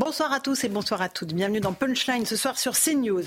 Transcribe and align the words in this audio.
Bonsoir 0.00 0.32
à 0.32 0.40
tous 0.40 0.64
et 0.64 0.70
bonsoir 0.70 1.02
à 1.02 1.10
toutes. 1.10 1.34
Bienvenue 1.34 1.60
dans 1.60 1.74
Punchline 1.74 2.24
ce 2.24 2.34
soir 2.34 2.58
sur 2.58 2.72
CNews. 2.72 3.24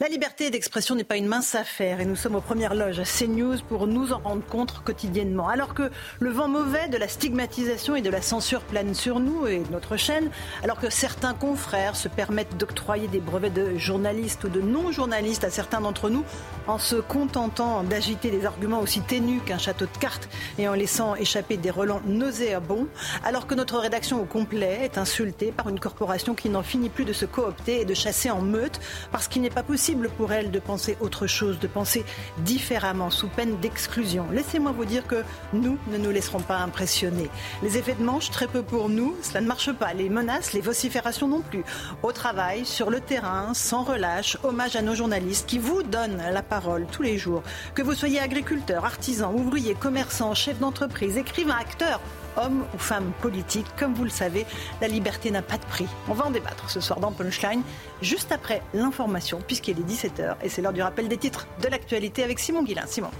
La 0.00 0.08
liberté 0.08 0.50
d'expression 0.50 0.96
n'est 0.96 1.04
pas 1.04 1.16
une 1.16 1.28
mince 1.28 1.54
affaire 1.54 2.00
et 2.00 2.04
nous 2.04 2.16
sommes 2.16 2.34
aux 2.34 2.40
premières 2.40 2.74
loges 2.74 2.98
à 2.98 3.04
CNews 3.04 3.58
pour 3.68 3.86
nous 3.86 4.12
en 4.12 4.18
rendre 4.18 4.44
compte 4.44 4.82
quotidiennement. 4.82 5.48
Alors 5.48 5.72
que 5.72 5.88
le 6.18 6.30
vent 6.30 6.48
mauvais 6.48 6.88
de 6.88 6.96
la 6.96 7.06
stigmatisation 7.06 7.94
et 7.94 8.02
de 8.02 8.10
la 8.10 8.22
censure 8.22 8.62
plane 8.62 8.92
sur 8.92 9.20
nous 9.20 9.46
et 9.46 9.62
notre 9.70 9.96
chaîne, 9.96 10.32
alors 10.64 10.80
que 10.80 10.90
certains 10.90 11.32
confrères 11.32 11.94
se 11.94 12.08
permettent 12.08 12.56
d'octroyer 12.56 13.06
des 13.06 13.20
brevets 13.20 13.54
de 13.54 13.78
journalistes 13.78 14.42
ou 14.42 14.48
de 14.48 14.60
non-journalistes 14.60 15.44
à 15.44 15.50
certains 15.50 15.80
d'entre 15.80 16.10
nous 16.10 16.24
en 16.66 16.78
se 16.78 16.96
contentant 16.96 17.84
d'agiter 17.84 18.32
des 18.32 18.46
arguments 18.46 18.80
aussi 18.80 19.00
ténus 19.00 19.42
qu'un 19.46 19.58
château 19.58 19.84
de 19.84 19.98
cartes 20.00 20.28
et 20.58 20.66
en 20.66 20.74
laissant 20.74 21.14
échapper 21.14 21.56
des 21.56 21.70
relents 21.70 22.02
nauséabonds, 22.04 22.88
alors 23.22 23.46
que 23.46 23.54
notre 23.54 23.78
rédaction 23.78 24.20
au 24.20 24.24
complet 24.24 24.80
est 24.82 24.98
insultée 24.98 25.52
par 25.52 25.68
une 25.68 25.78
corporation 25.78 26.15
qui 26.16 26.48
n'en 26.48 26.62
finit 26.62 26.88
plus 26.88 27.04
de 27.04 27.12
se 27.12 27.24
coopter 27.24 27.80
et 27.80 27.84
de 27.84 27.94
chasser 27.94 28.30
en 28.30 28.40
meute 28.40 28.80
parce 29.12 29.28
qu'il 29.28 29.42
n'est 29.42 29.50
pas 29.50 29.62
possible 29.62 30.08
pour 30.16 30.32
elle 30.32 30.50
de 30.50 30.58
penser 30.58 30.96
autre 31.00 31.26
chose, 31.26 31.58
de 31.58 31.66
penser 31.66 32.04
différemment 32.38 33.10
sous 33.10 33.28
peine 33.28 33.58
d'exclusion. 33.60 34.26
Laissez-moi 34.32 34.72
vous 34.72 34.84
dire 34.84 35.06
que 35.06 35.22
nous 35.52 35.78
ne 35.90 35.98
nous 35.98 36.10
laisserons 36.10 36.40
pas 36.40 36.58
impressionner. 36.58 37.28
Les 37.62 37.78
effets 37.78 37.94
de 37.94 38.02
manche, 38.02 38.30
très 38.30 38.46
peu 38.46 38.62
pour 38.62 38.88
nous, 38.88 39.16
cela 39.22 39.40
ne 39.40 39.46
marche 39.46 39.72
pas. 39.72 39.92
Les 39.92 40.08
menaces, 40.08 40.52
les 40.52 40.60
vociférations 40.60 41.28
non 41.28 41.40
plus. 41.42 41.64
Au 42.02 42.12
travail, 42.12 42.64
sur 42.64 42.90
le 42.90 43.00
terrain, 43.00 43.54
sans 43.54 43.84
relâche, 43.84 44.38
hommage 44.42 44.76
à 44.76 44.82
nos 44.82 44.94
journalistes 44.94 45.46
qui 45.46 45.58
vous 45.58 45.82
donnent 45.82 46.22
la 46.32 46.42
parole 46.42 46.86
tous 46.90 47.02
les 47.02 47.18
jours. 47.18 47.42
Que 47.74 47.82
vous 47.82 47.94
soyez 47.94 48.20
agriculteur, 48.20 48.84
artisan, 48.84 49.32
ouvrier, 49.32 49.74
commerçant, 49.74 50.34
chef 50.34 50.58
d'entreprise, 50.58 51.16
écrivain, 51.16 51.56
acteur, 51.60 52.00
homme 52.36 52.64
ou 52.74 52.78
femme 52.78 53.12
politique. 53.20 53.66
Comme 53.78 53.94
vous 53.94 54.04
le 54.04 54.10
savez, 54.10 54.46
la 54.80 54.88
liberté 54.88 55.30
n'a 55.30 55.42
pas 55.42 55.58
de 55.58 55.64
prix. 55.64 55.86
On 56.08 56.14
va 56.14 56.26
en 56.26 56.30
débattre 56.30 56.70
ce 56.70 56.80
soir 56.80 57.00
dans 57.00 57.12
Punchline, 57.12 57.62
juste 58.02 58.32
après 58.32 58.62
l'information, 58.74 59.40
puisqu'il 59.46 59.78
est 59.78 59.82
17h 59.82 60.36
et 60.42 60.48
c'est 60.48 60.62
l'heure 60.62 60.72
du 60.72 60.82
rappel 60.82 61.08
des 61.08 61.16
titres 61.16 61.46
de 61.62 61.68
l'actualité 61.68 62.22
avec 62.22 62.38
Simon 62.38 62.62
Guillain. 62.62 62.86
Simon. 62.86 63.10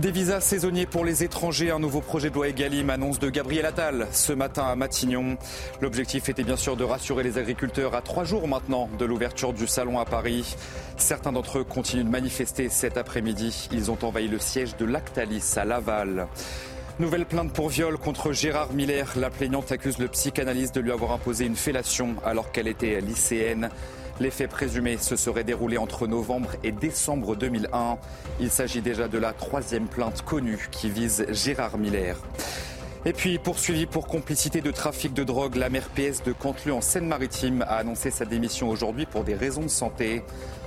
Des 0.00 0.12
visas 0.12 0.40
saisonniers 0.40 0.86
pour 0.86 1.04
les 1.04 1.24
étrangers, 1.24 1.70
un 1.70 1.78
nouveau 1.78 2.00
projet 2.00 2.30
de 2.30 2.34
loi 2.34 2.48
Egalim 2.48 2.88
annonce 2.88 3.18
de 3.18 3.28
Gabriel 3.28 3.66
Attal 3.66 4.08
ce 4.12 4.32
matin 4.32 4.64
à 4.64 4.74
Matignon. 4.74 5.36
L'objectif 5.82 6.30
était 6.30 6.42
bien 6.42 6.56
sûr 6.56 6.74
de 6.74 6.84
rassurer 6.84 7.22
les 7.22 7.36
agriculteurs 7.36 7.94
à 7.94 8.00
trois 8.00 8.24
jours 8.24 8.48
maintenant 8.48 8.88
de 8.98 9.04
l'ouverture 9.04 9.52
du 9.52 9.66
salon 9.66 9.98
à 9.98 10.06
Paris. 10.06 10.56
Certains 10.96 11.32
d'entre 11.32 11.58
eux 11.58 11.64
continuent 11.64 12.04
de 12.04 12.08
manifester 12.08 12.70
cet 12.70 12.96
après-midi. 12.96 13.68
Ils 13.72 13.90
ont 13.90 13.98
envahi 14.00 14.26
le 14.26 14.38
siège 14.38 14.74
de 14.78 14.86
Lactalis 14.86 15.52
à 15.56 15.66
Laval. 15.66 16.28
Nouvelle 16.98 17.26
plainte 17.26 17.52
pour 17.52 17.68
viol 17.68 17.98
contre 17.98 18.32
Gérard 18.32 18.72
Miller. 18.72 19.12
La 19.16 19.28
plaignante 19.28 19.70
accuse 19.70 19.98
le 19.98 20.08
psychanalyste 20.08 20.74
de 20.74 20.80
lui 20.80 20.92
avoir 20.92 21.12
imposé 21.12 21.44
une 21.44 21.56
fellation 21.56 22.14
alors 22.24 22.52
qu'elle 22.52 22.68
était 22.68 23.02
lycéenne. 23.02 23.68
Les 24.20 24.30
faits 24.30 24.50
présumés 24.50 24.98
se 24.98 25.16
seraient 25.16 25.44
déroulés 25.44 25.78
entre 25.78 26.06
novembre 26.06 26.50
et 26.62 26.72
décembre 26.72 27.36
2001. 27.36 27.96
Il 28.38 28.50
s'agit 28.50 28.82
déjà 28.82 29.08
de 29.08 29.16
la 29.16 29.32
troisième 29.32 29.88
plainte 29.88 30.20
connue 30.20 30.68
qui 30.70 30.90
vise 30.90 31.24
Gérard 31.30 31.78
Miller. 31.78 32.18
Et 33.06 33.14
puis, 33.14 33.38
poursuivi 33.38 33.86
pour 33.86 34.06
complicité 34.06 34.60
de 34.60 34.70
trafic 34.70 35.14
de 35.14 35.24
drogue, 35.24 35.56
la 35.56 35.70
maire 35.70 35.88
PS 35.88 36.22
de 36.22 36.32
Canteleu 36.32 36.74
en 36.74 36.82
Seine-Maritime 36.82 37.62
a 37.62 37.76
annoncé 37.76 38.10
sa 38.10 38.26
démission 38.26 38.68
aujourd'hui 38.68 39.06
pour 39.06 39.24
des 39.24 39.34
raisons 39.34 39.62
de 39.62 39.68
santé. 39.68 40.22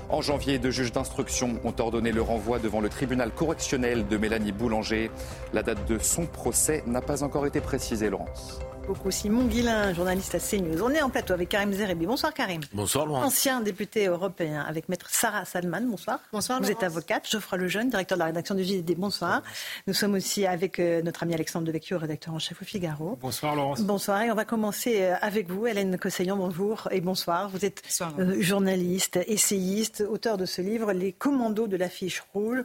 En 0.09 0.23
janvier, 0.23 0.57
deux 0.57 0.71
juges 0.71 0.91
d'instruction 0.91 1.59
ont 1.63 1.75
ordonné 1.77 2.11
le 2.11 2.23
renvoi 2.23 2.57
devant 2.57 2.81
le 2.81 2.89
tribunal 2.89 3.29
correctionnel 3.29 4.07
de 4.07 4.17
Mélanie 4.17 4.51
Boulanger. 4.51 5.11
La 5.53 5.61
date 5.61 5.87
de 5.87 5.99
son 5.99 6.25
procès 6.25 6.83
n'a 6.87 7.01
pas 7.01 7.21
encore 7.21 7.45
été 7.45 7.61
précisée, 7.61 8.09
Laurence 8.09 8.59
beaucoup 8.87 9.11
Simon 9.11 9.45
Guillain, 9.45 9.93
journaliste 9.93 10.35
à 10.35 10.39
CNews. 10.39 10.81
On 10.81 10.89
est 10.89 11.01
en 11.01 11.09
plateau 11.09 11.33
avec 11.33 11.49
Karim 11.49 11.71
Zerebi. 11.71 12.05
Bonsoir 12.05 12.33
Karim. 12.33 12.61
Bonsoir 12.73 13.05
Laurent. 13.05 13.23
Ancien 13.23 13.61
député 13.61 14.07
européen 14.07 14.61
avec 14.67 14.89
maître 14.89 15.07
Sarah 15.09 15.45
Salman. 15.45 15.81
Bonsoir. 15.81 16.19
Bonsoir. 16.31 16.61
Vous 16.61 16.69
êtes 16.69 16.83
avocate. 16.83 17.29
Geoffroy 17.29 17.57
Lejeune, 17.57 17.89
directeur 17.89 18.17
de 18.17 18.19
la 18.19 18.25
rédaction 18.27 18.55
du 18.55 18.63
JDD. 18.63 18.95
Bonsoir. 18.97 19.41
Nous 19.87 19.93
sommes 19.93 20.13
aussi 20.13 20.45
avec 20.45 20.79
euh, 20.79 21.01
notre 21.01 21.23
ami 21.23 21.33
Alexandre 21.33 21.65
Devecchio, 21.65 21.97
rédacteur 21.97 22.33
en 22.33 22.39
chef 22.39 22.61
au 22.61 22.65
Figaro. 22.65 23.17
Bonsoir 23.21 23.55
Laurence. 23.55 23.81
Bonsoir. 23.81 24.21
Et 24.23 24.31
on 24.31 24.35
va 24.35 24.45
commencer 24.45 25.03
euh, 25.03 25.15
avec 25.21 25.49
vous, 25.49 25.65
Hélène 25.65 25.97
Cossaillon. 25.97 26.35
Bonjour 26.35 26.87
et 26.91 26.99
bonsoir. 26.99 27.49
Vous 27.49 27.63
êtes 27.65 27.81
euh, 28.19 28.41
journaliste, 28.41 29.19
essayiste, 29.27 30.03
auteur 30.07 30.37
de 30.37 30.45
ce 30.45 30.61
livre, 30.61 30.91
Les 30.91 31.13
commandos 31.13 31.67
de 31.67 31.77
l'affiche 31.77 32.23
rouge, 32.33 32.63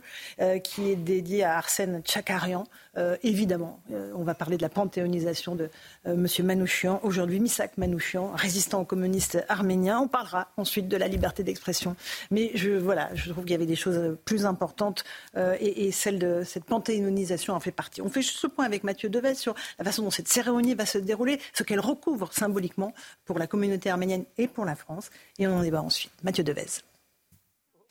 qui 0.65 0.91
est 0.91 0.97
dédié 0.97 1.45
à 1.45 1.59
Arsène 1.59 2.03
Tchakarian. 2.03 2.65
Évidemment, 3.23 3.81
on 4.15 4.23
va 4.23 4.35
parler 4.35 4.57
de 4.57 4.63
la 4.63 4.69
panthéonisation 4.69 5.55
de 5.55 5.71
Monsieur 6.07 6.45
Manouchian 6.45 7.01
aujourd'hui 7.03 7.41
Misak 7.41 7.77
Manouchian, 7.79 8.33
résistant 8.35 8.85
communiste 8.85 9.45
arménien. 9.49 10.01
On 10.01 10.09
parlera 10.09 10.49
ensuite 10.57 10.89
de 10.89 10.97
la 10.97 11.09
liberté 11.09 11.43
d'expression. 11.43 11.97
Mais 12.31 12.51
je, 12.55 12.71
voilà, 12.71 13.11
je 13.15 13.31
trouve 13.31 13.45
qu'il 13.45 13.53
y 13.53 13.57
avait 13.57 13.67
des 13.67 13.77
choses 13.77 14.17
plus 14.25 14.47
importantes 14.47 15.05
euh, 15.37 15.57
et, 15.61 15.91
celle 15.93 16.19
de 16.19 16.43
cette 16.45 16.65
panthéonisation 16.65 17.55
en 17.55 17.61
fait 17.61 17.73
partie. 17.73 18.03
On 18.03 18.09
fait 18.09 18.23
juste 18.23 18.39
ce 18.39 18.47
point 18.47 18.65
avec 18.65 18.85
Mathieu 18.85 19.09
Deves 19.09 19.35
sur 19.35 19.55
la 19.79 19.85
façon 19.85 20.03
dont 20.03 20.11
cette 20.11 20.29
cérémonie 20.29 20.75
va 20.75 20.87
se 20.87 20.99
dérouler, 20.99 21.41
ce 21.53 21.63
qu'elle 21.63 21.81
recouvre 21.81 22.33
symboliquement 22.33 22.95
pour 23.25 23.39
la 23.39 23.47
communauté 23.47 23.91
arménienne 23.91 24.25
et 24.37 24.49
pour 24.49 24.65
la 24.65 24.77
France. 24.77 25.11
Et 25.39 25.47
on 25.47 25.57
en 25.57 25.63
débat 25.63 25.83
ensuite. 25.83 26.13
Mathieu 26.23 26.45
Devez. 26.45 26.83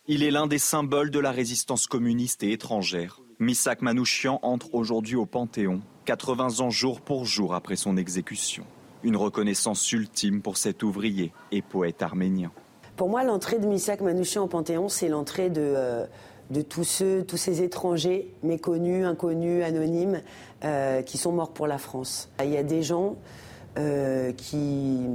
Il 0.06 0.22
est 0.22 0.30
l'un 0.30 0.46
des 0.46 0.58
symboles 0.58 1.10
de 1.10 1.18
la 1.18 1.32
résistance 1.32 1.86
communiste 1.86 2.42
et 2.42 2.52
étrangère. 2.52 3.20
Misak 3.40 3.82
Manouchian 3.82 4.40
entre 4.42 4.74
aujourd'hui 4.74 5.14
au 5.14 5.24
Panthéon, 5.24 5.80
80 6.06 6.58
ans 6.58 6.70
jour 6.70 7.00
pour 7.00 7.24
jour 7.24 7.54
après 7.54 7.76
son 7.76 7.96
exécution. 7.96 8.64
Une 9.04 9.16
reconnaissance 9.16 9.92
ultime 9.92 10.42
pour 10.42 10.56
cet 10.56 10.82
ouvrier 10.82 11.32
et 11.52 11.62
poète 11.62 12.02
arménien. 12.02 12.50
Pour 12.96 13.08
moi, 13.08 13.22
l'entrée 13.22 13.60
de 13.60 13.66
Misak 13.66 14.00
Manouchian 14.00 14.42
au 14.42 14.48
Panthéon, 14.48 14.88
c'est 14.88 15.08
l'entrée 15.08 15.50
de, 15.50 15.62
euh, 15.62 16.06
tous, 16.68 16.82
ceux, 16.82 17.22
tous 17.22 17.36
ces 17.36 17.62
étrangers 17.62 18.34
méconnus, 18.42 19.06
inconnus, 19.06 19.62
anonymes, 19.62 20.20
euh, 20.64 21.02
qui 21.02 21.16
sont 21.16 21.30
morts 21.30 21.52
pour 21.52 21.68
la 21.68 21.78
France. 21.78 22.32
Il 22.42 22.50
y 22.50 22.56
a 22.56 22.64
des 22.64 22.82
gens 22.82 23.14
euh, 23.78 24.32
qui 24.32 25.06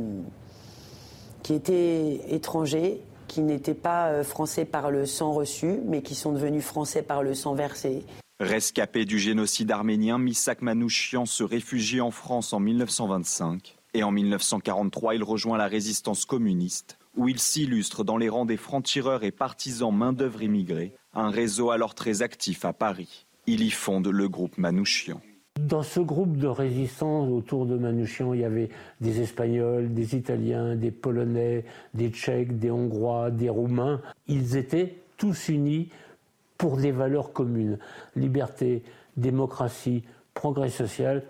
étaient 1.50 2.22
étrangers, 2.30 3.02
qui 3.34 3.42
n'étaient 3.42 3.74
pas 3.74 4.24
français 4.24 4.64
par 4.64 4.92
le 4.92 5.08
sang 5.08 5.34
reçu, 5.34 5.80
mais 5.86 6.04
qui 6.04 6.14
sont 6.14 6.34
devenus 6.34 6.64
français 6.64 7.02
par 7.02 7.24
le 7.24 7.34
sang 7.34 7.56
versé. 7.56 8.04
Rescapé 8.40 9.06
du 9.06 9.18
génocide 9.18 9.72
arménien, 9.72 10.20
Misak 10.20 10.62
Manouchian 10.62 11.26
se 11.26 11.44
réfugie 11.44 12.00
en 12.00 12.12
France 12.12 12.54
en 12.54 12.60
1925 12.60 13.76
et 13.96 14.04
en 14.04 14.12
1943 14.12 15.16
il 15.16 15.24
rejoint 15.24 15.58
la 15.58 15.68
résistance 15.68 16.26
communiste 16.26 17.00
où 17.16 17.28
il 17.28 17.40
s'illustre 17.40 18.04
dans 18.04 18.18
les 18.18 18.30
rangs 18.30 18.46
des 18.46 18.58
francs-tireurs 18.58 19.24
et 19.24 19.32
partisans 19.32 19.96
main-d'œuvre 19.96 20.44
immigrés, 20.44 20.94
un 21.14 21.30
réseau 21.30 21.72
alors 21.72 21.96
très 21.96 22.22
actif 22.22 22.66
à 22.66 22.74
Paris. 22.74 23.26
Il 23.48 23.64
y 23.64 23.72
fonde 23.72 24.08
le 24.08 24.30
groupe 24.30 24.58
Manouchian. 24.58 25.22
Dans 25.60 25.84
ce 25.84 26.00
groupe 26.00 26.38
de 26.38 26.48
résistance 26.48 27.30
autour 27.30 27.68
de 27.68 27.78
Manouchian, 27.78 28.34
il 28.34 28.40
y 28.40 28.44
avait 28.44 28.70
des 29.02 29.22
Espagnols, 29.22 29.94
des 29.94 30.16
Italiens, 30.16 30.76
des 30.76 30.90
Polonais, 30.90 31.64
des 31.94 32.10
Tchèques, 32.10 32.58
des 32.58 32.72
Hongrois, 32.72 33.30
des 33.30 33.50
Roumains. 33.50 34.02
Ils 34.28 34.58
étaient 34.58 34.96
tous 35.18 35.50
unis 35.50 35.90
pour 36.58 36.78
des 36.78 36.92
valeurs 36.92 37.34
communes. 37.34 37.78
Liberté, 38.16 38.82
démocratie, 39.16 40.04
progrès 40.34 40.70
social. 40.70 41.24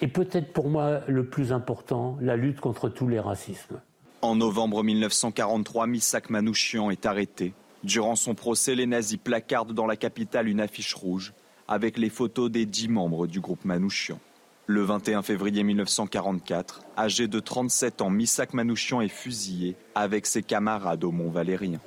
Et 0.00 0.06
peut-être 0.06 0.52
pour 0.52 0.68
moi 0.68 1.00
le 1.08 1.26
plus 1.26 1.52
important, 1.52 2.16
la 2.20 2.36
lutte 2.36 2.60
contre 2.60 2.88
tous 2.88 3.08
les 3.08 3.20
racismes. 3.20 3.80
En 4.22 4.36
novembre 4.36 4.84
1943, 4.84 5.88
Misak 5.88 6.30
Manouchian 6.30 6.90
est 6.90 7.06
arrêté. 7.06 7.54
Durant 7.82 8.14
son 8.14 8.36
procès, 8.36 8.76
les 8.76 8.86
nazis 8.86 9.18
placardent 9.18 9.74
dans 9.74 9.86
la 9.86 9.96
capitale 9.96 10.48
une 10.48 10.60
affiche 10.60 10.94
rouge 10.94 11.34
avec 11.68 11.98
les 11.98 12.10
photos 12.10 12.50
des 12.50 12.66
dix 12.66 12.88
membres 12.88 13.26
du 13.26 13.40
groupe 13.40 13.64
Manouchian. 13.64 14.18
Le 14.66 14.82
21 14.82 15.22
février 15.22 15.64
1944, 15.64 16.82
âgé 16.96 17.26
de 17.28 17.40
37 17.40 18.00
ans, 18.00 18.10
Misak 18.10 18.54
Manouchian 18.54 19.00
est 19.00 19.08
fusillé 19.08 19.76
avec 19.94 20.26
ses 20.26 20.42
camarades 20.42 21.04
au 21.04 21.10
Mont 21.10 21.30
Valérien. 21.30 21.80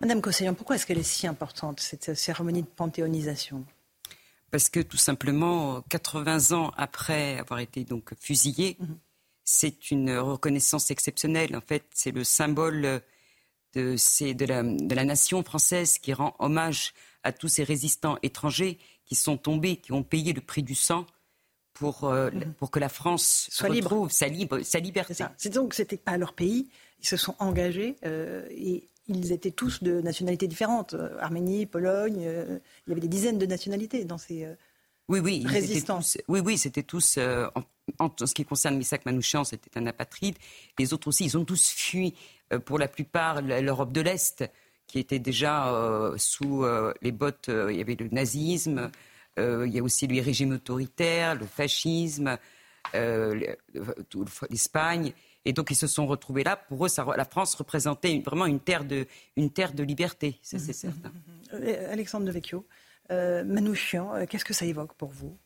Madame 0.00 0.20
Cossaillon, 0.20 0.54
pourquoi 0.54 0.76
est-ce 0.76 0.86
qu'elle 0.86 0.98
est 0.98 1.02
si 1.02 1.26
importante, 1.26 1.80
cette 1.80 2.14
cérémonie 2.14 2.62
de 2.62 2.68
panthéonisation? 2.68 3.64
Parce 4.50 4.68
que 4.68 4.80
tout 4.80 4.96
simplement, 4.96 5.82
80 5.88 6.52
ans 6.56 6.72
après 6.76 7.38
avoir 7.38 7.60
été 7.60 7.84
donc 7.84 8.12
fusillé, 8.18 8.76
mhm. 8.78 8.98
c'est 9.44 9.90
une 9.90 10.16
reconnaissance 10.16 10.90
exceptionnelle. 10.90 11.56
En 11.56 11.60
fait, 11.60 11.84
c'est 11.92 12.12
le 12.12 12.22
symbole 12.22 13.02
de, 13.74 13.96
de, 14.32 14.44
la, 14.46 14.62
de, 14.62 14.94
la, 14.94 15.04
nation 15.04 15.42
française 15.42 15.98
qui 15.98 16.12
rend 16.12 16.34
hommage 16.38 16.94
à 17.22 17.32
tous 17.32 17.48
ces 17.48 17.64
résistants 17.64 18.18
étrangers 18.22 18.78
qui 19.04 19.14
sont 19.14 19.36
tombés, 19.36 19.76
qui 19.76 19.92
ont 19.92 20.02
payé 20.02 20.32
le 20.32 20.40
prix 20.40 20.62
du 20.62 20.74
sang 20.74 21.06
pour, 21.74 22.04
euh, 22.04 22.30
mhm. 22.30 22.54
pour 22.54 22.70
que 22.70 22.78
la 22.78 22.88
France 22.88 23.48
Soit 23.50 23.68
retrouve 23.68 24.08
libre. 24.08 24.10
Sa, 24.10 24.28
libre, 24.28 24.60
sa 24.62 24.78
liberté. 24.78 25.14
C'est 25.36 25.52
donc 25.52 25.74
ce 25.74 25.82
n'était 25.82 25.96
pas 25.96 26.16
leur 26.16 26.32
pays. 26.32 26.68
Ils 27.00 27.06
se 27.06 27.16
sont 27.16 27.34
engagés 27.38 27.96
euh, 28.04 28.46
et 28.50 28.88
ils 29.06 29.32
étaient 29.32 29.50
tous 29.50 29.82
de 29.82 30.00
nationalités 30.00 30.48
différentes. 30.48 30.94
Euh, 30.94 31.16
Arménie, 31.20 31.66
Pologne, 31.66 32.24
euh, 32.26 32.58
il 32.86 32.90
y 32.90 32.92
avait 32.92 33.00
des 33.00 33.08
dizaines 33.08 33.38
de 33.38 33.46
nationalités 33.46 34.04
dans 34.04 34.18
ces 34.18 34.48
oui, 35.08 35.20
oui, 35.20 35.42
résistants. 35.46 36.00
oui, 36.28 36.40
oui, 36.40 36.58
c'était 36.58 36.82
tous, 36.82 37.18
en, 37.98 38.10
ce 38.22 38.34
qui 38.34 38.44
concerne 38.44 38.76
Misak 38.76 39.06
Manouchian, 39.06 39.42
c'était 39.42 39.78
un 39.78 39.86
apatride. 39.86 40.36
Les 40.78 40.92
autres 40.92 41.08
aussi, 41.08 41.24
ils 41.24 41.38
ont 41.38 41.46
tous 41.46 41.70
fui, 41.70 42.14
pour 42.66 42.78
la 42.78 42.88
plupart, 42.88 43.40
l'Europe 43.40 43.90
de 43.90 44.02
l'Est, 44.02 44.44
qui 44.88 44.98
était 44.98 45.20
déjà 45.20 45.72
sous 46.16 46.64
les 47.00 47.12
bottes, 47.12 47.48
il 47.48 47.76
y 47.76 47.80
avait 47.80 47.94
le 47.94 48.08
nazisme, 48.08 48.90
il 49.36 49.70
y 49.70 49.78
a 49.78 49.82
aussi 49.82 50.08
les 50.08 50.20
régimes 50.20 50.52
autoritaires, 50.52 51.36
le 51.36 51.46
fascisme, 51.46 52.36
l'Espagne. 54.50 55.12
Et 55.44 55.52
donc 55.52 55.70
ils 55.70 55.76
se 55.76 55.86
sont 55.86 56.06
retrouvés 56.06 56.44
là. 56.44 56.56
Pour 56.56 56.84
eux, 56.84 56.90
la 57.16 57.24
France 57.24 57.54
représentait 57.54 58.18
vraiment 58.24 58.44
une 58.44 58.60
terre 58.60 58.84
de, 58.84 59.06
une 59.36 59.50
terre 59.50 59.72
de 59.72 59.82
liberté, 59.82 60.38
ça 60.42 60.58
c'est 60.58 60.72
mmh, 60.86 60.90
mmh, 60.90 60.92
certain. 60.92 61.12
Mmh, 61.52 61.90
Alexandre 61.90 62.26
de 62.26 62.30
Vecchio, 62.30 62.66
euh, 63.10 63.44
Manouchian, 63.44 64.14
euh, 64.14 64.26
qu'est-ce 64.26 64.44
que 64.44 64.52
ça 64.52 64.66
évoque 64.66 64.92
pour 64.94 65.10
vous 65.10 65.38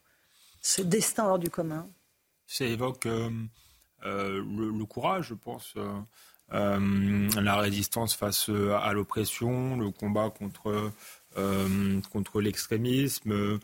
Ce 0.61 0.83
destin 0.83 1.27
hors 1.27 1.39
du 1.39 1.51
commun? 1.51 1.89
Ça 2.49 2.65
évoque 2.65 3.07
euh, 3.07 3.31
le, 4.03 4.85
courage, 4.85 5.29
je 5.29 5.35
pense. 5.35 5.75
La 6.51 7.57
résistance 7.57 8.15
face 8.15 8.51
à 8.51 8.93
l'oppression, 8.93 9.77
le 9.77 9.91
combat 9.91 10.31
contre, 10.31 10.93
contre 12.11 12.41
l'extrémisme, 12.41 13.59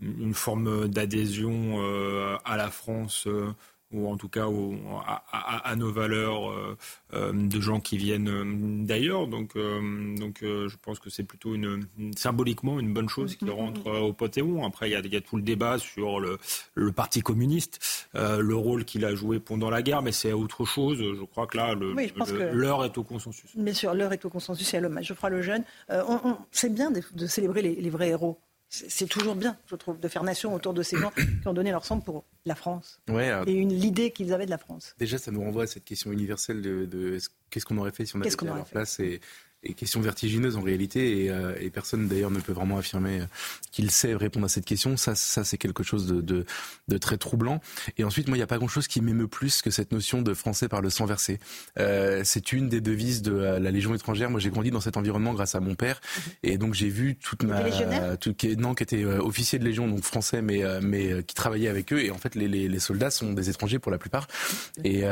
une 0.00 0.34
forme 0.34 0.88
d'adhésion 0.88 1.78
à 2.44 2.56
la 2.56 2.70
France 2.70 3.28
ou 3.92 4.08
en 4.08 4.16
tout 4.16 4.28
cas 4.28 4.46
à, 5.42 5.76
nos 5.76 5.92
valeurs 5.92 6.50
euh, 6.50 6.76
euh, 7.14 7.32
de 7.32 7.60
gens 7.60 7.80
qui 7.80 7.96
viennent 7.96 8.28
euh, 8.28 8.84
d'ailleurs. 8.84 9.26
Donc, 9.26 9.54
donc 9.54 10.38
je 10.42 10.76
pense 10.80 10.98
que 10.98 11.10
c'est 11.10 11.24
plutôt 11.24 11.54
une, 11.54 11.86
symboliquement 12.16 12.78
une 12.78 12.92
bonne 12.92 13.08
chose 13.08 13.36
qui 13.36 13.48
rentre 13.50 13.90
au 13.90 14.12
Panthéon. 14.12 14.64
Après, 14.64 14.88
il 14.88 14.92
y, 14.92 14.96
a, 14.96 15.00
y, 15.00 15.16
a, 15.16 15.20
tout 15.20 15.36
le 15.36 15.42
débat 15.42 15.78
sur 15.78 16.20
le, 16.20 16.38
le 16.74 16.92
Parti 16.92 17.20
communiste, 17.20 18.08
le 18.14 18.54
rôle 18.54 18.84
qu'il 18.84 19.04
a 19.04 19.14
joué 19.14 19.40
pendant 19.40 19.70
la 19.70 19.82
guerre, 19.82 20.02
mais 20.02 20.12
c'est 20.12 20.32
autre 20.32 20.64
chose. 20.64 20.98
Je 20.98 21.24
crois 21.24 21.46
que 21.46 21.56
là, 21.56 21.74
l'heure 21.74 22.84
est 22.84 22.96
au 22.98 23.02
consensus. 23.02 23.50
Bien 23.56 23.74
sûr, 23.74 23.94
l'heure 23.94 24.12
est 24.12 24.24
au 24.24 24.30
consensus 24.30 24.72
et 24.74 24.76
à 24.76 24.80
l'hommage. 24.80 25.06
Geoffroy 25.06 25.30
Lejeune, 25.30 25.64
on, 25.88 26.36
c'est 26.52 26.72
bien 26.72 26.90
de, 26.90 27.26
célébrer 27.26 27.62
les 27.62 27.90
vrais 27.90 28.08
héros 28.08 28.38
c'est 28.70 29.08
toujours 29.08 29.34
bien, 29.34 29.56
je 29.66 29.74
trouve, 29.74 29.98
de 29.98 30.06
faire 30.06 30.22
nation 30.22 30.54
autour 30.54 30.72
de 30.72 30.82
ces 30.84 30.96
gens 30.96 31.10
qui 31.10 31.48
ont 31.48 31.52
donné 31.52 31.72
leur 31.72 31.84
sang 31.84 31.98
pour 31.98 32.24
la 32.46 32.54
France 32.54 33.00
euh, 33.10 33.44
et 33.46 33.52
une 33.52 33.74
l'idée 33.74 34.12
qu'ils 34.12 34.32
avaient 34.32 34.46
de 34.46 34.50
la 34.50 34.58
France. 34.58 34.94
Déjà, 34.98 35.18
ça 35.18 35.32
nous 35.32 35.40
renvoie 35.40 35.64
à 35.64 35.66
cette 35.66 35.84
question 35.84 36.12
universelle 36.12 36.62
de, 36.62 37.18
qu'est-ce 37.50 37.66
qu'on 37.66 37.78
aurait 37.78 37.90
fait 37.90 38.06
si 38.06 38.16
on 38.16 38.20
avait 38.20 38.30
été 38.30 38.48
à 38.48 38.54
leur 38.54 38.64
place 38.66 39.00
et, 39.00 39.20
et 39.62 39.74
question 39.74 40.00
vertigineuse 40.00 40.56
en 40.56 40.62
réalité, 40.62 41.24
et, 41.24 41.30
euh, 41.30 41.54
et 41.60 41.70
personne 41.70 42.08
d'ailleurs 42.08 42.30
ne 42.30 42.40
peut 42.40 42.52
vraiment 42.52 42.78
affirmer 42.78 43.20
qu'il 43.70 43.90
sait 43.90 44.14
répondre 44.14 44.46
à 44.46 44.48
cette 44.48 44.64
question. 44.64 44.96
Ça, 44.96 45.14
ça 45.14 45.44
c'est 45.44 45.58
quelque 45.58 45.82
chose 45.82 46.06
de, 46.06 46.20
de, 46.20 46.44
de, 46.88 46.98
très 46.98 47.18
troublant. 47.18 47.60
Et 47.98 48.04
ensuite, 48.04 48.28
moi, 48.28 48.36
il 48.36 48.40
n'y 48.40 48.44
a 48.44 48.46
pas 48.46 48.58
grand-chose 48.58 48.88
qui 48.88 49.00
m'émeut 49.00 49.28
plus 49.28 49.60
que 49.60 49.70
cette 49.70 49.92
notion 49.92 50.22
de 50.22 50.32
français 50.34 50.68
par 50.68 50.80
le 50.80 50.88
sang 50.90 51.04
versé. 51.04 51.38
Euh, 51.78 52.22
c'est 52.24 52.52
une 52.52 52.68
des 52.68 52.80
devises 52.80 53.22
de 53.22 53.32
euh, 53.32 53.58
la 53.58 53.70
Légion 53.70 53.94
étrangère. 53.94 54.30
Moi, 54.30 54.40
j'ai 54.40 54.50
grandi 54.50 54.70
dans 54.70 54.80
cet 54.80 54.96
environnement 54.96 55.34
grâce 55.34 55.54
à 55.54 55.60
mon 55.60 55.74
père, 55.74 56.00
et 56.42 56.56
donc 56.56 56.74
j'ai 56.74 56.88
vu 56.88 57.16
toute 57.16 57.42
ma, 57.42 58.16
tout, 58.16 58.34
qui, 58.34 58.56
non, 58.56 58.74
qui 58.74 58.82
était 58.82 59.04
euh, 59.04 59.20
officier 59.20 59.58
de 59.58 59.64
Légion, 59.64 59.88
donc 59.88 60.02
français, 60.02 60.42
mais 60.42 60.62
mais 60.82 61.22
qui 61.24 61.34
travaillait 61.34 61.68
avec 61.68 61.92
eux. 61.92 62.02
Et 62.02 62.10
en 62.10 62.18
fait, 62.18 62.34
les, 62.34 62.48
les, 62.48 62.68
les 62.68 62.78
soldats 62.78 63.10
sont 63.10 63.32
des 63.32 63.50
étrangers 63.50 63.78
pour 63.78 63.92
la 63.92 63.98
plupart. 63.98 64.26
Et 64.84 65.02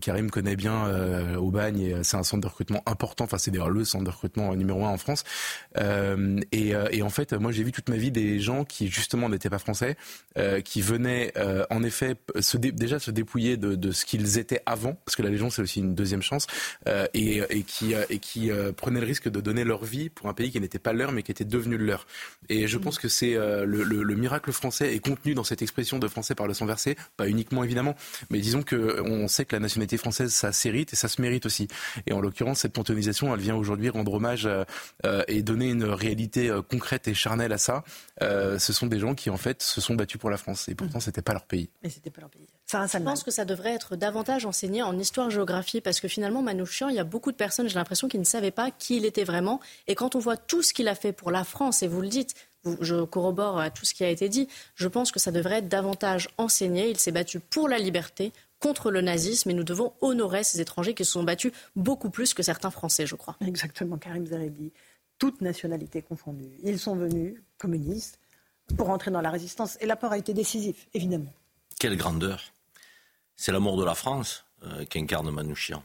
Karim 0.00 0.30
connaît 0.30 0.56
bien 0.56 1.36
au 1.36 1.50
bagne, 1.50 2.02
c'est 2.02 2.16
un 2.16 2.22
centre 2.22 2.42
de 2.42 2.46
recrutement 2.46 2.82
important. 2.86 3.24
Enfin, 3.24 3.38
c'est 3.38 3.50
d'ailleurs 3.50 3.70
centre 3.84 4.04
de 4.04 4.10
recrutement 4.10 4.54
numéro 4.54 4.84
un 4.84 4.90
en 4.90 4.98
France. 4.98 5.24
Euh, 5.76 6.40
et, 6.52 6.74
euh, 6.74 6.88
et, 6.90 7.02
en 7.02 7.10
fait, 7.10 7.32
moi, 7.32 7.52
j'ai 7.52 7.62
vu 7.62 7.72
toute 7.72 7.88
ma 7.88 7.96
vie 7.96 8.10
des 8.10 8.40
gens 8.40 8.64
qui 8.64 8.88
justement 8.88 9.28
n'étaient 9.28 9.50
pas 9.50 9.58
français, 9.58 9.96
euh, 10.36 10.60
qui 10.60 10.82
venaient 10.82 11.32
en 11.70 11.82
effet 11.82 12.16
se 12.40 12.56
déjà 12.56 12.98
se 12.98 13.10
dépouiller 13.10 13.56
de, 13.56 13.92
ce 13.92 14.04
qu'ils 14.04 14.38
étaient 14.38 14.62
avant, 14.66 14.94
parce 15.04 15.16
que 15.16 15.22
la 15.22 15.30
Légion 15.30 15.50
c'est 15.50 15.62
aussi 15.62 15.80
une 15.80 15.94
deuxième 15.94 16.22
chance, 16.22 16.46
et, 17.14 17.42
qui 17.66 17.94
et 17.94 18.72
prenaient 18.72 19.00
le 19.00 19.06
risque 19.06 19.28
de 19.28 19.40
donner 19.40 19.64
leur 19.64 19.84
vie 19.84 20.08
pour 20.08 20.28
un 20.28 20.34
pays 20.34 20.50
qui 20.50 20.60
n'était 20.60 20.78
pas 20.78 20.92
leur, 20.92 21.12
mais 21.12 21.22
qui 21.22 21.30
était 21.30 21.44
devenu 21.44 21.76
le 21.76 21.86
leur. 21.86 22.06
Et 22.48 22.66
je 22.66 22.78
pense 22.78 22.98
que 22.98 23.08
c'est 23.08 23.34
le, 23.34 23.64
le, 23.64 24.02
le, 24.02 24.14
miracle 24.16 24.52
français 24.52 24.94
est 24.94 25.00
contenu 25.00 25.34
dans 25.34 25.44
cette 25.44 25.62
expression 25.62 25.98
de 25.98 26.08
français 26.08 26.34
par 26.34 26.46
le 26.46 26.54
sang 26.54 26.66
versé, 26.66 26.96
pas 27.16 27.28
uniquement 27.28 27.64
évidemment, 27.64 27.94
mais 28.30 28.38
disons 28.38 28.62
que 28.62 29.00
on 29.02 29.28
sait 29.28 29.44
que 29.44 29.54
la 29.54 29.60
nationalité 29.60 29.96
française 29.96 30.32
ça 30.32 30.52
s'hérite 30.52 30.92
et 30.92 30.96
ça 30.96 31.08
se 31.08 31.20
mérite 31.20 31.46
aussi. 31.46 31.68
Et 32.06 32.12
en 32.12 32.20
l'occurrence, 32.20 32.60
cette 32.60 32.72
panthéonisation, 32.72 33.34
elle 33.34 33.40
vient 33.40 33.56
aujourd'hui 33.56 33.67
rendre 33.90 34.14
hommage 34.14 34.46
euh, 34.46 34.64
euh, 35.04 35.22
et 35.28 35.42
donner 35.42 35.68
une 35.68 35.84
réalité 35.84 36.48
euh, 36.48 36.62
concrète 36.62 37.08
et 37.08 37.14
charnelle 37.14 37.52
à 37.52 37.58
ça. 37.58 37.84
ce 38.20 38.72
sont 38.72 38.86
des 38.86 38.98
gens 38.98 39.14
qui 39.14 39.30
en 39.30 39.36
fait 39.36 39.62
se 39.62 39.80
sont 39.80 39.94
battus 39.94 40.20
pour 40.20 40.30
la 40.30 40.36
France 40.36 40.68
et 40.68 40.74
pourtant 40.74 41.00
c'était 41.00 41.22
pas 41.22 41.32
leur 41.32 41.44
pays. 41.44 41.70
Mais 41.82 41.90
c'était 41.90 42.10
pas 42.10 42.20
leur 42.20 42.30
pays. 42.30 42.46
Je 42.70 42.98
pense 42.98 43.22
que 43.22 43.30
ça 43.30 43.44
devrait 43.44 43.72
être 43.72 43.96
davantage 43.96 44.44
enseigné 44.44 44.82
en 44.82 44.98
histoire-géographie 44.98 45.80
parce 45.80 46.00
que 46.00 46.08
finalement, 46.08 46.42
Manouchian, 46.42 46.88
il 46.88 46.96
y 46.96 46.98
a 46.98 47.04
beaucoup 47.04 47.32
de 47.32 47.36
personnes, 47.36 47.68
j'ai 47.68 47.76
l'impression, 47.76 48.08
qui 48.08 48.18
ne 48.18 48.24
savaient 48.24 48.50
pas 48.50 48.70
qui 48.70 48.98
il 48.98 49.06
était 49.06 49.24
vraiment. 49.24 49.60
Et 49.86 49.94
quand 49.94 50.14
on 50.14 50.18
voit 50.18 50.36
tout 50.36 50.62
ce 50.62 50.74
qu'il 50.74 50.88
a 50.88 50.94
fait 50.94 51.12
pour 51.12 51.30
la 51.30 51.44
France, 51.44 51.82
et 51.82 51.88
vous 51.88 52.02
le 52.02 52.08
dites, 52.08 52.34
je 52.80 53.04
corrobore 53.04 53.58
à 53.58 53.70
tout 53.70 53.86
ce 53.86 53.94
qui 53.94 54.04
a 54.04 54.10
été 54.10 54.28
dit, 54.28 54.48
je 54.74 54.88
pense 54.88 55.12
que 55.12 55.18
ça 55.18 55.30
devrait 55.30 55.58
être 55.58 55.68
davantage 55.68 56.28
enseigné. 56.36 56.90
Il 56.90 56.98
s'est 56.98 57.12
battu 57.12 57.40
pour 57.40 57.68
la 57.68 57.78
liberté, 57.78 58.32
contre 58.60 58.90
le 58.90 59.00
nazisme 59.00 59.50
et 59.50 59.54
nous 59.54 59.64
devons 59.64 59.92
honorer 60.00 60.44
ces 60.44 60.60
étrangers 60.60 60.94
qui 60.94 61.04
se 61.04 61.12
sont 61.12 61.22
battus 61.22 61.52
beaucoup 61.76 62.10
plus 62.10 62.34
que 62.34 62.42
certains 62.42 62.70
Français, 62.70 63.06
je 63.06 63.14
crois. 63.14 63.36
Exactement, 63.46 63.98
Karim 63.98 64.26
Zarebi. 64.26 64.72
Toutes 65.18 65.40
nationalités 65.40 66.02
confondues. 66.02 66.50
Ils 66.62 66.78
sont 66.78 66.96
venus, 66.96 67.40
communistes, 67.58 68.20
pour 68.76 68.90
entrer 68.90 69.10
dans 69.10 69.20
la 69.20 69.30
résistance. 69.30 69.76
Et 69.80 69.86
l'apport 69.86 70.12
a 70.12 70.18
été 70.18 70.34
décisif, 70.34 70.86
évidemment. 70.94 71.32
Quelle 71.78 71.96
grandeur 71.96 72.42
C'est 73.36 73.52
l'amour 73.52 73.76
de 73.76 73.84
la 73.84 73.94
France 73.94 74.44
euh, 74.64 74.84
qu'incarne 74.84 75.30
Manouchian. 75.30 75.82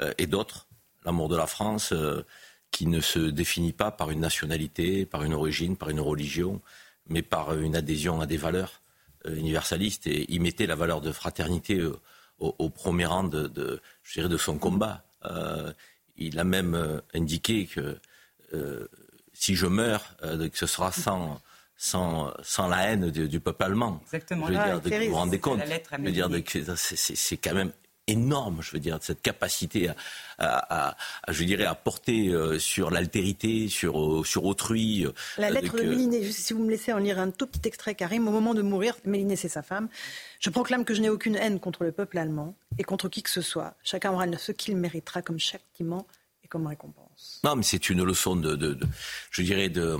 Euh, 0.00 0.12
et 0.18 0.26
d'autres, 0.26 0.66
l'amour 1.04 1.28
de 1.28 1.36
la 1.36 1.46
France 1.46 1.92
euh, 1.92 2.24
qui 2.70 2.86
ne 2.86 3.00
se 3.00 3.18
définit 3.18 3.72
pas 3.72 3.90
par 3.90 4.10
une 4.10 4.20
nationalité, 4.20 5.06
par 5.06 5.22
une 5.24 5.34
origine, 5.34 5.76
par 5.76 5.90
une 5.90 6.00
religion, 6.00 6.60
mais 7.08 7.22
par 7.22 7.54
une 7.54 7.76
adhésion 7.76 8.20
à 8.20 8.26
des 8.26 8.36
valeurs 8.36 8.81
universaliste 9.26 10.06
et 10.06 10.26
il 10.32 10.40
mettait 10.40 10.66
la 10.66 10.74
valeur 10.74 11.00
de 11.00 11.12
fraternité 11.12 11.82
au, 12.38 12.70
premier 12.70 13.06
rang 13.06 13.24
de, 13.24 13.80
je 14.02 14.14
dirais, 14.14 14.28
de 14.28 14.36
son 14.36 14.58
combat. 14.58 15.04
Euh, 15.24 15.72
il 16.16 16.38
a 16.38 16.44
même 16.44 16.74
euh, 16.74 17.00
indiqué 17.14 17.66
que 17.66 17.98
si 19.32 19.54
je 19.54 19.66
meurs, 19.66 20.14
que 20.20 20.58
ce 20.58 20.66
sera 20.66 20.92
sans, 20.92 21.40
sans, 21.76 22.32
sans 22.42 22.68
la 22.68 22.88
haine 22.88 23.10
du, 23.10 23.40
peuple 23.40 23.64
allemand. 23.64 24.00
Exactement. 24.04 24.46
Je 24.46 24.52
veux 24.52 24.80
dire, 24.80 25.00
vous 25.00 25.10
vous 25.10 25.16
rendez 25.16 25.40
compte 25.40 25.60
Je 25.64 26.02
veux 26.02 26.12
dire, 26.12 26.28
c'est 26.76 27.36
quand 27.38 27.54
même 27.54 27.72
énorme, 28.06 28.62
je 28.62 28.72
veux 28.72 28.80
dire, 28.80 28.98
cette 29.00 29.22
capacité 29.22 29.90
à, 30.38 30.96
je 31.28 31.44
dirais, 31.44 31.64
à 31.64 31.74
porter 31.74 32.28
euh, 32.28 32.58
sur 32.58 32.90
l'altérité, 32.90 33.68
sur, 33.68 34.00
euh, 34.00 34.24
sur 34.24 34.44
autrui. 34.44 35.06
Euh, 35.06 35.12
la 35.38 35.50
lettre 35.50 35.76
de 35.76 35.82
Méliné, 35.82 36.30
si 36.30 36.52
vous 36.52 36.64
me 36.64 36.70
laissez 36.70 36.92
en 36.92 36.98
lire 36.98 37.18
un 37.18 37.30
tout 37.30 37.46
petit 37.46 37.68
extrait, 37.68 37.94
Karim, 37.94 38.26
au 38.26 38.32
moment 38.32 38.54
de 38.54 38.62
mourir, 38.62 38.96
Méliné, 39.04 39.36
c'est 39.36 39.48
sa 39.48 39.62
femme, 39.62 39.88
je 40.40 40.50
proclame 40.50 40.84
que 40.84 40.94
je 40.94 41.00
n'ai 41.00 41.10
aucune 41.10 41.36
haine 41.36 41.60
contre 41.60 41.84
le 41.84 41.92
peuple 41.92 42.18
allemand 42.18 42.56
et 42.78 42.82
contre 42.82 43.08
qui 43.08 43.22
que 43.22 43.30
ce 43.30 43.40
soit. 43.42 43.74
Chacun 43.84 44.12
aura 44.12 44.26
ce 44.36 44.52
qu'il 44.52 44.76
méritera 44.76 45.22
comme 45.22 45.38
châtiment 45.38 46.06
et 46.44 46.48
comme 46.48 46.66
récompense. 46.66 47.40
Non, 47.44 47.54
mais 47.54 47.62
c'est 47.62 47.88
une 47.88 48.02
leçon 48.02 48.34
de, 48.34 48.56
de, 48.56 48.78
je 49.30 49.42
dirais, 49.42 49.68
de 49.68 49.96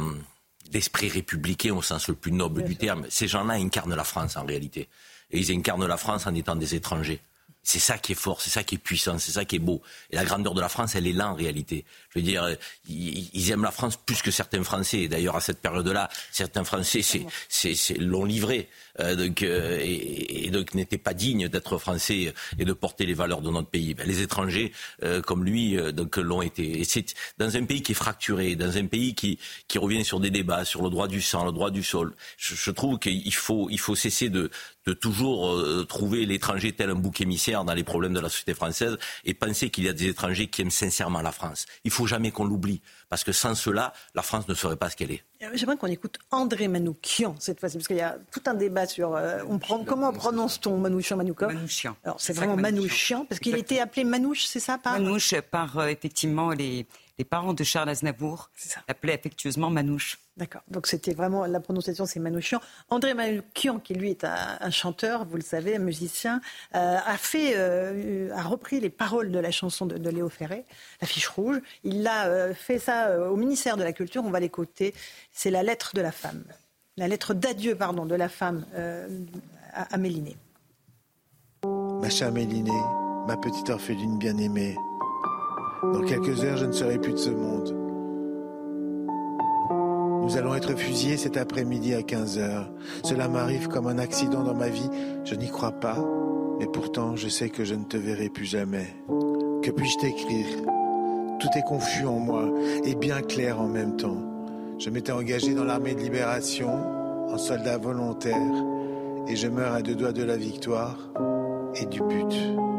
d'esprit 0.70 1.08
républicain 1.08 1.74
au 1.74 1.82
sens 1.82 2.08
le 2.08 2.14
plus 2.14 2.32
noble 2.32 2.64
du 2.64 2.76
terme. 2.76 3.04
Ces 3.10 3.28
gens-là 3.28 3.54
incarnent 3.54 3.94
la 3.94 4.04
France 4.04 4.36
en 4.36 4.46
réalité. 4.46 4.88
Et 5.30 5.38
ils 5.38 5.52
incarnent 5.52 5.86
la 5.86 5.98
France 5.98 6.26
en 6.26 6.34
étant 6.34 6.56
des 6.56 6.74
étrangers. 6.74 7.20
C'est 7.64 7.78
ça 7.78 7.96
qui 7.96 8.12
est 8.12 8.16
fort, 8.16 8.40
c'est 8.40 8.50
ça 8.50 8.64
qui 8.64 8.74
est 8.74 8.78
puissant, 8.78 9.18
c'est 9.18 9.32
ça 9.32 9.44
qui 9.44 9.56
est 9.56 9.60
beau. 9.60 9.82
Et 10.10 10.16
la 10.16 10.24
grandeur 10.24 10.52
de 10.52 10.60
la 10.60 10.68
France, 10.68 10.96
elle 10.96 11.06
est 11.06 11.12
là 11.12 11.30
en 11.30 11.34
réalité. 11.34 11.84
Je 12.10 12.18
veux 12.18 12.24
dire, 12.24 12.56
ils, 12.88 13.50
aiment 13.50 13.62
la 13.62 13.70
France 13.70 13.96
plus 13.96 14.20
que 14.20 14.32
certains 14.32 14.64
Français. 14.64 15.06
D'ailleurs, 15.06 15.36
à 15.36 15.40
cette 15.40 15.60
période-là, 15.60 16.08
certains 16.32 16.64
Français 16.64 17.02
l'ont 17.98 18.24
livré. 18.24 18.68
Euh, 19.00 19.14
donc, 19.14 19.42
euh, 19.42 19.78
et, 19.80 20.50
donc 20.50 20.74
n'étaient 20.74 20.98
pas 20.98 21.14
dignes 21.14 21.48
d'être 21.48 21.78
Français 21.78 22.34
et 22.58 22.64
de 22.64 22.72
porter 22.72 23.06
les 23.06 23.14
valeurs 23.14 23.40
de 23.40 23.50
notre 23.50 23.68
pays. 23.68 23.94
Ben, 23.94 24.06
les 24.06 24.20
étrangers, 24.20 24.72
euh, 25.02 25.22
comme 25.22 25.44
lui, 25.44 25.76
donc 25.92 26.16
l'ont 26.16 26.42
été. 26.42 26.80
Et 26.80 26.84
c'est 26.84 27.14
dans 27.38 27.56
un 27.56 27.64
pays 27.64 27.82
qui 27.82 27.92
est 27.92 27.96
fracturé, 27.96 28.56
dans 28.56 28.76
un 28.76 28.86
pays 28.86 29.14
qui, 29.14 29.38
qui 29.68 29.78
revient 29.78 30.04
sur 30.04 30.20
des 30.20 30.30
débats, 30.30 30.64
sur 30.64 30.82
le 30.82 30.90
droit 30.90 31.08
du 31.08 31.22
sang, 31.22 31.44
le 31.44 31.52
droit 31.52 31.70
du 31.70 31.82
sol. 31.82 32.14
Je, 32.36 32.54
je 32.54 32.70
trouve 32.70 32.98
qu'il 32.98 33.34
faut, 33.34 33.68
il 33.70 33.78
faut 33.78 33.94
cesser 33.94 34.28
de, 34.28 34.50
de 34.86 34.92
toujours 34.92 35.48
euh, 35.48 35.84
trouver 35.88 36.26
l'étranger 36.26 36.72
tel 36.72 36.90
un 36.90 36.94
bouc 36.94 37.20
émissaire 37.20 37.64
dans 37.64 37.74
les 37.74 37.84
problèmes 37.84 38.14
de 38.14 38.20
la 38.20 38.28
société 38.28 38.54
française 38.54 38.96
et 39.24 39.34
penser 39.34 39.70
qu'il 39.70 39.84
y 39.84 39.88
a 39.88 39.92
des 39.92 40.08
étrangers 40.08 40.48
qui 40.48 40.62
aiment 40.62 40.70
sincèrement 40.70 41.22
la 41.22 41.32
France. 41.32 41.66
Il 41.84 41.90
faut 41.90 42.06
jamais 42.06 42.30
qu'on 42.30 42.44
l'oublie, 42.44 42.82
parce 43.08 43.24
que 43.24 43.32
sans 43.32 43.54
cela, 43.54 43.92
la 44.14 44.22
France 44.22 44.48
ne 44.48 44.54
serait 44.54 44.76
pas 44.76 44.90
ce 44.90 44.96
qu'elle 44.96 45.12
est. 45.12 45.24
Euh, 45.42 45.50
j'aimerais 45.54 45.76
qu'on 45.76 45.86
écoute 45.86 46.18
André 46.30 46.68
Manoukian 46.68 47.34
cette 47.38 47.60
fois-ci, 47.60 47.76
parce 47.76 47.88
qu'il 47.88 47.96
y 47.96 48.00
a 48.00 48.18
tout 48.30 48.42
un 48.46 48.54
débat 48.54 48.86
sur 48.86 49.14
euh, 49.14 49.40
on 49.48 49.58
prend, 49.58 49.84
comment 49.84 50.12
prononce-t-on 50.12 50.78
Manouchian, 50.78 51.16
Manoukian? 51.16 51.48
Manouchian. 51.48 51.96
Alors 52.04 52.20
c'est 52.20 52.32
vraiment 52.32 52.56
Manouchian, 52.56 53.24
parce 53.24 53.40
qu'il 53.40 53.56
était 53.56 53.80
appelé 53.80 54.04
Manouche, 54.04 54.44
c'est 54.44 54.60
ça 54.60 54.78
par... 54.78 54.94
Manouche 54.94 55.34
par 55.50 55.88
effectivement 55.88 56.50
les, 56.50 56.86
les 57.18 57.24
parents 57.24 57.52
de 57.52 57.64
Charles 57.64 57.88
Aznavour 57.88 58.50
l'appelaient 58.88 59.14
affectueusement 59.14 59.70
Manouche. 59.70 60.18
D'accord. 60.36 60.62
Donc 60.68 60.86
c'était 60.86 61.12
vraiment 61.12 61.44
la 61.44 61.60
prononciation, 61.60 62.06
c'est 62.06 62.20
Manouchian. 62.20 62.60
André 62.88 63.12
Manouchian, 63.12 63.80
qui 63.80 63.94
lui 63.94 64.10
est 64.10 64.24
un, 64.24 64.70
chanteur, 64.70 65.26
vous 65.26 65.36
le 65.36 65.42
savez, 65.42 65.76
un 65.76 65.80
musicien, 65.80 66.40
euh, 66.74 66.98
a 67.04 67.16
fait, 67.18 67.52
euh, 67.56 68.30
a 68.34 68.42
repris 68.42 68.80
les 68.80 68.88
paroles 68.88 69.30
de 69.30 69.38
la 69.38 69.50
chanson 69.50 69.84
de, 69.84 70.08
Léo 70.08 70.28
Ferré, 70.28 70.64
La 71.00 71.06
Fiche 71.06 71.28
Rouge. 71.28 71.60
Il 71.84 72.06
a 72.06 72.26
euh, 72.26 72.54
fait 72.54 72.78
ça 72.78 73.30
au 73.30 73.36
ministère 73.36 73.76
de 73.76 73.82
la 73.82 73.92
Culture. 73.92 74.24
On 74.24 74.30
va 74.30 74.40
l'écouter. 74.40 74.94
C'est 75.32 75.50
la 75.50 75.62
lettre 75.62 75.92
de 75.94 76.00
la 76.00 76.12
femme, 76.12 76.44
la 76.96 77.08
lettre 77.08 77.34
d'adieu, 77.34 77.74
pardon, 77.74 78.06
de 78.06 78.14
la 78.14 78.28
femme 78.28 78.66
à, 79.74 79.94
à 79.94 79.96
Mélinée. 79.98 80.36
Ma 81.64 82.10
chère 82.10 82.32
Mélinée, 82.32 82.70
ma 83.28 83.36
petite 83.36 83.68
orpheline 83.68 84.18
bien-aimée. 84.18 84.76
Dans 85.82 86.02
quelques 86.02 86.44
heures, 86.44 86.56
je 86.56 86.66
ne 86.66 86.72
serai 86.72 86.98
plus 86.98 87.12
de 87.12 87.18
ce 87.18 87.30
monde. 87.30 87.74
Nous 90.22 90.36
allons 90.36 90.54
être 90.54 90.76
fusillés 90.76 91.16
cet 91.16 91.36
après-midi 91.36 91.94
à 91.94 92.02
15 92.02 92.38
heures. 92.38 92.70
Cela 93.02 93.26
m'arrive 93.26 93.66
comme 93.66 93.88
un 93.88 93.98
accident 93.98 94.44
dans 94.44 94.54
ma 94.54 94.68
vie. 94.68 94.88
Je 95.24 95.34
n'y 95.34 95.48
crois 95.48 95.72
pas. 95.72 95.98
Mais 96.60 96.66
pourtant, 96.66 97.16
je 97.16 97.28
sais 97.28 97.48
que 97.48 97.64
je 97.64 97.74
ne 97.74 97.82
te 97.82 97.96
verrai 97.96 98.28
plus 98.28 98.44
jamais. 98.44 98.94
Que 99.62 99.72
puis-je 99.72 99.98
t'écrire? 99.98 100.46
Tout 101.40 101.48
est 101.56 101.66
confus 101.66 102.06
en 102.06 102.20
moi 102.20 102.44
et 102.84 102.94
bien 102.94 103.20
clair 103.20 103.60
en 103.60 103.66
même 103.66 103.96
temps. 103.96 104.22
Je 104.78 104.88
m'étais 104.88 105.10
engagé 105.10 105.52
dans 105.54 105.64
l'armée 105.64 105.94
de 105.94 106.00
libération, 106.00 106.70
en 107.28 107.38
soldat 107.38 107.78
volontaire, 107.78 108.36
et 109.26 109.34
je 109.34 109.48
meurs 109.48 109.72
à 109.72 109.82
deux 109.82 109.96
doigts 109.96 110.12
de 110.12 110.22
la 110.22 110.36
victoire 110.36 110.96
et 111.74 111.86
du 111.86 112.00
but. 112.00 112.71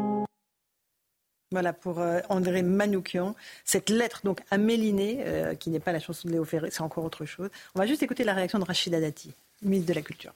Voilà 1.54 1.72
pour 1.72 2.00
euh, 2.00 2.18
André 2.30 2.62
Manoukian. 2.62 3.36
Cette 3.64 3.88
lettre 3.88 4.22
donc 4.24 4.40
à 4.50 4.58
Méliné, 4.58 5.18
euh, 5.20 5.54
qui 5.54 5.70
n'est 5.70 5.78
pas 5.78 5.92
la 5.92 6.00
chanson 6.00 6.26
de 6.26 6.32
Léo 6.32 6.44
Ferré, 6.44 6.68
c'est 6.72 6.82
encore 6.82 7.04
autre 7.04 7.26
chose. 7.26 7.48
On 7.76 7.78
va 7.78 7.86
juste 7.86 8.02
écouter 8.02 8.24
la 8.24 8.34
réaction 8.34 8.58
de 8.58 8.64
Rachida 8.64 9.00
Dati, 9.00 9.32
ministre 9.62 9.88
de 9.88 9.94
la 9.94 10.02
Culture. 10.02 10.32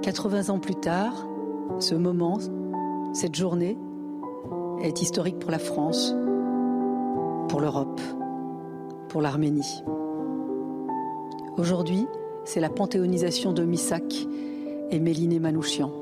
80 0.00 0.48
ans 0.48 0.58
plus 0.58 0.76
tard, 0.76 1.28
ce 1.78 1.94
moment, 1.94 2.38
cette 3.12 3.34
journée 3.34 3.76
est 4.82 5.02
historique 5.02 5.38
pour 5.38 5.50
la 5.50 5.58
France, 5.58 6.14
pour 7.50 7.60
l'Europe, 7.60 8.00
pour 9.10 9.20
l'Arménie. 9.20 9.82
Aujourd'hui, 11.58 12.06
c'est 12.46 12.60
la 12.60 12.70
panthéonisation 12.70 13.52
de 13.52 13.62
Missak 13.62 14.10
et 14.90 14.98
Méliné 14.98 15.38
Manouchian. 15.38 15.92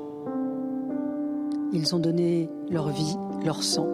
Ils 1.73 1.93
ont 1.93 1.99
donné 1.99 2.49
leur 2.69 2.87
vie 2.87 3.17
leur 3.43 3.63
sang 3.63 3.87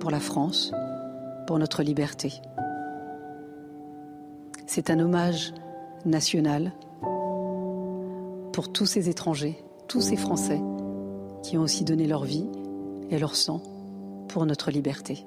pour 0.00 0.10
la 0.10 0.20
France, 0.20 0.72
pour 1.46 1.58
notre 1.58 1.82
liberté. 1.82 2.32
C'est 4.66 4.90
un 4.90 4.98
hommage 5.00 5.52
national 6.04 6.72
pour 8.52 8.72
tous 8.72 8.86
ces 8.86 9.08
étrangers, 9.08 9.62
tous 9.88 10.00
ces 10.00 10.16
Français 10.16 10.60
qui 11.42 11.58
ont 11.58 11.62
aussi 11.62 11.84
donné 11.84 12.06
leur 12.06 12.24
vie 12.24 12.46
et 13.10 13.18
leur 13.18 13.36
sang 13.36 13.62
pour 14.28 14.46
notre 14.46 14.70
liberté. 14.70 15.26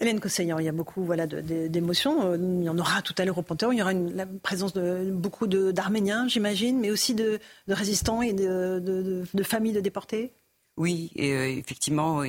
Hélène 0.00 0.20
Cossaillan, 0.20 0.60
il 0.60 0.64
y 0.64 0.68
a 0.68 0.72
beaucoup 0.72 1.02
voilà, 1.02 1.26
d'émotions. 1.26 2.22
Euh, 2.22 2.36
il 2.36 2.64
y 2.64 2.68
en 2.68 2.78
aura 2.78 3.02
tout 3.02 3.14
à 3.18 3.24
l'heure 3.24 3.38
au 3.38 3.42
Panthéon. 3.42 3.72
Il 3.72 3.78
y 3.78 3.82
aura 3.82 3.92
la 3.92 4.26
présence 4.26 4.72
de 4.72 5.10
beaucoup 5.10 5.48
d'Arméniens, 5.48 6.28
j'imagine, 6.28 6.78
mais 6.78 6.90
aussi 6.90 7.14
de, 7.14 7.40
résistants 7.66 8.22
et 8.22 8.32
de, 8.32 9.24
familles 9.42 9.72
de 9.72 9.80
déportés. 9.80 10.32
Oui, 10.76 11.10
euh, 11.18 11.46
effectivement. 11.46 12.22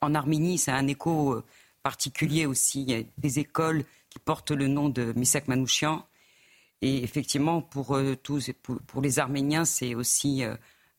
en 0.00 0.14
Arménie, 0.14 0.58
c'est 0.58 0.70
un 0.70 0.86
écho 0.86 1.32
euh, 1.32 1.44
particulier 1.82 2.46
aussi. 2.46 2.82
Il 2.82 2.90
y 2.90 2.94
a 2.94 3.02
des 3.18 3.40
écoles 3.40 3.82
qui 4.08 4.20
portent 4.20 4.52
le 4.52 4.68
nom 4.68 4.88
de 4.88 5.12
Misak 5.16 5.48
Manouchian. 5.48 6.06
Et 6.80 7.02
effectivement, 7.02 7.60
pour 7.60 8.00
tous, 8.22 8.50
pour, 8.62 9.02
les 9.02 9.18
Arméniens, 9.18 9.66
c'est 9.66 9.94
aussi 9.94 10.44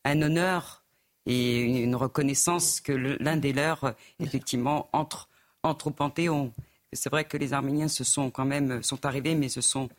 un 0.04 0.22
honneur 0.22 0.84
et 1.26 1.60
une 1.60 1.96
reconnaissance 1.96 2.82
que 2.82 2.92
l'un 2.92 3.36
des 3.36 3.52
leurs, 3.52 3.96
effectivement, 4.20 4.90
entre 4.94 5.28
entre 5.64 5.88
au 5.88 5.92
Panthéon. 5.92 6.52
C'est 6.94 7.10
vrai 7.10 7.24
que 7.24 7.38
les 7.38 7.54
Arméniens 7.54 7.88
se 7.88 8.04
sont 8.04 8.30
quand 8.30 8.46
même 8.46 8.84
sont 8.84 9.06
arrivés, 9.06 9.36
mais 9.36 9.50
se 9.50 9.62
sont 9.62 9.90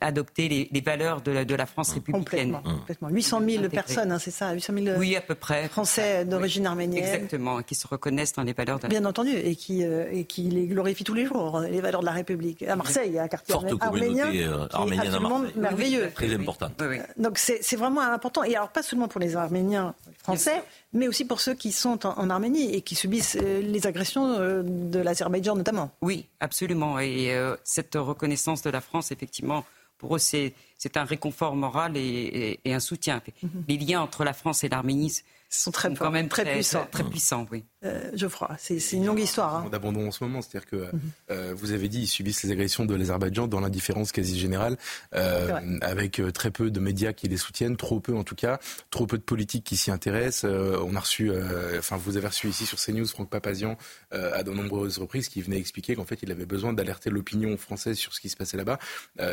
adopter 0.00 0.68
les, 0.70 0.80
valeurs 0.80 1.20
de 1.20 1.30
la, 1.30 1.44
de 1.44 1.54
la, 1.54 1.66
France 1.66 1.92
républicaine. 1.92 2.58
Complètement. 2.64 3.08
800 3.08 3.40
000 3.48 3.68
personnes, 3.68 4.12
hein, 4.12 4.18
c'est 4.18 4.30
ça 4.30 4.52
800 4.52 4.72
000 4.84 4.98
oui, 4.98 5.16
à 5.16 5.20
peu 5.20 5.34
près. 5.34 5.68
Français 5.68 6.24
d'origine 6.24 6.66
arménienne. 6.66 7.04
Exactement, 7.04 7.62
qui 7.62 7.74
se 7.74 7.86
reconnaissent 7.86 8.32
dans 8.32 8.42
les 8.42 8.52
valeurs 8.52 8.78
de 8.78 8.84
la 8.84 8.88
Bien 8.88 9.04
entendu, 9.04 9.30
et 9.30 9.54
qui, 9.54 9.84
euh, 9.84 10.10
et 10.10 10.24
qui 10.24 10.42
les 10.44 10.66
glorifient 10.66 11.04
tous 11.04 11.14
les 11.14 11.26
jours, 11.26 11.60
les 11.60 11.80
valeurs 11.80 12.00
de 12.00 12.06
la 12.06 12.12
République. 12.12 12.62
À 12.62 12.76
Marseille, 12.76 13.10
il 13.10 13.14
y 13.14 13.18
a 13.18 13.22
un 13.22 13.28
quartier 13.28 13.52
Forte 13.52 13.72
arménien, 13.80 14.32
euh, 14.34 14.66
arménienne 14.72 15.14
à 15.14 15.20
Marseille. 15.20 15.52
merveilleux. 15.56 16.10
Très 16.14 16.34
important. 16.34 16.70
Donc 17.16 17.38
c'est 17.38 17.76
vraiment 17.76 18.00
important. 18.00 18.42
Et 18.44 18.56
alors, 18.56 18.70
pas 18.70 18.82
seulement 18.82 19.08
pour 19.08 19.20
les 19.20 19.36
Arméniens 19.36 19.94
français, 20.22 20.62
mais 20.92 21.08
aussi 21.08 21.24
pour 21.24 21.40
ceux 21.40 21.54
qui 21.54 21.72
sont 21.72 22.06
en, 22.06 22.30
Arménie 22.30 22.74
et 22.74 22.80
qui 22.82 22.94
subissent 22.94 23.36
euh, 23.40 23.60
les 23.60 23.86
agressions 23.86 24.38
de 24.62 24.98
l'Azerbaïdjan 24.98 25.56
notamment. 25.56 25.90
Oui, 26.00 26.26
absolument. 26.40 26.98
Et 26.98 27.36
cette 27.64 27.94
reconnaissance 27.94 28.62
de 28.62 28.70
la 28.70 28.80
France, 28.80 29.10
effectivement, 29.12 29.64
pour 29.98 30.16
eux, 30.16 30.18
c'est 30.18 30.54
un 30.96 31.04
réconfort 31.04 31.54
moral 31.54 31.96
et, 31.96 32.58
un 32.66 32.80
soutien. 32.80 33.22
Mhm. 33.42 33.64
Les 33.68 33.76
liens 33.78 34.00
entre 34.00 34.24
la 34.24 34.32
France 34.32 34.64
et 34.64 34.68
l'Arménie 34.68 35.22
sont 35.48 35.70
très 35.70 35.94
quand 35.94 36.10
même 36.10 36.28
très, 36.28 36.44
puissants. 36.44 36.86
Très, 36.90 37.04
puissants, 37.04 37.46
oui. 37.50 37.64
Euh, 37.84 38.10
Geoffroy, 38.14 38.48
c'est 38.58 38.92
une 38.92 39.06
longue 39.06 39.18
histoire. 39.18 39.56
Hein. 39.56 39.68
D'abandon 39.70 40.06
en 40.06 40.10
ce 40.10 40.22
moment, 40.22 40.40
c'est-à-dire 40.40 40.68
que 40.68 40.76
mhm. 40.76 41.00
euh, 41.30 41.54
vous 41.56 41.72
avez 41.72 41.88
dit 41.88 42.02
ils 42.02 42.06
subissent 42.06 42.42
les 42.42 42.52
agressions 42.52 42.84
de 42.84 42.94
l'Azerbaïdjan 42.94 43.48
dans 43.48 43.60
l'indifférence 43.60 44.12
quasi 44.12 44.38
générale, 44.38 44.76
euh, 45.14 45.78
avec 45.80 46.20
euh, 46.20 46.30
très 46.30 46.50
peu 46.50 46.70
de 46.70 46.80
médias 46.80 47.12
qui 47.12 47.28
les 47.28 47.36
soutiennent, 47.36 47.76
trop 47.76 47.98
peu 47.98 48.14
en 48.14 48.22
tout 48.22 48.34
cas, 48.34 48.60
trop 48.90 49.06
peu 49.06 49.18
de 49.18 49.22
politiques 49.22 49.64
qui 49.64 49.76
s'y 49.76 49.90
intéressent. 49.90 50.44
on 50.44 50.94
a 50.94 51.00
reçu, 51.00 51.30
enfin 51.78 51.96
vous 51.96 52.16
avez 52.16 52.28
reçu 52.28 52.48
ici 52.48 52.66
sur 52.66 52.78
CNews 52.78 53.06
Franck 53.06 53.30
Papazian 53.30 53.76
à 54.10 54.42
de 54.42 54.50
nombreuses 54.50 54.98
reprises 54.98 55.28
qui 55.28 55.42
venait 55.42 55.58
expliquer 55.58 55.96
qu'en 55.96 56.04
fait 56.04 56.22
il 56.22 56.30
avait 56.30 56.46
besoin 56.46 56.72
d'alerter 56.72 57.10
l'opinion 57.10 57.56
française 57.56 57.96
sur 57.96 58.14
ce 58.14 58.20
qui 58.20 58.28
se 58.28 58.36
passait 58.36 58.56
là-bas. 58.56 58.78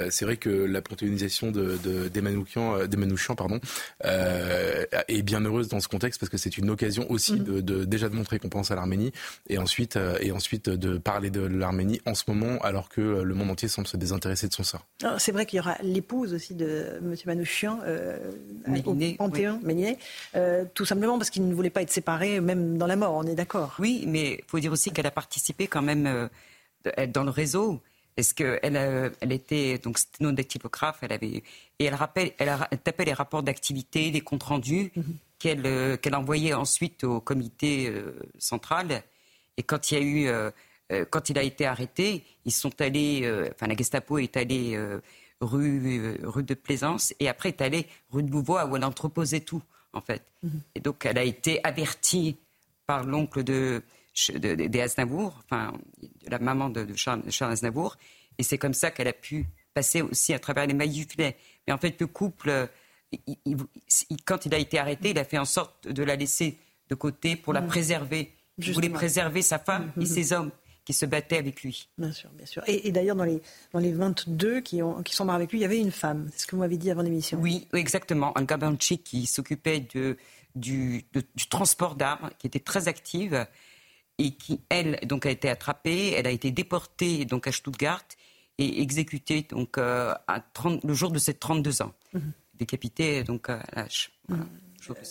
c'est 0.09 0.25
vrai 0.25 0.37
que 0.37 0.49
la 0.49 0.81
panthéonisation 0.81 1.51
de, 1.51 1.77
de 1.83 2.09
pardon, 3.35 3.59
est 4.03 5.21
bien 5.21 5.41
heureuse 5.41 5.67
dans 5.67 5.79
ce 5.79 5.87
contexte 5.87 6.19
parce 6.19 6.29
que 6.29 6.37
c'est 6.37 6.57
une 6.57 6.69
occasion 6.69 7.09
aussi 7.09 7.33
mhm. 7.33 7.61
de, 7.61 7.85
déjà 7.85 8.09
de 8.09 8.15
montrer 8.15 8.38
qu'on 8.39 8.49
pense 8.49 8.71
à 8.71 8.75
l'Arménie 8.75 9.11
et 9.47 9.57
ensuite, 9.57 9.95
euh, 9.95 10.17
et 10.21 10.31
ensuite 10.31 10.69
de 10.69 10.97
parler 10.97 11.29
de 11.29 11.41
l'Arménie 11.41 12.01
en 12.05 12.15
ce 12.15 12.23
moment 12.27 12.59
alors 12.61 12.89
que 12.89 13.01
le 13.01 13.35
monde 13.35 13.51
entier 13.51 13.67
semble 13.67 13.87
se 13.87 13.97
désintéresser 13.97 14.47
de 14.47 14.53
son 14.53 14.63
sort. 14.63 14.85
C'est 15.17 15.31
vrai 15.31 15.45
qu'il 15.45 15.57
y 15.57 15.59
aura 15.59 15.75
l'épouse 15.81 16.33
aussi 16.33 16.55
de 16.55 16.99
M. 17.01 17.15
Manouchian 17.25 17.79
euh, 17.83 18.17
au 18.85 18.95
Panthéon, 19.17 19.61
euh, 20.35 20.65
tout 20.73 20.85
simplement 20.85 21.17
parce 21.17 21.29
qu'il 21.29 21.47
ne 21.47 21.53
voulait 21.53 21.69
pas 21.69 21.81
être 21.81 21.91
séparé 21.91 22.39
même 22.39 22.77
dans 22.77 22.87
la 22.87 22.95
mort, 22.95 23.13
on 23.13 23.23
est 23.23 23.35
d'accord. 23.35 23.75
Oui, 23.79 24.05
mais 24.07 24.33
il 24.39 24.45
faut 24.47 24.59
dire 24.59 24.71
aussi 24.71 24.91
qu'elle 24.91 25.07
a 25.07 25.11
participé 25.11 25.67
quand 25.67 25.81
même 25.81 26.29
dans 27.13 27.23
le 27.23 27.29
réseau. 27.29 27.81
Est-ce 28.17 28.33
qu'elle 28.33 29.11
elle 29.21 29.31
était 29.31 29.77
donc 29.77 29.97
non 30.19 30.33
dactylographe, 30.33 30.99
elle 31.01 31.13
avait 31.13 31.43
et 31.79 31.85
elle 31.85 31.95
rappelle, 31.95 32.31
elle, 32.37 32.51
tapait 32.83 33.05
les 33.05 33.13
rapports 33.13 33.43
d'activité, 33.43 34.11
les 34.11 34.21
comptes 34.21 34.43
rendus. 34.43 34.91
Mhm. 34.95 35.03
Euh, 35.03 35.28
qu'elle 35.39 36.15
envoyait 36.15 36.53
ensuite 36.53 37.03
au 37.03 37.21
comité 37.21 37.87
euh, 37.87 38.19
central. 38.37 39.03
Et 39.57 39.63
quand 39.63 39.91
il 39.91 39.97
y 39.97 39.97
a 39.97 40.03
eu, 40.03 40.27
euh, 40.27 40.51
quand 41.09 41.29
il 41.29 41.37
a 41.37 41.43
été 41.43 41.65
arrêté, 41.65 42.23
ils 42.45 42.51
sont 42.51 42.81
allés, 42.81 43.29
enfin 43.53 43.67
la 43.67 43.75
Gestapo 43.75 44.17
est 44.17 44.37
allée 44.37 44.77
rue, 45.41 46.17
rue 46.23 46.43
de 46.43 46.53
Plaisance, 46.53 47.13
et 47.19 47.29
après 47.29 47.49
est 47.49 47.61
allée 47.61 47.87
rue 48.11 48.23
de 48.23 48.31
Louvois 48.31 48.65
où 48.65 48.75
elle 48.75 48.85
entreposait 48.85 49.41
tout, 49.41 49.61
en 49.93 50.01
fait. 50.01 50.23
Mhm. 50.43 50.61
Et 50.75 50.79
donc 50.79 51.05
elle 51.05 51.17
a 51.17 51.23
été 51.23 51.63
avertie 51.63 52.37
par 52.85 53.03
l'oncle 53.03 53.43
de, 53.43 53.83
de, 54.29 54.55
des 54.55 54.81
Aznavour, 54.81 55.41
enfin 55.45 55.73
la 56.27 56.39
maman 56.39 56.69
de, 56.69 56.87
Charles, 56.95 57.23
Charles 57.29 57.51
Aznavour, 57.51 57.97
et 58.37 58.43
c'est 58.43 58.57
comme 58.57 58.73
ça 58.73 58.91
qu'elle 58.91 59.07
a 59.07 59.13
pu 59.13 59.45
passer 59.73 60.01
aussi 60.01 60.33
à 60.33 60.39
travers 60.39 60.65
les 60.65 60.73
mailles 60.73 60.89
du 60.89 61.03
filet. 61.03 61.37
Mais 61.67 61.73
en 61.73 61.77
fait, 61.77 61.99
le 61.99 62.07
couple, 62.07 62.69
quand 64.25 64.45
il 64.45 64.53
a 64.53 64.57
été 64.57 64.79
arrêté, 64.79 65.11
il 65.11 65.19
a 65.19 65.23
fait 65.23 65.37
en 65.37 65.45
sorte 65.45 65.87
de 65.87 66.03
la 66.03 66.15
laisser 66.15 66.57
de 66.89 66.95
côté 66.95 67.35
pour 67.35 67.53
la 67.53 67.61
mhm. 67.61 67.67
préserver. 67.67 68.33
Il 68.57 68.73
voulait 68.73 68.89
préserver 68.89 69.41
sa 69.41 69.57
femme 69.57 69.91
et 69.97 70.01
mhm. 70.01 70.05
ses 70.05 70.33
hommes 70.33 70.51
qui 70.89 70.93
se 70.93 71.05
battaient 71.05 71.37
avec 71.37 71.61
lui. 71.61 71.87
Bien 71.97 72.11
sûr, 72.11 72.29
bien 72.31 72.45
sûr. 72.45 72.63
Et, 72.65 72.91
d'ailleurs, 72.91 73.15
dans 73.15 73.23
les, 73.23 73.41
dans 73.73 73.79
les 73.79 73.93
22 73.93 74.61
qui, 74.61 74.81
ont, 74.81 75.03
qui 75.03 75.15
sont 75.15 75.23
morts 75.23 75.35
avec 75.35 75.51
lui, 75.51 75.59
il 75.59 75.61
y 75.61 75.65
avait 75.65 75.79
une 75.79 75.91
femme. 75.91 76.27
C'est 76.31 76.41
ce 76.41 76.47
que 76.47 76.55
vous 76.55 76.61
m'avez 76.61 76.77
dit 76.77 76.89
avant 76.89 77.03
l'émission. 77.03 77.39
Oui, 77.39 77.67
exactement. 77.73 78.35
Un 78.35 78.43
Banchi 78.43 78.97
qui 78.97 79.27
s'occupait 79.27 79.81
de, 79.93 80.17
du, 80.55 81.05
du 81.13 81.47
transport 81.47 81.95
d'armes, 81.95 82.31
qui 82.39 82.47
était 82.47 82.59
très 82.59 82.87
active 82.87 83.45
et 84.17 84.31
qui, 84.31 84.61
elle, 84.69 84.99
donc, 85.03 85.25
a 85.25 85.29
été 85.29 85.47
attrapée. 85.47 86.13
Elle 86.17 86.25
a 86.25 86.31
été 86.31 86.49
déportée 86.51 87.23
donc, 87.25 87.45
à 87.45 87.51
Stuttgart 87.51 88.03
et 88.57 88.81
exécutée 88.81 89.43
donc, 89.43 89.77
euh, 89.77 90.15
à 90.27 90.39
30, 90.39 90.83
le 90.83 90.93
jour 90.93 91.11
de 91.11 91.19
ses 91.19 91.35
32 91.35 91.83
ans. 91.83 91.93
Mhm. 92.13 92.33
Décapitée 92.59 93.23
donc, 93.23 93.49
à 93.49 93.63
l'âge. 93.73 94.11
Voilà. 94.27 94.43
Mhm. 94.43 94.49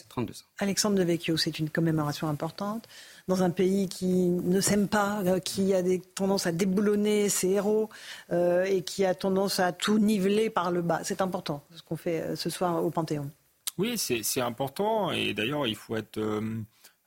32 0.08 0.32
ans. 0.32 0.36
Alexandre 0.58 0.96
de 0.96 1.02
Vecchio, 1.02 1.36
c'est 1.36 1.58
une 1.58 1.70
commémoration 1.70 2.28
importante. 2.28 2.88
Dans 3.26 3.42
un 3.42 3.50
pays 3.50 3.88
qui 3.88 4.28
ne 4.28 4.60
s'aime 4.60 4.88
pas, 4.88 5.22
euh, 5.24 5.38
qui 5.38 5.74
a 5.74 5.82
des 5.82 6.00
tendances 6.00 6.46
à 6.46 6.52
déboulonner 6.52 7.28
ses 7.28 7.50
héros 7.50 7.90
euh, 8.32 8.64
et 8.64 8.82
qui 8.82 9.04
a 9.04 9.14
tendance 9.14 9.60
à 9.60 9.72
tout 9.72 9.98
niveler 9.98 10.50
par 10.50 10.70
le 10.70 10.82
bas. 10.82 11.00
C'est 11.04 11.20
important 11.20 11.62
ce 11.74 11.82
qu'on 11.82 11.96
fait 11.96 12.20
euh, 12.20 12.36
ce 12.36 12.50
soir 12.50 12.82
au 12.82 12.90
Panthéon. 12.90 13.30
Oui, 13.76 13.96
c'est 13.96 14.40
important 14.40 15.12
et 15.12 15.34
d'ailleurs 15.34 15.68
il 15.68 15.76
faut 15.76 15.94
être 15.94 16.18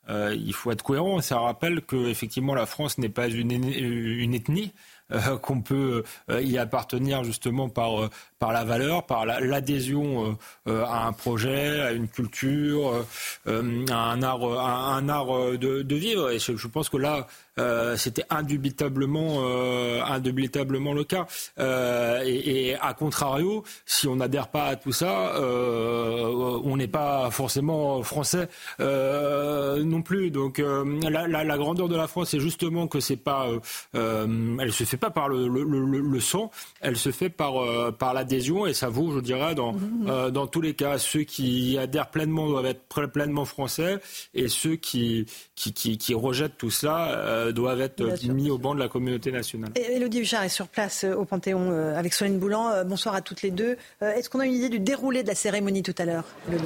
il 0.09 0.53
faut 0.53 0.71
être 0.71 0.83
cohérent. 0.83 1.19
Ça 1.19 1.37
rappelle 1.39 1.81
que 1.81 2.07
effectivement 2.07 2.55
la 2.55 2.65
France 2.65 2.97
n'est 2.97 3.09
pas 3.09 3.27
une, 3.27 3.51
une 3.51 4.33
ethnie, 4.33 4.71
euh, 5.13 5.37
qu'on 5.37 5.61
peut 5.61 6.03
euh, 6.29 6.41
y 6.41 6.57
appartenir 6.57 7.23
justement 7.23 7.67
par, 7.67 8.03
euh, 8.03 8.09
par 8.41 8.51
la 8.51 8.63
valeur, 8.63 9.05
par 9.05 9.25
l'adhésion 9.25 10.37
à 10.65 11.07
un 11.07 11.13
projet, 11.13 11.79
à 11.79 11.91
une 11.91 12.07
culture, 12.07 13.05
à 13.45 13.51
un 13.51 14.23
art, 14.23 14.43
un 14.43 15.07
art 15.09 15.57
de, 15.59 15.95
vivre. 15.95 16.31
Et 16.31 16.39
je, 16.39 16.67
pense 16.67 16.89
que 16.89 16.97
là, 16.97 17.27
euh, 17.59 17.97
c'était 17.97 18.23
indubitablement, 18.29 19.43
euh, 19.43 20.01
indubitablement 20.03 20.93
le 20.93 21.03
cas. 21.03 21.27
Euh, 21.59 22.23
et, 22.25 22.69
et, 22.69 22.75
à 22.79 22.93
contrario, 22.93 23.63
si 23.85 24.07
on 24.07 24.15
n'adhère 24.15 24.47
pas 24.47 24.65
à 24.65 24.75
tout 24.75 24.93
ça, 24.93 25.33
on 25.41 26.77
n'est 26.77 26.87
pas 26.87 27.29
forcément 27.31 28.01
français 28.03 28.47
non 28.79 30.01
plus. 30.01 30.31
Donc 30.31 30.59
la, 30.59 31.27
la, 31.27 31.43
la, 31.43 31.57
grandeur 31.57 31.89
de 31.89 31.95
la 31.95 32.07
France, 32.07 32.29
c'est 32.29 32.39
justement 32.39 32.87
que 32.87 32.99
c'est 32.99 33.17
pas, 33.17 33.47
elle 33.93 34.71
se 34.71 34.83
fait 34.83 34.97
pas 34.97 35.11
par 35.11 35.29
le, 35.29 35.47
le, 35.47 36.19
sang, 36.19 36.51
elle 36.79 36.97
se 36.97 37.11
fait 37.11 37.29
par 37.29 37.53
par 37.97 38.13
et 38.31 38.73
ça 38.73 38.89
vaut, 38.89 39.11
je 39.11 39.19
dirais, 39.19 39.55
dans 39.55 39.73
mmh. 39.73 40.31
dans 40.31 40.47
tous 40.47 40.61
les 40.61 40.73
cas, 40.73 40.97
ceux 40.97 41.23
qui 41.23 41.77
adhèrent 41.77 42.09
pleinement 42.09 42.47
doivent 42.47 42.65
être 42.65 43.05
pleinement 43.07 43.45
français 43.45 43.99
et 44.33 44.47
ceux 44.47 44.75
qui 44.75 45.25
qui, 45.55 45.73
qui, 45.73 45.97
qui 45.97 46.13
rejettent 46.13 46.57
tout 46.57 46.71
cela 46.71 47.11
euh, 47.11 47.51
doivent 47.51 47.81
être 47.81 48.03
mis 48.27 48.49
au 48.49 48.57
banc 48.57 48.73
de 48.73 48.79
la 48.79 48.87
communauté 48.87 49.31
nationale. 49.31 49.71
Et 49.75 49.95
Elodie 49.95 50.21
Huchard 50.21 50.43
est 50.43 50.49
sur 50.49 50.67
place 50.67 51.03
euh, 51.03 51.13
au 51.13 51.25
Panthéon 51.25 51.71
euh, 51.71 51.97
avec 51.97 52.13
Solène 52.13 52.39
Boulan. 52.39 52.83
bonsoir 52.85 53.15
à 53.15 53.21
toutes 53.21 53.41
les 53.41 53.51
deux. 53.51 53.77
Est-ce 54.01 54.29
qu'on 54.29 54.39
a 54.39 54.45
une 54.45 54.53
idée 54.53 54.69
du 54.69 54.79
déroulé 54.79 55.23
de 55.23 55.27
la 55.27 55.35
cérémonie 55.35 55.83
tout 55.83 55.95
à 55.97 56.05
l'heure, 56.05 56.25
Elodie? 56.47 56.65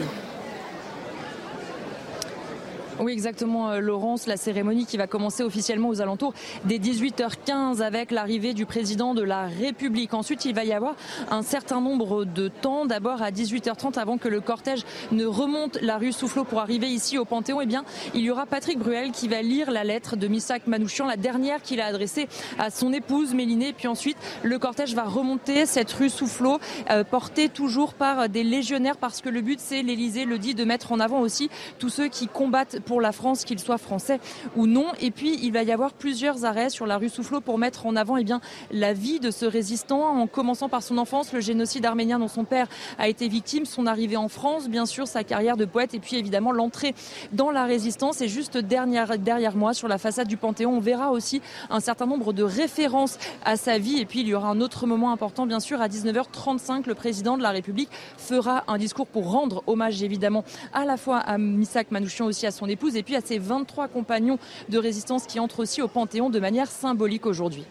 Oui, 2.99 3.11
exactement, 3.11 3.71
euh, 3.71 3.79
Laurence. 3.79 4.25
La 4.25 4.37
cérémonie 4.37 4.85
qui 4.85 4.95
va 4.95 5.05
commencer 5.05 5.43
officiellement 5.43 5.89
aux 5.89 6.01
alentours 6.01 6.33
des 6.63 6.79
18h15 6.79 7.81
avec 7.81 8.09
l'arrivée 8.09 8.53
du 8.53 8.65
président 8.65 9.13
de 9.13 9.21
la 9.21 9.47
République. 9.47 10.13
Ensuite, 10.13 10.45
il 10.45 10.55
va 10.55 10.63
y 10.63 10.71
avoir 10.71 10.95
un 11.29 11.41
certain 11.41 11.81
nombre 11.81 12.23
de 12.23 12.47
temps. 12.47 12.85
D'abord, 12.85 13.21
à 13.21 13.31
18h30, 13.31 13.99
avant 13.99 14.17
que 14.17 14.29
le 14.29 14.39
cortège 14.39 14.83
ne 15.11 15.25
remonte 15.25 15.77
la 15.81 15.97
rue 15.97 16.13
Soufflot 16.13 16.45
pour 16.45 16.61
arriver 16.61 16.87
ici 16.87 17.17
au 17.17 17.25
Panthéon, 17.25 17.59
eh 17.59 17.65
bien, 17.65 17.83
il 18.13 18.21
y 18.21 18.31
aura 18.31 18.45
Patrick 18.45 18.79
Bruel 18.79 19.11
qui 19.11 19.27
va 19.27 19.41
lire 19.41 19.71
la 19.71 19.83
lettre 19.83 20.15
de 20.15 20.27
Missak 20.27 20.67
Manouchian, 20.67 21.05
la 21.05 21.17
dernière 21.17 21.61
qu'il 21.61 21.81
a 21.81 21.87
adressée 21.87 22.29
à 22.59 22.69
son 22.69 22.93
épouse 22.93 23.33
Mélinée. 23.33 23.73
Puis 23.73 23.87
ensuite, 23.87 24.17
le 24.41 24.57
cortège 24.57 24.95
va 24.95 25.03
remonter 25.03 25.65
cette 25.65 25.91
rue 25.91 26.09
Soufflot, 26.09 26.59
euh, 26.89 27.03
portée 27.03 27.49
toujours 27.49 27.93
par 27.93 28.29
des 28.29 28.43
légionnaires, 28.43 28.97
parce 28.97 29.21
que 29.21 29.29
le 29.29 29.41
but, 29.41 29.59
c'est, 29.59 29.81
l'Élysée 29.81 30.23
le 30.23 30.37
dit, 30.37 30.55
de 30.55 30.63
mettre 30.63 30.93
en 30.93 31.01
avant 31.01 31.19
aussi 31.19 31.49
tous 31.77 31.89
ceux 31.89 32.07
qui 32.07 32.29
combattent 32.29 32.79
pour 32.85 33.01
la 33.01 33.11
France, 33.11 33.43
qu'ils 33.43 33.59
soient 33.59 33.77
français 33.77 34.19
ou 34.55 34.67
non. 34.67 34.87
Et 35.01 35.11
puis, 35.11 35.39
il 35.41 35.51
va 35.51 35.63
y 35.63 35.71
avoir 35.71 35.93
plusieurs 35.93 36.45
arrêts 36.45 36.69
sur 36.69 36.85
la 36.85 36.97
rue 36.97 37.09
Soufflot 37.09 37.41
pour 37.41 37.57
mettre 37.57 37.85
en 37.85 37.95
avant 37.95 38.17
eh 38.17 38.23
bien, 38.23 38.41
la 38.71 38.93
vie 38.93 39.19
de 39.19 39.31
ce 39.31 39.45
résistant, 39.45 40.01
en 40.01 40.27
commençant 40.27 40.69
par 40.69 40.83
son 40.83 40.97
enfance, 40.97 41.33
le 41.33 41.41
génocide 41.41 41.85
arménien 41.85 42.19
dont 42.19 42.27
son 42.27 42.45
père 42.45 42.67
a 42.97 43.07
été 43.07 43.27
victime, 43.27 43.65
son 43.65 43.87
arrivée 43.87 44.17
en 44.17 44.29
France, 44.29 44.69
bien 44.69 44.85
sûr, 44.85 45.07
sa 45.07 45.23
carrière 45.23 45.57
de 45.57 45.65
poète, 45.65 45.93
et 45.93 45.99
puis 45.99 46.15
évidemment 46.17 46.51
l'entrée 46.51 46.93
dans 47.33 47.51
la 47.51 47.65
résistance. 47.65 48.21
Et 48.21 48.27
juste 48.27 48.57
derrière, 48.57 49.17
derrière 49.17 49.55
moi, 49.55 49.73
sur 49.73 49.87
la 49.87 49.97
façade 49.97 50.27
du 50.27 50.37
Panthéon, 50.37 50.77
on 50.77 50.79
verra 50.79 51.11
aussi 51.11 51.41
un 51.69 51.79
certain 51.79 52.05
nombre 52.05 52.33
de 52.33 52.43
références 52.43 53.17
à 53.43 53.57
sa 53.57 53.77
vie. 53.77 53.99
Et 53.99 54.05
puis, 54.05 54.21
il 54.21 54.27
y 54.27 54.33
aura 54.33 54.49
un 54.49 54.61
autre 54.61 54.87
moment 54.87 55.11
important, 55.11 55.45
bien 55.45 55.59
sûr, 55.59 55.81
à 55.81 55.87
19h35, 55.87 56.87
le 56.87 56.95
président 56.95 57.37
de 57.37 57.43
la 57.43 57.51
République 57.51 57.89
fera 58.17 58.63
un 58.67 58.77
discours 58.77 59.07
pour 59.07 59.31
rendre 59.31 59.63
hommage, 59.67 60.03
évidemment, 60.03 60.43
à 60.73 60.85
la 60.85 60.97
fois 60.97 61.17
à 61.17 61.37
Missak 61.37 61.91
Manouchian, 61.91 62.25
aussi 62.25 62.45
à 62.45 62.51
son 62.51 62.67
épouse, 62.75 62.95
et 62.95 63.03
puis 63.03 63.15
à 63.15 63.21
ses 63.21 63.39
23 63.39 63.87
compagnons 63.87 64.37
de 64.69 64.77
résistance 64.77 65.25
qui 65.25 65.39
entrent 65.39 65.61
aussi 65.61 65.81
au 65.81 65.87
Panthéon 65.87 66.29
de 66.29 66.39
manière 66.39 66.69
symbolique 66.69 67.25
aujourd'hui. 67.25 67.65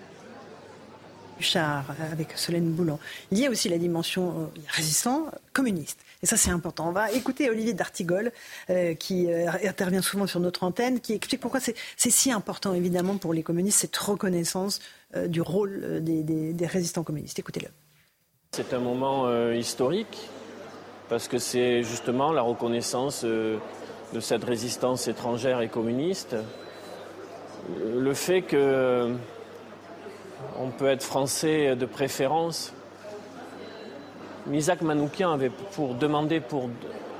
Char 1.40 1.84
avec 2.12 2.36
Solène 2.36 2.70
Boulan. 2.70 2.98
Il 3.30 3.38
y 3.38 3.46
a 3.46 3.50
aussi 3.50 3.68
la 3.68 3.78
dimension 3.78 4.28
euh, 4.30 4.60
résistant 4.68 5.26
communiste. 5.52 5.98
Et 6.22 6.26
ça, 6.26 6.36
c'est 6.36 6.50
important. 6.50 6.88
On 6.88 6.92
va 6.92 7.10
écouter 7.12 7.50
Olivier 7.50 7.74
D'Artigol, 7.74 8.32
euh, 8.70 8.94
qui 8.94 9.30
euh, 9.30 9.50
intervient 9.64 10.02
souvent 10.02 10.26
sur 10.26 10.40
notre 10.40 10.64
antenne, 10.64 11.00
qui 11.00 11.12
explique 11.12 11.40
pourquoi 11.40 11.60
c'est 11.60 11.74
si 11.96 12.32
important, 12.32 12.72
évidemment, 12.72 13.16
pour 13.16 13.34
les 13.34 13.42
communistes, 13.42 13.80
cette 13.80 13.96
reconnaissance 13.96 14.80
du 15.28 15.40
rôle 15.40 16.02
des, 16.02 16.22
des, 16.24 16.66
résistants 16.66 17.04
communistes. 17.04 17.38
Écoutez-le. 17.38 17.68
C'est 18.50 18.74
un 18.74 18.80
moment 18.80 19.30
historique, 19.52 20.28
parce 21.08 21.28
que 21.28 21.38
c'est 21.38 21.84
justement 21.84 22.32
la 22.32 22.42
reconnaissance 22.42 23.24
de 24.14 24.20
cette 24.20 24.44
résistance 24.44 25.08
étrangère 25.08 25.60
et 25.60 25.68
communiste, 25.68 26.36
le 27.84 28.14
fait 28.14 28.42
que 28.42 29.12
on 30.60 30.68
peut 30.68 30.86
être 30.86 31.02
français 31.02 31.74
de 31.74 31.84
préférence. 31.84 32.72
Misak 34.46 34.82
Manoukian 34.82 35.32
avait 35.32 35.50
pour 35.50 35.94
demander 35.94 36.38
pour, 36.40 36.68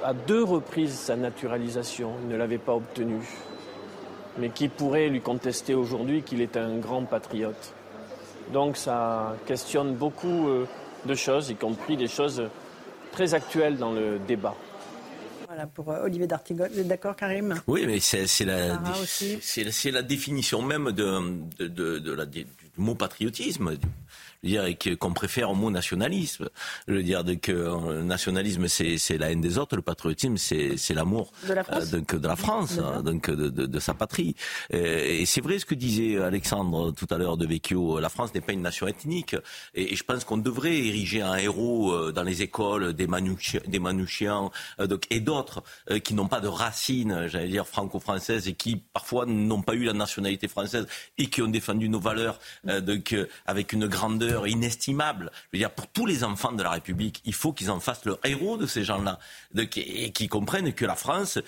à 0.04 0.14
deux 0.14 0.44
reprises 0.44 0.94
sa 0.94 1.16
naturalisation, 1.16 2.12
il 2.22 2.28
ne 2.28 2.37
l'avait 2.37 2.59
pas 2.59 2.74
obtenue. 2.74 3.26
Mais 4.38 4.50
qui 4.50 4.68
pourrait 4.68 5.09
lui 5.09 5.20
contester 5.20 5.74
aujourd'hui 5.74 6.22
qu'il 6.22 6.40
est 6.40 6.57
un 6.57 6.76
grand 6.78 7.04
patriote 7.04 7.72
Donc 8.52 8.76
ça 8.76 9.37
questionne 9.46 9.94
beaucoup 9.94 10.48
euh, 10.48 10.66
de 11.07 11.14
choses, 11.14 11.50
y 11.50 11.57
compris 11.57 11.96
des 11.96 12.09
choses 12.09 12.42
très 13.12 13.35
actuelles 13.35 13.78
dans 13.78 13.92
le 13.92 14.18
débat. 14.18 14.54
Voilà, 15.54 15.68
pour 15.68 15.88
euh, 15.92 16.02
Olivier 16.02 16.26
D'Artigol. 16.26 16.68
Vous 16.72 16.80
êtes 16.80 16.88
d'accord, 16.88 17.14
Karim? 17.14 17.54
Oui, 17.68 17.84
mais 17.86 18.00
c'est 18.00 18.26
la, 18.44 18.80
c'est 19.40 19.90
la 19.92 20.02
définition 20.02 20.62
même 20.62 20.90
de, 20.90 21.20
de, 21.58 21.68
de, 21.68 21.98
de 22.00 22.12
la, 22.12 22.26
du 22.26 22.44
mot 22.76 22.96
patriotisme 22.96 23.76
dire 24.44 24.64
qu'on 24.98 25.12
préfère 25.12 25.50
au 25.50 25.54
mot 25.54 25.70
nationalisme. 25.70 26.48
Je 26.87 26.94
veux 26.94 27.02
dire 27.02 27.24
que 27.42 27.52
le 27.52 28.02
nationalisme 28.02 28.68
c'est 28.68 29.18
la 29.18 29.30
haine 29.30 29.40
des 29.40 29.59
autres, 29.59 29.76
le 29.76 29.83
patriotisme 29.83 30.37
c'est 30.37 30.94
l'amour 30.94 31.33
de 31.48 31.54
la 31.54 31.64
France, 31.64 31.92
euh, 31.92 31.96
donc, 31.96 32.14
de, 32.14 32.28
la 32.28 32.37
France 32.37 32.76
donc 33.02 33.30
de, 33.30 33.48
de, 33.48 33.66
de, 33.66 33.78
sa 33.80 33.94
patrie. 33.94 34.35
Et, 34.70 35.26
c'est 35.26 35.40
vrai 35.40 35.59
ce 35.59 35.64
que 35.64 35.74
disait 35.74 36.18
Alexandre 36.18 36.92
tout 36.92 37.07
à 37.11 37.18
l'heure 37.18 37.37
de 37.37 37.46
Vecchio, 37.46 37.98
la 37.98 38.09
France 38.09 38.35
n'est 38.35 38.40
pas 38.40 38.52
une 38.52 38.62
nation 38.62 38.87
ethnique. 38.87 39.37
Et, 39.74 39.96
je 39.96 40.04
pense 40.04 40.24
qu'on 40.24 40.37
devrait 40.37 40.76
ériger 40.76 41.22
un 41.22 41.37
héros 41.37 41.92
euh, 41.92 42.12
dans 42.12 42.22
les 42.22 42.42
écoles 42.42 42.92
des, 42.92 43.07
Manouchiens, 43.07 43.61
des 43.66 43.80
euh, 44.80 44.87
donc, 44.87 45.07
et 45.11 45.20
d'autres 45.20 45.62
qui 46.02 46.14
n'ont 46.14 46.28
pas 46.28 46.40
de 46.40 46.48
racines, 46.48 47.26
j'allais 47.28 47.48
dire 47.48 47.66
franco-françaises 47.66 48.48
et 48.48 48.54
qui 48.54 48.76
parfois 48.92 49.26
n'ont 49.26 49.62
pas 49.62 49.74
eu 49.74 49.85
la 49.85 49.92
nationalité 49.92 50.48
française 50.48 50.87
et 51.18 51.26
qui 51.26 51.42
ont 51.42 51.48
défendu 51.48 51.88
nos 51.88 52.00
valeurs 52.00 52.38
donc, 52.64 53.14
avec 53.46 53.72
une 53.72 53.87
grandeur 53.87 54.33
inestimable. 54.46 55.30
Je 55.52 55.56
veux 55.56 55.58
dire, 55.60 55.70
pour 55.70 55.86
tous 55.88 56.06
les 56.06 56.24
enfants 56.24 56.52
de 56.52 56.62
la 56.62 56.70
République, 56.70 57.22
il 57.24 57.34
faut 57.34 57.52
qu'ils 57.52 57.70
en 57.70 57.80
fassent 57.80 58.04
le 58.04 58.16
héros 58.24 58.56
de 58.56 58.66
ces 58.66 58.84
gens-là, 58.84 59.18
et 59.76 60.10
qu'ils 60.10 60.28
comprennent 60.28 60.72
que 60.72 60.84
la 60.84 60.96
France 60.96 61.38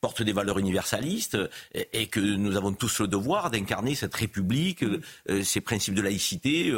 porte 0.00 0.22
des 0.22 0.32
valeurs 0.32 0.58
universalistes 0.58 1.38
et, 1.74 2.06
que 2.06 2.20
nous 2.20 2.56
avons 2.56 2.72
tous 2.72 3.00
le 3.00 3.08
devoir 3.08 3.50
d'incarner 3.50 3.94
cette 3.94 4.14
République, 4.14 4.84
ces 5.42 5.60
principes 5.60 5.94
de 5.94 6.02
laïcité, 6.02 6.72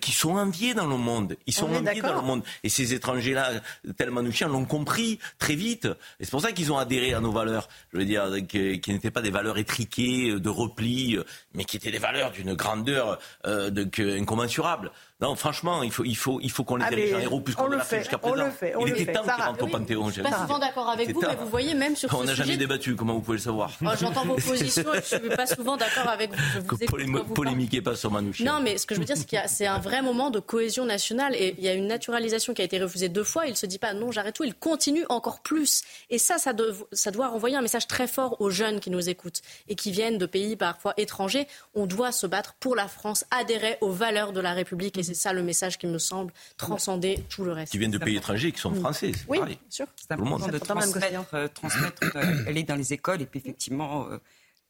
qui 0.00 0.12
sont 0.12 0.36
enviés 0.36 0.74
dans 0.74 0.86
le 0.86 0.96
monde. 0.96 1.36
Ils 1.46 1.54
sont 1.54 1.72
enviés 1.72 2.02
dans 2.02 2.14
le 2.14 2.22
monde. 2.22 2.42
Et 2.62 2.68
ces 2.68 2.94
étrangers-là, 2.94 3.52
tellement 3.96 4.22
nous 4.22 4.32
l'ont 4.48 4.64
compris 4.64 5.18
très 5.38 5.54
vite. 5.54 5.86
Et 6.20 6.24
c'est 6.24 6.30
pour 6.30 6.40
ça 6.40 6.52
qu'ils 6.52 6.72
ont 6.72 6.78
adhéré 6.78 7.14
à 7.14 7.20
nos 7.20 7.32
valeurs. 7.32 7.68
Je 7.92 7.98
veux 7.98 8.04
dire, 8.04 8.30
qui, 8.48 8.80
n'étaient 8.88 9.10
pas 9.10 9.22
des 9.22 9.30
valeurs 9.30 9.58
étriquées, 9.58 10.38
de 10.38 10.48
repli, 10.48 11.18
mais 11.54 11.64
qui 11.64 11.76
étaient 11.76 11.90
des 11.90 11.98
valeurs 11.98 12.32
d'une 12.32 12.54
grandeur 12.54 13.18
euh, 13.46 13.70
incommensurable. 14.16 14.90
Non, 15.20 15.36
franchement, 15.36 15.84
il 15.84 15.92
faut, 15.92 16.04
il 16.04 16.16
faut, 16.16 16.40
il 16.42 16.50
faut 16.50 16.64
qu'on 16.64 16.74
les 16.74 16.88
dirige 16.88 17.14
en 17.14 17.20
héros 17.20 17.40
plus 17.40 17.54
qu'on 17.54 17.68
l'a 17.68 17.84
fait, 17.84 18.00
jusqu'à 18.00 18.18
présent. 18.18 18.34
On 18.34 18.44
le 18.46 18.50
fait, 18.50 18.74
on 18.76 18.84
il 18.84 18.92
le 18.94 19.00
était 19.00 19.12
temps 19.12 19.22
qu'ils 19.22 19.44
rentrent 19.44 19.62
au 19.64 19.68
Panthéon. 19.68 20.08
Je 20.08 20.14
suis 20.14 20.22
pas 20.22 20.40
souvent 20.40 20.58
d'accord 20.58 20.88
avec 20.88 21.12
vous, 21.12 21.20
mais 21.20 21.36
vous 21.36 21.48
voyez, 21.48 21.74
même 21.74 21.94
sur 21.94 22.08
on 22.08 22.22
ce 22.22 22.26
sujet... 22.26 22.32
On 22.32 22.36
n'a 22.36 22.44
jamais 22.44 22.56
débattu, 22.56 22.96
comment 22.96 23.14
vous 23.14 23.20
pouvez 23.20 23.36
le 23.36 23.42
savoir? 23.42 23.70
Oh, 23.80 23.88
J'entends 23.98 24.24
vos 24.24 24.34
positions 24.34 24.92
et 24.92 25.00
je 25.08 25.14
ne 25.14 25.20
suis 25.20 25.36
pas 25.36 25.46
souvent 25.46 25.76
d'accord 25.76 26.08
avec 26.08 26.32
vous. 26.32 26.76
vous 27.06 27.32
polémiquez 27.32 27.80
pas 27.80 27.94
sur 27.94 28.10
Manouchian. 28.10 28.44
Non, 28.44 28.60
mais 28.60 28.76
ce 28.76 28.86
que 28.86 28.96
je 28.96 29.00
veux 29.00 29.06
dire, 29.06 29.16
c'est 29.16 29.24
qu'il 29.24 29.40
c'est 29.46 29.66
un 29.66 29.78
vrai 29.78 30.02
moment 30.02 30.30
de 30.30 30.40
cohésion 30.40 30.84
nationale 30.84 31.36
et 31.36 31.54
il 31.58 31.64
y 31.64 31.68
a 31.68 31.74
une 31.74 31.86
naturalisation 31.86 32.52
qui 32.52 32.62
a 32.62 32.64
été 32.64 32.82
refusée 32.82 33.08
deux 33.08 33.24
fois. 33.24 33.46
Il 33.46 33.50
ne 33.50 33.56
se 33.56 33.66
dit 33.66 33.78
pas 33.78 33.94
non, 33.94 34.10
j'arrête 34.10 34.34
tout, 34.34 34.44
il 34.44 34.54
continue 34.54 35.06
encore 35.10 35.40
plus. 35.40 35.84
Et 36.10 36.18
ça, 36.18 36.38
ça, 36.38 36.52
ça 36.92 37.10
doit 37.12 37.28
renvoyer 37.28 37.56
un 37.56 37.62
message 37.62 37.86
très 37.86 38.08
fort 38.08 38.40
aux 38.40 38.50
jeunes 38.50 38.80
qui 38.80 38.90
nous 38.90 39.08
écoutent 39.08 39.42
et 39.68 39.76
qui 39.76 39.92
viennent 39.92 40.18
de 40.18 40.26
pays 40.26 40.56
parfois 40.56 40.92
étrangers. 40.96 41.46
On 41.74 41.86
doit 41.86 42.10
se 42.10 42.26
battre 42.26 42.56
pour 42.58 42.74
la 42.74 42.88
France, 42.88 43.24
adhérer 43.30 43.78
aux 43.80 43.92
valeurs 43.92 44.32
de 44.32 44.40
la 44.40 44.54
République 44.54 44.98
et 44.98 45.04
c'est 45.14 45.20
ça 45.20 45.32
le 45.32 45.42
message 45.42 45.78
qui 45.78 45.86
me 45.86 45.98
semble 45.98 46.32
transcender 46.56 47.24
tout 47.28 47.44
le 47.44 47.52
reste. 47.52 47.72
Qui 47.72 47.78
viennent 47.78 47.90
de 47.90 47.98
pays 47.98 48.16
étrangers, 48.16 48.52
qui 48.52 48.60
sont 48.60 48.72
mm. 48.72 48.80
français. 48.80 49.12
Oui, 49.28 49.38
bien 49.44 49.56
sûr. 49.70 49.86
C'est 49.96 50.12
important 50.12 50.48
de 50.48 50.58
transmettre, 50.58 51.34
euh, 51.34 51.48
transmettre 51.48 52.02
euh, 52.16 52.44
elle 52.46 52.58
est 52.58 52.64
dans 52.64 52.74
les 52.74 52.92
écoles 52.92 53.22
et 53.22 53.26
puis 53.26 53.40
effectivement 53.40 54.06
euh, 54.08 54.18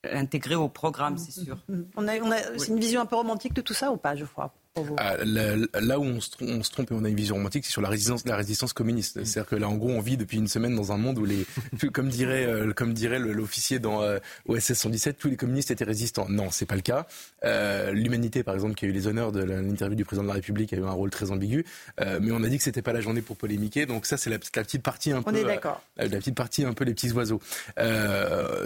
l'intégrer 0.05 0.55
au 0.55 0.69
programme, 0.69 1.17
c'est 1.19 1.33
sûr. 1.45 1.59
Mm. 1.69 1.83
On 1.97 2.09
a, 2.09 2.19
on 2.19 2.31
a, 2.31 2.59
C'est 2.59 2.69
une 2.69 2.81
vision 2.81 3.01
un 3.01 3.07
peu 3.07 3.17
romantique 3.17 3.55
de 3.55 3.63
tout 3.63 3.75
ça 3.75 3.91
ou 3.91 3.97
pas, 3.97 4.15
je 4.17 4.25
crois? 4.25 4.53
Ah, 4.97 5.17
là, 5.25 6.01
où 6.01 6.03
on 6.03 6.21
se, 6.21 6.71
trompe 6.71 6.91
et 6.91 6.95
on 6.95 7.05
a 7.05 7.09
une 7.09 7.15
vision 7.15 7.37
romantique, 7.37 7.65
c'est 7.65 7.71
sur 7.71 7.81
la 7.81 7.89
résistance, 7.89 8.27
la 8.27 8.35
résistance 8.35 8.73
communiste. 8.73 9.17
Mm. 9.17 9.25
C'est-à-dire 9.25 9.49
que 9.49 9.55
là, 9.55 9.69
en 9.69 9.77
gros, 9.77 9.91
on 9.91 10.01
vit 10.01 10.17
depuis 10.17 10.39
une 10.39 10.49
semaine 10.49 10.75
dans 10.75 10.91
un 10.91 10.97
monde 10.97 11.19
où 11.19 11.25
les, 11.25 11.47
comme 11.93 12.09
dirait, 12.09 12.45
euh, 12.47 12.73
comme 12.73 12.93
dirait 12.93 13.21
l'officier 13.21 13.79
dans 13.79 14.03
euh, 14.03 14.19
OSS 14.49 14.75
117, 14.75 15.17
tous 15.17 15.29
les 15.29 15.37
communistes 15.37 15.71
étaient 15.71 15.85
résistants. 15.85 16.27
Non, 16.29 16.51
c'est 16.51 16.67
pas 16.67 16.75
le 16.75 16.81
cas. 16.81 17.07
Euh, 17.45 17.93
L'humanité, 17.93 18.43
par 18.43 18.55
exemple, 18.55 18.75
qui 18.75 18.85
a 18.85 18.89
eu 18.89 18.93
les 18.93 19.07
honneurs 19.07 19.31
de 19.31 19.45
l'interview 19.45 19.95
du 19.95 20.05
président 20.05 20.25
de 20.25 20.29
la 20.29 20.35
République, 20.35 20.73
a 20.73 20.77
eu 20.77 20.85
un 20.85 20.91
rôle 20.91 21.11
très 21.11 21.31
ambigu. 21.31 21.65
Euh, 22.01 22.19
mais 22.21 22.33
on 22.33 22.43
a 22.43 22.49
dit 22.49 22.59
que 22.59 22.65
c'était 22.65 22.83
pas 22.83 22.93
la 22.93 23.01
journée 23.01 23.23
pour 23.23 23.37
polémiquer. 23.37 23.87
Donc 23.87 24.07
ça, 24.07 24.17
c'est 24.17 24.31
la, 24.31 24.39
la, 24.57 24.65
petite 24.65 24.83
partie 24.83 25.13
un 25.13 25.19
on 25.19 25.23
peu. 25.23 25.31
On 25.31 25.35
est 25.35 25.45
d'accord. 25.45 25.83
la 25.97 26.09
petite 26.09 26.35
partie 26.35 26.65
un 26.65 26.75
peu 26.75 26.85
les 26.85 26.95
petits 26.95 27.13
oiseaux. 27.13 27.41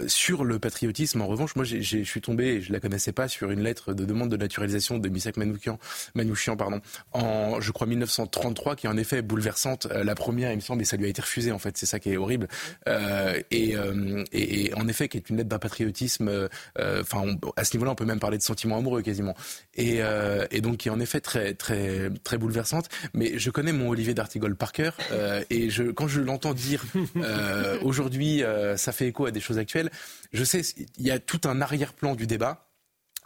sur 0.07 0.43
le 0.43 0.57
patriotisme, 0.57 1.21
en 1.21 1.27
revanche, 1.27 1.55
moi, 1.55 1.65
je 1.65 2.03
suis 2.03 2.21
tombé, 2.21 2.61
je 2.61 2.73
la 2.73 2.79
connaissais 2.79 3.11
pas, 3.11 3.27
sur 3.27 3.51
une 3.51 3.61
lettre 3.61 3.93
de 3.93 4.05
demande 4.05 4.29
de 4.29 4.37
naturalisation 4.37 4.97
de 4.97 5.07
Misak 5.07 5.37
Manouchian, 5.37 5.77
Manouchian 6.15 6.55
pardon, 6.55 6.81
en, 7.13 7.59
je 7.61 7.71
crois, 7.71 7.87
1933, 7.87 8.75
qui 8.75 8.87
est 8.87 8.89
en 8.89 8.97
effet 8.97 9.21
bouleversante. 9.21 9.87
Euh, 9.91 10.03
la 10.03 10.15
première, 10.15 10.51
il 10.51 10.55
me 10.55 10.61
semble, 10.61 10.81
et 10.81 10.85
ça 10.85 10.97
lui 10.97 11.05
a 11.05 11.07
été 11.07 11.21
refusé, 11.21 11.51
en 11.51 11.59
fait. 11.59 11.77
C'est 11.77 11.85
ça 11.85 11.99
qui 11.99 12.11
est 12.11 12.17
horrible. 12.17 12.47
Euh, 12.87 13.39
et, 13.51 13.75
euh, 13.75 14.23
et, 14.31 14.73
en 14.75 14.87
effet, 14.87 15.07
qui 15.07 15.17
est 15.17 15.29
une 15.29 15.37
lettre 15.37 15.49
d'un 15.49 15.59
patriotisme. 15.59 16.49
Enfin, 16.77 17.25
à 17.55 17.63
ce 17.63 17.75
niveau-là, 17.75 17.91
on 17.91 17.95
peut 17.95 18.05
même 18.05 18.19
parler 18.19 18.37
de 18.37 18.43
sentiment 18.43 18.77
amoureux 18.77 19.01
quasiment. 19.01 19.35
Et, 19.75 19.99
et 20.51 20.61
donc, 20.61 20.77
qui 20.77 20.87
est 20.87 20.91
en 20.91 20.99
effet 20.99 21.21
très, 21.21 21.53
très, 21.53 22.09
très 22.23 22.37
bouleversante. 22.37 22.89
Mais 23.13 23.37
je 23.37 23.49
connais 23.49 23.71
mon 23.71 23.89
Olivier 23.89 24.13
d'Artigol 24.13 24.55
par 24.55 24.71
cœur. 24.71 24.95
et 25.49 25.69
je, 25.69 25.83
quand 25.83 26.07
je 26.07 26.21
l'entends 26.21 26.53
dire 26.53 26.83
aujourd'hui, 27.83 28.43
ça 28.75 28.91
fait 28.91 29.07
écho 29.07 29.25
à 29.25 29.31
des 29.31 29.39
choses 29.41 29.57
actuelles, 29.57 29.89
je 30.33 30.43
sais, 30.43 30.61
il 30.97 31.05
y 31.05 31.11
a 31.11 31.19
tout 31.19 31.41
un 31.45 31.61
arrière-plan 31.61 32.15
du 32.15 32.27
débat 32.27 32.68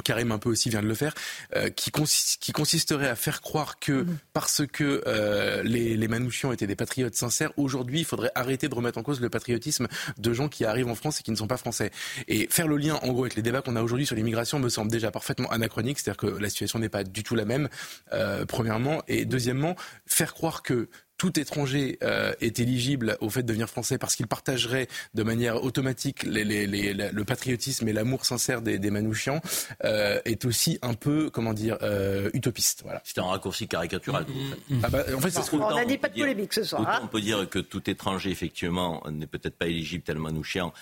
Karim 0.03 0.31
un 0.31 0.37
peu 0.37 0.49
aussi 0.49 0.69
vient 0.69 0.81
de 0.81 0.87
le 0.87 0.95
faire, 0.95 1.13
euh, 1.55 1.69
qui, 1.69 1.91
qui, 1.91 2.51
consisterait 2.51 3.09
à 3.09 3.15
faire 3.15 3.41
croire 3.41 3.79
que 3.79 4.03
mhm. 4.03 4.17
parce 4.33 4.63
que 4.65 5.03
euh, 5.07 5.63
les, 5.63 5.95
les 5.95 6.07
Manouchians 6.07 6.51
étaient 6.51 6.67
des 6.67 6.75
patriotes 6.75 7.15
sincères, 7.15 7.51
aujourd'hui 7.57 7.99
il 7.99 8.05
faudrait 8.05 8.31
arrêter 8.35 8.67
de 8.67 8.75
remettre 8.75 8.97
en 8.97 9.03
cause 9.03 9.21
le 9.21 9.29
patriotisme 9.29 9.87
de 10.17 10.33
gens 10.33 10.49
qui 10.49 10.65
arrivent 10.65 10.89
en 10.89 10.95
France 10.95 11.19
et 11.19 11.23
qui 11.23 11.31
ne 11.31 11.35
sont 11.35 11.47
pas 11.47 11.57
français. 11.57 11.91
Et 12.27 12.47
faire 12.49 12.67
le 12.67 12.77
lien 12.77 12.95
en 13.03 13.11
gros 13.11 13.23
avec 13.23 13.35
les 13.35 13.41
débats 13.41 13.61
qu'on 13.61 13.75
a 13.75 13.81
aujourd'hui 13.81 14.05
sur 14.05 14.15
l'immigration 14.15 14.59
me 14.59 14.69
semble 14.69 14.91
déjà 14.91 15.11
parfaitement 15.11 15.49
anachronique, 15.51 15.99
c'est-à-dire 15.99 16.17
que 16.17 16.27
la 16.27 16.49
situation 16.49 16.79
n'est 16.79 16.89
pas 16.89 17.03
du 17.03 17.23
tout 17.23 17.35
la 17.35 17.45
même, 17.45 17.69
euh, 18.13 18.45
premièrement, 18.45 19.03
et 19.07 19.25
deuxièmement, 19.25 19.75
faire 20.05 20.33
croire 20.33 20.63
que 20.63 20.89
tout 21.17 21.39
étranger 21.39 21.97
euh, 22.03 22.33
est 22.41 22.59
éligible 22.59 23.17
au 23.21 23.29
fait 23.29 23.43
de 23.43 23.47
devenir 23.47 23.69
français 23.69 23.97
parce 23.97 24.15
qu'il 24.15 24.27
partagerait 24.27 24.87
de 25.13 25.23
manière 25.23 25.63
automatique 25.63 26.23
les, 26.23 26.43
les, 26.43 26.67
les, 26.67 26.93
le 26.93 27.23
patriotisme 27.23 27.87
et 27.87 27.93
l'amour 27.93 28.25
sincère 28.25 28.61
des, 28.61 28.79
des 28.79 28.91
Manouchians 28.91 29.41
euh, 29.83 30.19
est 30.25 30.45
aussi 30.45 30.79
un 30.81 30.93
peu, 30.93 31.29
comment 31.29 31.53
dire, 31.53 31.77
euh, 31.81 32.29
utopiste. 32.33 32.81
Voilà. 32.83 33.01
C'est 33.03 33.19
un 33.19 33.23
raccourci 33.23 33.67
caricatural. 33.67 34.25
En, 34.71 34.75
ah 34.83 34.89
bah, 34.89 35.03
en 35.15 35.19
fait, 35.19 35.31
c'est 35.31 35.53
on 35.53 35.75
n'a 35.75 35.85
dit 35.85 35.97
pas 35.97 36.09
de 36.09 36.19
polémique 36.19 36.53
ce 36.53 36.63
soir. 36.63 36.87
Hein. 36.87 37.01
on 37.03 37.07
peut 37.07 37.21
dire 37.21 37.47
que 37.49 37.59
tout 37.59 37.89
étranger, 37.89 38.31
effectivement, 38.31 39.03
n'est 39.09 39.27
peut-être 39.27 39.57
pas 39.57 39.67
éligible 39.67 40.03
tel 40.03 40.17
Manouchian 40.17 40.73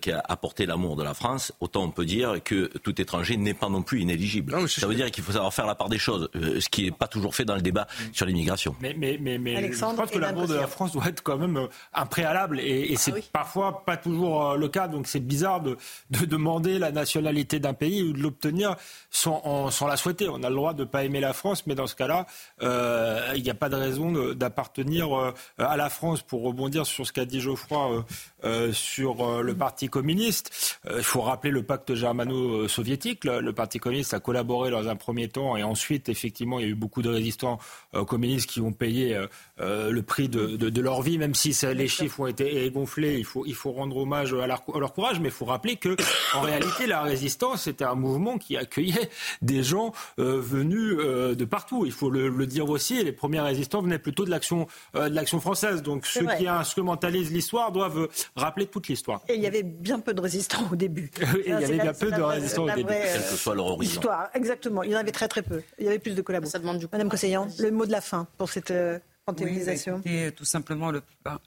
qui 0.00 0.12
a 0.12 0.22
apporté 0.28 0.66
l'amour 0.66 0.96
de 0.96 1.02
la 1.02 1.14
France, 1.14 1.52
autant 1.60 1.82
on 1.82 1.90
peut 1.90 2.04
dire 2.04 2.42
que 2.42 2.66
tout 2.78 3.00
étranger 3.00 3.36
n'est 3.36 3.54
pas 3.54 3.68
non 3.68 3.82
plus 3.82 4.00
inéligible. 4.00 4.68
ça 4.68 4.86
veut 4.86 4.94
dire 4.94 5.10
qu'il 5.10 5.22
faut 5.24 5.32
savoir 5.32 5.52
faire 5.52 5.66
la 5.66 5.74
part 5.74 5.88
des 5.88 5.98
choses, 5.98 6.28
euh, 6.36 6.60
ce 6.60 6.68
qui 6.68 6.84
n'est 6.84 6.90
pas 6.90 7.06
toujours 7.06 7.34
fait 7.34 7.44
dans 7.44 7.54
le 7.54 7.62
débat 7.62 7.86
sur 8.12 8.26
l'immigration. 8.26 8.74
Mais, 8.80 8.94
mais, 8.96 9.18
mais, 9.20 9.38
mais 9.38 9.72
je 9.72 9.78
pense 9.78 10.10
que 10.10 10.18
l'amour 10.18 10.46
de 10.46 10.54
la 10.54 10.66
France 10.66 10.92
doit 10.92 11.06
être 11.06 11.22
quand 11.22 11.38
même 11.38 11.56
euh, 11.56 11.66
un 11.92 12.06
préalable 12.06 12.60
et, 12.60 12.92
et 12.92 12.94
ah 12.94 12.98
c'est 12.98 13.30
parfois 13.30 13.84
pas 13.84 13.96
toujours 13.96 14.50
euh, 14.50 14.56
le 14.56 14.68
cas. 14.68 14.88
Donc 14.88 15.06
c'est 15.06 15.20
bizarre 15.20 15.60
de, 15.60 15.76
de, 16.10 16.24
demander 16.24 16.78
la 16.78 16.92
nationalité 16.92 17.58
d'un 17.58 17.74
pays 17.74 18.02
ou 18.02 18.12
de 18.12 18.20
l'obtenir 18.20 18.76
sans, 19.10 19.70
sans, 19.70 19.86
la 19.86 19.96
souhaiter. 19.96 20.28
On 20.28 20.42
a 20.42 20.48
le 20.48 20.56
droit 20.56 20.74
de 20.74 20.84
ne 20.84 20.88
pas 20.88 21.04
aimer 21.04 21.20
la 21.20 21.32
France, 21.32 21.66
mais 21.66 21.74
dans 21.74 21.86
ce 21.86 21.94
cas-là, 21.94 22.26
euh, 22.62 23.32
il 23.36 23.42
n'y 23.42 23.50
a 23.50 23.54
pas 23.54 23.68
de 23.68 23.76
raison 23.76 24.12
d'appartenir 24.34 25.34
à 25.58 25.76
la 25.76 25.90
France. 25.90 26.22
Pour 26.22 26.42
rebondir 26.42 26.86
sur 26.86 27.06
ce 27.06 27.12
qu'a 27.12 27.24
dit 27.24 27.40
Geoffroy 27.40 28.04
euh, 28.44 28.72
sur 28.72 29.42
le 29.42 29.54
parti 29.64 29.88
communiste. 29.88 30.78
Euh, 30.90 30.96
il 30.98 31.04
faut 31.04 31.22
rappeler 31.22 31.50
le 31.50 31.62
pacte 31.62 31.94
germano-soviétique. 31.94 33.24
Le, 33.24 33.52
Parti 33.54 33.78
communiste 33.78 34.12
a 34.12 34.20
collaboré 34.20 34.70
dans 34.70 34.88
un 34.88 34.96
premier 34.96 35.28
temps 35.28 35.56
et 35.56 35.62
ensuite, 35.62 36.10
effectivement, 36.10 36.58
il 36.58 36.62
y 36.64 36.68
a 36.68 36.72
eu 36.72 36.74
beaucoup 36.74 37.00
de 37.00 37.08
résistants 37.08 37.58
euh, 37.94 38.04
communistes 38.04 38.50
qui 38.50 38.60
ont 38.60 38.72
payé 38.72 39.16
euh, 39.60 39.90
le 39.90 40.02
prix 40.02 40.28
de, 40.28 40.80
leur 40.80 41.00
vie, 41.00 41.16
même 41.16 41.34
si 41.34 41.56
les 41.74 41.88
chiffres 41.88 42.20
ont 42.20 42.26
été 42.26 42.70
gonflés. 42.70 43.16
Il 43.16 43.24
faut, 43.24 43.46
il 43.46 43.54
faut 43.54 43.72
rendre 43.72 43.96
hommage 43.96 44.34
à 44.34 44.46
leur, 44.46 44.92
courage, 44.92 45.18
mais 45.18 45.28
il 45.28 45.34
faut 45.34 45.46
rappeler 45.46 45.76
que, 45.76 45.96
en 46.34 46.40
réalité, 46.50 46.86
la 46.86 47.00
résistance 47.00 47.66
était 47.66 47.84
un 47.84 47.94
mouvement 47.94 48.36
qui 48.36 48.58
accueillait 48.58 49.08
des 49.40 49.62
gens 49.62 49.92
venus 50.18 50.98
de 50.98 51.44
partout. 51.46 51.86
Il 51.86 51.92
faut 51.92 52.10
le, 52.10 52.46
dire 52.46 52.68
aussi. 52.68 53.02
les 53.02 53.12
premiers 53.12 53.40
résistants 53.40 53.80
venaient 53.80 53.98
plutôt 53.98 54.26
de 54.26 54.30
l'action, 54.30 54.66
de 54.94 55.14
l'action 55.14 55.40
française. 55.40 55.82
Donc 55.82 56.04
ceux 56.04 56.26
qui 56.36 56.46
instrumentalisent 56.46 57.32
l'histoire 57.32 57.72
doivent 57.72 58.08
rappeler 58.36 58.66
toute 58.66 58.88
l'histoire. 58.88 59.22
Il 59.54 59.58
y 59.58 59.60
avait 59.60 59.68
bien 59.68 60.00
peu 60.00 60.14
de 60.14 60.20
résistants 60.20 60.68
au 60.72 60.76
début. 60.76 61.10
il 61.46 61.50
y 61.50 61.52
avait 61.52 61.78
bien 61.78 61.92
peu 61.92 62.10
de 62.10 62.20
résistants 62.20 62.64
au 62.64 62.70
début. 62.70 62.88
Quel 62.88 63.22
que 63.22 63.36
soit 63.36 63.54
leur 63.54 63.66
origine. 63.66 63.94
Histoire, 63.94 64.28
exactement. 64.34 64.82
Il 64.82 64.90
y 64.90 64.96
en 64.96 64.98
avait 64.98 65.12
très 65.12 65.28
très 65.28 65.42
peu. 65.42 65.62
Il 65.78 65.84
y 65.84 65.88
avait 65.88 65.98
plus 65.98 66.14
de 66.14 66.22
collaborateurs. 66.22 66.52
Ça 66.52 66.58
demande 66.58 66.78
du 66.78 66.86
Madame 66.90 67.08
Cosseillan, 67.08 67.48
le 67.58 67.70
mot 67.70 67.86
de 67.86 67.92
la 67.92 68.00
fin 68.00 68.26
pour 68.36 68.50
cette 68.50 68.70
euh, 68.70 68.98
panthéonisation. 69.24 70.02
Oui, 70.04 70.32
tout 70.32 70.44
simplement 70.44 70.90
le, 70.90 71.02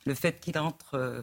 le 0.06 0.14
fait 0.14 0.40
qu'il 0.40 0.58
entre 0.58 0.96
euh, 0.96 1.22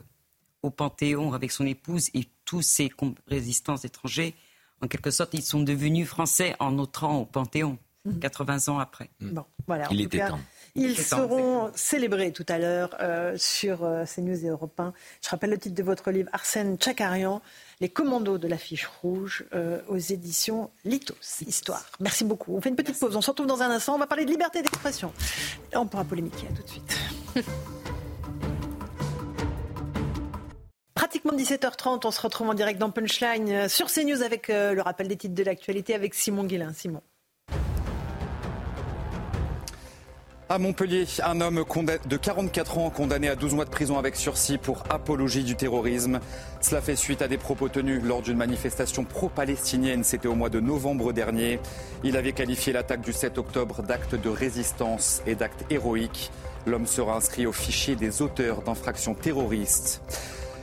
au 0.63 0.71
Panthéon 0.71 1.33
avec 1.33 1.53
son 1.53 1.67
épouse 1.67 2.11
et 2.15 2.25
tous 2.45 2.63
ses 2.63 2.91
résistants 3.29 3.77
étrangers, 3.77 4.35
en 4.81 4.89
quelque 4.89 5.11
sorte, 5.11 5.35
ils 5.35 5.43
sont 5.43 5.61
devenus 5.61 6.07
français 6.07 6.55
en 6.59 6.79
entrant 6.79 7.19
au 7.19 7.25
Panthéon, 7.25 7.79
80 8.21 8.57
mmh. 8.57 8.71
ans 8.71 8.79
après. 8.79 9.11
Bon, 9.21 9.45
voilà. 9.67 9.89
Il 9.91 10.01
était 10.01 10.27
temps. 10.27 10.41
Ils 10.77 10.99
seront 10.99 11.71
célébrés 11.77 12.33
tout 12.33 12.45
à 12.49 12.59
l'heure 12.59 12.97
euh, 13.01 13.37
sur 13.37 13.85
euh, 13.85 14.05
CNews 14.07 14.45
et 14.45 14.49
Europe 14.49 14.81
1. 14.81 14.93
Je 15.23 15.29
rappelle 15.29 15.51
le 15.51 15.59
titre 15.59 15.77
de 15.77 15.85
votre 15.85 16.11
livre, 16.11 16.29
Arsène 16.33 16.77
Tchakarian, 16.79 17.41
Les 17.81 17.89
commandos 17.89 18.39
de 18.39 18.49
l'affiche 18.49 18.87
rouge, 19.01 19.45
euh, 19.55 19.81
aux 19.87 19.99
éditions 19.99 20.73
Litos, 20.85 21.15
Histoire. 21.47 21.87
Merci 22.01 22.25
beaucoup. 22.25 22.57
On 22.57 22.61
fait 22.61 22.71
une 22.71 22.77
petite 22.77 22.99
pause. 22.99 23.15
On 23.15 23.21
se 23.21 23.31
retrouve 23.31 23.47
dans 23.47 23.63
un 23.63 23.71
instant. 23.71 23.95
On 23.95 23.99
va 23.99 24.09
parler 24.09 24.25
de 24.25 24.31
liberté 24.31 24.63
d'expression. 24.63 25.13
On 25.75 25.87
pourra 25.87 26.03
polémiquer. 26.03 26.49
À 26.51 26.57
tout 26.57 26.65
de 26.65 26.69
suite. 26.69 26.99
Pratiquement 30.95 31.35
17h30, 31.35 32.01
on 32.05 32.11
se 32.11 32.21
retrouve 32.21 32.49
en 32.49 32.55
direct 32.55 32.81
dans 32.81 32.91
Punchline 32.91 33.69
sur 33.69 33.87
CNews 33.87 34.23
avec 34.23 34.49
le 34.49 34.81
rappel 34.81 35.07
des 35.07 35.17
titres 35.17 35.37
de 35.37 35.45
l'actualité 35.45 35.95
avec 35.95 36.15
Simon 36.15 36.43
Guillain. 36.43 36.73
Simon. 36.73 37.01
À 40.55 40.59
Montpellier, 40.59 41.05
un 41.25 41.41
homme 41.41 41.65
de 42.07 42.17
44 42.17 42.79
ans 42.79 42.89
condamné 42.89 43.29
à 43.29 43.35
12 43.35 43.55
mois 43.55 43.65
de 43.65 43.71
prison 43.71 43.99
avec 43.99 44.15
sursis 44.15 44.57
pour 44.57 44.85
apologie 44.89 45.43
du 45.43 45.57
terrorisme. 45.57 46.21
Cela 46.61 46.81
fait 46.81 46.95
suite 46.95 47.23
à 47.23 47.27
des 47.27 47.39
propos 47.39 47.69
tenus 47.69 48.01
lors 48.05 48.23
d'une 48.23 48.37
manifestation 48.37 49.03
pro-palestinienne. 49.03 50.05
C'était 50.05 50.29
au 50.29 50.37
mois 50.37 50.51
de 50.51 50.61
novembre 50.61 51.13
dernier. 51.13 51.59
Il 52.05 52.17
avait 52.17 52.31
qualifié 52.31 52.73
l'attaque 52.73 53.01
du 53.01 53.13
7 53.13 53.37
octobre 53.37 53.83
d'acte 53.83 54.15
de 54.15 54.29
résistance 54.29 55.23
et 55.27 55.35
d'acte 55.35 55.65
héroïque. 55.71 56.31
L'homme 56.67 56.87
sera 56.87 57.17
inscrit 57.17 57.47
au 57.47 57.53
fichier 57.53 57.97
des 57.97 58.23
auteurs 58.23 58.63
d'infractions 58.63 59.15
terroristes. 59.15 60.03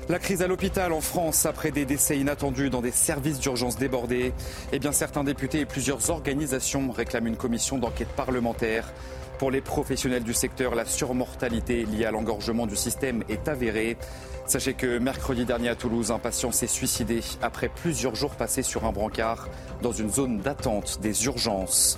La 0.08 0.20
crise 0.20 0.42
à 0.42 0.48
l'hôpital 0.48 0.94
en 0.94 1.02
France 1.02 1.46
après 1.46 1.72
des 1.72 1.86
décès 1.86 2.18
inattendus 2.18 2.70
dans 2.70 2.82
des 2.82 2.92
services 2.92 3.40
d'urgence 3.40 3.78
débordés. 3.78 4.32
Eh 4.72 4.80
bien, 4.80 4.94
certains 4.94 5.26
députés 5.26 5.60
et 5.60 5.66
plusieurs 5.66 6.10
organisations 6.10 6.92
réclament 6.92 7.28
une 7.28 7.38
commission 7.38 7.78
d'enquête 7.78 8.10
parlementaire. 8.10 8.94
Pour 9.42 9.50
les 9.50 9.62
professionnels 9.62 10.22
du 10.22 10.36
secteur, 10.36 10.76
la 10.76 10.86
surmortalité 10.86 11.84
liée 11.84 12.06
à 12.06 12.12
l'engorgement 12.12 12.68
du 12.68 12.76
système 12.76 13.24
est 13.28 13.48
avérée. 13.48 13.98
Sachez 14.46 14.76
que 14.76 15.00
mercredi 15.00 15.46
dernier 15.46 15.70
à 15.70 15.76
Toulouse, 15.76 16.12
un 16.12 16.20
patient 16.20 16.52
s'est 16.52 16.68
suicidé 16.68 17.22
après 17.42 17.68
plusieurs 17.68 18.14
jours 18.14 18.36
passés 18.36 18.62
sur 18.62 18.86
un 18.86 18.92
brancard 18.92 19.50
dans 19.82 19.94
une 19.94 20.12
zone 20.12 20.42
d'attente 20.42 21.00
des 21.02 21.26
urgences. 21.26 21.98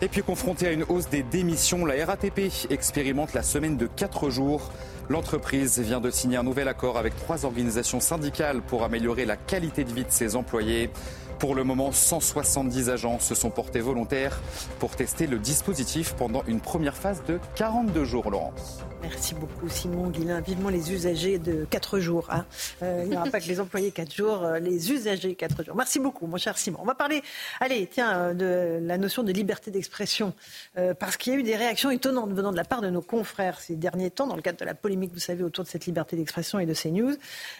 Et 0.00 0.06
puis 0.06 0.22
confronté 0.22 0.68
à 0.68 0.70
une 0.70 0.84
hausse 0.84 1.08
des 1.08 1.24
démissions, 1.24 1.84
la 1.84 2.06
RATP 2.06 2.52
expérimente 2.70 3.34
la 3.34 3.42
semaine 3.42 3.76
de 3.76 3.88
4 3.88 4.30
jours. 4.30 4.70
L'entreprise 5.08 5.80
vient 5.80 6.00
de 6.00 6.12
signer 6.12 6.36
un 6.36 6.44
nouvel 6.44 6.68
accord 6.68 6.98
avec 6.98 7.16
trois 7.16 7.44
organisations 7.44 7.98
syndicales 7.98 8.62
pour 8.62 8.84
améliorer 8.84 9.24
la 9.24 9.36
qualité 9.36 9.82
de 9.82 9.92
vie 9.92 10.04
de 10.04 10.12
ses 10.12 10.36
employés. 10.36 10.90
Pour 11.40 11.54
le 11.54 11.64
moment, 11.64 11.90
170 11.90 12.90
agents 12.90 13.18
se 13.18 13.34
sont 13.34 13.48
portés 13.48 13.80
volontaires 13.80 14.38
pour 14.78 14.90
tester 14.90 15.26
le 15.26 15.38
dispositif 15.38 16.12
pendant 16.18 16.44
une 16.46 16.60
première 16.60 16.94
phase 16.94 17.22
de 17.26 17.40
42 17.56 18.04
jours, 18.04 18.30
Laurence. 18.30 18.84
Merci 19.02 19.34
beaucoup 19.34 19.68
Simon 19.68 20.08
Guillain. 20.08 20.40
Vivement 20.40 20.68
les 20.68 20.92
usagers 20.92 21.38
de 21.38 21.64
4 21.70 22.00
jours. 22.00 22.26
Hein. 22.30 22.44
Euh, 22.82 23.02
il 23.04 23.10
n'y 23.10 23.16
aura 23.16 23.26
pas 23.26 23.40
que 23.40 23.46
les 23.46 23.58
employés 23.58 23.90
4 23.90 24.14
jours, 24.14 24.44
euh, 24.44 24.58
les 24.58 24.92
usagers 24.92 25.34
4 25.34 25.64
jours. 25.64 25.74
Merci 25.74 25.98
beaucoup 25.98 26.26
mon 26.26 26.36
cher 26.36 26.58
Simon. 26.58 26.78
On 26.82 26.84
va 26.84 26.94
parler, 26.94 27.22
allez, 27.60 27.86
tiens, 27.90 28.12
euh, 28.16 28.34
de 28.34 28.86
la 28.86 28.98
notion 28.98 29.22
de 29.22 29.32
liberté 29.32 29.70
d'expression. 29.70 30.34
parce 30.98 31.16
qu'il 31.16 31.32
y 31.32 31.36
a 31.36 31.38
eu 31.38 31.42
des 31.42 31.56
réactions 31.56 31.90
étonnantes 31.90 32.32
venant 32.32 32.52
de 32.52 32.56
la 32.56 32.64
part 32.64 32.80
de 32.80 32.90
nos 32.90 33.02
confrères 33.02 33.60
ces 33.60 33.74
derniers 33.74 34.10
temps, 34.10 34.26
dans 34.26 34.36
le 34.36 34.42
cadre 34.42 34.58
de 34.58 34.64
la 34.64 34.74
polémique, 34.74 35.12
vous 35.12 35.20
savez, 35.20 35.42
autour 35.42 35.64
de 35.64 35.68
cette 35.68 35.86
liberté 35.86 36.16
d'expression 36.16 36.58
et 36.58 36.66
de 36.66 36.74
ces 36.74 36.90
news. 36.90 37.14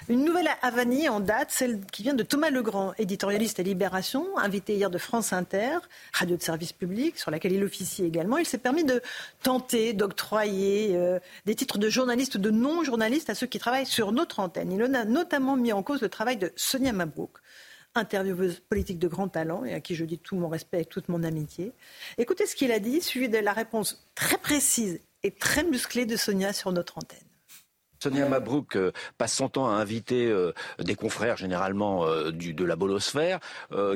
Une 0.09 0.24
nouvelle 0.24 0.48
avanie 0.62 1.09
en 1.09 1.20
date, 1.20 1.50
celle 1.50 1.81
qui 1.87 2.03
vient 2.03 2.14
de 2.14 2.22
Thomas 2.22 2.50
Legrand, 2.50 2.92
éditorialiste 2.98 3.59
et 3.61 3.62
Libération, 3.62 4.26
invité 4.38 4.74
hier 4.74 4.90
de 4.90 4.98
France 4.98 5.33
Inter, 5.33 5.79
radio 6.12 6.37
de 6.37 6.42
service 6.42 6.72
public, 6.72 7.18
sur 7.18 7.31
laquelle 7.31 7.53
il 7.53 7.64
officie 7.64 8.05
également. 8.05 8.38
Il 8.38 8.46
s'est 8.46 8.59
permis 8.59 8.85
de 8.85 9.03
tenter 9.42 9.92
d'octroyer 9.92 10.96
des 11.47 11.55
titres 11.55 11.79
de 11.79 11.88
journaliste 11.88 12.37
ou 12.37 12.38
de 12.38 12.51
non-journaliste 12.51 13.31
à 13.31 13.35
ceux 13.35 13.47
qui 13.47 13.59
travaillent 13.59 13.87
sur 13.87 14.12
notre 14.12 14.40
antenne. 14.40 14.73
Il 14.73 14.83
a 14.83 15.05
notamment 15.05 15.57
mis 15.57 15.73
en 15.73 15.83
cause 15.83 16.03
le 16.03 16.09
travail 16.09 16.37
de 16.37 16.53
Sonia 16.57 16.93
Mabrouk, 16.93 17.38
intervieweuse 17.95 18.61
politique 18.61 18.99
de 18.99 19.09
grand 19.09 19.29
talent 19.29 19.64
et 19.64 19.75
à 19.75 19.81
qui 19.81 19.95
je 19.95 20.05
dis 20.05 20.19
tout 20.19 20.37
mon 20.37 20.49
respect 20.49 20.83
et 20.83 20.85
toute 20.85 21.09
mon 21.09 21.23
amitié. 21.23 21.73
Écoutez 22.19 22.47
ce 22.47 22.55
qu'il 22.55 22.73
a 22.73 22.79
dit, 22.79 23.01
suivi 23.01 23.29
de 23.29 23.38
la 23.38 23.53
réponse 23.53 24.07
très 24.14 24.38
précise 24.38 25.01
et 25.23 25.31
très 25.31 25.64
musclée 25.64 26.07
de 26.07 26.16
Sonia 26.16 26.53
sur 26.53 26.73
notre 26.73 26.99
antenne. 26.99 27.30
Sonia 28.03 28.27
Mabrouk 28.29 28.77
euh, 28.77 28.93
passe 29.19 29.35
son 29.35 29.49
temps 29.49 29.69
à 29.69 29.73
inviter 29.73 30.27
euh, 30.27 30.53
des 30.79 30.95
confrères 30.95 31.37
généralement 31.37 32.07
euh, 32.07 32.31
du, 32.31 32.55
de 32.55 32.65
la 32.65 32.77
bolosphère 32.77 33.41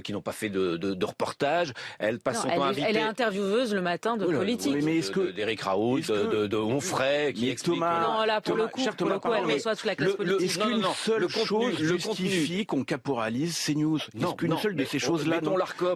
qui 0.03 0.13
n'ont 0.13 0.21
pas 0.21 0.33
fait 0.33 0.51
de, 0.51 0.77
de, 0.77 0.95
de, 0.95 1.05
reportage. 1.05 1.73
Elle 1.99 2.19
passe 2.19 2.43
son 2.43 2.49
elle 2.49 2.57
temps 2.57 2.65
à 2.65 2.69
inviter. 2.69 2.87
Elle 2.89 2.97
est 2.97 3.03
intervieweuse 3.03 3.75
le 3.75 3.81
matin 3.81 4.17
de 4.17 4.27
politique. 4.27 4.77
mais 4.83 4.99
est-ce 4.99 5.11
que 5.11 5.31
d'Éric 5.31 5.63
Raoult, 5.63 6.01
de, 6.01 6.47
de, 6.47 6.57
Onfray, 6.57 7.33
qui 7.33 7.51
explique. 7.51 7.75
Thomas, 7.75 8.01
non, 8.01 8.25
là 8.25 8.41
pour 8.41 8.57
le 8.57 8.67
coup, 8.67 8.83
pour 8.97 9.09
le 9.09 9.19
coup, 9.19 9.33
elle 9.33 9.45
reçoit 9.45 9.75
toute 9.75 9.87
la 9.87 9.97
classe 9.97 10.15
politique. 10.15 10.43
Est-ce 10.43 10.59
qu'une 10.59 10.85
seule 10.95 11.29
chose 11.29 11.79
justifie 11.79 12.67
qu'on 12.67 12.85
caporalise 12.85 13.57
ces 13.57 13.75
news? 13.75 13.99
Est-ce 13.99 14.35
qu'une 14.35 14.59
seule 14.59 14.77
de 14.77 14.85
ces 14.85 14.99
choses-là 14.99 15.41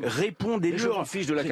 répond 0.03 0.59
des 0.59 0.79
Je 0.79 0.89
fiche 1.05 1.27
de 1.27 1.35
la 1.35 1.43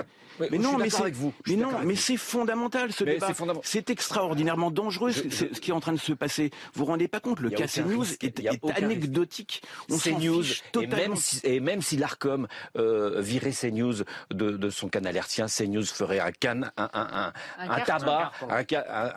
mais 0.51 0.59
non, 0.59 0.77
mais 0.79 0.91
c'est, 0.91 1.13
mais 1.47 1.57
non, 1.57 1.71
mais 1.85 1.97
c'est 1.97 2.17
fondamental 2.17 2.93
ce 2.93 3.05
débat. 3.05 3.29
C'est 3.63 3.91
extraordinairement 3.91 4.71
dangereux 4.71 5.13
ce 5.13 5.45
qui 5.45 5.71
est 5.71 5.75
en 5.75 5.81
train 5.81 5.93
de 5.93 5.99
se 5.99 6.13
passer. 6.13 6.46
Vous 6.75 6.85
vous 6.85 6.87
rendez 6.87 7.09
pas 7.09 7.21
compte, 7.21 7.41
le 7.41 7.51
cas 7.51 7.67
CNews 7.67 8.13
est, 8.21 8.41
est 8.41 8.77
anecdotique. 8.77 9.63
On 9.91 9.99
CNews, 9.99 10.45
et 10.81 10.87
même 10.87 11.17
si, 11.17 11.41
et 11.45 11.61
même 11.61 11.83
si 11.83 11.97
l'Arcom 11.97 12.47
euh, 12.77 13.21
virait 13.21 13.53
CNews 13.53 14.05
de, 14.31 14.51
de 14.51 14.71
son 14.71 14.89
canal 14.89 15.17
hertien, 15.17 15.47
CNews 15.47 15.85
ferait 15.85 16.21
un, 16.21 16.33
can, 16.33 16.63
un, 16.77 16.91
un, 16.93 17.33
un, 17.59 17.71
un 17.71 17.81
tabac, 17.81 18.33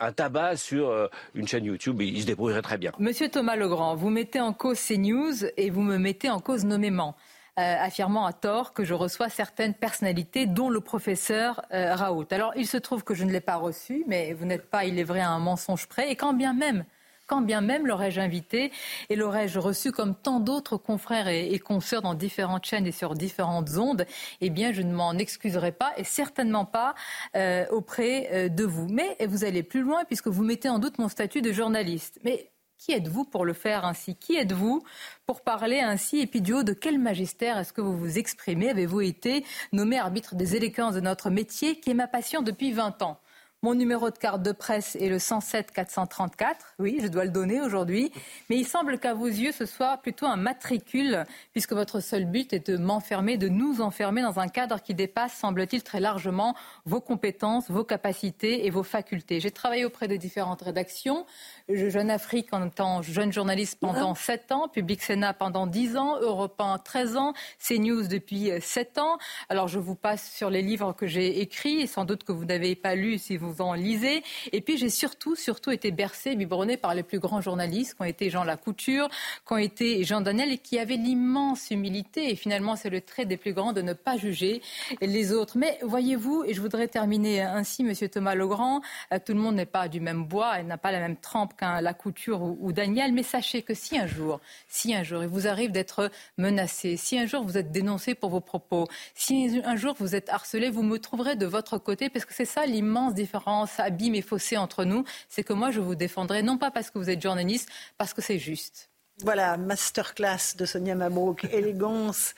un, 0.00 0.12
tabac 0.12 0.56
sur 0.56 0.88
euh, 0.88 1.08
une 1.34 1.46
chaîne 1.46 1.64
YouTube 1.64 2.00
et 2.00 2.06
il 2.06 2.22
se 2.22 2.26
débrouillerait 2.26 2.62
très 2.62 2.78
bien. 2.78 2.92
Monsieur 2.98 3.28
Thomas 3.28 3.56
Legrand, 3.56 3.94
vous 3.94 4.10
mettez 4.10 4.40
en 4.40 4.52
cause 4.52 4.80
CNews 4.80 5.44
et 5.56 5.70
vous 5.70 5.82
me 5.82 5.98
mettez 5.98 6.30
en 6.30 6.40
cause 6.40 6.64
nommément. 6.64 7.16
Euh, 7.58 7.76
affirmant 7.78 8.26
à 8.26 8.32
tort 8.32 8.72
que 8.72 8.84
je 8.84 8.94
reçois 8.94 9.28
certaines 9.28 9.74
personnalités, 9.74 10.46
dont 10.46 10.70
le 10.70 10.80
professeur 10.80 11.60
euh, 11.74 11.94
Raoult. 11.94 12.26
Alors, 12.30 12.52
il 12.56 12.66
se 12.66 12.76
trouve 12.78 13.02
que 13.02 13.12
je 13.12 13.24
ne 13.24 13.32
l'ai 13.32 13.40
pas 13.40 13.56
reçu, 13.56 14.04
mais 14.06 14.32
vous 14.32 14.46
n'êtes 14.46 14.70
pas, 14.70 14.84
il 14.84 14.98
est 14.98 15.04
vrai, 15.04 15.20
à 15.20 15.30
un 15.30 15.40
mensonge 15.40 15.86
près. 15.86 16.10
Et 16.10 16.16
quand 16.16 16.32
bien 16.32 16.54
même 16.54 16.84
quand 17.30 17.42
bien 17.42 17.60
même 17.60 17.86
l'aurais-je 17.86 18.20
invité 18.20 18.72
et 19.08 19.14
l'aurais-je 19.14 19.60
reçu 19.60 19.92
comme 19.92 20.16
tant 20.16 20.40
d'autres 20.40 20.76
confrères 20.76 21.28
et, 21.28 21.56
consoeurs 21.60 22.02
dans 22.02 22.14
différentes 22.14 22.64
chaînes 22.64 22.88
et 22.88 22.92
sur 22.92 23.14
différentes 23.14 23.76
ondes, 23.76 24.04
eh 24.40 24.50
bien, 24.50 24.72
je 24.72 24.82
ne 24.82 24.92
m'en 24.92 25.12
excuserai 25.12 25.70
pas 25.70 25.92
et 25.96 26.02
certainement 26.02 26.64
pas 26.64 26.96
euh, 27.36 27.64
auprès 27.70 28.50
de 28.50 28.64
vous. 28.64 28.88
Mais 28.88 29.16
vous 29.26 29.44
allez 29.44 29.62
plus 29.62 29.82
loin 29.82 30.04
puisque 30.04 30.26
vous 30.26 30.42
mettez 30.42 30.68
en 30.68 30.80
doute 30.80 30.98
mon 30.98 31.08
statut 31.08 31.40
de 31.40 31.52
journaliste. 31.52 32.18
Mais 32.24 32.50
qui 32.80 32.92
êtes-vous 32.92 33.24
pour 33.24 33.44
le 33.44 33.52
faire 33.52 33.84
ainsi? 33.84 34.16
Qui 34.16 34.36
êtes-vous 34.36 34.82
pour 35.26 35.42
parler 35.42 35.80
ainsi? 35.80 36.18
Et 36.18 36.26
puis 36.26 36.40
du 36.40 36.54
haut 36.54 36.62
de 36.62 36.72
quel 36.72 36.98
magistère 36.98 37.58
est-ce 37.58 37.72
que 37.74 37.82
vous 37.82 37.96
vous 37.96 38.18
exprimez? 38.18 38.70
Avez-vous 38.70 39.02
été 39.02 39.44
nommé 39.72 39.98
arbitre 39.98 40.34
des 40.34 40.56
éloquences 40.56 40.94
de 40.94 41.00
notre 41.00 41.30
métier, 41.30 41.78
qui 41.78 41.90
est 41.90 41.94
ma 41.94 42.08
passion 42.08 42.42
depuis 42.42 42.72
20 42.72 43.02
ans? 43.02 43.20
Mon 43.62 43.74
numéro 43.74 44.10
de 44.10 44.16
carte 44.16 44.42
de 44.42 44.52
presse 44.52 44.96
est 44.96 45.10
le 45.10 45.18
107 45.18 45.70
434. 45.70 46.74
Oui, 46.78 46.98
je 47.02 47.08
dois 47.08 47.24
le 47.24 47.30
donner 47.30 47.60
aujourd'hui. 47.60 48.10
Mais 48.48 48.56
il 48.56 48.64
semble 48.66 48.98
qu'à 48.98 49.12
vos 49.12 49.26
yeux, 49.26 49.52
ce 49.52 49.66
soit 49.66 49.98
plutôt 49.98 50.24
un 50.24 50.36
matricule, 50.36 51.26
puisque 51.52 51.74
votre 51.74 52.00
seul 52.00 52.24
but 52.24 52.54
est 52.54 52.70
de 52.70 52.78
m'enfermer, 52.78 53.36
de 53.36 53.48
nous 53.48 53.82
enfermer 53.82 54.22
dans 54.22 54.38
un 54.38 54.48
cadre 54.48 54.80
qui 54.80 54.94
dépasse, 54.94 55.34
semble-t-il, 55.34 55.82
très 55.82 56.00
largement 56.00 56.54
vos 56.86 57.02
compétences, 57.02 57.70
vos 57.70 57.84
capacités 57.84 58.66
et 58.66 58.70
vos 58.70 58.82
facultés. 58.82 59.40
J'ai 59.40 59.50
travaillé 59.50 59.84
auprès 59.84 60.08
de 60.08 60.16
différentes 60.16 60.62
rédactions. 60.62 61.26
Jeune 61.74 62.10
Afrique 62.10 62.52
en 62.52 62.68
tant 62.68 63.02
jeune 63.02 63.32
journaliste 63.32 63.78
pendant 63.80 64.14
7 64.14 64.52
ans, 64.52 64.68
Public 64.68 65.02
Sénat 65.02 65.34
pendant 65.34 65.66
10 65.66 65.96
ans, 65.96 66.20
Europe 66.20 66.60
1 66.60 66.78
13 66.78 67.16
ans, 67.16 67.32
CNews 67.58 68.08
depuis 68.08 68.50
7 68.60 68.98
ans. 68.98 69.18
Alors 69.48 69.68
je 69.68 69.78
vous 69.78 69.94
passe 69.94 70.32
sur 70.32 70.50
les 70.50 70.62
livres 70.62 70.92
que 70.92 71.06
j'ai 71.06 71.40
écrits 71.40 71.80
et 71.80 71.86
sans 71.86 72.04
doute 72.04 72.24
que 72.24 72.32
vous 72.32 72.44
n'avez 72.44 72.74
pas 72.74 72.94
lu 72.94 73.18
si 73.18 73.36
vous 73.36 73.60
en 73.60 73.74
lisez. 73.74 74.22
Et 74.52 74.60
puis 74.60 74.78
j'ai 74.78 74.88
surtout, 74.90 75.36
surtout 75.36 75.70
été 75.70 75.90
bercé, 75.90 76.34
biberonné 76.34 76.76
par 76.76 76.94
les 76.94 77.02
plus 77.02 77.18
grands 77.18 77.40
journalistes 77.40 77.94
qui 77.94 78.02
ont 78.02 78.06
été 78.06 78.30
Jean 78.30 78.44
Lacouture, 78.44 79.08
qui 79.46 79.52
ont 79.52 79.58
été 79.58 80.02
Jean 80.04 80.20
Daniel 80.20 80.52
et 80.52 80.58
qui 80.58 80.78
avaient 80.78 80.96
l'immense 80.96 81.70
humilité. 81.70 82.30
Et 82.30 82.36
finalement, 82.36 82.74
c'est 82.76 82.90
le 82.90 83.00
trait 83.00 83.26
des 83.26 83.36
plus 83.36 83.52
grands 83.52 83.72
de 83.72 83.82
ne 83.82 83.92
pas 83.92 84.16
juger 84.16 84.62
les 85.00 85.32
autres. 85.32 85.56
Mais 85.56 85.78
voyez-vous, 85.82 86.44
et 86.46 86.54
je 86.54 86.60
voudrais 86.60 86.88
terminer 86.88 87.42
ainsi, 87.42 87.84
Monsieur 87.84 88.08
Thomas 88.08 88.34
Legrand, 88.34 88.80
euh, 89.12 89.18
tout 89.24 89.34
le 89.34 89.40
monde 89.40 89.54
n'est 89.54 89.66
pas 89.66 89.88
du 89.88 90.00
même 90.00 90.24
bois 90.24 90.58
et 90.58 90.64
n'a 90.64 90.78
pas 90.78 90.90
la 90.90 91.00
même 91.00 91.16
trempe 91.16 91.54
la 91.60 91.94
couture 91.94 92.42
ou, 92.42 92.72
Daniel, 92.72 93.12
mais 93.12 93.22
sachez 93.22 93.62
que 93.62 93.74
si 93.74 93.98
un 93.98 94.06
jour, 94.06 94.40
si 94.68 94.94
un 94.94 95.02
jour 95.02 95.22
il 95.22 95.28
vous 95.28 95.46
arrive 95.46 95.70
d'être 95.70 96.10
menacé, 96.38 96.96
si 96.96 97.18
un 97.18 97.26
jour 97.26 97.44
vous 97.44 97.58
êtes 97.58 97.70
dénoncé 97.70 98.14
pour 98.14 98.30
vos 98.30 98.40
propos, 98.40 98.88
si 99.14 99.60
un 99.64 99.76
jour 99.76 99.94
vous 99.98 100.14
êtes 100.14 100.28
harcelé, 100.28 100.70
vous 100.70 100.82
me 100.82 100.98
trouverez 100.98 101.36
de 101.36 101.46
votre 101.46 101.78
côté 101.78 102.08
parce 102.08 102.24
que 102.24 102.34
c'est 102.34 102.44
ça 102.44 102.66
l'immense 102.66 103.14
différence, 103.14 103.78
abîme 103.78 104.14
et 104.14 104.22
fossé 104.22 104.56
entre 104.56 104.84
nous, 104.84 105.04
c'est 105.28 105.44
que 105.44 105.52
moi 105.52 105.70
je 105.70 105.80
vous 105.80 105.94
défendrai 105.94 106.42
non 106.42 106.58
pas 106.58 106.70
parce 106.70 106.90
que 106.90 106.98
vous 106.98 107.10
êtes 107.10 107.22
journaliste, 107.22 107.68
parce 107.98 108.14
que 108.14 108.22
c'est 108.22 108.38
juste. 108.38 108.90
Voilà, 109.24 109.56
masterclass 109.56 110.56
de 110.56 110.64
Sonia 110.64 110.94
Mabrouk, 110.94 111.44
élégance 111.52 112.34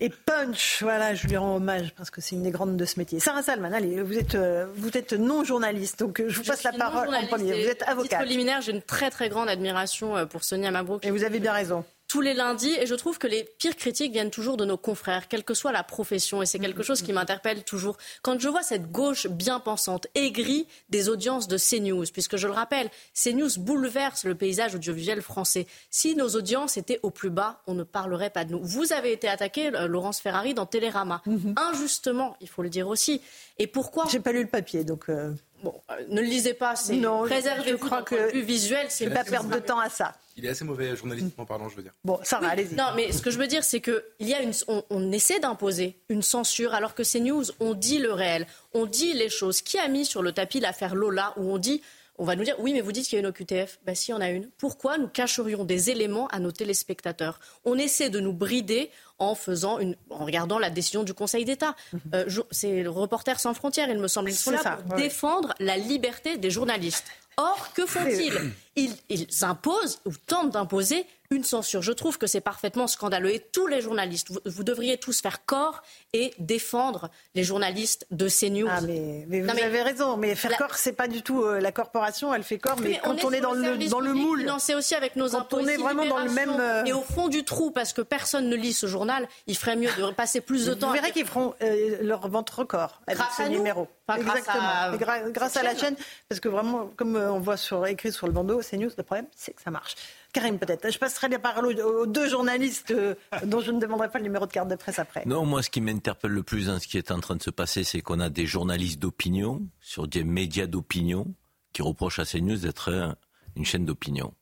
et 0.00 0.10
punch. 0.10 0.82
Voilà, 0.82 1.14
je 1.14 1.26
lui 1.26 1.36
rends 1.36 1.56
hommage 1.56 1.92
parce 1.96 2.10
que 2.10 2.20
c'est 2.20 2.36
une 2.36 2.42
des 2.42 2.50
grandes 2.50 2.76
de 2.76 2.84
ce 2.84 2.98
métier. 2.98 3.20
Sarah 3.20 3.42
Salman, 3.42 3.72
allez, 3.72 4.02
vous 4.02 4.18
êtes, 4.18 4.34
euh, 4.34 4.66
vous 4.74 4.96
êtes 4.96 5.12
non 5.12 5.44
journaliste, 5.44 5.98
donc 6.00 6.20
euh, 6.20 6.28
je 6.28 6.38
vous 6.38 6.44
passe 6.44 6.62
la 6.62 6.72
parole 6.72 7.14
en 7.14 7.26
premier. 7.26 7.62
Vous 7.62 7.68
êtes 7.68 7.82
avocate. 7.82 8.26
liminaire, 8.26 8.60
j'ai 8.60 8.72
une 8.72 8.82
très 8.82 9.10
très 9.10 9.28
grande 9.28 9.48
admiration 9.48 10.16
euh, 10.16 10.26
pour 10.26 10.44
Sonia 10.44 10.70
Mabrouk. 10.70 11.04
Et 11.04 11.10
vous 11.10 11.24
avez 11.24 11.40
bien 11.40 11.52
raison 11.52 11.84
tous 12.08 12.22
les 12.22 12.32
lundis 12.32 12.74
et 12.80 12.86
je 12.86 12.94
trouve 12.94 13.18
que 13.18 13.26
les 13.26 13.44
pires 13.58 13.76
critiques 13.76 14.12
viennent 14.12 14.30
toujours 14.30 14.56
de 14.56 14.64
nos 14.64 14.78
confrères, 14.78 15.28
quelle 15.28 15.44
que 15.44 15.52
soit 15.52 15.72
la 15.72 15.84
profession 15.84 16.42
et 16.42 16.46
c'est 16.46 16.58
quelque 16.58 16.82
chose 16.82 17.02
qui 17.02 17.12
m'interpelle 17.12 17.64
toujours. 17.64 17.98
Quand 18.22 18.40
je 18.40 18.48
vois 18.48 18.62
cette 18.62 18.90
gauche 18.90 19.26
bien 19.26 19.60
pensante, 19.60 20.06
aigrie 20.14 20.66
des 20.88 21.10
audiences 21.10 21.48
de 21.48 21.58
CNews, 21.58 22.06
puisque 22.10 22.38
je 22.38 22.46
le 22.46 22.54
rappelle, 22.54 22.88
CNews 23.14 23.50
bouleverse 23.58 24.24
le 24.24 24.34
paysage 24.34 24.74
audiovisuel 24.74 25.20
français. 25.20 25.66
Si 25.90 26.16
nos 26.16 26.30
audiences 26.30 26.78
étaient 26.78 26.98
au 27.02 27.10
plus 27.10 27.30
bas, 27.30 27.60
on 27.66 27.74
ne 27.74 27.84
parlerait 27.84 28.30
pas 28.30 28.46
de 28.46 28.52
nous. 28.52 28.60
Vous 28.62 28.94
avez 28.94 29.12
été 29.12 29.28
attaqué, 29.28 29.74
euh, 29.74 29.86
Laurence 29.86 30.20
Ferrari, 30.20 30.54
dans 30.54 30.66
Télérama. 30.66 31.20
Mhm. 31.26 31.54
Injustement, 31.56 32.36
il 32.40 32.48
faut 32.48 32.62
le 32.62 32.70
dire 32.70 32.88
aussi. 32.88 33.20
Et 33.58 33.66
pourquoi 33.66 34.06
J'ai 34.10 34.20
pas 34.20 34.32
lu 34.32 34.42
le 34.42 34.48
papier, 34.48 34.82
donc. 34.82 35.10
Euh, 35.10 35.34
Bon, 35.62 35.74
ne 36.08 36.20
le 36.20 36.26
lisez 36.26 36.54
pas, 36.54 36.76
c'est 36.76 37.00
préservez-vous 37.00 37.78
je 37.78 37.84
crois 37.84 38.02
que 38.02 38.30
plus 38.30 38.42
visuel, 38.42 38.86
c'est 38.88 39.10
pas 39.10 39.24
perdre 39.24 39.50
de 39.50 39.58
temps 39.58 39.78
à 39.80 39.88
ça. 39.88 40.14
Il 40.36 40.46
est 40.46 40.50
assez 40.50 40.64
mauvais 40.64 40.94
journalistiquement 40.94 41.46
parlant, 41.46 41.68
je 41.68 41.74
veux 41.74 41.82
dire. 41.82 41.92
Bon, 42.04 42.20
ça 42.22 42.38
va, 42.38 42.50
allez-y. 42.50 42.76
Non, 42.76 42.92
mais 42.94 43.10
ce 43.10 43.22
que 43.22 43.30
je 43.30 43.38
veux 43.38 43.48
dire, 43.48 43.64
c'est 43.64 43.80
que 43.80 44.04
il 44.20 44.28
y 44.28 44.34
a 44.34 44.40
une, 44.40 44.52
on, 44.68 45.10
essaie 45.10 45.40
d'imposer 45.40 45.96
une 46.08 46.22
censure, 46.22 46.74
alors 46.74 46.94
que 46.94 47.02
ces 47.02 47.18
news, 47.18 47.44
on 47.58 47.74
dit 47.74 47.98
le 47.98 48.12
réel, 48.12 48.46
on 48.72 48.86
dit 48.86 49.14
les 49.14 49.30
choses. 49.30 49.62
Qui 49.62 49.78
a 49.78 49.88
mis 49.88 50.04
sur 50.04 50.22
le 50.22 50.30
tapis 50.30 50.60
l'affaire 50.60 50.94
Lola, 50.94 51.34
où 51.36 51.52
on 51.52 51.58
dit 51.58 51.82
on 52.18 52.24
va 52.24 52.36
nous 52.36 52.44
dire 52.44 52.56
oui, 52.58 52.72
mais 52.72 52.80
vous 52.80 52.92
dites 52.92 53.06
qu'il 53.06 53.14
y 53.14 53.16
a 53.16 53.20
une 53.20 53.26
OQTF. 53.26 53.78
Ben, 53.84 53.94
si, 53.94 54.10
y 54.10 54.14
en 54.14 54.20
a 54.20 54.28
une. 54.28 54.48
Pourquoi 54.58 54.98
nous 54.98 55.08
cacherions 55.08 55.64
des 55.64 55.90
éléments 55.90 56.26
à 56.28 56.40
nos 56.40 56.52
téléspectateurs? 56.52 57.40
On 57.64 57.78
essaie 57.78 58.10
de 58.10 58.20
nous 58.20 58.32
brider 58.32 58.90
en 59.18 59.34
faisant 59.34 59.78
une, 59.78 59.96
en 60.10 60.24
regardant 60.24 60.58
la 60.58 60.70
décision 60.70 61.04
du 61.04 61.14
Conseil 61.14 61.44
d'État. 61.44 61.74
Mhm. 61.92 62.00
Euh, 62.14 62.42
c'est 62.50 62.82
le 62.82 62.90
Reporters 62.90 63.40
sans 63.40 63.54
frontières, 63.54 63.88
il 63.88 63.98
me 63.98 64.08
semble. 64.08 64.30
Ils 64.30 64.36
sont 64.36 64.50
là 64.50 64.78
pour 64.86 64.96
défendre 64.96 65.54
la 65.60 65.76
liberté 65.76 66.36
des 66.36 66.50
journalistes. 66.50 67.06
Or, 67.36 67.72
que 67.72 67.86
font-ils? 67.86 68.52
Ils, 68.74 68.92
ils 69.08 69.26
imposent 69.42 70.00
ou 70.04 70.10
tentent 70.26 70.50
d'imposer 70.50 71.06
une 71.30 71.44
censure. 71.44 71.82
Je 71.82 71.92
trouve 71.92 72.16
que 72.16 72.26
c'est 72.26 72.40
parfaitement 72.40 72.86
scandaleux. 72.86 73.34
Et 73.34 73.40
tous 73.40 73.66
les 73.66 73.82
journalistes, 73.82 74.28
vous, 74.46 74.64
devriez 74.64 74.96
tous 74.96 75.20
faire 75.20 75.44
corps 75.44 75.82
et 76.14 76.32
défendre 76.38 77.10
les 77.34 77.44
journalistes 77.44 78.06
de 78.10 78.28
CNews. 78.28 78.68
Ah, 78.70 78.80
mais, 78.80 79.26
vous 79.28 79.50
avez 79.50 79.82
raison. 79.82 80.16
Mais 80.16 80.34
faire 80.34 80.56
corps, 80.56 80.76
c'est 80.76 80.94
pas 80.94 81.06
du 81.06 81.22
tout 81.22 81.42
euh, 81.42 81.60
la 81.60 81.70
corporation. 81.70 82.32
Elle 82.32 82.44
fait 82.44 82.58
corps, 82.58 82.80
mais, 82.80 82.98
quand 83.04 83.24
on 83.24 83.30
est, 83.30 83.40
dans 83.40 83.52
le, 83.52 83.88
dans 83.88 84.00
le 84.00 84.14
moule. 84.14 84.40
Financé 84.40 84.74
aussi 84.74 84.94
avec 84.94 85.16
nos 85.16 85.28
quand 85.28 85.52
on 85.52 85.66
est 85.66 85.76
vraiment 85.76 86.06
dans 86.06 86.18
le 86.18 86.30
même. 86.30 86.56
Euh, 86.58 86.84
et 86.84 86.94
au 86.94 87.02
fond 87.02 87.28
du 87.28 87.44
trou, 87.44 87.70
parce 87.70 87.92
que 87.92 88.00
personne 88.00 88.48
ne 88.48 88.56
lit 88.56 88.72
ce 88.72 88.86
journal, 88.86 89.28
il 89.46 89.56
ferait 89.56 89.76
mieux 89.76 89.90
de 89.98 90.10
passer 90.12 90.40
plus 90.40 90.64
de 90.64 90.74
temps. 90.74 90.88
Vous 90.88 90.94
verrez 90.94 91.12
qu'ils 91.12 91.26
feront 91.26 91.54
euh, 91.62 91.98
leur 92.00 92.26
vente 92.28 92.48
record 92.48 93.02
avec 93.06 93.18
grâce 93.18 93.36
ce 93.36 93.42
à 93.42 93.48
numéro. 93.48 93.86
Exactement. 94.16 94.96
Grâce 94.96 95.22
à, 95.22 95.30
grâce 95.30 95.56
à 95.58 95.62
la 95.62 95.76
chaîne, 95.76 95.96
parce 96.30 96.40
que 96.40 96.48
vraiment, 96.48 96.90
comme 96.96 97.16
on 97.16 97.38
voit 97.38 97.58
sur, 97.58 97.86
écrit 97.86 98.12
sur 98.12 98.26
le 98.26 98.32
bandeau, 98.32 98.60
CNews, 98.62 98.90
le 98.96 99.02
problème, 99.02 99.26
c'est 99.36 99.52
que 99.52 99.60
ça 99.60 99.70
marche. 99.70 99.94
Karim, 100.32 100.58
peut-être. 100.58 100.90
Je 100.90 100.98
passerai 100.98 101.28
la 101.28 101.38
parole 101.38 101.66
aux, 101.80 102.06
deux 102.06 102.28
journalistes 102.28 102.90
euh, 102.90 103.14
dont 103.44 103.60
je 103.60 103.70
ne 103.70 103.80
demanderai 103.80 104.10
pas 104.10 104.18
le 104.18 104.24
numéro 104.24 104.46
de 104.46 104.52
carte 104.52 104.68
de 104.68 104.76
presse 104.76 104.98
après. 104.98 105.24
Non, 105.26 105.46
moi, 105.46 105.62
ce 105.62 105.70
qui 105.70 105.80
m'interpelle 105.80 106.32
le 106.32 106.42
plus 106.42 106.66
dans 106.66 106.78
ce 106.78 106.86
qui 106.86 106.98
est 106.98 107.10
en 107.10 107.20
train 107.20 107.36
de 107.36 107.42
se 107.42 107.50
passer, 107.50 107.84
c'est 107.84 108.00
qu'on 108.00 108.20
a 108.20 108.28
des 108.28 108.46
journalistes 108.46 108.98
d'opinion 108.98 109.66
sur 109.80 110.06
des 110.06 110.24
médias 110.24 110.66
d'opinion 110.66 111.34
qui 111.72 111.82
reprochent 111.82 112.18
à 112.18 112.24
CNews 112.24 112.58
d'être 112.58 113.16
une 113.56 113.64
chaîne 113.64 113.84
d'opinion. 113.84 114.34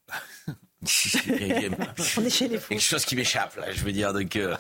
On 0.82 2.22
est 2.22 2.30
chez 2.30 2.48
les 2.48 2.58
fous. 2.58 2.68
Quelque 2.68 2.80
chose 2.80 3.04
qui 3.06 3.16
m'échappe 3.16 3.56
là, 3.56 3.72
je 3.72 3.82
veux 3.82 3.92
dire. 3.92 4.12
Donc, 4.12 4.36
euh, 4.36 4.54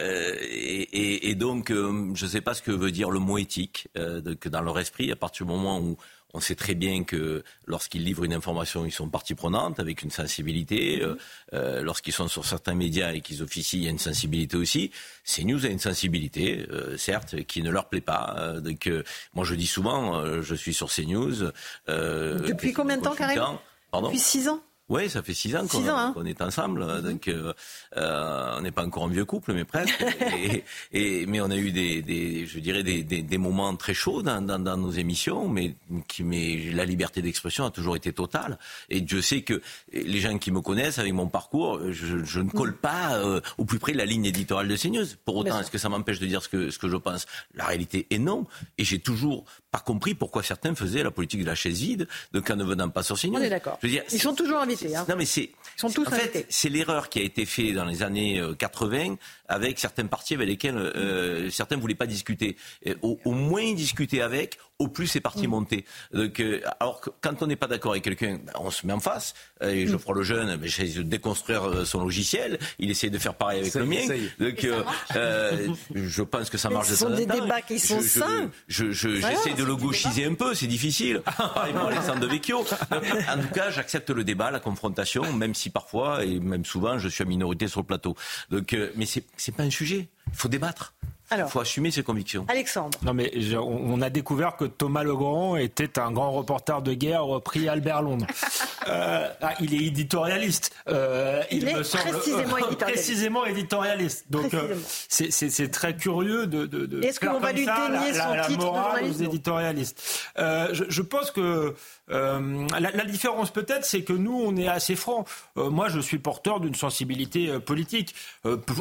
euh, 0.00 0.34
et, 0.40 1.34
donc, 1.34 1.70
je 1.70 2.24
ne 2.24 2.30
sais 2.30 2.40
pas 2.40 2.54
ce 2.54 2.62
que 2.62 2.72
veut 2.72 2.90
dire 2.90 3.10
le 3.10 3.20
mot 3.20 3.38
éthique 3.38 3.88
que 3.94 4.48
dans 4.48 4.62
leur 4.62 4.78
esprit, 4.78 5.12
à 5.12 5.16
partir 5.16 5.46
du 5.46 5.52
moment 5.52 5.78
où 5.78 5.96
on 6.34 6.40
sait 6.40 6.54
très 6.54 6.74
bien 6.74 7.04
que 7.04 7.42
lorsqu'ils 7.66 8.04
livrent 8.04 8.24
une 8.24 8.34
information, 8.34 8.84
ils 8.84 8.92
sont 8.92 9.08
partie 9.08 9.34
prenante 9.34 9.80
avec 9.80 10.02
une 10.02 10.10
sensibilité. 10.10 11.02
Euh, 11.02 11.16
euh, 11.54 11.82
lorsqu'ils 11.82 12.12
sont 12.12 12.28
sur 12.28 12.44
certains 12.44 12.74
médias 12.74 13.12
et 13.12 13.20
qu'ils 13.22 13.42
officient, 13.42 13.78
il 13.78 13.84
y 13.84 13.88
a 13.88 13.90
une 13.90 13.98
sensibilité 13.98 14.56
aussi. 14.56 14.90
CNews 15.24 15.64
a 15.64 15.68
une 15.68 15.78
sensibilité, 15.78 16.66
euh, 16.70 16.96
certes, 16.98 17.42
qui 17.44 17.62
ne 17.62 17.70
leur 17.70 17.88
plaît 17.88 18.02
pas. 18.02 18.56
donc, 18.60 18.90
moi, 19.34 19.44
je 19.44 19.54
dis 19.54 19.66
souvent, 19.66 20.42
je 20.42 20.54
suis 20.54 20.74
sur 20.74 20.90
CNews. 20.90 21.50
Depuis 21.86 22.72
combien 22.72 22.98
de 22.98 23.02
temps, 23.02 23.14
carrément 23.14 23.60
Depuis 23.92 24.18
six 24.18 24.48
ans? 24.48 24.62
Oui, 24.88 25.10
ça 25.10 25.22
fait 25.22 25.34
six 25.34 25.54
ans 25.54 25.66
qu'on 25.66 25.86
hein. 25.86 26.14
est 26.24 26.40
ensemble, 26.40 26.84
mhm. 26.84 27.00
donc 27.02 27.28
euh, 27.28 27.52
euh, 27.96 28.54
on 28.56 28.62
n'est 28.62 28.70
pas 28.70 28.84
encore 28.84 29.04
un 29.04 29.08
vieux 29.08 29.26
couple, 29.26 29.52
mais 29.52 29.64
presque. 29.64 30.02
et, 30.92 31.26
mais 31.26 31.42
on 31.42 31.50
a 31.50 31.56
eu 31.56 31.72
des, 31.72 32.46
je 32.46 32.58
dirais, 32.58 32.82
des, 32.82 33.02
des, 33.02 33.38
moments 33.38 33.76
très 33.76 33.92
chauds 33.92 34.22
dans, 34.22 34.40
dans, 34.40 34.76
nos 34.76 34.90
émissions, 34.90 35.48
mais, 35.48 35.74
qui, 36.08 36.24
mais 36.24 36.70
la 36.72 36.86
liberté 36.86 37.20
d'expression 37.20 37.66
a 37.66 37.70
toujours 37.70 37.96
été 37.96 38.14
totale. 38.14 38.58
Et 38.88 39.04
je 39.06 39.20
sais 39.20 39.42
que 39.42 39.60
les 39.92 40.20
gens 40.20 40.38
qui 40.38 40.50
me 40.50 40.62
connaissent 40.62 40.98
avec 40.98 41.12
mon 41.12 41.28
parcours, 41.28 41.80
je, 41.90 42.24
je 42.24 42.40
ne 42.40 42.48
colle 42.48 42.74
pas 42.74 43.16
euh, 43.16 43.40
au 43.58 43.66
plus 43.66 43.78
près 43.78 43.92
de 43.92 43.98
la 43.98 44.06
ligne 44.06 44.24
éditoriale 44.24 44.68
de 44.68 44.76
CNews. 44.76 45.06
Pour 45.26 45.36
autant, 45.36 45.60
est-ce 45.60 45.70
que 45.70 45.78
ça 45.78 45.90
m'empêche 45.90 46.18
de 46.18 46.26
dire 46.26 46.42
ce 46.42 46.48
que, 46.48 46.70
ce 46.70 46.78
que 46.78 46.88
je 46.88 46.96
pense? 46.96 47.26
La 47.54 47.66
réalité 47.66 48.06
est 48.10 48.18
non. 48.18 48.46
Et 48.78 48.84
j'ai 48.84 48.98
toujours 48.98 49.44
pas 49.70 49.80
compris 49.80 50.14
pourquoi 50.14 50.42
certains 50.42 50.74
faisaient 50.74 51.02
la 51.02 51.10
politique 51.10 51.40
de 51.40 51.46
la 51.46 51.54
chaise 51.54 51.80
vide, 51.80 52.08
donc 52.32 52.48
en 52.50 52.56
ne 52.56 52.64
venant 52.64 52.88
pas 52.88 53.02
sur 53.02 53.18
CNews. 53.18 53.36
On 53.36 53.42
est 53.42 53.50
d'accord. 53.50 53.78
Ils 53.82 54.20
sont 54.20 54.34
toujours 54.34 54.58
invités. 54.58 54.96
Hein. 54.96 55.04
Non, 55.08 55.16
mais 55.16 55.26
c'est. 55.26 55.50
sont 55.76 55.90
tous 55.90 56.06
en 56.06 56.10
fait, 56.10 56.46
c'est 56.48 56.68
l'erreur 56.68 57.08
qui 57.08 57.18
a 57.18 57.22
été 57.22 57.44
faite 57.44 57.74
dans 57.74 57.84
les 57.84 58.02
années 58.02 58.42
80 58.58 58.98
euh, 58.98 59.16
avec 59.48 59.78
certains 59.78 60.06
partis 60.06 60.34
avec 60.34 60.48
lesquels 60.48 60.76
euh, 60.76 61.50
certains 61.50 61.76
ne 61.76 61.80
voulaient 61.80 61.94
pas 61.94 62.06
discuter. 62.06 62.56
Au, 63.02 63.18
au, 63.24 63.32
moins 63.32 63.72
discuter 63.74 64.22
avec, 64.22 64.58
au 64.78 64.88
plus 64.88 65.06
c'est 65.06 65.20
parti 65.20 65.46
mm. 65.46 65.50
monter. 65.50 65.84
Donc, 66.12 66.40
euh, 66.40 66.60
alors 66.80 67.00
quand 67.20 67.42
on 67.42 67.46
n'est 67.46 67.56
pas 67.56 67.66
d'accord 67.66 67.92
avec 67.92 68.04
quelqu'un, 68.04 68.38
ben, 68.44 68.52
on 68.60 68.70
se 68.70 68.86
met 68.86 68.92
en 68.92 69.00
face. 69.00 69.34
Euh, 69.62 69.70
et 69.70 69.86
Geoffroy 69.86 70.14
mm. 70.14 70.18
Lejeune, 70.18 70.56
ben, 70.56 70.68
j'essaie 70.68 70.98
de 70.98 71.02
déconstruire 71.02 71.64
euh, 71.64 71.84
son 71.84 72.02
logiciel. 72.02 72.58
Il 72.78 72.90
essaie 72.90 73.10
de 73.10 73.18
faire 73.18 73.34
pareil 73.34 73.60
avec 73.60 73.74
le 73.74 73.84
mien. 73.84 74.06
Donc, 74.38 74.64
euh, 74.64 75.68
je 75.94 76.22
pense 76.22 76.50
que 76.50 76.58
ça 76.58 76.70
marche. 76.70 76.88
Ce 76.88 76.96
sont 76.96 77.10
des 77.10 77.26
débats 77.26 77.62
qui 77.62 77.78
sont 77.78 78.00
sains. 78.00 78.50
Je, 78.68 78.92
je, 78.92 79.16
j'essaie 79.16 79.54
de 79.54 79.64
le 79.64 79.76
gauchiser 79.76 80.24
un 80.26 80.34
peu, 80.34 80.54
c'est 80.54 80.66
difficile. 80.66 81.22
Pareil 81.24 81.72
pour 81.72 81.86
Alexandre 81.86 82.20
de 82.20 82.26
Vecchio. 82.26 82.60
en 82.60 83.42
tout 83.42 83.54
cas, 83.54 83.70
j'accepte 83.70 84.10
le 84.10 84.24
débat, 84.24 84.50
la 84.50 84.60
confrontation, 84.60 85.32
même 85.32 85.54
si 85.54 85.70
parfois 85.70 86.24
et 86.24 86.38
même 86.38 86.64
souvent 86.64 86.98
je 86.98 87.08
suis 87.08 87.22
à 87.22 87.26
minorité 87.26 87.68
sur 87.68 87.80
le 87.80 87.86
plateau. 87.86 88.16
Donc, 88.50 88.76
mais 88.96 89.06
c'est 89.06 89.24
c'est 89.38 89.54
pas 89.54 89.62
un 89.62 89.70
sujet. 89.70 90.08
Il 90.28 90.34
faut 90.34 90.48
débattre. 90.48 90.94
Il 91.36 91.44
faut 91.44 91.60
assumer 91.60 91.90
ses 91.90 92.02
convictions. 92.02 92.46
Alexandre. 92.48 92.98
Non, 93.02 93.12
mais 93.12 93.30
on 93.54 94.00
a 94.00 94.08
découvert 94.08 94.56
que 94.56 94.64
Thomas 94.64 95.02
Legrand 95.02 95.56
était 95.56 95.98
un 95.98 96.10
grand 96.10 96.32
reporter 96.32 96.80
de 96.80 96.94
guerre 96.94 97.40
prix 97.44 97.68
Albert 97.68 98.02
Londres. 98.02 98.26
euh, 98.88 99.28
ah, 99.42 99.54
il 99.60 99.74
est 99.74 99.86
éditorialiste. 99.86 100.74
Euh, 100.88 101.42
il, 101.50 101.68
est 101.68 101.74
me 101.74 101.82
semble, 101.82 102.04
précisément, 102.12 102.40
éditorialiste. 102.56 102.78
précisément 102.78 103.44
éditorialiste. 103.44 104.24
Donc 104.30 104.54
euh, 104.54 104.74
c'est 105.08 105.70
très 105.70 105.94
curieux 105.96 106.46
de, 106.46 106.64
de, 106.64 106.86
de 106.86 107.02
Est-ce 107.04 107.20
qu'on 107.20 107.40
va 107.40 107.52
lui 107.52 107.66
dénier 107.66 108.14
son 108.14 108.34
la, 108.34 108.46
titre 108.46 108.64
morale 108.64 109.04
aux 109.04 109.12
éditorialistes? 109.12 110.24
Euh, 110.38 110.68
je, 110.72 110.84
je, 110.88 111.02
pense 111.02 111.30
que 111.30 111.74
euh, 112.10 112.66
la, 112.78 112.90
la, 112.90 113.04
différence 113.04 113.50
peut-être, 113.50 113.84
c'est 113.84 114.02
que 114.02 114.12
nous, 114.12 114.32
on 114.32 114.56
est 114.56 114.68
assez 114.68 114.96
franc. 114.96 115.24
Euh, 115.56 115.70
moi, 115.70 115.88
je 115.88 116.00
suis 116.00 116.18
porteur 116.18 116.60
d'une 116.60 116.74
sensibilité 116.74 117.48
euh, 117.48 117.60
politique, 117.60 118.14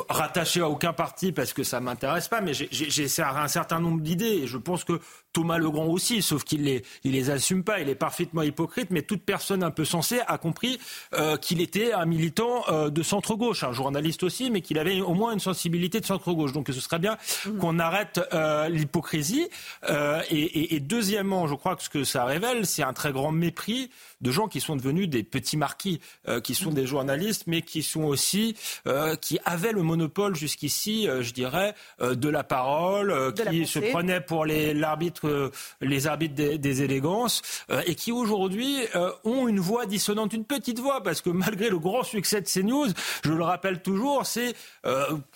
rattaché 0.10 0.62
à 0.62 0.70
aucun 0.70 0.94
parti 0.94 1.32
parce 1.32 1.54
que 1.54 1.64
ça 1.64 1.80
m'intéresse 1.80 2.28
pas, 2.28 2.42
mais 2.42 2.54
j'ai 2.54 3.08
un 3.22 3.48
certain 3.48 3.80
nombre 3.80 4.02
d'idées 4.02 4.42
et 4.44 4.48
je 4.48 4.58
pense 4.58 4.84
que 4.84 5.00
Thomas 5.38 5.60
Legrand 5.60 5.86
aussi, 5.86 6.24
sauf 6.24 6.44
qu'il 6.44 6.64
les, 6.64 6.82
il 7.04 7.12
les 7.12 7.30
assume 7.30 7.64
pas, 7.64 7.80
il 7.80 7.90
est 7.90 7.96
parfaitement 7.96 8.42
hypocrite, 8.42 8.88
mais 8.90 9.04
toute 9.04 9.22
personne 9.22 9.62
un 9.62 9.70
peu 9.70 9.86
sensée 9.86 10.20
a 10.28 10.40
compris 10.40 10.80
qu'il 11.42 11.62
était 11.62 11.94
un 11.94 12.06
militant 12.06 12.66
de 12.90 13.04
centre-gauche, 13.04 13.64
un 13.64 13.72
journaliste 13.72 14.24
aussi, 14.24 14.50
mais 14.50 14.62
qu'il 14.62 14.80
avait 14.80 15.00
au 15.00 15.14
moins 15.14 15.34
une 15.34 15.40
sensibilité 15.40 16.00
de 16.00 16.06
centre-gauche. 16.06 16.54
Donc 16.54 16.70
ce 16.70 16.82
serait 16.82 16.98
bien 16.98 17.18
mmh. 17.46 17.58
qu'on 17.60 17.78
arrête 17.78 18.20
l'hypocrisie. 18.70 19.48
Et, 20.32 20.36
et, 20.36 20.76
et, 20.76 20.80
deuxièmement, 20.80 21.46
je 21.48 21.54
crois 21.54 21.76
que 21.76 21.84
ce 21.84 21.90
que 21.90 22.04
ça 22.04 22.26
révèle, 22.26 22.66
c'est 22.66 22.84
un 22.84 22.94
très 22.94 23.12
grand 23.12 23.32
mépris 23.32 23.92
de 24.22 24.32
gens 24.32 24.48
qui 24.48 24.62
sont 24.62 24.76
devenus 24.76 25.10
des 25.10 25.24
petits 25.24 25.58
marquis, 25.58 26.00
euh, 26.28 26.42
qui 26.42 26.56
sont 26.56 26.72
des 26.72 26.88
journalistes, 26.88 27.44
mais 27.48 27.62
qui 27.62 27.84
sont 27.84 28.04
aussi 28.04 28.56
euh, 28.88 29.16
qui 29.16 29.40
avaient 29.46 29.72
le 29.72 29.84
monopole 29.84 30.36
jusqu'ici, 30.36 31.08
euh, 31.08 31.22
je 31.22 31.34
dirais, 31.34 31.76
de 32.02 32.30
la 32.30 32.44
parole, 32.44 33.34
qui 33.34 33.66
se 33.66 33.80
prenaient 33.80 34.22
pour 34.22 34.46
les 34.46 34.74
l'arbitre, 35.28 35.58
les 35.82 36.08
arbitres 36.08 36.36
des, 36.36 36.58
des 36.58 36.84
élégances, 36.84 37.42
et 37.86 37.96
qui 37.96 38.12
aujourd'hui 38.12 38.80
ont 39.24 39.48
une 39.48 39.60
voix 39.60 39.86
dissonante, 39.86 40.34
une 40.34 40.46
petite 40.46 40.80
voix, 40.80 41.02
parce 41.02 41.22
que 41.22 41.30
malgré 41.30 41.70
le 41.70 41.80
grand 41.80 42.04
succès 42.04 42.42
de 42.42 42.48
CNews, 42.48 42.88
je 43.24 43.32
le 43.32 43.44
rappelle 43.44 43.82
toujours, 43.82 44.26
c'est 44.26 44.56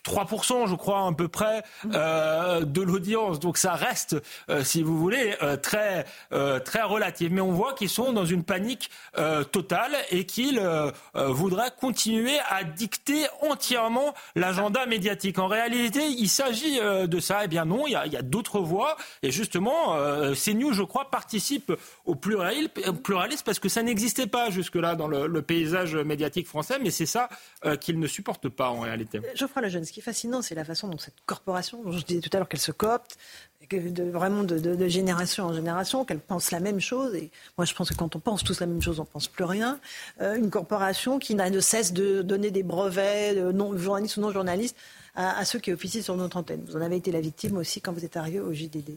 3%, 0.03 0.67
je 0.67 0.75
crois, 0.75 1.07
à 1.07 1.11
peu 1.13 1.27
près, 1.27 1.63
de 1.83 2.81
l'audience. 2.81 3.39
Donc 3.39 3.57
ça 3.57 3.73
reste, 3.73 4.17
si 4.63 4.81
vous 4.83 4.97
voulez, 4.97 5.35
très 5.61 6.05
très 6.65 6.81
relatif. 6.81 7.29
Mais 7.31 7.41
on 7.41 7.51
voit 7.51 7.73
qu'ils 7.73 7.89
sont 7.89 8.13
dans 8.13 8.25
une 8.25 8.43
panique 8.43 8.89
euh, 9.17 9.43
totale 9.43 9.95
et 10.09 10.25
qu'il 10.25 10.59
euh, 10.59 10.91
euh, 11.15 11.27
voudrait 11.27 11.71
continuer 11.79 12.37
à 12.49 12.63
dicter 12.63 13.25
entièrement 13.41 14.13
l'agenda 14.35 14.85
médiatique. 14.85 15.39
En 15.39 15.47
réalité, 15.47 16.05
il 16.07 16.29
s'agit 16.29 16.79
de 16.79 17.19
ça. 17.19 17.41
Eh 17.43 17.47
bien 17.47 17.65
non, 17.65 17.87
il 17.87 17.91
y 17.91 17.95
a, 17.95 18.21
d'autres 18.21 18.59
voies. 18.59 18.95
Et 19.23 19.31
justement, 19.31 19.95
CNews, 20.33 20.73
je 20.73 20.83
crois, 20.83 21.09
participe 21.09 21.73
au 22.05 22.15
pluralisme 22.15 23.43
parce 23.45 23.59
que 23.59 23.69
ça 23.69 23.83
n'existait 23.83 24.27
pas 24.27 24.49
jusque-là 24.49 24.95
dans 24.95 25.07
le, 25.07 25.41
paysage 25.41 25.95
médiatique 25.95 26.47
français, 26.47 26.77
mais 26.81 26.91
c'est 26.91 27.05
ça 27.05 27.29
qu'il 27.79 27.99
ne 27.99 28.07
supporte 28.07 28.47
pas 28.49 28.69
en 28.69 28.81
réalité. 28.81 29.19
Ce 29.91 29.93
qui 29.93 29.99
est 29.99 30.03
fascinant, 30.03 30.41
c'est 30.41 30.55
la 30.55 30.63
façon 30.63 30.87
dont 30.87 30.97
cette 30.97 31.19
corporation, 31.25 31.83
dont 31.83 31.91
je 31.91 32.05
disais 32.05 32.21
tout 32.21 32.29
à 32.31 32.37
l'heure 32.37 32.47
qu'elle 32.47 32.61
se 32.61 32.71
coopte, 32.71 33.17
vraiment 33.69 34.43
de, 34.43 34.87
génération 34.87 35.47
en 35.47 35.53
génération, 35.53 36.05
qu'elle 36.05 36.21
pense 36.21 36.51
la 36.51 36.61
même 36.61 36.79
chose. 36.79 37.13
Et 37.15 37.29
moi, 37.57 37.65
je 37.65 37.73
pense 37.73 37.89
que 37.89 37.95
quand 37.95 38.15
on 38.15 38.19
pense 38.19 38.41
tous 38.41 38.61
la 38.61 38.67
même 38.67 38.81
chose, 38.81 39.01
on 39.01 39.05
pense 39.05 39.27
plus 39.27 39.43
rien. 39.43 39.81
Euh, 40.21 40.35
une 40.35 40.49
corporation 40.49 41.19
qui 41.19 41.35
n'a 41.35 41.49
de 41.49 41.59
cesse 41.59 41.91
de 41.91 42.21
donner 42.21 42.51
des 42.51 42.63
brevets, 42.63 43.35
de 43.35 43.51
journalistes 43.77 44.15
ou 44.15 44.21
non 44.21 44.31
journalistes, 44.31 44.77
à, 45.13 45.43
ceux 45.43 45.59
qui 45.59 45.73
officient 45.73 46.01
sur 46.01 46.15
notre 46.15 46.37
antenne. 46.37 46.63
Vous 46.65 46.77
en 46.77 46.81
avez 46.81 46.95
été 46.95 47.11
la 47.11 47.19
victime 47.19 47.57
aussi 47.57 47.81
quand 47.81 47.91
vous 47.91 48.05
êtes 48.05 48.15
arrivé 48.15 48.39
au 48.39 48.53
JDD. 48.53 48.91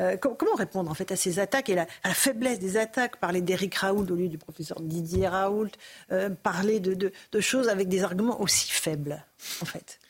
Euh, 0.00 0.16
comment 0.16 0.56
répondre 0.56 0.90
en 0.90 0.94
fait 0.94 1.12
à 1.12 1.16
ces 1.16 1.38
attaques 1.38 1.68
et 1.68 1.78
à 1.78 1.86
la 2.04 2.14
faiblesse 2.14 2.58
des 2.58 2.76
attaques? 2.76 3.18
Parler 3.18 3.40
d'Éric 3.40 3.76
Raoult 3.76 4.06
au 4.10 4.16
lieu 4.16 4.26
du 4.26 4.38
professeur 4.38 4.80
Didier 4.80 5.28
Raoult, 5.28 5.70
euh, 6.10 6.28
parler 6.28 6.80
de, 6.80 7.12
de 7.30 7.40
choses 7.40 7.68
avec 7.68 7.86
des 7.86 8.02
arguments 8.02 8.40
aussi 8.40 8.68
faibles 8.68 9.24
en 9.62 9.64
fait 9.64 10.00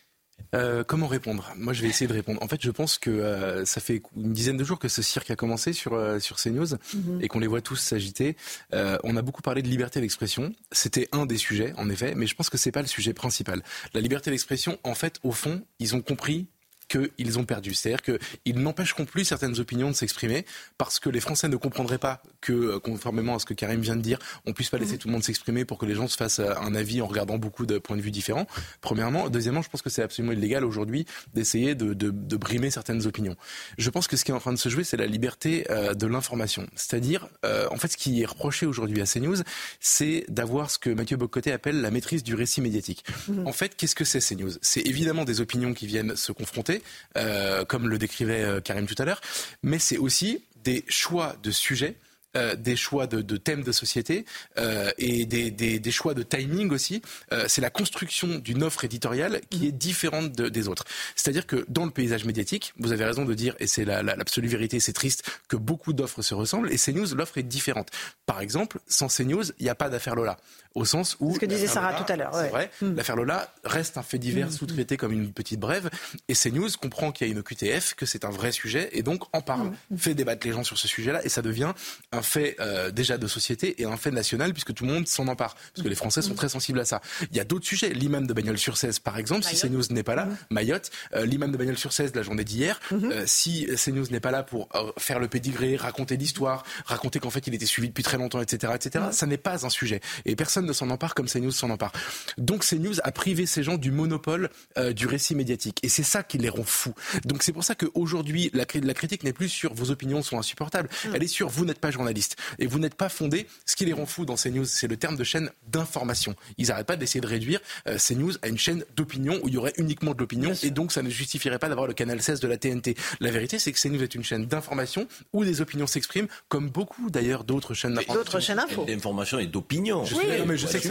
euh, 0.55 0.83
comment 0.85 1.07
répondre? 1.07 1.53
Moi, 1.57 1.73
je 1.73 1.83
vais 1.83 1.89
essayer 1.89 2.07
de 2.07 2.13
répondre. 2.13 2.43
En 2.43 2.49
fait, 2.49 2.61
je 2.61 2.71
pense 2.71 2.99
que 2.99 3.11
euh, 3.11 3.65
ça 3.65 3.81
fait 3.81 4.03
une 4.17 4.33
dizaine 4.33 4.57
de 4.57 4.65
jours 4.65 4.79
que 4.79 4.89
ce 4.89 5.03
cirque 5.03 5.31
a 5.31 5.37
commencé 5.37 5.73
sur 5.73 5.95
euh, 5.95 6.19
sur 6.19 6.37
CNews 6.37 6.75
mhm. 6.95 7.21
et 7.23 7.29
qu'on 7.29 7.39
les 7.39 7.47
voit 7.47 7.61
tous 7.61 7.77
s'agiter. 7.77 8.37
on 8.73 9.17
a 9.17 9.23
beaucoup 9.23 9.43
parlé 9.43 9.63
de 9.63 9.69
liberté 9.69 10.01
d'expression. 10.01 10.53
C'était 10.73 11.09
un 11.13 11.27
des 11.27 11.37
sujets, 11.37 11.73
en 11.77 11.89
effet, 11.89 12.15
mais 12.17 12.27
je 12.27 12.35
pense 12.35 12.51
que 12.51 12.59
c'est 12.59 12.73
pas 12.73 12.83
le 12.83 12.89
sujet 12.89 13.13
principal. 13.13 13.63
La 13.95 14.01
liberté 14.01 14.31
d'expression, 14.31 14.79
en 14.85 14.95
fait, 14.95 15.19
au 15.23 15.33
fond, 15.33 15.63
ils 15.79 15.95
ont 15.95 16.01
compris 16.01 16.47
qu'ils 16.91 17.39
ont 17.39 17.45
perdu. 17.45 17.73
C'est-à-dire 17.73 18.03
qu'ils 18.03 18.61
n'empêcheront 18.61 19.05
plus 19.05 19.25
certaines 19.25 19.59
opinions 19.61 19.91
de 19.91 19.95
s'exprimer 19.95 20.45
parce 20.77 20.99
que 20.99 21.09
les 21.09 21.21
Français 21.21 21.49
ne 21.49 21.57
comprendraient 21.57 21.99
pas 21.99 22.23
que, 22.41 22.53
euh, 22.53 22.79
conformément 22.81 23.37
à 23.37 23.39
ce 23.39 23.47
que 23.47 23.55
Karim 23.55 23.81
vient 23.81 23.97
de 23.97 24.03
dire, 24.03 24.19
on 24.45 24.53
puisse 24.53 24.71
pas 24.71 24.79
laisser 24.79 24.95
mhm. 24.95 24.99
tout 24.99 25.09
le 25.09 25.13
monde 25.13 25.25
s'exprimer 25.25 25.65
pour 25.65 25.79
que 25.79 25.87
les 25.87 25.95
gens 25.95 26.09
se 26.09 26.17
fassent 26.17 26.41
euh, 26.41 26.53
un 26.61 26.75
avis 26.75 27.01
en 27.01 27.07
regardant 27.07 27.39
beaucoup 27.39 27.65
de 27.65 27.79
points 27.79 27.97
de 27.97 28.03
vue 28.03 28.11
différents. 28.11 28.47
Premièrement. 28.81 29.31
Deuxièmement, 29.31 29.63
je 29.63 29.71
pense 29.71 29.83
que 29.83 29.91
c'est 29.91 30.03
absolument 30.03 30.33
illégal 30.33 30.65
aujourd'hui 30.65 31.07
d'essayer 31.33 31.75
de, 31.75 31.95
de, 31.95 32.11
de, 32.11 32.37
brimer 32.37 32.71
certaines 32.71 33.07
opinions. 33.07 33.37
Je 33.79 33.91
pense 33.91 34.09
que 34.09 34.17
ce 34.17 34.25
qui 34.25 34.33
est 34.33 34.35
en 34.35 34.41
train 34.41 34.53
de 34.53 34.59
se 34.59 34.69
jouer, 34.69 34.83
c'est 34.83 34.97
la 34.97 35.07
liberté 35.07 35.67
euh, 35.71 35.95
de 35.95 36.07
l'information. 36.07 36.67
C'est-à-dire, 36.75 37.29
en 37.45 37.77
fait, 37.77 37.89
ce 37.89 37.97
qui 37.97 38.23
est 38.23 38.27
reproché 38.27 38.67
aujourd'hui 38.67 39.01
à 39.01 39.05
CNews, 39.05 39.37
c'est 39.79 40.25
d'avoir 40.29 40.71
ce 40.71 40.79
que 40.79 40.91
Mathieu 40.91 41.17
Bocoté 41.17 41.53
appelle 41.53 41.81
la 41.81 41.91
maîtrise 41.91 42.23
du 42.23 42.35
récit 42.35 42.61
médiatique. 42.61 43.05
Mhm. 43.29 43.47
En 43.47 43.53
fait, 43.53 43.77
qu'est-ce 43.77 43.95
que 43.95 44.05
c'est 44.05 44.21
CNews? 44.21 44.53
C'est 44.63 44.87
évidemment 44.87 45.25
des 45.25 45.41
opinions 45.41 45.75
qui 45.75 45.87
viennent 45.87 46.17
se 46.17 46.33
confronter 46.33 46.80
euh, 47.17 47.65
comme 47.65 47.89
le 47.89 47.99
décrivait 47.99 48.43
euh, 48.43 48.61
Karim 48.61 48.87
tout 48.87 49.01
à 49.01 49.05
l'heure, 49.05 49.21
mais 49.63 49.79
c'est 49.79 49.99
aussi 49.99 50.45
des 50.63 50.85
choix 50.89 51.37
de 51.43 51.51
sujets 51.51 51.97
euh, 52.37 52.55
des 52.55 52.77
choix 52.77 53.09
de, 53.09 53.23
de, 53.23 53.37
thèmes 53.37 53.65
de 53.65 53.73
société 53.73 54.25
euh, 54.57 54.93
et 54.99 55.27
des, 55.27 55.51
des, 55.51 55.81
des, 55.81 55.91
choix 55.91 56.15
de 56.15 56.23
timing 56.23 56.71
aussi. 56.71 57.03
Euh, 57.33 57.47
c'est 57.49 57.61
la 57.61 57.71
construction 57.71 58.39
d'une 58.39 58.63
offre 58.63 58.85
éditoriale 58.85 59.41
qui 59.51 59.67
est 59.67 59.73
différente 59.73 60.31
de, 60.31 60.49
des 60.49 60.69
autres. 60.69 60.85
C'est-à-dire 61.17 61.45
que 61.45 61.65
dans 61.69 61.85
le 61.85 61.91
paysage 61.91 62.25
médiatique, 62.25 62.73
vous 62.79 62.93
avez 62.93 63.05
raison 63.05 63.25
de 63.25 63.35
dire, 63.35 63.57
et 63.59 63.67
c'est 63.67 63.85
l'absolue 63.85 64.47
la, 64.47 64.53
vérité, 64.53 64.79
c'est 64.79 64.93
triste, 64.93 65.29
que 65.49 65.57
beaucoup 65.57 65.93
d'offres 65.93 66.23
se 66.23 66.35
ressemblent, 66.35 66.73
et 66.73 66.77
CNews, 66.77 67.17
l'offre 67.17 67.39
est 67.39 67.43
différente. 67.43 67.89
Par 68.27 68.41
exemple, 68.41 68.79
sans 68.87 69.09
CNews, 69.09 69.51
il 69.59 69.65
n'y 69.65 69.69
a 69.69 69.75
pas 69.75 69.89
d'affaire 69.89 70.15
Lola. 70.15 70.39
Au 70.75 70.85
sens 70.85 71.17
où... 71.21 71.35
Ce 71.35 71.41
que 71.41 71.47
disait 71.47 71.67
Sarah 71.67 71.95
tout 71.95 72.11
à 72.11 72.17
l'heure. 72.17 72.35
C'est 72.35 72.49
vrai, 72.49 72.71
hmm. 72.81 72.95
l'affaire 72.95 73.17
Lola 73.17 73.53
reste 73.65 73.99
un 73.99 74.03
fait 74.03 74.19
divers 74.19 74.49
hmm. 74.49 74.53
sous-traité 74.53 74.97
comme 74.97 75.13
une 75.13 75.33
petite 75.33 75.61
brève, 75.61 75.91
et 76.29 76.35
CNews 76.35 76.69
comprend 76.81 77.13
qu'il 77.13 77.27
y 77.27 77.31
a 77.31 77.33
une 77.33 77.43
QTF, 77.43 77.95
que 77.95 78.07
c'est 78.07 78.25
un 78.25 78.31
vrai 78.31 78.53
sujet, 78.53 78.89
et 78.93 79.03
donc 79.03 79.25
en 79.33 79.41
parle, 79.41 79.73
fait 79.97 80.15
débattre 80.15 80.47
les 80.47 80.53
gens 80.53 80.65
sur 80.65 80.79
ce 80.79 80.89
sujet-là, 80.89 81.25
et 81.25 81.29
ça 81.29 81.43
devient 81.43 81.73
un 82.13 82.23
fait 82.23 82.57
euh, 82.61 82.91
déjà 82.91 83.19
de 83.19 83.27
société 83.27 83.81
et 83.81 83.85
un 83.85 83.97
fait 83.97 84.11
national 84.11 84.53
puisque 84.53 84.75
tout 84.75 84.85
le 84.85 84.93
monde 84.93 85.07
s'en 85.07 85.29
empare. 85.29 85.55
Parce 85.55 85.85
que 85.85 85.89
les 85.89 85.95
Français 85.95 86.23
sont 86.23 86.35
très 86.35 86.49
sensibles 86.49 86.81
à 86.81 86.85
ça. 86.85 87.01
Il 87.31 87.37
y 87.37 87.41
a 87.41 87.45
d'autres 87.45 87.67
sujets. 87.67 87.91
L'imam 87.91 88.27
de 88.27 88.33
Bagnols-sur-Cèze, 88.33 88.99
par 88.99 89.19
exemple, 89.19 89.45
si 89.45 89.57
CNews 89.57 89.83
n'est 89.91 90.03
pas 90.03 90.15
là. 90.15 90.29
Mayotte, 90.51 90.91
euh, 91.15 91.27
l'imam 91.27 91.53
de 91.53 91.57
Bagnols-sur-Cèze 91.57 92.13
de 92.13 92.17
la 92.17 92.23
journée 92.23 92.45
d'hier, 92.45 92.81
euh, 92.93 93.25
si 93.27 93.67
CNews 93.77 94.07
n'est 94.11 94.21
pas 94.21 94.31
là 94.31 94.43
pour 94.43 94.69
faire 94.99 95.19
le 95.19 95.29
pédigré, 95.29 95.77
raconter 95.77 96.17
l'histoire, 96.17 96.65
raconter 96.85 97.19
qu'en 97.19 97.31
fait 97.31 97.47
il 97.47 97.55
était 97.55 97.67
suivi 97.67 97.89
depuis 97.89 98.03
très 98.03 98.19
longtemps, 98.19 98.41
etc., 98.41 98.73
etc., 98.75 99.07
ça 99.13 99.27
n'est 99.27 99.37
pas 99.37 99.65
un 99.65 99.71
sujet. 99.71 100.01
Et 100.25 100.37
personne 100.37 100.60
ne 100.67 100.73
s'en 100.73 100.91
empare 100.91 101.15
comme 101.15 101.27
CNews 101.27 101.51
s'en 101.51 101.71
empare. 101.71 101.93
Donc 102.39 102.65
CNews 102.65 103.01
a 103.03 103.13
privé 103.13 103.47
ces 103.47 103.63
gens 103.63 103.77
du 103.77 103.91
monopole 103.91 104.51
du 104.95 105.07
récit 105.07 105.35
médiatique. 105.35 105.79
Et 105.83 105.89
c'est 105.89 106.03
ça 106.03 106.23
qui 106.23 106.39
les 106.39 106.49
rend 106.49 106.65
fous. 106.65 106.95
Donc 107.25 107.43
c'est 107.43 107.53
pour 107.53 107.65
ça 107.65 107.75
qu'aujourd'hui, 107.75 108.51
la, 108.55 108.65
la 108.83 108.95
critique 108.95 109.25
n'est 109.25 109.33
plus 109.33 109.49
sur 109.49 109.75
vos 109.75 109.91
opinions 109.91 110.23
sont 110.23 110.39
insupportables. 110.39 110.89
Elle 111.15 111.23
est 111.23 111.29
sur 111.29 111.49
vous 111.49 111.65
n'êtes 111.65 111.79
pas 111.79 111.91
journaliste 111.91 112.37
et 112.59 112.67
vous 112.67 112.79
n'êtes 112.79 112.95
pas 112.95 113.09
fondé. 113.09 113.47
Ce 113.67 113.77
qui 113.77 113.85
les 113.85 113.93
rend 113.93 114.07
fous 114.07 114.25
dans 114.25 114.37
CNews, 114.37 114.65
c'est 114.65 114.89
le 114.89 114.97
terme 114.97 115.17
de 115.17 115.25
chaîne 115.25 115.51
d'information. 115.69 116.35
Ils 116.59 116.69
n'arrêtent 116.69 116.87
pas 116.87 116.97
d'essayer 116.97 117.21
de 117.21 117.27
réduire 117.27 117.61
euh, 117.87 117.99
CNews 117.99 118.33
à 118.43 118.49
une 118.49 118.59
chaîne 118.59 118.85
d'opinion 118.97 119.39
où 119.43 119.49
il 119.49 119.55
y 119.55 119.57
aurait 119.57 119.73
uniquement 119.77 120.15
de 120.15 120.19
l'opinion 120.19 120.53
et 120.63 120.71
donc 120.71 120.93
ça 120.93 121.03
ne 121.03 121.11
justifierait 121.11 121.59
pas 121.59 121.69
d'avoir 121.69 121.87
le 121.87 121.95
canal 121.95 122.21
16 122.23 122.41
de 122.41 122.49
la 122.49 122.57
TNT. 122.57 122.97
La 123.21 123.31
vérité, 123.31 123.59
c'est 123.59 123.73
que 123.73 123.81
CNews 123.81 124.03
est 124.03 124.15
une 124.15 124.25
chaîne 124.25 124.47
d'information 124.47 125.07
où 125.33 125.45
des 125.45 125.61
opinions 125.61 125.87
s'expriment, 125.87 126.29
comme 126.49 126.69
beaucoup 126.69 127.11
d'ailleurs 127.11 127.45
d'autres 127.45 127.75
chaînes 127.75 127.95
d'information. 127.95 128.15
D'autres 128.15 128.41
chaînes 128.41 128.59
info. 128.59 128.85
D'information 128.85 129.39
et 129.39 129.47
d'opinion. 129.47 130.05
Oui, 130.05 130.25
mais 130.51 130.59
je 130.59 130.67
sais 130.67 130.81
que 130.81 130.89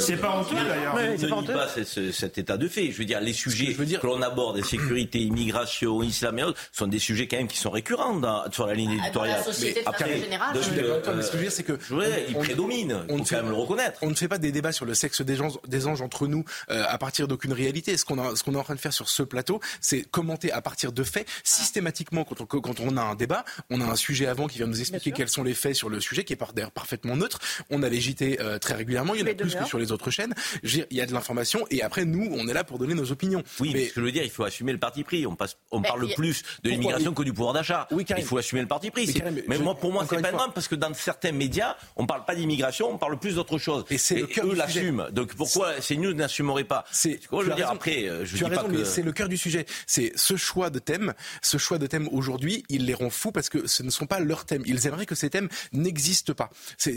c'est 0.00 0.16
pas 0.16 0.36
honteux 0.36 0.56
d'ailleurs. 0.56 0.96
ne 0.96 1.52
pas 1.52 1.68
cet 2.12 2.38
état 2.38 2.56
de 2.56 2.68
fait. 2.68 2.90
Je 2.90 2.98
veux 2.98 3.04
dire, 3.04 3.20
les 3.20 3.32
sujets 3.32 3.74
que, 3.74 4.06
l'on 4.06 4.22
aborde, 4.22 4.62
sécurité, 4.64 5.20
immigration, 5.20 6.02
islam 6.02 6.38
et 6.38 6.44
autres, 6.44 6.60
sont 6.72 6.86
des 6.86 6.98
sujets 6.98 7.26
quand 7.26 7.36
même 7.36 7.48
qui 7.48 7.58
sont 7.58 7.70
récurrents 7.70 8.20
sur 8.52 8.66
la 8.66 8.74
ligne 8.74 8.92
éditoriale. 8.92 9.38
la 9.38 9.44
société 9.44 9.82
mais 10.00 10.20
générale 10.20 10.56
ce 10.60 11.30
que 11.30 11.32
je 11.32 11.36
veux 11.36 11.42
dire, 11.42 11.52
c'est 11.52 11.62
que. 11.62 11.78
il 12.28 12.34
prédomine. 12.36 13.04
On 13.08 13.18
faut 13.18 13.24
quand 13.24 13.42
même 13.42 13.50
le 13.50 13.56
reconnaître. 13.56 13.98
On 14.02 14.10
ne 14.10 14.14
fait 14.14 14.28
pas 14.28 14.38
des 14.38 14.52
débats 14.52 14.72
sur 14.72 14.84
le 14.84 14.94
sexe 14.94 15.20
des, 15.22 15.36
gens, 15.36 15.52
des 15.66 15.86
anges 15.86 16.02
entre 16.02 16.26
nous 16.26 16.44
euh, 16.70 16.84
à 16.88 16.98
partir 16.98 17.28
d'aucune 17.28 17.52
réalité. 17.52 17.96
Ce 17.96 18.04
qu'on 18.04 18.18
est 18.18 18.56
en 18.56 18.64
train 18.64 18.74
de 18.74 18.80
faire 18.80 18.92
sur 18.92 19.08
ce 19.08 19.22
plateau, 19.22 19.60
c'est 19.80 20.02
commenter 20.02 20.52
à 20.52 20.60
partir 20.62 20.92
de 20.92 21.02
faits. 21.02 21.26
Systématiquement, 21.44 22.24
quand 22.24 22.40
on, 22.40 22.46
quand 22.46 22.80
on 22.80 22.96
a 22.96 23.02
un 23.02 23.14
débat, 23.14 23.44
on 23.70 23.80
a 23.80 23.84
un 23.84 23.96
sujet 23.96 24.26
avant 24.26 24.46
qui 24.46 24.58
vient 24.58 24.66
nous 24.66 24.80
expliquer 24.80 25.12
quels 25.12 25.28
sont 25.28 25.42
les 25.42 25.54
faits 25.54 25.74
sur 25.74 25.88
le 25.88 26.00
sujet, 26.00 26.24
qui 26.24 26.32
est 26.32 26.38
d'ailleurs 26.54 26.70
parfaitement 26.70 27.16
neutre. 27.16 27.38
On 27.70 27.82
a 27.82 27.88
les 27.88 28.00
JT 28.00 28.40
euh, 28.40 28.58
très 28.58 28.74
régulièrement. 28.80 29.14
Il 29.14 29.20
y 29.20 29.22
en 29.22 29.26
a 29.26 29.34
plus 29.34 29.54
que 29.54 29.64
sur 29.64 29.78
les 29.78 29.92
autres 29.92 30.10
chaînes. 30.10 30.34
Il 30.62 30.86
y 30.90 31.00
a 31.00 31.06
de 31.06 31.12
l'information 31.12 31.66
et 31.70 31.82
après, 31.82 32.04
nous, 32.04 32.28
on 32.32 32.48
est 32.48 32.52
là 32.52 32.64
pour 32.64 32.78
donner 32.78 32.94
nos 32.94 33.12
opinions. 33.12 33.42
Oui, 33.60 33.70
mais 33.72 33.86
ce 33.86 33.94
que 33.94 34.00
je 34.00 34.06
veux 34.06 34.12
dire, 34.12 34.24
il 34.24 34.30
faut 34.30 34.44
assumer 34.44 34.72
le 34.72 34.78
parti 34.78 35.04
pris. 35.04 35.26
On, 35.26 35.36
passe, 35.36 35.56
on 35.70 35.82
parle 35.82 36.08
plus 36.14 36.42
de 36.62 36.70
l'immigration 36.70 37.14
que 37.14 37.22
du 37.22 37.32
pouvoir 37.32 37.54
d'achat. 37.54 37.86
Oui, 37.90 38.04
il 38.16 38.24
faut 38.24 38.38
assumer 38.38 38.62
le 38.62 38.68
parti 38.68 38.90
pris. 38.90 39.12
Mais, 39.46 39.58
moi, 39.58 39.74
pour 39.74 39.92
moi, 39.92 40.06
c'est 40.08 40.20
pas 40.20 40.32
grave 40.32 40.50
parce 40.54 40.68
que 40.68 40.74
dans 40.74 40.92
certains 40.94 41.32
médias, 41.32 41.76
on 41.96 42.02
ne 42.02 42.08
parle 42.08 42.24
pas 42.24 42.34
d'immigration, 42.34 42.90
on 42.90 42.98
parle 42.98 43.18
plus 43.18 43.36
d'autre 43.36 43.58
chose. 43.58 43.84
Et, 43.90 43.98
c'est 43.98 44.22
eux 44.22 44.54
l'assument. 44.54 45.06
Donc 45.12 45.34
pourquoi 45.34 45.80
ces 45.80 45.96
news 45.96 46.14
n'assumeraient 46.14 46.64
pas 46.64 46.84
C'est 46.90 47.20
je 47.30 47.36
veux 47.36 47.54
dire 47.54 47.70
après, 47.70 48.08
euh, 48.08 48.24
je 48.24 48.36
tu 48.36 48.44
dis 48.44 48.44
as 48.44 48.48
raison, 48.48 48.68
mais 48.68 48.84
c'est 48.84 49.02
le 49.02 49.12
cœur 49.12 49.28
du 49.28 49.36
sujet. 49.36 49.66
C'est 49.86 50.12
ce 50.16 50.36
choix 50.36 50.70
de 50.70 50.78
thème, 50.78 51.14
ce 51.42 51.58
choix 51.58 51.78
de 51.78 51.86
thème 51.86 52.08
aujourd'hui, 52.12 52.64
ils 52.68 52.86
les 52.86 52.94
rend 52.94 53.10
fous 53.10 53.32
parce 53.32 53.48
que 53.48 53.66
ce 53.66 53.82
ne 53.82 53.90
sont 53.90 54.06
pas 54.06 54.20
leurs 54.20 54.44
thèmes. 54.44 54.62
Ils 54.66 54.86
aimeraient 54.86 55.06
que 55.06 55.14
ces 55.14 55.30
thèmes 55.30 55.48
n'existent 55.72 56.34
pas, 56.34 56.50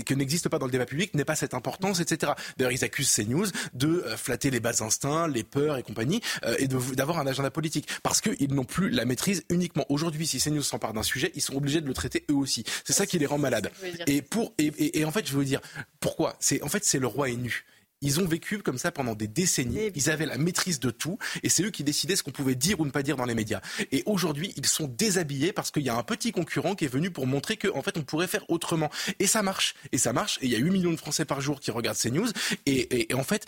que 0.06 0.14
n'existent 0.14 0.50
pas 0.50 0.60
dans 0.60 0.66
le 0.66 0.72
débat 0.72 0.86
public, 0.86 1.14
n'aient 1.14 1.26
pas 1.26 1.36
cette 1.36 1.54
importance, 1.54 1.73
etc. 2.02 2.34
D'ailleurs, 2.58 2.72
ils 2.72 2.84
accusent 2.84 3.10
ces 3.10 3.26
news 3.26 3.46
de 3.74 4.04
euh, 4.06 4.18
flatter 4.18 4.50
les 4.50 4.60
bas 4.60 4.84
instincts, 4.84 5.28
les 5.28 5.44
peurs 5.44 5.78
et 5.78 5.84
compagnie, 5.84 6.22
euh, 6.46 6.56
et 6.60 6.68
d'avoir 6.68 7.20
un 7.20 7.28
agenda 7.28 7.52
politique 7.52 7.88
parce 8.02 8.22
qu'ils 8.22 8.54
n'ont 8.54 8.64
plus 8.64 8.90
la 8.90 9.06
maîtrise 9.06 9.44
uniquement. 9.50 9.86
Aujourd'hui, 9.90 10.28
si 10.28 10.40
CNews 10.40 10.64
s'empare 10.64 10.94
d'un 10.94 11.04
sujet, 11.04 11.32
ils 11.36 11.42
sont 11.42 11.56
obligés 11.56 11.82
de 11.82 11.88
le 11.88 11.94
traiter 11.94 12.26
eux 12.30 12.36
aussi. 12.36 12.64
C'est 12.84 12.94
ça 12.94 13.06
qui 13.06 13.20
les 13.20 13.26
rend 13.26 13.38
malades. 13.38 13.72
Et 14.08 14.22
pour 14.22 14.54
et, 14.58 15.00
et, 15.00 15.06
en 15.06 15.12
fait, 15.12 15.26
je 15.26 15.32
veux 15.32 15.40
vous 15.40 15.44
dire 15.44 15.62
pourquoi? 16.00 16.36
C'est 16.40 16.62
en 16.64 16.70
fait 16.70 16.84
c'est 16.84 17.00
le 17.00 17.08
roi 17.08 17.30
est 17.30 17.36
nu. 17.36 17.66
Ils 18.04 18.20
ont 18.20 18.26
vécu 18.26 18.60
comme 18.60 18.78
ça 18.78 18.92
pendant 18.92 19.16
des 19.16 19.28
décennies. 19.28 19.92
Ils 19.96 20.10
avaient 20.10 20.26
la 20.26 20.38
maîtrise 20.38 20.80
de 20.80 20.92
tout. 20.92 21.18
Et 21.42 21.50
c'est 21.50 21.64
eux 21.64 21.72
qui 21.72 21.84
décidaient 21.84 22.16
ce 22.16 22.24
qu'on 22.24 22.32
pouvait 22.32 22.56
dire 22.56 22.80
ou 22.80 22.86
ne 22.86 22.92
pas 22.92 23.02
dire 23.02 23.16
dans 23.16 23.26
les 23.26 23.34
médias. 23.34 23.62
Et 23.92 24.04
aujourd'hui, 24.06 24.54
ils 24.58 24.66
sont 24.66 24.88
déshabillés 24.88 25.54
parce 25.54 25.72
qu'il 25.72 25.84
y 25.84 25.90
a 25.90 25.96
un 25.96 26.04
petit 26.04 26.32
concurrent 26.32 26.76
qui 26.76 26.86
est 26.86 26.90
venu 26.90 27.10
pour 27.10 27.26
montrer 27.26 27.58
qu'en 27.58 27.78
en 27.78 27.82
fait, 27.82 27.98
on 27.98 28.04
pourrait 28.04 28.28
faire 28.28 28.44
autrement. 28.50 28.90
Et 29.20 29.28
ça 29.28 29.42
marche. 29.42 29.76
Et 29.92 29.98
ça 29.98 30.14
marche. 30.14 30.38
Et 30.42 30.46
il 30.46 30.52
y 30.52 30.56
a 30.56 30.60
8 30.60 30.70
millions 30.70 30.92
de 30.92 30.98
Français 30.98 31.26
par 31.26 31.42
jour 31.42 31.60
qui 31.60 31.72
regardent 31.72 31.98
ces 31.98 32.12
news. 32.12 32.28
Et, 32.66 33.12
et, 33.12 33.14
en 33.14 33.24
fait, 33.24 33.46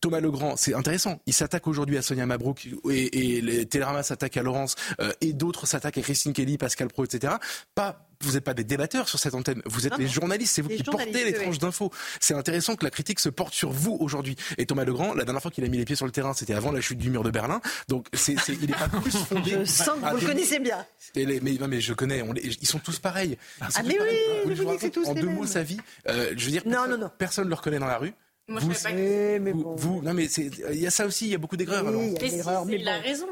Thomas 0.00 0.20
Legrand, 0.20 0.56
c'est 0.56 0.74
intéressant. 0.74 1.20
Il 1.26 1.32
s'attaque 1.32 1.66
aujourd'hui 1.66 1.98
à 1.98 2.02
Sonia 2.02 2.26
Mabrouk 2.26 2.68
et, 2.90 3.38
et 3.38 3.66
Télérama 3.66 4.02
s'attaquent 4.02 4.36
à 4.36 4.42
Laurence 4.42 4.76
euh, 5.00 5.12
et 5.20 5.32
d'autres 5.32 5.66
s'attaquent 5.66 5.98
à 5.98 6.02
Christine 6.02 6.32
Kelly, 6.32 6.58
Pascal 6.58 6.88
Pro, 6.88 7.04
etc. 7.04 7.34
Pas 7.74 8.05
vous 8.22 8.32
n'êtes 8.32 8.44
pas 8.44 8.54
des 8.54 8.64
débatteurs 8.64 9.08
sur 9.08 9.18
cette 9.18 9.34
antenne, 9.34 9.62
vous 9.66 9.86
êtes 9.86 9.96
les 9.98 10.08
journalistes, 10.08 10.54
c'est 10.54 10.62
vous 10.62 10.68
qui 10.68 10.82
portez 10.82 11.24
les 11.24 11.32
tranches 11.32 11.58
d'infos. 11.58 11.90
C'est 12.20 12.34
intéressant 12.34 12.76
que 12.76 12.84
la 12.84 12.90
critique 12.90 13.20
se 13.20 13.28
porte 13.28 13.54
sur 13.54 13.70
vous 13.70 13.96
aujourd'hui. 14.00 14.36
Et 14.58 14.66
Thomas 14.66 14.84
Legrand, 14.84 15.14
la 15.14 15.24
dernière 15.24 15.42
fois 15.42 15.50
qu'il 15.50 15.64
a 15.64 15.68
mis 15.68 15.78
les 15.78 15.84
pieds 15.84 15.96
sur 15.96 16.06
le 16.06 16.12
terrain, 16.12 16.34
c'était 16.34 16.54
avant 16.54 16.72
la 16.72 16.80
chute 16.80 16.98
du 16.98 17.10
mur 17.10 17.22
de 17.22 17.30
Berlin. 17.30 17.60
Donc 17.88 18.06
c'est, 18.12 18.36
il 18.48 18.70
n'est 18.70 18.76
pas 18.76 18.88
plus 18.88 19.10
fondé. 19.28 19.58
Je 19.60 19.64
sens 19.64 19.98
que 20.00 20.10
vous 20.10 20.20
le 20.20 20.26
connaissez 20.26 20.58
bien. 20.58 20.84
mais, 21.14 21.40
non, 21.60 21.68
mais 21.68 21.80
je 21.80 21.92
connais, 21.92 22.22
ils 22.42 22.66
sont 22.66 22.78
tous 22.78 22.98
pareils. 22.98 23.38
ah 23.60 23.68
mais 23.84 23.98
oui, 24.00 24.54
vous 24.54 24.78
c'est 24.78 24.90
tous 24.90 25.06
En 25.06 25.14
deux 25.14 25.28
mots, 25.28 25.46
sa 25.46 25.62
vie, 25.62 25.78
euh, 26.08 26.32
je 26.36 26.44
veux 26.44 26.50
dire, 26.50 26.62
non, 26.66 26.72
personne, 26.72 27.00
non, 27.00 27.10
personne 27.18 27.44
ne 27.44 27.50
le 27.50 27.54
reconnaît 27.54 27.78
dans 27.78 27.86
la 27.86 27.98
rue. 27.98 28.14
Moi, 28.48 28.60
vous, 28.60 28.72
je 28.72 28.80
pas 28.80 28.92
que... 28.92 29.52
vous, 29.76 30.02
non 30.02 30.14
mais 30.14 30.26
il 30.26 30.80
y 30.80 30.86
a 30.86 30.90
ça 30.90 31.04
aussi, 31.04 31.26
il 31.26 31.32
y 31.32 31.34
a 31.34 31.38
beaucoup 31.38 31.56
d'aigreurs. 31.56 31.84
Oui, 31.84 32.14
il 32.20 32.36
y 32.36 32.40
a 32.40 32.64
mais, 32.64 32.72
mais 32.72 32.80
il 32.80 32.88
a 32.88 32.98
raison. 32.98 33.26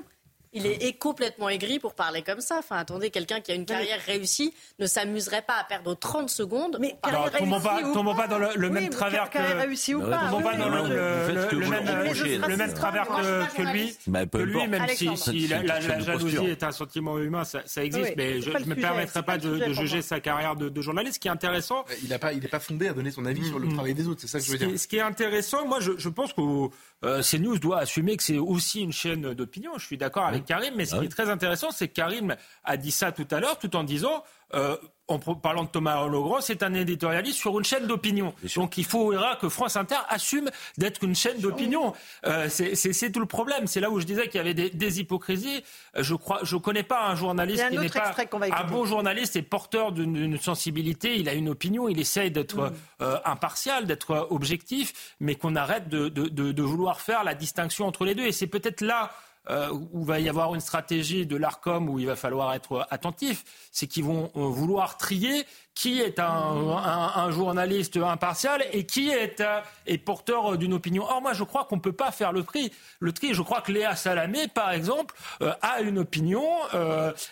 Il 0.54 0.66
est, 0.66 0.98
complètement 0.98 1.48
aigri 1.48 1.80
pour 1.80 1.94
parler 1.94 2.22
comme 2.22 2.40
ça. 2.40 2.56
Enfin, 2.58 2.76
attendez, 2.76 3.10
quelqu'un 3.10 3.40
qui 3.40 3.50
a 3.50 3.54
une 3.56 3.66
carrière 3.66 4.00
réussie 4.06 4.54
ne 4.78 4.86
s'amuserait 4.86 5.42
pas 5.42 5.56
à 5.60 5.64
perdre 5.64 5.94
30 5.94 6.30
secondes. 6.30 6.78
Mais 6.80 6.96
alors, 7.02 7.30
tombons 7.30 7.60
pas, 7.60 7.82
tombons 7.92 8.14
pas 8.14 8.28
dans 8.28 8.38
le, 8.38 8.70
même 8.70 8.88
travers 8.88 9.30
que. 9.30 9.38
réussi 9.38 9.94
ou 9.94 10.00
pas 10.00 10.28
Tombons 10.30 10.42
pas 10.42 10.56
dans 10.56 10.68
le 10.68 12.56
même 12.56 12.72
travers 12.72 13.08
que 13.08 13.62
lui. 13.72 13.96
Que 14.04 14.38
lui, 14.38 14.68
même 14.68 14.86
si 14.88 15.48
la 15.48 15.80
jalousie 15.80 16.46
est 16.46 16.62
un 16.62 16.72
sentiment 16.72 17.18
humain, 17.18 17.42
ça 17.44 17.84
existe. 17.84 18.14
Mais 18.16 18.40
je 18.40 18.50
ne 18.50 18.64
me 18.64 18.74
permettrai 18.74 19.22
pas 19.22 19.38
de 19.38 19.72
juger 19.72 20.02
sa 20.02 20.20
carrière 20.20 20.56
de 20.56 20.80
journaliste. 20.80 21.14
Ce 21.16 21.20
qui 21.20 21.28
est 21.28 21.32
intéressant. 21.32 21.84
Il 22.02 22.10
n'est 22.10 22.48
pas 22.48 22.60
fondé 22.60 22.88
à 22.88 22.92
donner 22.92 23.10
son 23.10 23.26
avis 23.26 23.46
sur 23.46 23.58
le 23.58 23.66
mm. 23.66 23.74
travail 23.74 23.94
des 23.94 24.06
autres. 24.06 24.20
C'est 24.20 24.28
ça 24.28 24.38
que 24.38 24.44
je 24.44 24.52
veux 24.52 24.58
dire. 24.58 24.78
Ce 24.78 24.86
qui 24.86 24.96
est 24.96 25.00
intéressant, 25.00 25.66
moi, 25.66 25.78
je 25.80 26.08
pense 26.08 26.32
que 26.32 26.68
euh, 27.04 27.22
CNews 27.22 27.58
doit 27.58 27.78
assumer 27.78 28.16
que 28.16 28.22
c'est 28.22 28.38
aussi 28.38 28.82
une 28.82 28.92
chaîne 28.92 29.34
d'opinion. 29.34 29.72
Je 29.76 29.86
suis 29.86 29.98
d'accord 29.98 30.24
avec 30.24 30.43
Karim, 30.44 30.74
mais 30.76 30.86
ce 30.86 30.96
ah 30.96 31.00
qui 31.00 31.06
est 31.06 31.08
très 31.08 31.30
intéressant, 31.30 31.70
c'est 31.70 31.88
que 31.88 31.94
Karim 31.94 32.36
a 32.64 32.76
dit 32.76 32.90
ça 32.90 33.12
tout 33.12 33.26
à 33.30 33.40
l'heure, 33.40 33.58
tout 33.58 33.74
en 33.76 33.84
disant 33.84 34.22
euh, 34.54 34.76
en 35.06 35.18
parlant 35.18 35.64
de 35.64 35.68
Thomas 35.68 36.06
Legrand, 36.06 36.40
c'est 36.40 36.62
un 36.62 36.72
éditorialiste 36.72 37.38
sur 37.38 37.58
une 37.58 37.64
chaîne 37.64 37.86
d'opinion. 37.86 38.32
Donc 38.56 38.78
il 38.78 38.86
faudra 38.86 39.36
que 39.36 39.50
France 39.50 39.76
Inter 39.76 39.98
assume 40.08 40.50
d'être 40.78 41.04
une 41.04 41.14
chaîne 41.14 41.38
d'opinion. 41.40 41.92
Euh, 42.26 42.48
c'est 42.48 43.12
tout 43.12 43.20
le 43.20 43.26
problème. 43.26 43.66
C'est 43.66 43.80
là 43.80 43.90
où 43.90 44.00
je 44.00 44.06
disais 44.06 44.28
qu'il 44.28 44.36
y 44.36 44.40
avait 44.40 44.54
des, 44.54 45.00
hypocrisies. 45.00 45.62
Euh, 45.96 46.02
je 46.02 46.14
crois, 46.14 46.40
je 46.42 46.56
connais 46.56 46.82
pas 46.82 47.06
un 47.06 47.16
journaliste 47.16 47.68
qui 47.68 47.78
n'est 47.78 47.88
pas 47.90 48.14
un 48.50 48.64
bon 48.64 48.86
journaliste 48.86 49.36
et 49.36 49.42
porteur 49.42 49.92
d'une 49.92 50.38
sensibilité. 50.38 51.16
Il 51.16 51.28
a 51.28 51.34
une 51.34 51.50
opinion, 51.50 51.86
il 51.88 52.00
essaye 52.00 52.30
d'être 52.30 52.70
mm. 52.70 52.72
euh, 53.02 53.18
impartial, 53.26 53.86
d'être 53.86 54.28
objectif, 54.30 55.14
mais 55.20 55.34
qu'on 55.34 55.54
arrête 55.54 55.88
de, 55.88 56.08
de, 56.08 56.28
de 56.28 56.62
vouloir 56.62 57.02
faire 57.02 57.24
la 57.24 57.34
distinction 57.34 57.86
entre 57.86 58.06
les 58.06 58.14
deux. 58.14 58.24
Et 58.24 58.32
c'est 58.32 58.46
peut-être 58.46 58.80
là 58.80 59.10
euh, 59.50 59.70
où 59.92 60.04
va 60.04 60.20
y 60.20 60.28
avoir 60.28 60.54
une 60.54 60.60
stratégie 60.60 61.26
de 61.26 61.36
l'ARCOM 61.36 61.88
où 61.88 61.98
il 61.98 62.06
va 62.06 62.16
falloir 62.16 62.54
être 62.54 62.86
attentif, 62.90 63.44
c'est 63.72 63.86
qu'ils 63.86 64.04
vont 64.04 64.30
euh, 64.36 64.40
vouloir 64.40 64.96
trier 64.96 65.44
qui 65.74 66.00
est 66.00 66.18
un, 66.18 67.30
journaliste 67.30 67.96
impartial 67.96 68.64
et 68.72 68.84
qui 68.84 69.10
est, 69.10 69.40
euh, 69.40 69.60
est 69.86 69.98
porteur 69.98 70.56
d'une 70.56 70.74
opinion. 70.74 71.04
Or, 71.04 71.20
moi, 71.20 71.32
je 71.32 71.42
crois 71.44 71.64
qu'on 71.64 71.76
ne 71.76 71.80
peut 71.80 71.92
pas 71.92 72.10
faire 72.10 72.32
le 72.32 72.42
tri. 72.42 72.72
Le 73.00 73.12
tri, 73.12 73.34
je 73.34 73.42
crois 73.42 73.60
que 73.60 73.72
Léa 73.72 73.96
Salamé, 73.96 74.48
par 74.48 74.70
exemple, 74.72 75.14
a 75.62 75.80
une 75.80 75.98
opinion 75.98 76.44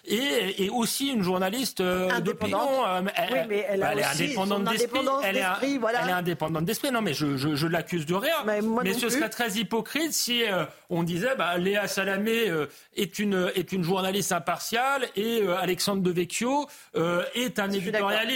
et 0.07 0.65
est 0.65 0.71
aussi 0.71 1.09
une 1.09 1.23
journaliste 1.23 1.83
d'opinion. 1.83 2.83
oui, 3.31 3.39
mais 3.49 3.67
elle, 3.69 3.83
est 3.83 4.05
indépendante 4.05 4.65
d'esprit. 4.65 5.01
Elle, 5.25 5.37
est 5.37 6.13
indépendante 6.13 6.65
d'esprit. 6.65 6.91
Non, 6.91 7.03
mais 7.03 7.15
je, 7.15 7.37
je, 7.37 7.67
l'accuse 7.67 8.07
de 8.07 8.15
rien. 8.15 8.37
Mais, 8.45 8.93
ce 8.95 9.09
serait 9.09 9.31
très 9.31 9.53
hypocrite 9.53 10.13
si 10.13 10.43
on 10.93 11.03
disait 11.03 11.35
bah, 11.37 11.57
Léa 11.59 11.89
Salamé 11.89 12.49
euh, 12.49 12.67
est 12.97 13.19
une, 13.19 13.51
est 13.55 13.73
une 13.73 13.83
journaliste 13.83 14.33
impartiale 14.33 15.09
et 15.17 15.41
euh, 15.43 15.57
Alexandre 15.59 16.03
Devecchio 16.03 16.69
euh, 16.97 17.25
est 17.35 17.59
un 17.59 17.71
éditorialiste. 17.71 18.32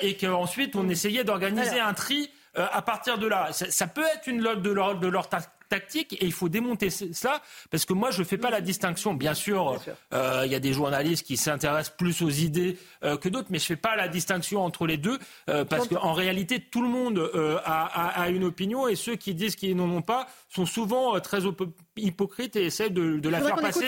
Et 0.00 0.16
qu'ensuite, 0.16 0.76
on 0.76 0.88
essayait 0.88 1.24
d'organiser 1.24 1.80
un 1.80 1.94
tri 1.94 2.30
à 2.54 2.82
partir 2.82 3.18
de 3.18 3.26
là. 3.26 3.50
Ça, 3.52 3.86
peut 3.86 4.04
être 4.14 4.26
une 4.26 4.40
de 4.40 4.70
leur, 4.70 4.96
de 4.96 5.08
leur 5.08 5.28
tactique 5.68 6.14
et 6.14 6.24
il 6.24 6.32
faut 6.32 6.48
démonter 6.48 6.90
cela 6.90 7.40
parce 7.70 7.84
que 7.84 7.92
moi 7.92 8.10
je 8.10 8.22
fais 8.22 8.38
pas 8.38 8.50
la 8.50 8.60
distinction. 8.60 9.14
Bien 9.14 9.34
sûr, 9.34 9.80
euh, 10.12 10.42
il 10.44 10.52
y 10.52 10.54
a 10.54 10.60
des 10.60 10.72
journalistes 10.72 11.26
qui 11.26 11.36
s'intéressent 11.36 11.96
plus 11.96 12.22
aux 12.22 12.30
idées 12.30 12.78
euh, 13.02 13.16
que 13.16 13.28
d'autres, 13.28 13.48
mais 13.50 13.58
je 13.58 13.66
fais 13.66 13.76
pas 13.76 13.96
la 13.96 14.08
distinction 14.08 14.64
entre 14.64 14.86
les 14.86 14.96
deux 14.96 15.18
euh, 15.48 15.64
parce 15.64 15.88
qu'en 15.88 16.12
réalité 16.12 16.60
tout 16.60 16.82
le 16.82 16.88
monde 16.88 17.30
a, 17.64 18.28
une 18.28 18.44
opinion 18.44 18.88
et 18.88 18.96
ceux 18.96 19.16
qui 19.16 19.34
disent 19.34 19.56
qu'ils 19.56 19.76
n'en 19.76 19.90
ont 19.90 20.02
pas 20.02 20.26
sont 20.48 20.66
souvent 20.66 21.18
très 21.20 21.40
hypocrites 21.96 22.56
et 22.56 22.66
essaient 22.66 22.90
de, 22.90 23.28
la 23.28 23.40
faire 23.40 23.56
passer 23.56 23.86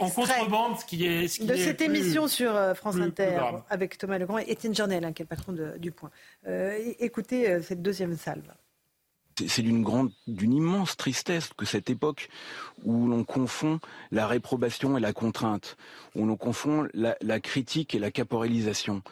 en 0.00 0.08
contrebande, 0.10 0.78
ce 0.78 0.84
qui 0.84 1.06
est 1.06 1.28
ce 1.28 1.42
de 1.42 1.56
cette 1.56 1.80
émission 1.80 2.28
sur 2.28 2.52
France 2.74 2.96
Inter 2.96 3.40
avec 3.68 3.98
Thomas 3.98 4.18
Legrand 4.18 4.38
et 4.38 4.44
Étienne 4.48 4.74
Journel, 4.74 5.04
hein, 5.04 5.12
qui 5.12 5.22
est 5.22 5.24
le 5.24 5.28
patron 5.28 5.54
du 5.78 5.92
Point. 5.92 6.10
écoutez 6.98 7.60
cette 7.62 7.82
deuxième 7.82 8.16
salve 8.16 8.50
c'est 9.48 9.62
d'une 9.62 10.52
immense 10.52 10.96
tristesse 10.96 11.50
que 11.56 11.66
cette 11.66 11.90
époque 11.90 12.28
où 12.84 13.06
l'on 13.06 13.24
confond 13.24 13.80
la 14.10 14.26
réprobation 14.26 14.96
et 14.96 15.00
la 15.00 15.12
contrainte, 15.12 15.76
où 16.14 16.26
l'on 16.26 16.36
confond 16.36 16.88
la, 16.94 17.40
critique 17.40 17.94
et 17.94 17.98
la 17.98 18.10
caporalisation, 18.10 19.02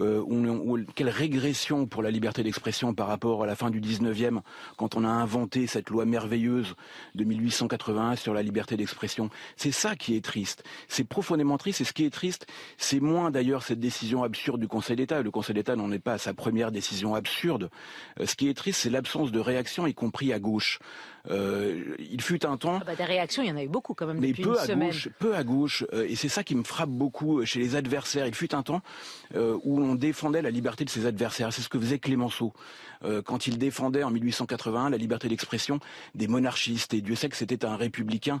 euh, 0.00 0.20
où, 0.20 0.78
quelle 0.94 1.08
régression 1.08 1.86
pour 1.86 2.02
la 2.02 2.10
liberté 2.10 2.42
d'expression 2.42 2.94
par 2.94 3.08
rapport 3.08 3.42
à 3.42 3.46
la 3.46 3.56
fin 3.56 3.70
du 3.70 3.80
19e, 3.80 4.40
quand 4.76 4.96
on 4.96 5.04
a 5.04 5.08
inventé 5.08 5.66
cette 5.66 5.90
loi 5.90 6.04
merveilleuse 6.04 6.74
de 7.14 7.24
1881 7.24 8.16
sur 8.16 8.34
la 8.34 8.42
liberté 8.42 8.76
d'expression. 8.76 9.30
C'est 9.56 9.72
ça 9.72 9.96
qui 9.96 10.16
est 10.16 10.24
triste. 10.24 10.64
C'est 10.88 11.04
profondément 11.04 11.58
triste. 11.58 11.80
Et 11.80 11.84
ce 11.84 11.92
qui 11.92 12.04
est 12.04 12.10
triste, 12.10 12.46
c'est 12.78 13.00
moins 13.00 13.30
d'ailleurs 13.30 13.62
cette 13.62 13.80
décision 13.80 14.22
absurde 14.22 14.60
du 14.60 14.68
Conseil 14.68 14.96
d'État. 14.96 15.22
Le 15.22 15.30
Conseil 15.30 15.54
d'État 15.54 15.76
n'en 15.76 15.90
est 15.92 15.98
pas 15.98 16.14
à 16.14 16.18
sa 16.18 16.34
première 16.34 16.72
décision 16.72 17.14
absurde. 17.14 17.70
Euh, 18.20 18.26
ce 18.26 18.36
qui 18.36 18.48
est 18.48 18.54
triste, 18.54 18.80
c'est 18.80 18.90
l'absence 18.90 19.32
de 19.32 19.40
réaction, 19.40 19.75
y 19.84 19.94
compris 19.94 20.32
à 20.32 20.38
gauche. 20.38 20.78
Euh, 21.30 21.96
il 21.98 22.20
fut 22.20 22.44
un 22.46 22.56
temps. 22.56 22.78
Ah 22.80 22.84
bah, 22.84 22.94
des 22.94 23.04
réactions, 23.04 23.42
il 23.42 23.48
y 23.48 23.52
en 23.52 23.56
a 23.56 23.62
eu 23.62 23.68
beaucoup 23.68 23.94
quand 23.94 24.06
même 24.06 24.18
mais 24.20 24.28
depuis 24.28 24.44
peu 24.44 24.58
à 24.58 24.66
Gauche, 24.66 25.08
peu 25.18 25.34
à 25.34 25.44
gauche, 25.44 25.84
euh, 25.92 26.06
et 26.08 26.16
c'est 26.16 26.28
ça 26.28 26.44
qui 26.44 26.54
me 26.54 26.64
frappe 26.64 26.90
beaucoup 26.90 27.44
chez 27.44 27.58
les 27.58 27.76
adversaires. 27.76 28.26
Il 28.26 28.34
fut 28.34 28.54
un 28.54 28.62
temps 28.62 28.80
euh, 29.34 29.58
où 29.64 29.80
on 29.80 29.94
défendait 29.94 30.42
la 30.42 30.50
liberté 30.50 30.84
de 30.84 30.90
ses 30.90 31.06
adversaires. 31.06 31.52
C'est 31.52 31.62
ce 31.62 31.68
que 31.68 31.78
faisait 31.78 31.98
Clémenceau 31.98 32.52
quand 33.24 33.46
il 33.46 33.58
défendait 33.58 34.02
en 34.02 34.10
1881 34.10 34.90
la 34.90 34.96
liberté 34.96 35.28
d'expression 35.28 35.80
des 36.14 36.28
monarchistes. 36.28 36.94
Et 36.94 37.02
Dieu 37.02 37.14
sait 37.14 37.28
que 37.28 37.36
c'était 37.36 37.64
un 37.64 37.76
républicain 37.76 38.40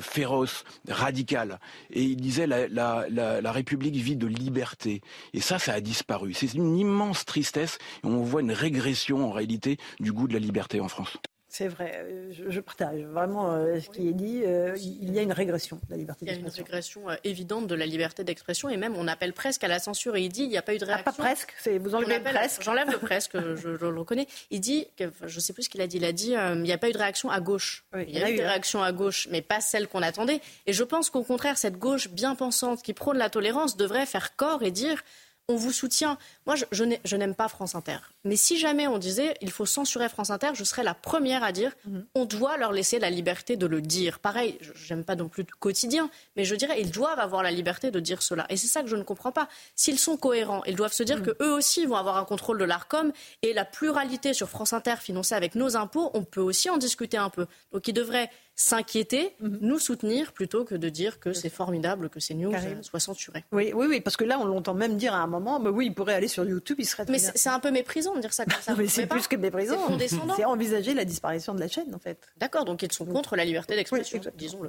féroce, 0.00 0.64
radical. 0.88 1.58
Et 1.90 2.02
il 2.02 2.16
disait 2.16 2.46
la, 2.46 2.68
la, 2.68 3.06
la, 3.10 3.40
la 3.40 3.52
République 3.52 3.96
vit 3.96 4.16
de 4.16 4.28
liberté. 4.28 5.02
Et 5.34 5.40
ça, 5.40 5.58
ça 5.58 5.72
a 5.72 5.80
disparu. 5.80 6.32
C'est 6.34 6.54
une 6.54 6.78
immense 6.78 7.24
tristesse. 7.24 7.78
Et 8.04 8.06
on 8.06 8.22
voit 8.22 8.42
une 8.42 8.52
régression 8.52 9.26
en 9.28 9.32
réalité 9.32 9.76
du 10.00 10.12
goût 10.12 10.28
de 10.28 10.34
la 10.34 10.40
liberté 10.40 10.80
en 10.80 10.88
France. 10.88 11.18
C'est 11.56 11.68
vrai, 11.68 12.04
euh, 12.04 12.32
je, 12.32 12.58
partage 12.58 13.02
vraiment 13.02 13.52
euh, 13.52 13.78
ce 13.78 13.88
qui 13.88 14.08
est 14.08 14.12
dit. 14.12 14.42
Euh, 14.44 14.76
il 14.76 15.14
y 15.14 15.20
a 15.20 15.22
une 15.22 15.30
régression 15.30 15.76
de 15.76 15.82
la 15.88 15.96
liberté 15.96 16.24
d'expression. 16.24 16.50
Il 16.50 16.56
y 16.56 16.56
a 16.56 16.60
une 16.60 16.66
régression 16.66 17.20
évidente 17.22 17.66
de 17.68 17.76
la 17.76 17.86
liberté 17.86 18.24
d'expression 18.24 18.68
et 18.70 18.76
même 18.76 18.96
on 18.96 19.06
appelle 19.06 19.32
presque 19.32 19.62
à 19.62 19.68
la 19.68 19.78
censure. 19.78 20.16
Et 20.16 20.22
il 20.22 20.30
dit 20.30 20.42
il 20.42 20.48
n'y 20.48 20.56
a 20.56 20.62
pas 20.62 20.74
eu 20.74 20.78
de 20.78 20.84
réaction. 20.84 21.04
Ah, 21.06 21.12
pas 21.12 21.22
presque, 21.22 21.54
vous 21.78 21.94
enlevez 21.94 22.18
presque. 22.18 22.60
J'enlève 22.62 22.90
le 22.90 22.98
presque, 22.98 23.38
je, 23.54 23.68
le 23.68 23.88
reconnais. 24.00 24.26
Il 24.50 24.60
dit, 24.60 24.88
que, 24.96 25.04
je 25.26 25.36
ne 25.36 25.40
sais 25.40 25.52
plus 25.52 25.62
ce 25.62 25.68
qu'il 25.68 25.80
a 25.80 25.86
dit, 25.86 25.98
il 25.98 26.04
a 26.04 26.10
dit 26.10 26.32
il 26.32 26.62
n'y 26.62 26.72
a 26.72 26.78
pas 26.78 26.88
eu 26.88 26.92
de 26.92 26.98
réaction 26.98 27.30
à 27.30 27.38
gauche. 27.38 27.84
il 27.94 28.18
y 28.18 28.20
a, 28.20 28.32
eu 28.32 28.34
des 28.34 28.44
réactions 28.44 28.82
à 28.82 28.90
gauche, 28.90 29.28
mais 29.30 29.40
pas 29.40 29.60
celle 29.60 29.86
qu'on 29.86 30.02
attendait. 30.02 30.40
Et 30.66 30.72
je 30.72 30.82
pense 30.82 31.08
qu'au 31.08 31.22
contraire, 31.22 31.56
cette 31.56 31.78
gauche 31.78 32.08
bien 32.08 32.34
pensante 32.34 32.82
qui 32.82 32.94
prône 32.94 33.16
la 33.16 33.30
tolérance 33.30 33.76
devrait 33.76 34.06
faire 34.06 34.34
corps 34.34 34.64
et 34.64 34.72
dire 34.72 35.04
on 35.48 35.56
vous 35.56 35.72
soutient. 35.72 36.16
Moi, 36.46 36.54
je, 36.70 37.16
n'aime 37.16 37.34
pas 37.34 37.48
France 37.48 37.74
Inter. 37.74 37.98
Mais 38.24 38.36
si 38.36 38.58
jamais 38.58 38.86
on 38.86 38.98
disait 38.98 39.34
il 39.42 39.50
faut 39.50 39.66
censurer 39.66 40.08
France 40.08 40.30
Inter, 40.30 40.50
je 40.54 40.64
serais 40.64 40.82
la 40.82 40.94
première 40.94 41.42
à 41.44 41.52
dire 41.52 41.72
mhm. 41.86 42.06
on 42.14 42.24
doit 42.24 42.56
leur 42.56 42.72
laisser 42.72 42.98
la 42.98 43.10
liberté 43.10 43.56
de 43.56 43.66
le 43.66 43.82
dire. 43.82 44.20
Pareil, 44.20 44.58
j'aime 44.74 45.04
pas 45.04 45.16
non 45.16 45.28
plus 45.28 45.44
quotidien, 45.44 46.08
mais 46.36 46.44
je 46.44 46.54
dirais 46.54 46.80
ils 46.80 46.90
doivent 46.90 47.20
avoir 47.20 47.42
la 47.42 47.50
liberté 47.50 47.90
de 47.90 48.00
dire 48.00 48.22
cela. 48.22 48.46
Et 48.48 48.56
c'est 48.56 48.68
ça 48.68 48.82
que 48.82 48.88
je 48.88 48.96
ne 48.96 49.02
comprends 49.02 49.32
pas. 49.32 49.48
S'ils 49.76 49.98
sont 49.98 50.16
cohérents, 50.16 50.64
ils 50.64 50.76
doivent 50.76 50.92
se 50.92 51.02
dire 51.02 51.18
mhm. 51.18 51.24
que 51.24 51.42
eux 51.42 51.52
aussi 51.52 51.84
vont 51.84 51.96
avoir 51.96 52.16
un 52.16 52.24
contrôle 52.24 52.58
de 52.58 52.64
l'Arcom 52.64 53.12
et 53.42 53.52
la 53.52 53.66
pluralité 53.66 54.32
sur 54.32 54.48
France 54.48 54.72
Inter 54.72 54.96
financée 54.98 55.34
avec 55.34 55.54
nos 55.54 55.76
impôts, 55.76 56.10
on 56.14 56.22
peut 56.22 56.40
aussi 56.40 56.70
en 56.70 56.78
discuter 56.78 57.18
un 57.18 57.30
peu. 57.30 57.46
Donc 57.72 57.86
ils 57.86 57.92
devraient 57.92 58.30
s'inquiéter, 58.56 59.34
mhm. 59.40 59.58
nous 59.62 59.78
soutenir, 59.78 60.32
plutôt 60.32 60.64
que 60.64 60.74
de 60.74 60.88
dire 60.88 61.18
que 61.18 61.32
c'est 61.32 61.50
formidable 61.50 62.08
que 62.08 62.20
ces 62.20 62.34
news 62.34 62.52
soient 62.82 63.00
censurées. 63.00 63.44
Oui, 63.50 63.72
oui, 63.74 63.86
oui, 63.88 64.00
parce 64.00 64.16
que 64.16 64.24
là, 64.24 64.38
on 64.38 64.44
l'entend 64.44 64.74
même 64.74 64.96
dire 64.96 65.12
à 65.12 65.18
un 65.18 65.26
moment, 65.26 65.58
mais 65.58 65.70
oui, 65.70 65.86
il 65.86 65.94
pourrait 65.94 66.14
aller 66.14 66.28
sur 66.28 66.44
YouTube, 66.44 66.76
il 66.78 66.86
serait. 66.86 67.04
Mais 67.08 67.18
c'est 67.18 67.48
un 67.48 67.58
peu 67.58 67.70
méprisant 67.70 68.14
de 68.14 68.20
dire 68.20 68.32
ça 68.32 68.44
comme 68.44 68.54
ça. 68.60 68.74
mais 68.76 68.86
c'est 68.86 69.06
plus 69.06 69.26
que 69.26 69.36
méprisant. 69.36 69.98
C'est 70.36 70.44
envisager 70.44 70.94
la 70.94 71.04
disparition 71.04 71.54
de 71.54 71.60
la 71.60 71.68
chaîne, 71.68 71.92
en 71.94 71.98
fait. 71.98 72.18
D'accord, 72.36 72.64
donc 72.64 72.82
ils 72.82 72.92
sont 72.92 73.06
contre 73.06 73.36
la 73.36 73.44
liberté 73.44 73.74
d'expression, 73.74 74.20
disons-le. 74.36 74.68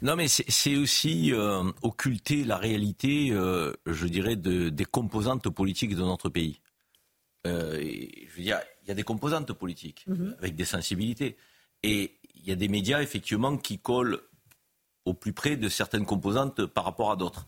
Non, 0.00 0.16
mais 0.16 0.28
c'est 0.28 0.76
aussi 0.76 1.32
euh, 1.32 1.64
occulter 1.82 2.44
la 2.44 2.56
réalité, 2.56 3.30
euh, 3.30 3.72
je 3.86 4.06
dirais, 4.06 4.36
de, 4.36 4.68
des 4.70 4.84
composantes 4.84 5.48
politiques 5.50 5.94
de 5.94 6.02
notre 6.02 6.28
pays. 6.28 6.60
Euh, 7.46 7.78
je 7.80 8.36
veux 8.36 8.42
dire, 8.42 8.60
il 8.82 8.88
y 8.88 8.90
a 8.90 8.94
des 8.94 9.02
composantes 9.02 9.52
politiques 9.52 10.04
mhm. 10.06 10.36
avec 10.38 10.54
des 10.54 10.64
sensibilités. 10.64 11.36
Et 11.82 12.17
y 12.46 12.52
a 12.52 12.56
des 12.56 12.68
médias, 12.68 13.02
effectivement, 13.02 13.56
qui 13.56 13.78
collent 13.78 14.20
au 15.04 15.14
plus 15.14 15.32
près 15.32 15.56
de 15.56 15.68
certaines 15.68 16.04
composantes 16.04 16.66
par 16.66 16.84
rapport 16.84 17.10
à 17.10 17.16
d'autres. 17.16 17.46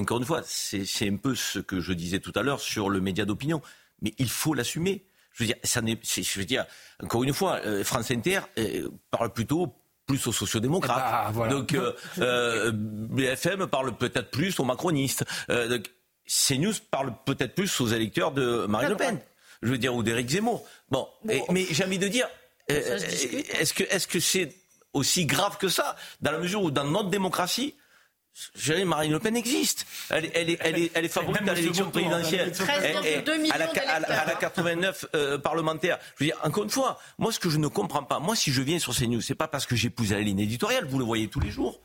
Encore 0.00 0.18
une 0.18 0.24
fois, 0.24 0.40
c'est 0.44 1.08
un 1.08 1.16
peu 1.16 1.34
ce 1.34 1.58
que 1.58 1.80
je 1.80 1.92
disais 1.92 2.18
tout 2.18 2.32
à 2.34 2.42
l'heure 2.42 2.60
sur 2.60 2.88
le 2.88 3.00
média 3.00 3.24
d'opinion. 3.24 3.60
Mais 4.00 4.14
il 4.18 4.28
faut 4.28 4.54
l'assumer. 4.54 5.04
Je 5.32 5.44
veux 5.44 5.46
dire, 5.46 5.56
ça 5.62 5.80
je 5.80 6.38
veux 6.38 6.44
dire, 6.44 6.66
encore 7.02 7.24
une 7.24 7.32
fois, 7.32 7.60
euh, 7.64 7.84
France 7.84 8.10
Inter 8.10 8.40
euh, 8.58 8.88
parle 9.10 9.32
plutôt 9.32 9.74
plus 10.06 10.26
aux 10.26 10.32
sociodémocrates. 10.32 11.30
Eh 11.30 11.38
ben, 11.38 11.48
donc 11.48 11.74
euh, 12.18 12.72
BFM 12.74 13.66
parle 13.66 13.96
peut-être 13.96 14.30
plus 14.30 14.58
aux 14.60 14.64
macronistes. 14.64 15.24
donc, 15.48 15.90
CNews 16.26 16.74
parle 16.90 17.14
peut-être 17.24 17.54
plus 17.54 17.80
aux 17.80 17.88
électeurs 17.88 18.32
de 18.32 18.66
Marine 18.66 18.90
Le 18.90 18.96
Pen. 18.96 19.18
Je 19.62 19.68
veux 19.68 19.78
dire, 19.78 19.94
ou 19.94 20.02
d'Éric 20.02 20.28
Zemmour. 20.28 20.66
Bon, 20.90 21.06
mais 21.24 21.66
j'ai 21.70 21.84
envie 21.84 21.98
de 21.98 22.08
dire, 22.08 22.26
est-ce 22.68 23.74
que 23.74 23.84
est-ce 23.84 24.06
que 24.06 24.20
c'est 24.20 24.54
aussi 24.92 25.26
grave 25.26 25.56
que 25.58 25.68
ça, 25.68 25.96
dans 26.20 26.32
la 26.32 26.38
mesure 26.38 26.62
où 26.62 26.70
dans 26.70 26.84
notre 26.84 27.10
démocratie, 27.10 27.74
Marine 28.86 29.12
Le 29.12 29.18
Pen 29.18 29.36
existe. 29.36 29.86
Elle, 30.10 30.24
est, 30.24 30.90
elle 30.94 31.08
favorite 31.08 31.46
à 31.48 31.54
l'élection 31.54 31.90
présidentielle. 31.90 32.52
Elle, 33.54 33.62
a, 33.62 34.34
89 34.40 35.06
euh, 35.14 35.38
parlementaires. 35.38 35.98
Je 36.16 36.24
veux 36.24 36.30
dire, 36.30 36.40
encore 36.42 36.64
une 36.64 36.70
fois, 36.70 36.98
moi, 37.18 37.30
ce 37.30 37.38
que 37.38 37.50
je 37.50 37.58
ne 37.58 37.68
comprends 37.68 38.04
pas, 38.04 38.20
moi, 38.20 38.34
si 38.34 38.50
je 38.50 38.62
viens 38.62 38.78
sur 38.78 38.94
CNews, 38.94 39.20
c'est 39.20 39.34
pas 39.34 39.48
parce 39.48 39.66
que 39.66 39.76
j'épouse 39.76 40.12
la 40.12 40.20
ligne 40.20 40.40
éditoriale, 40.40 40.86
vous 40.86 40.98
le 40.98 41.04
voyez 41.04 41.28
tous 41.28 41.40
les 41.40 41.50
jours. 41.50 41.80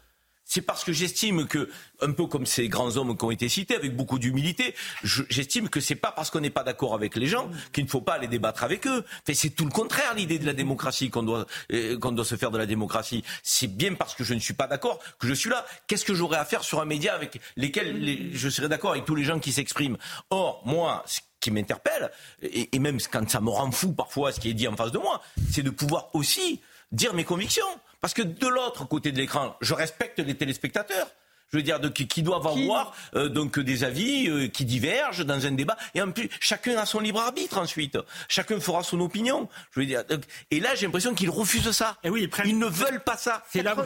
C'est 0.48 0.62
parce 0.62 0.86
que 0.86 0.94
j'estime 0.94 1.46
que, 1.46 1.70
un 2.02 2.14
peu 2.14 2.26
comme 2.26 2.46
ces 2.46 2.70
grands 2.70 2.96
hommes 2.96 3.18
qui 3.18 3.26
ont 3.26 3.32
été 3.32 3.50
cités, 3.50 3.76
avec 3.76 3.96
beaucoup 3.96 4.18
d'humilité, 4.18 4.74
j'estime 5.04 5.68
que 5.68 5.82
c'est 5.82 5.96
pas 5.96 6.14
parce 6.14 6.30
qu'on 6.30 6.40
n'est 6.40 6.50
pas 6.50 6.64
d'accord 6.64 6.96
avec 6.96 7.18
les 7.18 7.28
gens 7.28 7.52
qu'il 7.74 7.84
ne 7.84 7.90
faut 7.90 8.00
pas 8.00 8.14
aller 8.14 8.28
débattre 8.28 8.64
avec 8.64 8.88
eux. 8.88 9.04
c'est 9.34 9.50
tout 9.50 9.66
le 9.66 9.72
contraire 9.72 10.14
l'idée 10.16 10.40
de 10.40 10.46
la 10.46 10.54
démocratie 10.54 11.10
qu'on 11.10 11.24
doit 11.24 11.46
euh, 11.74 12.00
qu'on 12.00 12.14
doit 12.14 12.24
se 12.24 12.36
faire 12.36 12.50
de 12.50 12.58
la 12.58 12.66
démocratie. 12.66 13.26
C'est 13.44 13.68
bien 13.68 13.94
parce 13.96 14.16
que 14.16 14.24
je 14.24 14.34
ne 14.34 14.40
suis 14.40 14.54
pas 14.54 14.68
d'accord 14.68 15.00
que 15.20 15.28
je 15.28 15.34
suis 15.34 15.50
là. 15.50 15.66
Qu'est-ce 15.86 16.06
que 16.06 16.14
j'aurais 16.14 16.38
à 16.38 16.46
faire 16.46 16.64
sur 16.64 16.80
un 16.80 16.86
média 16.86 17.14
avec 17.14 17.42
lesquels 17.58 18.30
je 18.32 18.50
serais 18.50 18.70
d'accord 18.70 18.92
avec 18.92 19.04
tous 19.04 19.16
les 19.16 19.26
gens 19.26 19.40
qui 19.40 19.52
s'expriment? 19.52 19.98
Or, 20.30 20.62
moi, 20.66 21.04
ce 21.08 21.20
qui 21.42 21.52
m'interpelle, 21.52 22.10
et, 22.42 22.74
et 22.74 22.80
même 22.80 23.00
quand 23.12 23.30
ça 23.30 23.42
me 23.42 23.50
rend 23.50 23.70
fou 23.72 23.92
parfois 23.92 24.32
ce 24.32 24.40
qui 24.40 24.50
est 24.50 24.54
dit 24.54 24.68
en 24.70 24.78
face 24.78 24.94
de 24.94 24.98
moi, 24.98 25.22
c'est 25.52 25.64
de 25.64 25.72
pouvoir 25.72 26.10
aussi 26.14 26.62
dire 26.94 27.14
mes 27.14 27.26
convictions. 27.26 27.68
Parce 28.00 28.14
que 28.14 28.22
de 28.22 28.48
l'autre 28.48 28.86
côté 28.86 29.12
de 29.12 29.18
l'écran, 29.18 29.56
je 29.62 29.74
respecte 29.74 30.20
les 30.20 30.36
téléspectateurs 30.36 31.10
je 31.52 31.58
veux 31.58 31.64
dire, 31.64 31.80
de, 31.80 31.88
qui, 31.88 32.24
doivent 32.24 32.48
avoir 32.48 32.94
euh, 33.16 33.30
donc 33.30 33.60
des 33.60 33.84
avis 33.84 34.30
euh, 34.30 34.48
qui 34.48 34.66
divergent 34.66 35.26
dans 35.26 35.46
un 35.46 35.52
débat. 35.52 35.78
Et 35.96 36.02
en 36.02 36.12
plus, 36.12 36.30
chacun 36.40 36.78
a 36.78 36.86
son 36.86 37.00
libre 37.00 37.22
arbitre 37.22 37.58
ensuite. 37.58 37.98
Chacun 38.28 38.60
fera 38.60 38.84
son 38.84 39.00
opinion. 39.00 39.48
Je 39.72 39.80
veux 39.80 39.86
dire, 39.86 40.04
et 40.52 40.60
là, 40.60 40.76
j'ai 40.76 40.86
l'impression 40.86 41.14
qu'ils 41.14 41.30
refusent 41.30 41.72
ça. 41.72 41.96
Et 42.04 42.10
oui, 42.10 42.30
ils, 42.46 42.60
ne 42.60 42.66
veulent 42.66 43.04
pas 43.04 43.18
ça. 43.18 43.44
C'est 43.50 43.64
là 43.64 43.76
où 43.78 43.84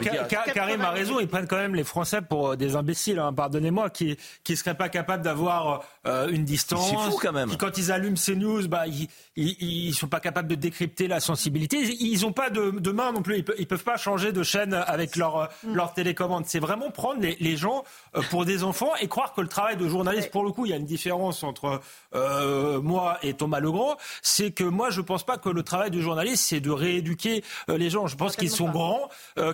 Karim 0.52 0.80
a 0.80 0.90
raison. 0.90 1.20
Ils 1.20 1.28
prennent 1.28 1.46
quand 1.46 1.56
même 1.56 1.74
les 1.74 1.84
Français 1.84 2.20
pour 2.22 2.50
euh, 2.50 2.56
des 2.56 2.74
imbéciles. 2.74 3.18
Hein, 3.18 3.32
Pardonnez-moi, 3.32 3.90
qui 3.90 4.16
qui 4.44 4.56
seraient 4.56 4.76
pas 4.76 4.88
capables 4.88 5.22
d'avoir 5.22 5.84
une 6.04 6.44
distance. 6.44 6.88
C'est 6.88 7.10
fou 7.10 7.18
quand 7.20 7.32
même. 7.32 7.50
Qui, 7.50 7.58
quand 7.58 7.78
ils 7.78 7.92
allument 7.92 8.16
ces 8.16 8.34
news, 8.34 8.66
bah 8.66 8.86
ils, 8.86 9.08
ils, 9.36 9.94
sont 9.94 10.08
pas 10.08 10.20
capables 10.20 10.48
de 10.48 10.54
décrypter 10.54 11.06
la 11.06 11.20
sensibilité. 11.20 11.76
Ils 11.78 12.26
ont 12.26 12.32
pas 12.32 12.50
de, 12.50 12.70
de 12.70 12.90
main 12.90 13.12
non 13.12 13.22
plus. 13.22 13.36
Ils, 13.38 13.44
peuvent, 13.44 13.66
peuvent 13.66 13.84
pas 13.84 13.96
changer 13.96 14.32
de 14.32 14.42
chaîne 14.42 14.74
avec 14.74 15.16
leur 15.16 15.48
mm. 15.64 15.74
leur 15.74 15.94
télécommande. 15.94 16.44
C'est 16.46 16.58
vraiment 16.58 16.90
prendre 16.90 17.20
les, 17.20 17.36
les 17.40 17.51
gens 17.56 17.84
euh, 18.16 18.22
pour 18.30 18.44
des 18.44 18.64
enfants 18.64 18.92
et 19.00 19.08
croire 19.08 19.32
que 19.32 19.40
le 19.40 19.48
travail 19.48 19.76
de 19.76 19.88
journaliste, 19.88 20.30
pour 20.30 20.44
le 20.44 20.52
coup, 20.52 20.66
il 20.66 20.70
y 20.70 20.72
a 20.72 20.76
une 20.76 20.84
différence 20.84 21.42
entre 21.42 21.80
euh, 22.14 22.80
moi 22.80 23.18
et 23.22 23.34
Thomas 23.34 23.60
Legrand, 23.60 23.96
c'est 24.22 24.50
que 24.50 24.64
moi, 24.64 24.90
je 24.90 25.00
pense 25.00 25.24
pas 25.24 25.38
que 25.38 25.48
le 25.48 25.62
travail 25.62 25.90
du 25.90 26.02
journaliste, 26.02 26.44
c'est 26.44 26.60
de 26.60 26.70
rééduquer 26.70 27.44
euh, 27.68 27.78
les 27.78 27.90
gens. 27.90 28.06
Je 28.06 28.16
pense 28.16 28.36
qu'ils 28.36 28.50
sont 28.50 28.70
grands, 28.70 29.08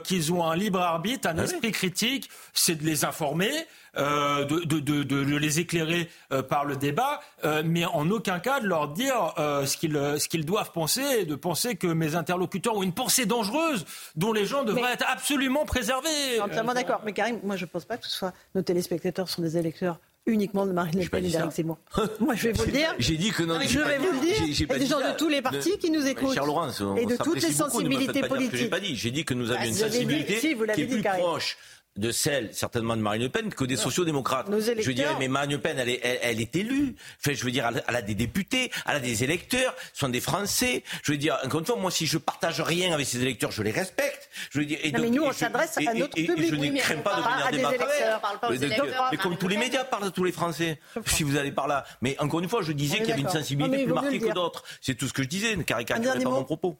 qu'ils 0.04 0.32
ont 0.32 0.44
un 0.44 0.56
libre 0.56 0.80
arbitre, 0.80 1.28
un 1.28 1.38
ah 1.38 1.44
esprit 1.44 1.72
critique, 1.72 2.30
c'est 2.52 2.74
de 2.74 2.84
les 2.84 3.04
informer. 3.04 3.50
Euh, 3.98 4.44
de, 4.44 4.60
de, 4.60 4.78
de, 4.78 5.02
de, 5.02 5.36
les 5.36 5.58
éclairer 5.58 6.08
euh, 6.32 6.40
par 6.42 6.64
le 6.64 6.76
débat, 6.76 7.20
euh, 7.44 7.62
mais 7.64 7.84
en 7.84 8.08
aucun 8.10 8.38
cas 8.38 8.60
de 8.60 8.66
leur 8.66 8.88
dire 8.88 9.34
ce 9.36 9.76
qu'ils 9.76 9.98
ce 10.18 10.28
qu'ils 10.28 10.44
doivent 10.44 10.70
penser 10.70 11.02
et 11.20 11.24
de 11.24 11.34
penser 11.34 11.74
que 11.74 11.88
mes 11.88 12.14
interlocuteurs 12.14 12.76
ont 12.76 12.82
une 12.82 12.92
pensée 12.92 13.26
dangereuse 13.26 13.84
dont 14.14 14.32
les 14.32 14.46
gens 14.46 14.62
devraient 14.62 14.92
être 14.92 15.06
absolument 15.08 15.64
préservés. 15.64 16.40
Entièrement 16.40 16.74
d'accord. 16.74 17.00
Mais 17.04 17.12
Karim, 17.12 17.40
moi 17.42 17.56
je 17.56 17.64
ne 17.64 17.70
pense 17.70 17.84
pas 17.84 17.96
que 17.96 18.06
ce 18.06 18.12
soit 18.12 18.32
nos 18.54 18.62
téléspectateurs 18.62 19.28
sont 19.28 19.42
des 19.42 19.56
électeurs 19.56 19.98
uniquement 20.26 20.66
de 20.66 20.72
Marine 20.72 21.00
Le 21.00 21.08
Pen 21.08 21.24
et 21.24 21.28
d'Éric 21.28 21.52
Zemmour. 21.52 21.78
Moi, 22.20 22.34
je 22.34 22.48
vais 22.48 22.52
vous 22.52 22.64
le 22.66 22.72
dire. 22.72 22.94
J'ai 22.98 23.16
dit 23.16 23.30
que 23.30 23.42
non. 23.42 23.58
Je 23.60 23.78
vais 23.78 23.98
vous 23.98 24.12
le 24.12 24.20
dire. 24.20 24.36
Il 24.46 24.60
y 24.60 24.72
a 24.72 24.78
des 24.78 24.86
gens 24.86 24.98
de 24.98 25.16
tous 25.16 25.28
les 25.28 25.42
partis 25.42 25.78
qui 25.78 25.90
nous 25.90 26.06
écoutent. 26.06 26.36
et 26.36 27.06
de 27.06 27.16
toutes 27.16 27.42
les 27.42 27.52
sensibilités 27.52 28.20
politiques. 28.20 28.56
J'ai 28.56 28.68
pas 28.68 28.80
dit. 28.80 28.94
J'ai 28.94 29.10
dit 29.10 29.24
que 29.24 29.34
nous 29.34 29.50
avions 29.50 29.62
bah, 29.62 29.68
une 29.68 29.74
sensibilité 29.74 30.38
qui 30.38 30.82
est 30.82 30.86
plus 30.86 31.02
proche 31.02 31.56
de 31.98 32.12
celle, 32.12 32.54
certainement, 32.54 32.96
de 32.96 33.02
Marine 33.02 33.22
Le 33.22 33.28
Pen 33.28 33.52
que 33.52 33.64
des 33.64 33.76
sociodémocrates. 33.76 34.46
Je 34.48 34.86
veux 34.86 34.94
dire, 34.94 35.16
mais 35.18 35.28
Marine 35.28 35.50
Le 35.50 35.58
Pen, 35.58 35.76
elle 35.78 35.88
est, 35.88 36.00
elle, 36.22 36.40
est 36.40 36.54
élue. 36.54 36.94
Enfin, 37.20 37.34
je 37.34 37.44
veux 37.44 37.50
dire, 37.50 37.68
elle, 37.86 37.96
a 37.96 38.02
des 38.02 38.14
députés, 38.14 38.70
elle 38.86 38.96
a 38.96 39.00
des 39.00 39.24
électeurs, 39.24 39.74
ce 39.92 40.00
sont 40.00 40.08
des 40.08 40.20
Français. 40.20 40.84
Je 41.02 41.12
veux 41.12 41.18
dire, 41.18 41.36
encore 41.44 41.60
une 41.60 41.66
fois, 41.66 41.76
moi, 41.76 41.90
si 41.90 42.06
je 42.06 42.16
partage 42.16 42.60
rien 42.60 42.94
avec 42.94 43.06
ces 43.06 43.20
électeurs, 43.20 43.50
je 43.50 43.62
les 43.62 43.72
respecte. 43.72 44.07
Je 44.50 44.58
veux 44.58 44.64
dire, 44.64 44.78
et 44.82 44.92
mais 44.92 45.10
nous, 45.10 45.22
on 45.22 45.32
s'adresse 45.32 45.76
à 45.78 45.94
notre 45.94 46.14
public. 46.14 46.38
Et 46.38 46.46
je 46.48 46.54
ne 46.54 46.78
crains 46.78 46.96
pas 46.98 47.16
de 47.16 47.56
venir 47.56 47.70
débattre. 47.70 49.10
Mais 49.10 49.16
comme 49.16 49.36
tous 49.36 49.48
les 49.48 49.56
médias 49.56 49.84
parlent 49.84 50.04
de 50.04 50.10
tous 50.10 50.24
les 50.24 50.32
Français, 50.32 50.80
si 51.06 51.22
vous 51.22 51.36
allez 51.36 51.52
par 51.52 51.68
là. 51.68 51.84
Mais 52.00 52.16
encore 52.18 52.40
une 52.40 52.48
fois, 52.48 52.62
je 52.62 52.72
disais 52.72 52.98
qu'il 52.98 53.08
y 53.08 53.12
avait 53.12 53.22
une 53.22 53.28
sensibilité 53.28 53.84
plus 53.84 53.92
marquée 53.92 54.18
que 54.18 54.32
d'autres. 54.32 54.64
C'est 54.80 54.94
tout 54.94 55.08
ce 55.08 55.12
que 55.12 55.22
je 55.22 55.28
disais, 55.28 55.56
ne 55.56 55.62
caricaturez 55.62 56.20
pas 56.20 56.30
mon 56.30 56.44
propos. 56.44 56.76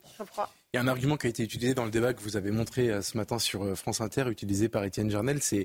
Il 0.75 0.77
y 0.77 0.81
a 0.81 0.83
un 0.83 0.89
argument 0.89 1.17
qui 1.17 1.27
a 1.27 1.31
été 1.31 1.43
utilisé 1.43 1.73
dans 1.73 1.87
le 1.87 1.91
débat 1.91 2.13
que 2.13 2.21
vous 2.21 2.37
avez 2.37 2.51
montré 2.51 2.91
euh, 2.91 3.01
ce 3.01 3.17
matin 3.17 3.39
sur 3.39 3.65
euh, 3.65 3.75
France 3.75 4.03
Inter, 4.03 4.27
utilisé 4.29 4.69
par 4.69 4.85
Étienne 4.85 5.11
Jarnel, 5.11 5.41
c'est 5.41 5.65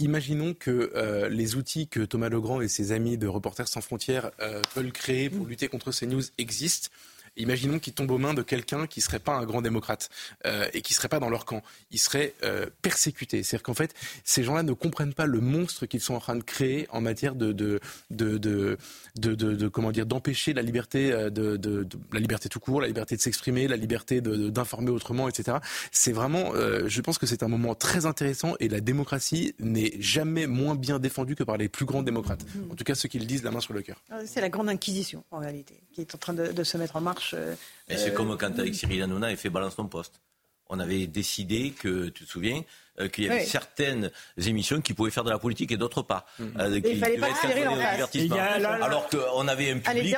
imaginons 0.00 0.54
que 0.54 0.90
euh, 0.96 1.28
les 1.28 1.54
outils 1.54 1.86
que 1.86 2.00
Thomas 2.00 2.28
Legrand 2.28 2.60
et 2.60 2.66
ses 2.66 2.90
amis 2.90 3.16
de 3.16 3.28
Reporters 3.28 3.68
sans 3.68 3.80
frontières 3.80 4.32
veulent 4.74 4.90
créer 4.90 5.30
pour 5.30 5.46
lutter 5.46 5.68
contre 5.68 5.92
ces 5.92 6.06
news 6.06 6.22
existent. 6.38 6.88
Imaginons 7.40 7.78
qu'ils 7.78 7.92
tombent 7.92 8.10
aux 8.10 8.18
mains 8.18 8.34
de 8.34 8.42
quelqu'un 8.42 8.86
qui 8.86 9.00
serait 9.00 9.18
pas 9.18 9.34
un 9.34 9.44
grand 9.44 9.62
démocrate 9.62 10.08
euh, 10.46 10.68
et 10.72 10.82
qui 10.82 10.94
serait 10.94 11.08
pas 11.08 11.20
dans 11.20 11.30
leur 11.30 11.44
camp. 11.44 11.62
Ils 11.90 11.98
seraient 11.98 12.34
euh, 12.42 12.66
persécutés. 12.82 13.42
C'est-à-dire 13.42 13.64
qu'en 13.64 13.74
fait, 13.74 13.94
ces 14.24 14.42
gens-là 14.42 14.62
ne 14.62 14.72
comprennent 14.72 15.14
pas 15.14 15.26
le 15.26 15.40
monstre 15.40 15.86
qu'ils 15.86 16.00
sont 16.00 16.14
en 16.14 16.20
train 16.20 16.36
de 16.36 16.42
créer 16.42 16.86
en 16.90 17.00
matière 17.00 17.34
de 17.34 17.52
de 17.52 17.80
de 18.10 18.38
de, 18.38 19.34
de, 19.34 19.34
de 19.34 19.68
comment 19.68 19.92
dire 19.92 20.06
d'empêcher 20.06 20.52
la 20.52 20.62
liberté 20.62 21.12
euh, 21.12 21.30
de, 21.30 21.86
la 22.12 22.20
liberté 22.20 22.48
tout 22.48 22.60
court, 22.60 22.80
la 22.80 22.86
liberté 22.86 23.16
de 23.16 23.20
s'exprimer, 23.20 23.68
la 23.68 23.76
liberté 23.76 24.20
d'informer 24.20 24.90
autrement, 24.90 25.28
etc. 25.28 25.58
C'est 25.92 26.12
vraiment, 26.12 26.54
euh, 26.54 26.88
je 26.88 27.00
pense 27.00 27.18
que 27.18 27.26
c'est 27.26 27.42
un 27.42 27.48
moment 27.48 27.74
très 27.74 28.06
intéressant 28.06 28.54
et 28.60 28.68
la 28.68 28.80
démocratie 28.80 29.54
n'est 29.58 29.92
jamais 29.98 30.46
moins 30.46 30.74
bien 30.74 30.98
défendue 30.98 31.34
que 31.34 31.44
par 31.44 31.56
les 31.56 31.68
plus 31.68 31.86
grands 31.86 32.02
démocrates. 32.02 32.44
En 32.70 32.74
tout 32.74 32.84
cas, 32.84 32.94
ceux 32.94 33.08
qui 33.08 33.18
le 33.18 33.24
disent 33.24 33.42
la 33.42 33.50
main 33.50 33.60
sur 33.60 33.74
le 33.74 33.82
cœur. 33.82 34.02
C'est 34.26 34.40
la 34.40 34.48
grande 34.48 34.68
inquisition 34.68 35.24
en 35.30 35.38
réalité 35.38 35.80
qui 35.92 36.00
est 36.00 36.14
en 36.14 36.18
train 36.18 36.34
de 36.34 36.64
se 36.64 36.76
mettre 36.76 36.96
en 36.96 37.00
marche 37.00 37.29
euh, 37.34 37.54
c'est 37.88 38.14
comme 38.14 38.36
quand 38.36 38.58
avec 38.58 38.74
Cyril 38.74 39.02
Hanouna, 39.02 39.30
il 39.30 39.36
fait 39.36 39.50
balance 39.50 39.76
ton 39.76 39.86
poste. 39.86 40.20
On 40.68 40.78
avait 40.78 41.06
décidé 41.06 41.72
que, 41.72 42.08
tu 42.08 42.24
te 42.24 42.30
souviens, 42.30 42.62
euh, 43.00 43.08
qu'il 43.08 43.24
y 43.24 43.28
avait 43.28 43.44
certaines 43.44 44.10
émissions 44.38 44.80
qui 44.80 44.94
pouvaient 44.94 45.10
faire 45.10 45.24
de 45.24 45.30
la 45.30 45.38
politique 45.38 45.72
et 45.72 45.76
d'autres 45.76 46.02
pas. 46.02 46.26
Mm. 46.38 46.44
Euh, 46.58 46.80
il 46.84 46.98
fallait 46.98 47.18
pas 47.18 47.28
en 47.28 48.82
Alors 48.82 49.08
qu'on 49.08 49.48
avait 49.48 49.70
un 49.72 49.78
public 49.78 50.16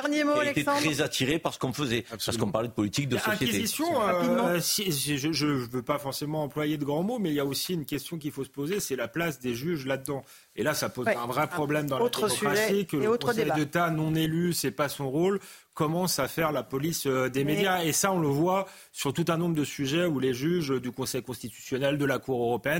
qui 0.53 0.59
était 0.59 0.63
très 0.63 1.01
attiré 1.01 1.39
par 1.39 1.53
ce 1.53 1.59
qu'on 1.59 1.73
faisait, 1.73 2.05
parce 2.09 2.37
qu'on 2.37 2.51
parlait 2.51 2.67
de 2.67 2.73
politique, 2.73 3.09
de 3.09 3.17
société. 3.17 3.65
je 3.65 5.45
ne 5.45 5.67
veux 5.67 5.83
pas 5.83 5.97
forcément 5.97 6.43
employer 6.43 6.77
de 6.77 6.85
grands 6.85 7.03
mots, 7.03 7.19
mais 7.19 7.29
il 7.29 7.35
y 7.35 7.39
a 7.39 7.45
aussi 7.45 7.73
une 7.73 7.85
question 7.85 8.17
qu'il 8.17 8.31
faut 8.31 8.43
se 8.43 8.49
poser, 8.49 8.79
c'est 8.79 8.95
la 8.95 9.07
place 9.07 9.39
des 9.39 9.55
juges 9.55 9.85
là-dedans. 9.85 10.23
Et 10.55 10.63
là, 10.63 10.73
ça 10.73 10.89
pose 10.89 11.07
un 11.07 11.25
vrai 11.25 11.47
problème 11.47 11.87
dans 11.87 11.99
la 11.99 12.09
démocratie, 12.09 12.85
que 12.85 12.97
le 12.97 13.17
Conseil 13.17 13.51
d'État 13.55 13.89
non 13.89 14.13
élu, 14.15 14.53
c'est 14.53 14.71
pas 14.71 14.89
son 14.89 15.09
rôle. 15.09 15.39
Commence 15.73 16.19
à 16.19 16.27
faire 16.27 16.51
la 16.51 16.61
police 16.61 17.07
euh, 17.07 17.29
des 17.29 17.43
médias? 17.43 17.83
Et 17.83 17.93
ça, 17.93 18.11
on 18.11 18.19
le 18.19 18.27
voit 18.27 18.67
sur 18.91 19.11
tout 19.11 19.25
un 19.29 19.37
nombre 19.37 19.55
de 19.55 19.63
sujets 19.63 20.05
où 20.05 20.19
les 20.19 20.33
juges 20.35 20.69
du 20.79 20.91
Conseil 20.91 21.23
constitutionnel, 21.23 21.97
de 21.97 22.05
la 22.05 22.19
Cour 22.19 22.43
européenne, 22.43 22.72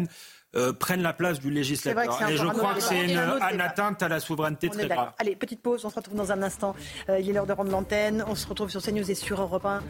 euh, 0.55 0.73
prennent 0.73 1.01
la 1.01 1.13
place 1.13 1.39
du 1.39 1.49
législateur. 1.49 2.29
Et 2.29 2.37
je 2.37 2.47
crois 2.47 2.75
que 2.75 2.81
c'est 2.81 3.05
une, 3.05 3.17
atteinte 3.61 4.03
à 4.03 4.07
la 4.07 4.19
souveraineté 4.19 4.69
très 4.69 4.87
grave. 4.87 5.13
Allez, 5.17 5.35
petite 5.35 5.61
pause, 5.61 5.83
on 5.85 5.89
se 5.89 5.95
retrouve 5.95 6.15
dans 6.15 6.31
un 6.31 6.43
instant. 6.43 6.75
Euh, 7.09 7.19
il 7.19 7.29
est 7.29 7.33
l'heure 7.33 7.47
de 7.47 7.53
rendre 7.53 7.71
l'antenne. 7.71 8.23
On 8.27 8.35
se 8.35 8.47
retrouve 8.47 8.69
sur 8.69 8.81
CNews 8.81 9.09
et 9.09 9.15
sur 9.15 9.41
Europe 9.41 9.65
1 9.65 9.81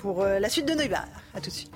pour 0.00 0.24
la 0.24 0.48
suite 0.48 0.66
de 0.66 0.74
Neubar. 0.74 1.04
A 1.34 1.40
tout 1.40 1.50
de 1.50 1.54
suite. 1.54 1.74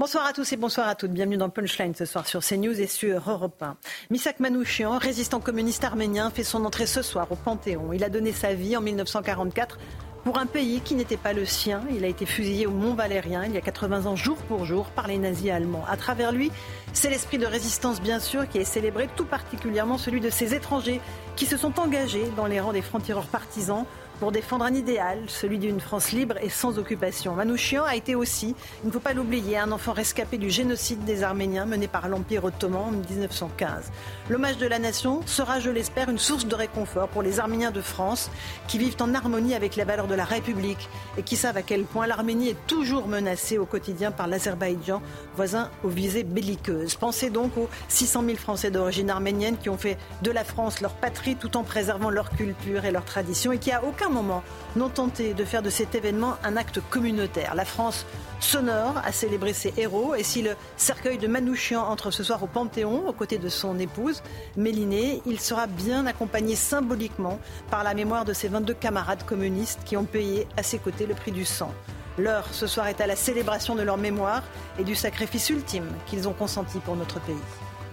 Bonsoir 0.00 0.24
à 0.24 0.32
tous 0.32 0.50
et 0.54 0.56
bonsoir 0.56 0.88
à 0.88 0.94
toutes. 0.94 1.10
Bienvenue 1.10 1.36
dans 1.36 1.50
Punchline 1.50 1.94
ce 1.94 2.06
soir 2.06 2.26
sur 2.26 2.40
CNews 2.40 2.80
et 2.80 2.86
sur 2.86 3.30
Europe 3.30 3.62
1. 3.62 3.76
Misak 4.08 4.40
Manouchian, 4.40 4.96
résistant 4.96 5.40
communiste 5.40 5.84
arménien, 5.84 6.30
fait 6.30 6.42
son 6.42 6.64
entrée 6.64 6.86
ce 6.86 7.02
soir 7.02 7.30
au 7.30 7.36
Panthéon. 7.36 7.92
Il 7.92 8.02
a 8.02 8.08
donné 8.08 8.32
sa 8.32 8.54
vie 8.54 8.78
en 8.78 8.80
1944 8.80 9.78
pour 10.24 10.38
un 10.38 10.46
pays 10.46 10.80
qui 10.80 10.94
n'était 10.94 11.16
pas 11.16 11.32
le 11.32 11.44
sien. 11.44 11.82
Il 11.90 12.04
a 12.04 12.08
été 12.08 12.26
fusillé 12.26 12.66
au 12.66 12.70
Mont 12.70 12.94
Valérien 12.94 13.44
il 13.44 13.52
y 13.52 13.56
a 13.56 13.60
80 13.60 14.06
ans 14.06 14.16
jour 14.16 14.36
pour 14.36 14.64
jour 14.64 14.86
par 14.86 15.06
les 15.06 15.18
nazis 15.18 15.50
allemands. 15.50 15.84
À 15.88 15.96
travers 15.96 16.32
lui, 16.32 16.50
c'est 16.92 17.10
l'esprit 17.10 17.38
de 17.38 17.46
résistance 17.46 18.00
bien 18.00 18.20
sûr 18.20 18.48
qui 18.48 18.58
est 18.58 18.64
célébré, 18.64 19.08
tout 19.16 19.24
particulièrement 19.24 19.98
celui 19.98 20.20
de 20.20 20.30
ces 20.30 20.54
étrangers 20.54 21.00
qui 21.36 21.46
se 21.46 21.56
sont 21.56 21.78
engagés 21.80 22.24
dans 22.36 22.46
les 22.46 22.60
rangs 22.60 22.72
des 22.72 22.82
francs-tireurs 22.82 23.26
partisans 23.26 23.86
pour 24.20 24.32
défendre 24.32 24.66
un 24.66 24.74
idéal, 24.74 25.18
celui 25.28 25.58
d'une 25.58 25.80
France 25.80 26.12
libre 26.12 26.34
et 26.42 26.50
sans 26.50 26.78
occupation. 26.78 27.34
Manouchian 27.34 27.84
a 27.84 27.96
été 27.96 28.14
aussi, 28.14 28.54
il 28.84 28.88
ne 28.88 28.92
faut 28.92 29.00
pas 29.00 29.14
l'oublier, 29.14 29.56
un 29.56 29.72
enfant 29.72 29.94
rescapé 29.94 30.36
du 30.36 30.50
génocide 30.50 31.02
des 31.04 31.22
Arméniens 31.22 31.64
mené 31.64 31.88
par 31.88 32.06
l'Empire 32.06 32.44
ottoman 32.44 32.82
en 32.82 32.90
1915. 32.90 33.90
L'hommage 34.28 34.58
de 34.58 34.66
la 34.66 34.78
nation 34.78 35.22
sera, 35.26 35.58
je 35.58 35.70
l'espère, 35.70 36.10
une 36.10 36.18
source 36.18 36.46
de 36.46 36.54
réconfort 36.54 37.08
pour 37.08 37.22
les 37.22 37.40
Arméniens 37.40 37.70
de 37.70 37.80
France 37.80 38.30
qui 38.68 38.76
vivent 38.76 38.96
en 39.00 39.14
harmonie 39.14 39.54
avec 39.54 39.74
les 39.74 39.84
valeurs 39.84 40.06
de 40.06 40.14
la 40.14 40.24
République 40.24 40.90
et 41.16 41.22
qui 41.22 41.36
savent 41.36 41.56
à 41.56 41.62
quel 41.62 41.84
point 41.84 42.06
l'Arménie 42.06 42.50
est 42.50 42.66
toujours 42.66 43.08
menacée 43.08 43.56
au 43.56 43.64
quotidien 43.64 44.12
par 44.12 44.26
l'Azerbaïdjan, 44.26 45.00
voisin 45.34 45.70
aux 45.82 45.88
visées 45.88 46.24
belliqueuses. 46.24 46.94
Pensez 46.94 47.30
donc 47.30 47.56
aux 47.56 47.70
600 47.88 48.24
000 48.26 48.36
Français 48.36 48.70
d'origine 48.70 49.08
arménienne 49.08 49.56
qui 49.56 49.70
ont 49.70 49.78
fait 49.78 49.96
de 50.20 50.30
la 50.30 50.44
France 50.44 50.82
leur 50.82 50.92
patrie 50.92 51.36
tout 51.36 51.56
en 51.56 51.62
préservant 51.62 52.10
leur 52.10 52.28
culture 52.28 52.84
et 52.84 52.90
leur 52.90 53.06
tradition 53.06 53.52
et 53.52 53.58
qui 53.58 53.72
à 53.72 53.82
aucun 53.82 54.09
moment 54.10 54.42
n'ont 54.76 54.88
tenté 54.88 55.34
de 55.34 55.44
faire 55.44 55.62
de 55.62 55.70
cet 55.70 55.94
événement 55.94 56.34
un 56.44 56.56
acte 56.56 56.80
communautaire. 56.90 57.54
La 57.54 57.64
France 57.64 58.06
sonore 58.40 58.94
a 59.04 59.12
célébré 59.12 59.52
ses 59.52 59.72
héros 59.76 60.14
et 60.14 60.22
si 60.22 60.42
le 60.42 60.56
cercueil 60.76 61.18
de 61.18 61.26
Manouchian 61.26 61.82
entre 61.82 62.10
ce 62.10 62.22
soir 62.22 62.42
au 62.42 62.46
Panthéon 62.46 63.08
aux 63.08 63.12
côtés 63.12 63.38
de 63.38 63.48
son 63.48 63.78
épouse 63.78 64.22
Mélinée, 64.56 65.22
il 65.26 65.40
sera 65.40 65.66
bien 65.66 66.06
accompagné 66.06 66.56
symboliquement 66.56 67.38
par 67.70 67.84
la 67.84 67.94
mémoire 67.94 68.24
de 68.24 68.32
ses 68.32 68.48
22 68.48 68.74
camarades 68.74 69.24
communistes 69.24 69.80
qui 69.84 69.96
ont 69.96 70.04
payé 70.04 70.46
à 70.56 70.62
ses 70.62 70.78
côtés 70.78 71.06
le 71.06 71.14
prix 71.14 71.32
du 71.32 71.44
sang. 71.44 71.72
L'heure 72.18 72.46
ce 72.52 72.66
soir 72.66 72.88
est 72.88 73.00
à 73.00 73.06
la 73.06 73.16
célébration 73.16 73.74
de 73.74 73.82
leur 73.82 73.96
mémoire 73.96 74.42
et 74.78 74.84
du 74.84 74.94
sacrifice 74.94 75.48
ultime 75.50 75.88
qu'ils 76.06 76.28
ont 76.28 76.34
consenti 76.34 76.78
pour 76.78 76.96
notre 76.96 77.20
pays. 77.20 77.36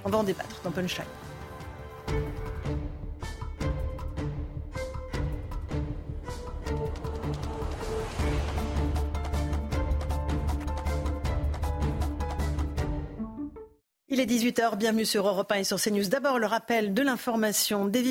On 0.04 0.10
va 0.10 0.18
en 0.18 0.24
débattre 0.24 0.62
dans 0.64 0.72
Punchline. 0.72 1.06
Il 14.10 14.22
est 14.22 14.26
18h, 14.26 14.78
bienvenue 14.78 15.04
sur 15.04 15.28
Europe 15.28 15.52
1 15.52 15.56
et 15.56 15.64
sur 15.66 15.82
CNews. 15.82 16.08
D'abord, 16.08 16.40
le 16.40 16.46
rappel 16.46 16.94
de 16.94 17.02
l'information 17.02 17.86
des, 17.86 18.02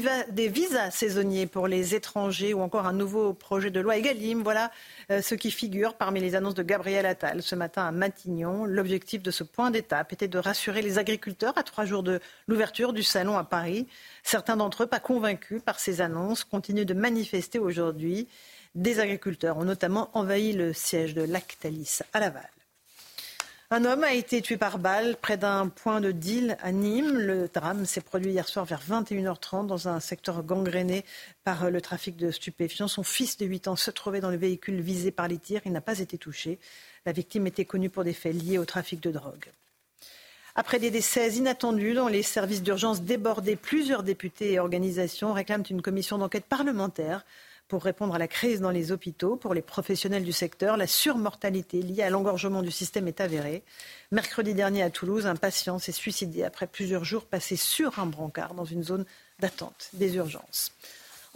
visas 0.47 0.90
saisonniers 0.90 1.47
pour 1.47 1.68
les 1.68 1.94
étrangers 1.94 2.53
ou 2.53 2.61
encore 2.61 2.86
un 2.86 2.92
nouveau 2.92 3.32
projet 3.32 3.70
de 3.70 3.80
loi 3.80 3.97
Egalim. 3.97 4.42
Voilà 4.42 4.70
euh, 5.11 5.22
ce 5.22 5.34
qui 5.34 5.51
figure 5.51 5.94
parmi 5.94 6.20
les 6.20 6.34
annonces 6.34 6.53
de 6.53 6.62
Gabriel 6.62 7.07
Attal 7.07 7.42
ce 7.42 7.55
matin 7.55 7.86
à 7.86 7.92
Matignon. 7.92 8.66
L'objectif 8.66 9.22
de 9.22 9.30
ce 9.30 9.42
point 9.42 9.70
d'étape 9.70 10.12
était 10.12 10.28
de 10.28 10.36
rassurer 10.36 10.82
les 10.82 10.99
agriculteurs 10.99 11.57
à 11.57 11.62
trois 11.62 11.86
jours 11.86 12.03
de 12.03 12.20
l'ouverture 12.47 12.92
du 12.92 13.03
salon 13.03 13.38
à 13.38 13.44
Paris. 13.44 13.86
Certains 14.22 14.59
d'entre 14.59 14.82
eux, 14.82 14.86
pas 14.86 15.01
convaincus 15.01 15.62
par 15.64 15.80
ces 15.80 16.03
annonces, 16.03 16.44
continuent 16.44 16.84
de 16.84 16.92
manifester 16.92 17.59
aujourd'hui. 17.59 18.28
Des 18.74 19.01
agriculteurs 19.01 19.57
ont 19.57 19.64
notamment 19.64 20.11
envahi 20.12 20.53
le 20.53 20.74
siège 20.74 21.14
de 21.14 21.22
Lactalis 21.22 22.01
à 22.12 22.20
Laval. 22.20 22.51
Un 23.72 23.84
homme 23.84 24.04
a 24.04 24.14
été 24.14 24.42
tué 24.42 24.56
par 24.56 24.78
balle 24.78 25.16
près 25.20 25.36
d'un 25.36 25.66
point 25.66 26.00
de 26.00 26.12
deal 26.12 26.56
à 26.62 26.70
Nîmes. 26.70 27.18
Le 27.18 27.48
drame 27.52 27.84
s'est 27.84 28.00
produit 28.00 28.30
hier 28.30 28.46
soir 28.46 28.64
vers 28.64 28.80
21h30 28.80 29.66
dans 29.66 29.88
un 29.88 29.98
secteur 29.98 30.44
gangréné 30.44 31.04
par 31.42 31.68
le 31.68 31.80
trafic 31.80 32.16
de 32.16 32.30
stupéfiants. 32.30 32.86
Son 32.86 33.02
fils 33.02 33.36
de 33.38 33.44
8 33.44 33.66
ans 33.66 33.74
se 33.74 33.90
trouvait 33.90 34.20
dans 34.20 34.30
le 34.30 34.36
véhicule 34.36 34.80
visé 34.80 35.10
par 35.10 35.26
les 35.26 35.38
tirs. 35.38 35.62
Il 35.64 35.72
n'a 35.72 35.80
pas 35.80 35.98
été 35.98 36.16
touché. 36.16 36.60
La 37.06 37.10
victime 37.10 37.48
était 37.48 37.64
connue 37.64 37.90
pour 37.90 38.04
des 38.04 38.12
faits 38.12 38.40
liés 38.40 38.58
au 38.58 38.64
trafic 38.64 39.00
de 39.00 39.10
drogue. 39.10 39.50
Après 40.54 40.78
des 40.78 40.92
décès 40.92 41.32
inattendus 41.32 41.94
dont 41.94 42.06
les 42.06 42.22
services 42.22 42.62
d'urgence 42.62 43.02
débordés, 43.02 43.56
plusieurs 43.56 44.04
députés 44.04 44.52
et 44.52 44.58
organisations 44.60 45.32
réclament 45.32 45.64
une 45.68 45.82
commission 45.82 46.18
d'enquête 46.18 46.46
parlementaire 46.46 47.24
pour 47.68 47.82
répondre 47.82 48.14
à 48.14 48.18
la 48.18 48.28
crise 48.28 48.60
dans 48.60 48.70
les 48.70 48.92
hôpitaux. 48.92 49.36
Pour 49.36 49.54
les 49.54 49.62
professionnels 49.62 50.24
du 50.24 50.32
secteur, 50.32 50.76
la 50.76 50.86
surmortalité 50.86 51.82
liée 51.82 52.02
à 52.02 52.10
l'engorgement 52.10 52.62
du 52.62 52.70
système 52.70 53.08
est 53.08 53.20
avérée. 53.20 53.62
Mercredi 54.12 54.54
dernier 54.54 54.82
à 54.82 54.90
Toulouse, 54.90 55.26
un 55.26 55.36
patient 55.36 55.78
s'est 55.78 55.92
suicidé 55.92 56.44
après 56.44 56.66
plusieurs 56.66 57.04
jours 57.04 57.24
passés 57.24 57.56
sur 57.56 57.98
un 57.98 58.06
brancard 58.06 58.54
dans 58.54 58.64
une 58.64 58.84
zone 58.84 59.04
d'attente 59.40 59.90
des 59.92 60.16
urgences. 60.16 60.72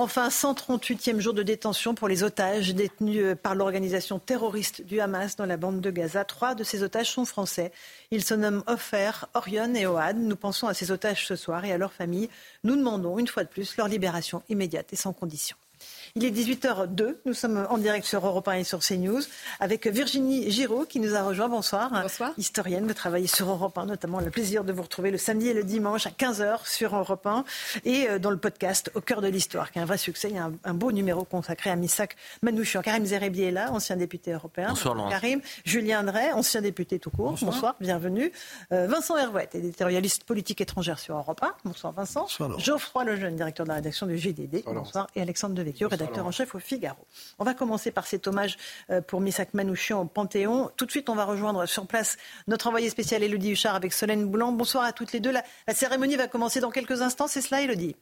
Enfin, 0.00 0.28
138e 0.28 1.20
jour 1.20 1.34
de 1.34 1.42
détention 1.42 1.94
pour 1.94 2.08
les 2.08 2.22
otages 2.22 2.74
détenus 2.74 3.36
par 3.42 3.54
l'organisation 3.54 4.18
terroriste 4.18 4.80
du 4.80 4.98
Hamas 4.98 5.36
dans 5.36 5.44
la 5.44 5.58
bande 5.58 5.82
de 5.82 5.90
Gaza. 5.90 6.24
Trois 6.24 6.54
de 6.54 6.64
ces 6.64 6.82
otages 6.82 7.10
sont 7.10 7.26
français. 7.26 7.70
Ils 8.10 8.24
se 8.24 8.32
nomment 8.32 8.64
Ofer, 8.66 9.26
Orion 9.34 9.74
et 9.74 9.86
Oad. 9.86 10.16
Nous 10.16 10.36
pensons 10.36 10.68
à 10.68 10.72
ces 10.72 10.90
otages 10.90 11.26
ce 11.26 11.36
soir 11.36 11.66
et 11.66 11.72
à 11.72 11.76
leurs 11.76 11.92
familles. 11.92 12.30
Nous 12.64 12.76
demandons 12.76 13.18
une 13.18 13.28
fois 13.28 13.44
de 13.44 13.50
plus 13.50 13.76
leur 13.76 13.88
libération 13.88 14.42
immédiate 14.48 14.90
et 14.90 14.96
sans 14.96 15.12
condition. 15.12 15.58
Il 16.16 16.24
est 16.24 16.30
18h02. 16.30 17.16
Nous 17.24 17.34
sommes 17.34 17.66
en 17.70 17.78
direct 17.78 18.04
sur 18.04 18.26
Europe 18.26 18.48
1 18.48 18.54
et 18.54 18.64
sur 18.64 18.80
CNews 18.80 19.20
avec 19.60 19.86
Virginie 19.86 20.50
Giraud 20.50 20.84
qui 20.84 20.98
nous 20.98 21.14
a 21.14 21.22
rejoint. 21.22 21.48
Bonsoir. 21.48 21.90
Bonsoir. 21.90 22.32
Historienne, 22.36 22.84
vous 22.86 22.94
travaillez 22.94 23.28
sur 23.28 23.48
Europe 23.48 23.78
1, 23.78 23.86
notamment 23.86 24.18
le 24.18 24.30
plaisir 24.30 24.64
de 24.64 24.72
vous 24.72 24.82
retrouver 24.82 25.12
le 25.12 25.18
samedi 25.18 25.48
et 25.48 25.54
le 25.54 25.62
dimanche 25.62 26.06
à 26.06 26.10
15h 26.10 26.68
sur 26.68 26.96
Europe 26.96 27.26
1 27.26 27.44
et 27.84 28.08
euh, 28.08 28.18
dans 28.18 28.30
le 28.30 28.38
podcast 28.38 28.90
Au 28.94 29.00
cœur 29.00 29.20
de 29.20 29.28
l'histoire, 29.28 29.70
qui 29.70 29.78
est 29.78 29.82
un 29.82 29.84
vrai 29.84 29.98
succès. 29.98 30.30
Il 30.30 30.34
y 30.34 30.38
a 30.38 30.50
un, 30.64 30.74
beau 30.74 30.90
numéro 30.90 31.24
consacré 31.24 31.70
à 31.70 31.76
Missak 31.76 32.16
Manouchian. 32.42 32.82
Karim 32.82 33.06
Zerebi 33.06 33.42
est 33.42 33.50
là, 33.52 33.70
ancien 33.70 33.96
député 33.96 34.32
européen. 34.32 34.70
Bonsoir 34.70 34.94
Laurent. 34.94 35.10
Karim. 35.10 35.40
Julien 35.64 36.02
Drey, 36.02 36.32
ancien 36.32 36.60
député 36.60 36.98
tout 36.98 37.10
court. 37.10 37.36
Bonsoir, 37.40 37.76
bienvenue. 37.80 38.32
Euh, 38.72 38.88
Vincent 38.88 39.16
Hervouet, 39.16 39.48
éditorialiste 39.54 40.24
politique 40.24 40.60
étrangère 40.60 40.98
sur 40.98 41.16
Europe 41.16 41.40
1. 41.40 41.54
Bonsoir 41.64 41.92
Vincent. 41.92 42.22
Bonsoir 42.22 42.58
Geoffroy 42.58 43.04
Lejeune, 43.04 43.36
directeur 43.36 43.64
de 43.64 43.68
la 43.68 43.76
rédaction 43.76 44.06
du 44.06 44.18
GDD. 44.18 44.64
Bonsoir. 44.64 45.06
Et 45.14 45.22
Alexandre 45.22 45.54
Devecchio, 45.54 45.88
rédacteur 46.00 46.26
en 46.26 46.30
chef 46.30 46.54
au 46.54 46.58
Figaro. 46.58 47.06
On 47.38 47.44
va 47.44 47.54
commencer 47.54 47.90
par 47.90 48.06
cet 48.06 48.26
hommage 48.26 48.56
euh, 48.90 49.00
pour 49.00 49.20
Missak 49.20 49.54
Manouchian 49.54 50.00
au 50.00 50.04
Panthéon. 50.04 50.70
Tout 50.76 50.86
de 50.86 50.90
suite, 50.90 51.08
on 51.08 51.14
va 51.14 51.24
rejoindre 51.24 51.66
sur 51.66 51.86
place 51.86 52.16
notre 52.46 52.66
envoyé 52.66 52.90
spécial 52.90 53.22
Elodie 53.22 53.52
Huchard 53.52 53.74
avec 53.74 53.92
Solène 53.92 54.26
Boulan. 54.26 54.52
Bonsoir 54.52 54.84
à 54.84 54.92
toutes 54.92 55.12
les 55.12 55.20
deux. 55.20 55.32
la 55.32 55.74
cérémonie 55.74 56.16
va 56.16 56.28
commencer 56.28 56.60
dans 56.60 56.70
quelques 56.70 57.02
instants. 57.02 57.26
C'est 57.26 57.40
cela, 57.40 57.62
Elodie 57.62 57.96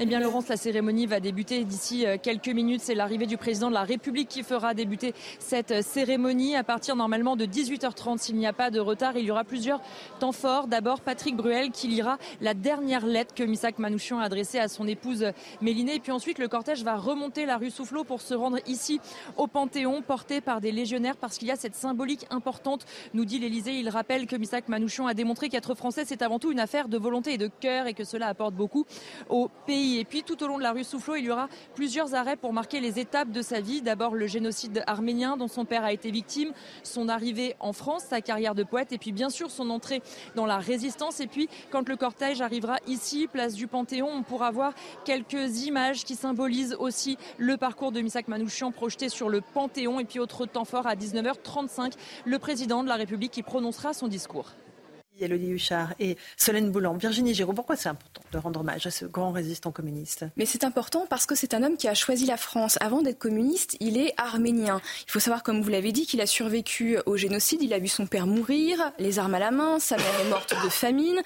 eh 0.00 0.06
bien, 0.06 0.18
Laurence, 0.18 0.48
la 0.48 0.56
cérémonie 0.56 1.06
va 1.06 1.20
débuter 1.20 1.62
d'ici 1.62 2.04
euh, 2.04 2.16
quelques 2.20 2.48
minutes. 2.48 2.80
C'est 2.82 2.96
l'arrivée 2.96 3.26
du 3.26 3.36
président 3.36 3.68
de 3.68 3.74
la 3.74 3.84
République 3.84 4.28
qui 4.28 4.42
fera 4.42 4.74
débuter 4.74 5.14
cette 5.38 5.70
euh, 5.70 5.82
cérémonie 5.82 6.56
à 6.56 6.64
partir 6.64 6.96
normalement 6.96 7.36
de 7.36 7.46
18h30. 7.46 8.18
S'il 8.18 8.34
n'y 8.34 8.46
a 8.48 8.52
pas 8.52 8.72
de 8.72 8.80
retard, 8.80 9.16
il 9.16 9.24
y 9.24 9.30
aura 9.30 9.44
plusieurs 9.44 9.80
temps 10.18 10.32
forts. 10.32 10.66
D'abord, 10.66 11.00
Patrick 11.00 11.36
Bruel 11.36 11.70
qui 11.70 11.86
lira 11.86 12.18
la 12.40 12.54
dernière 12.54 13.06
lettre 13.06 13.34
que 13.34 13.44
Missak 13.44 13.78
Manouchian 13.78 14.18
a 14.18 14.24
adressée 14.24 14.58
à 14.58 14.66
son 14.66 14.88
épouse 14.88 15.26
Mélinée. 15.60 15.94
Et 15.94 16.00
puis 16.00 16.10
ensuite, 16.10 16.40
le 16.40 16.48
cortège 16.48 16.82
va 16.82 16.96
remonter 16.96 17.46
la 17.46 17.56
rue 17.56 17.70
Soufflot 17.70 18.02
pour 18.02 18.20
se 18.20 18.34
rendre 18.34 18.58
ici 18.66 19.00
au 19.36 19.46
Panthéon, 19.46 20.02
porté 20.02 20.40
par 20.40 20.60
des 20.60 20.72
légionnaires 20.72 21.16
parce 21.16 21.38
qu'il 21.38 21.46
y 21.46 21.52
a 21.52 21.56
cette 21.56 21.76
symbolique 21.76 22.26
importante, 22.30 22.84
nous 23.12 23.24
dit 23.24 23.38
l'Élysée. 23.38 23.78
Il 23.78 23.88
rappelle 23.90 24.26
que 24.26 24.34
Missak 24.34 24.68
Manouchian 24.68 25.06
a 25.06 25.14
démontré 25.14 25.48
qu'être 25.48 25.76
français, 25.76 26.02
c'est 26.04 26.22
avant 26.22 26.40
tout 26.40 26.50
une 26.50 26.58
affaire 26.58 26.88
de 26.88 26.98
volonté 26.98 27.34
et 27.34 27.38
de 27.38 27.46
cœur 27.46 27.86
et 27.86 27.94
que 27.94 28.02
cela 28.02 28.26
apporte 28.26 28.54
beaucoup 28.54 28.86
au 29.28 29.48
pays. 29.68 29.83
Et 29.84 30.04
puis 30.04 30.22
tout 30.22 30.42
au 30.42 30.46
long 30.46 30.56
de 30.56 30.62
la 30.62 30.72
rue 30.72 30.82
Soufflot, 30.82 31.16
il 31.16 31.26
y 31.26 31.30
aura 31.30 31.48
plusieurs 31.74 32.14
arrêts 32.14 32.36
pour 32.36 32.54
marquer 32.54 32.80
les 32.80 32.98
étapes 32.98 33.30
de 33.30 33.42
sa 33.42 33.60
vie. 33.60 33.82
D'abord 33.82 34.14
le 34.14 34.26
génocide 34.26 34.82
arménien 34.86 35.36
dont 35.36 35.46
son 35.46 35.66
père 35.66 35.84
a 35.84 35.92
été 35.92 36.10
victime, 36.10 36.52
son 36.82 37.08
arrivée 37.08 37.54
en 37.60 37.74
France, 37.74 38.04
sa 38.08 38.22
carrière 38.22 38.54
de 38.54 38.62
poète 38.62 38.92
et 38.92 38.98
puis 38.98 39.12
bien 39.12 39.28
sûr 39.28 39.50
son 39.50 39.68
entrée 39.68 40.02
dans 40.36 40.46
la 40.46 40.58
résistance. 40.58 41.20
Et 41.20 41.26
puis 41.26 41.48
quand 41.70 41.86
le 41.88 41.96
cortège 41.96 42.40
arrivera 42.40 42.76
ici, 42.86 43.28
place 43.30 43.54
du 43.54 43.66
Panthéon, 43.66 44.08
on 44.08 44.22
pourra 44.22 44.50
voir 44.50 44.72
quelques 45.04 45.66
images 45.66 46.04
qui 46.04 46.14
symbolisent 46.14 46.76
aussi 46.78 47.18
le 47.36 47.58
parcours 47.58 47.92
de 47.92 48.00
Misak 48.00 48.28
Manouchian 48.28 48.72
projeté 48.72 49.10
sur 49.10 49.28
le 49.28 49.42
Panthéon. 49.42 50.00
Et 50.00 50.04
puis 50.04 50.18
autre 50.18 50.46
temps 50.46 50.64
fort 50.64 50.86
à 50.86 50.94
19h35, 50.94 51.92
le 52.24 52.38
président 52.38 52.82
de 52.82 52.88
la 52.88 52.96
République 52.96 53.32
qui 53.32 53.42
prononcera 53.42 53.92
son 53.92 54.08
discours. 54.08 54.54
Elodie 55.20 55.50
Huchard 55.50 55.94
et 56.00 56.16
Solène 56.36 56.70
Boulan. 56.70 56.96
Virginie 56.96 57.34
Giraud, 57.34 57.52
pourquoi 57.52 57.76
c'est 57.76 57.88
important 57.88 58.22
de 58.32 58.38
rendre 58.38 58.60
hommage 58.60 58.86
à 58.86 58.90
ce 58.90 59.04
grand 59.04 59.32
résistant 59.32 59.70
communiste? 59.70 60.24
Mais 60.36 60.46
c'est 60.46 60.64
important 60.64 61.06
parce 61.08 61.26
que 61.26 61.34
c'est 61.34 61.54
un 61.54 61.62
homme 61.62 61.76
qui 61.76 61.88
a 61.88 61.94
choisi 61.94 62.26
la 62.26 62.36
France. 62.36 62.78
Avant 62.80 63.02
d'être 63.02 63.18
communiste, 63.18 63.76
il 63.80 63.96
est 63.96 64.12
arménien. 64.16 64.80
Il 65.06 65.10
faut 65.10 65.20
savoir, 65.20 65.42
comme 65.42 65.62
vous 65.62 65.70
l'avez 65.70 65.92
dit, 65.92 66.06
qu'il 66.06 66.20
a 66.20 66.26
survécu 66.26 66.98
au 67.06 67.16
génocide. 67.16 67.62
Il 67.62 67.72
a 67.72 67.78
vu 67.78 67.88
son 67.88 68.06
père 68.06 68.26
mourir, 68.26 68.92
les 68.98 69.18
armes 69.18 69.34
à 69.34 69.38
la 69.38 69.50
main, 69.50 69.78
sa 69.78 69.96
mère 69.96 70.20
est 70.20 70.28
morte 70.28 70.54
de 70.64 70.68
famine. 70.68 71.20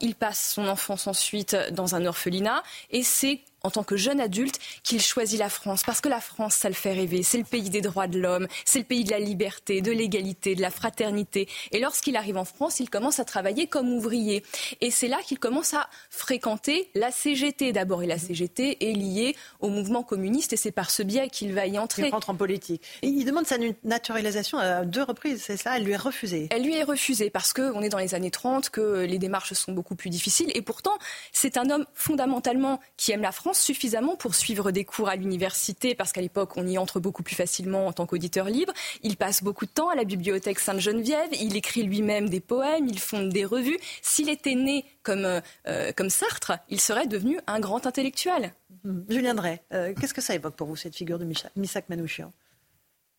Il 0.00 0.14
passe 0.14 0.52
son 0.54 0.66
enfance 0.66 1.06
ensuite 1.06 1.56
dans 1.72 1.94
un 1.94 2.06
orphelinat 2.06 2.62
et 2.90 3.02
c'est 3.02 3.40
en 3.66 3.70
tant 3.70 3.82
que 3.82 3.96
jeune 3.96 4.20
adulte 4.20 4.58
qu'il 4.84 5.02
choisit 5.02 5.38
la 5.38 5.48
France. 5.48 5.82
Parce 5.84 6.00
que 6.00 6.08
la 6.08 6.20
France, 6.20 6.54
ça 6.54 6.68
le 6.68 6.74
fait 6.74 6.92
rêver. 6.92 7.22
C'est 7.22 7.38
le 7.38 7.44
pays 7.44 7.68
des 7.68 7.80
droits 7.80 8.06
de 8.06 8.18
l'homme, 8.18 8.46
c'est 8.64 8.78
le 8.78 8.84
pays 8.84 9.04
de 9.04 9.10
la 9.10 9.18
liberté, 9.18 9.80
de 9.80 9.90
l'égalité, 9.90 10.54
de 10.54 10.62
la 10.62 10.70
fraternité. 10.70 11.48
Et 11.72 11.80
lorsqu'il 11.80 12.16
arrive 12.16 12.36
en 12.36 12.44
France, 12.44 12.78
il 12.80 12.88
commence 12.88 13.18
à 13.18 13.24
travailler 13.24 13.66
comme 13.66 13.92
ouvrier. 13.92 14.44
Et 14.80 14.90
c'est 14.90 15.08
là 15.08 15.18
qu'il 15.26 15.38
commence 15.38 15.74
à 15.74 15.88
fréquenter 16.10 16.90
la 16.94 17.10
CGT 17.10 17.72
d'abord. 17.72 18.02
Et 18.02 18.06
la 18.06 18.18
CGT 18.18 18.88
est 18.88 18.92
liée 18.92 19.34
au 19.60 19.68
mouvement 19.68 20.04
communiste 20.04 20.52
et 20.52 20.56
c'est 20.56 20.70
par 20.70 20.90
ce 20.90 21.02
biais 21.02 21.28
qu'il 21.28 21.52
va 21.52 21.66
y 21.66 21.78
entrer. 21.78 22.06
Il 22.06 22.10
rentre 22.10 22.30
en 22.30 22.36
politique. 22.36 22.82
Et 23.02 23.08
il 23.08 23.24
demande 23.24 23.46
sa 23.46 23.56
naturalisation 23.82 24.58
à 24.58 24.84
deux 24.84 25.02
reprises, 25.02 25.42
c'est 25.44 25.56
ça 25.56 25.76
Elle 25.76 25.84
lui 25.84 25.92
est 25.92 25.96
refusée. 25.96 26.48
Elle 26.50 26.62
lui 26.62 26.76
est 26.76 26.84
refusée 26.84 27.30
parce 27.30 27.52
qu'on 27.52 27.82
est 27.82 27.88
dans 27.88 27.98
les 27.98 28.14
années 28.14 28.30
30, 28.30 28.70
que 28.70 29.04
les 29.04 29.18
démarches 29.18 29.54
sont 29.54 29.72
beaucoup 29.72 29.96
plus 29.96 30.10
difficiles. 30.10 30.50
Et 30.54 30.62
pourtant, 30.62 30.96
c'est 31.32 31.56
un 31.56 31.68
homme 31.70 31.86
fondamentalement 31.94 32.80
qui 32.96 33.12
aime 33.12 33.22
la 33.22 33.32
France 33.32 33.55
suffisamment 33.56 34.16
pour 34.16 34.34
suivre 34.34 34.70
des 34.70 34.84
cours 34.84 35.08
à 35.08 35.16
l'université, 35.16 35.94
parce 35.94 36.12
qu'à 36.12 36.20
l'époque, 36.20 36.56
on 36.56 36.66
y 36.66 36.78
entre 36.78 37.00
beaucoup 37.00 37.22
plus 37.22 37.34
facilement 37.34 37.86
en 37.86 37.92
tant 37.92 38.06
qu'auditeur 38.06 38.46
libre. 38.46 38.72
Il 39.02 39.16
passe 39.16 39.42
beaucoup 39.42 39.66
de 39.66 39.70
temps 39.70 39.88
à 39.88 39.94
la 39.94 40.04
bibliothèque 40.04 40.58
Sainte-Geneviève, 40.58 41.28
il 41.32 41.56
écrit 41.56 41.82
lui-même 41.82 42.28
des 42.28 42.40
poèmes, 42.40 42.86
il 42.88 42.98
fonde 42.98 43.30
des 43.30 43.44
revues. 43.44 43.78
S'il 44.02 44.28
était 44.28 44.54
né 44.54 44.84
comme, 45.02 45.24
euh, 45.24 45.40
euh, 45.66 45.92
comme 45.92 46.10
Sartre, 46.10 46.52
il 46.68 46.80
serait 46.80 47.06
devenu 47.06 47.38
un 47.46 47.60
grand 47.60 47.86
intellectuel. 47.86 48.52
Mmh. 48.84 49.00
Julien 49.08 49.34
Drey, 49.34 49.62
euh, 49.72 49.94
qu'est-ce 49.98 50.14
que 50.14 50.20
ça 50.20 50.34
évoque 50.34 50.56
pour 50.56 50.66
vous, 50.66 50.76
cette 50.76 50.96
figure 50.96 51.18
de 51.18 51.26
Misak 51.56 51.88
Manouchian? 51.88 52.32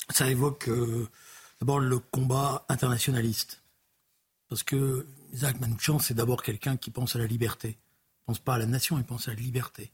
Ça 0.10 0.30
évoque 0.30 0.70
d'abord 1.60 1.80
le 1.80 2.00
combat 2.00 2.66
internationaliste. 2.70 3.62
Parce 4.50 4.64
que 4.64 5.06
Misak 5.34 5.60
Manouchian, 5.60 6.00
c'est 6.00 6.14
d'abord 6.14 6.44
quelqu'un 6.44 6.78
qui 6.78 6.92
pense 6.92 7.16
à 7.16 7.20
la 7.20 7.28
liberté. 7.28 7.70
Il 7.70 8.32
ne 8.32 8.36
pense 8.36 8.40
pas 8.40 8.56
à 8.56 8.58
la 8.58 8.66
nation, 8.66 8.98
il 8.98 9.04
pense 9.04 9.28
à 9.28 9.32
la 9.32 9.38
liberté. 9.38 9.92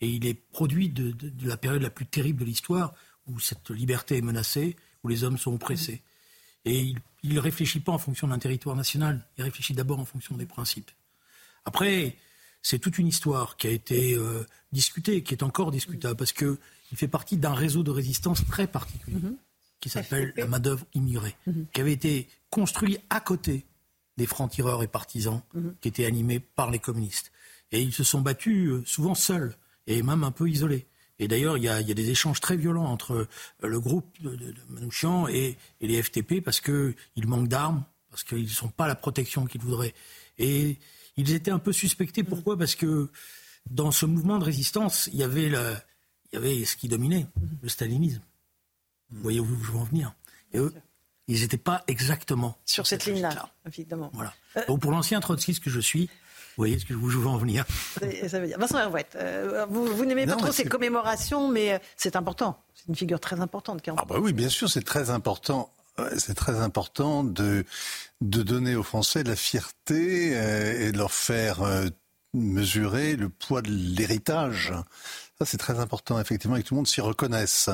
Et 0.00 0.08
il 0.08 0.26
est 0.26 0.34
produit 0.34 0.88
de, 0.88 1.14
la 1.46 1.56
période 1.56 1.82
la 1.82 1.90
plus 1.90 2.06
terrible 2.06 2.40
de 2.40 2.44
l'histoire, 2.44 2.94
où 3.26 3.40
cette 3.40 3.70
liberté 3.70 4.18
est 4.18 4.22
menacée, 4.22 4.76
où 5.02 5.08
les 5.08 5.24
hommes 5.24 5.38
sont 5.38 5.54
oppressés. 5.54 6.02
Et 6.64 6.94
il 7.22 7.34
ne 7.34 7.40
réfléchit 7.40 7.80
pas 7.80 7.92
en 7.92 7.98
fonction 7.98 8.28
d'un 8.28 8.38
territoire 8.38 8.76
national, 8.76 9.26
il 9.38 9.44
réfléchit 9.44 9.72
d'abord 9.72 9.98
en 9.98 10.04
fonction 10.04 10.36
des 10.36 10.46
principes. 10.46 10.90
Après, 11.64 12.16
c'est 12.62 12.78
toute 12.78 12.98
une 12.98 13.06
histoire 13.06 13.56
qui 13.56 13.68
a 13.68 13.70
été 13.70 14.14
euh, 14.14 14.44
discutée, 14.72 15.22
qui 15.22 15.34
est 15.34 15.42
encore 15.42 15.70
discutable, 15.70 16.16
parce 16.16 16.32
qu'il 16.32 16.58
fait 16.94 17.08
partie 17.08 17.36
d'un 17.36 17.54
réseau 17.54 17.82
de 17.82 17.90
résistance 17.90 18.44
très 18.46 18.66
particulier, 18.66 19.18
mhm. 19.18 19.36
qui 19.80 19.88
s'appelle 19.88 20.32
la 20.36 20.46
main-d'œuvre 20.46 20.84
immigrée, 20.94 21.36
mhm. 21.46 21.66
qui 21.72 21.80
avait 21.80 21.92
été 21.92 22.28
construit 22.50 22.98
à 23.10 23.20
côté 23.20 23.66
des 24.16 24.26
francs-tireurs 24.26 24.82
et 24.82 24.88
partisans 24.88 25.42
mhm. 25.54 25.74
qui 25.80 25.88
étaient 25.88 26.06
animés 26.06 26.40
par 26.40 26.70
les 26.70 26.78
communistes. 26.78 27.30
Et 27.72 27.82
ils 27.82 27.92
se 27.92 28.04
sont 28.04 28.20
battus 28.20 28.68
euh, 28.68 28.82
souvent 28.84 29.14
seuls 29.14 29.54
et 29.86 30.02
même 30.02 30.24
un 30.24 30.30
peu 30.30 30.48
isolés. 30.48 30.86
Et 31.18 31.28
d'ailleurs, 31.28 31.56
il 31.56 31.64
y, 31.64 31.68
a, 31.68 31.82
des 31.82 32.10
échanges 32.10 32.40
très 32.40 32.56
violents 32.56 32.84
entre 32.84 33.12
euh, 33.14 33.28
le 33.62 33.80
groupe 33.80 34.06
de, 34.20 34.54
Manouchian 34.68 35.28
et, 35.28 35.56
les 35.80 36.02
FTP 36.02 36.42
parce 36.44 36.60
qu'ils 36.60 36.94
manquent 37.26 37.48
d'armes, 37.48 37.84
parce 38.10 38.22
qu'ils 38.22 38.42
ne 38.42 38.48
sont 38.48 38.68
pas 38.68 38.86
la 38.86 38.94
protection 38.94 39.46
qu'ils 39.46 39.62
voudraient. 39.62 39.94
Et 40.38 40.78
ils 41.16 41.32
étaient 41.32 41.50
un 41.50 41.58
peu 41.58 41.72
suspectés. 41.72 42.22
Mm. 42.22 42.26
Pourquoi? 42.26 42.58
Parce 42.58 42.74
que 42.74 43.08
dans 43.70 43.92
ce 43.92 44.04
mouvement 44.04 44.38
de 44.38 44.44
résistance, 44.44 45.08
il 45.12 45.18
y 45.18 45.22
avait, 45.22 45.46
il 45.46 46.34
y 46.34 46.36
avait 46.36 46.64
ce 46.66 46.76
qui 46.76 46.88
dominait, 46.88 47.26
mm. 47.36 47.46
le 47.62 47.68
stalinisme. 47.68 48.22
Vous 49.10 49.22
voyez 49.22 49.40
où 49.40 49.46
je 49.46 49.72
veux 49.72 49.78
en 49.78 49.84
venir. 49.84 50.14
Et 50.52 50.58
eux, 50.58 50.74
ils 51.28 51.40
n'étaient 51.40 51.56
pas 51.56 51.82
exactement 51.86 52.58
sur 52.66 52.86
cette 52.86 53.06
ligne-là, 53.06 53.50
évidemment. 53.66 54.10
Voilà. 54.12 54.34
Donc 54.68 54.80
pour 54.80 54.90
l'ancien 54.90 55.20
trotskiste 55.20 55.62
que 55.62 55.70
je 55.70 55.80
suis, 55.80 56.10
voyez 56.56 56.78
ce 56.78 56.84
que 56.84 56.94
je 56.94 57.18
veux 57.18 57.26
en 57.26 57.36
venir 57.36 57.64
ça 58.28 58.40
veut 58.40 58.46
dire. 58.46 58.58
Vincent 58.58 58.78
Herouette, 58.78 59.16
euh, 59.16 59.66
vous, 59.68 59.86
vous 59.86 60.04
n'aimez 60.04 60.26
pas 60.26 60.36
trop 60.36 60.52
ces 60.52 60.64
commémorations, 60.64 61.48
mais 61.48 61.74
euh, 61.74 61.78
c'est 61.96 62.16
important. 62.16 62.62
C'est 62.74 62.88
une 62.88 62.94
figure 62.94 63.20
très 63.20 63.40
importante. 63.40 63.82
Ah 63.96 64.04
bah 64.06 64.16
oui, 64.20 64.32
bien 64.32 64.48
sûr, 64.48 64.68
c'est 64.68 64.84
très 64.84 65.10
important. 65.10 65.70
C'est 66.18 66.34
très 66.34 66.60
important 66.60 67.24
de, 67.24 67.64
de 68.20 68.42
donner 68.42 68.76
aux 68.76 68.82
Français 68.82 69.22
la 69.22 69.36
fierté 69.36 70.32
euh, 70.34 70.88
et 70.88 70.92
de 70.92 70.98
leur 70.98 71.12
faire 71.12 71.60
mesurer 72.34 73.16
le 73.16 73.30
poids 73.30 73.62
de 73.62 73.70
l'héritage. 73.70 74.74
Ça, 75.38 75.46
c'est 75.46 75.56
très 75.56 75.78
important, 75.80 76.20
effectivement, 76.20 76.56
et 76.56 76.62
que 76.62 76.68
tout 76.68 76.74
le 76.74 76.80
monde 76.80 76.86
s'y 76.86 77.00
reconnaisse. 77.00 77.70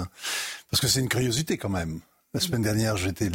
Parce 0.71 0.81
que 0.81 0.87
c'est 0.87 1.01
une 1.01 1.09
curiosité 1.09 1.59
quand 1.59 1.69
même. 1.69 2.01
La 2.35 2.41
semaine 2.41 2.63
dernière, 2.63 2.97
j'étais. 2.97 3.31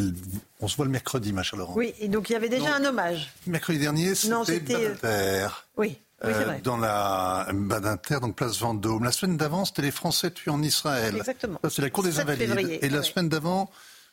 On 0.60 0.68
se 0.68 0.76
voit 0.76 0.86
le 0.86 0.92
mercredi, 0.92 1.32
ma 1.32 1.44
chère 1.44 1.60
Laurent. 1.60 1.74
Oui, 1.76 1.94
et 2.00 2.08
donc 2.08 2.30
il 2.30 2.34
y 2.34 2.36
avait 2.36 2.50
déjà 2.50 2.76
un 2.76 2.84
hommage. 2.84 3.32
Mercredi 3.46 3.78
dernier, 3.78 4.16
c'était 4.16 4.60
Badinter. 4.60 5.48
Oui. 5.78 5.98
Oui, 6.24 6.32
c'est 6.36 6.46
vrai. 6.46 6.62
dans 6.64 6.78
la 6.78 7.48
Badinter, 7.54 8.20
donc 8.20 8.36
place 8.36 8.60
Vendôme. 8.60 9.04
La 9.04 9.12
semaine 9.12 9.38
d'avant, 9.38 9.66
c'était 9.66 9.84
les 9.84 9.92
Français 9.92 10.32
tués 10.32 10.50
en 10.50 10.64
Israël. 10.64 11.16
Exactement. 11.16 11.60
C'est 11.70 11.84
la 11.84 11.92
cour 11.92 12.04
des 12.04 12.20
Invalides. 12.20 12.80
et 12.82 12.90
la 12.90 13.04
semaine 13.04 13.30
d'avant, 13.30 13.70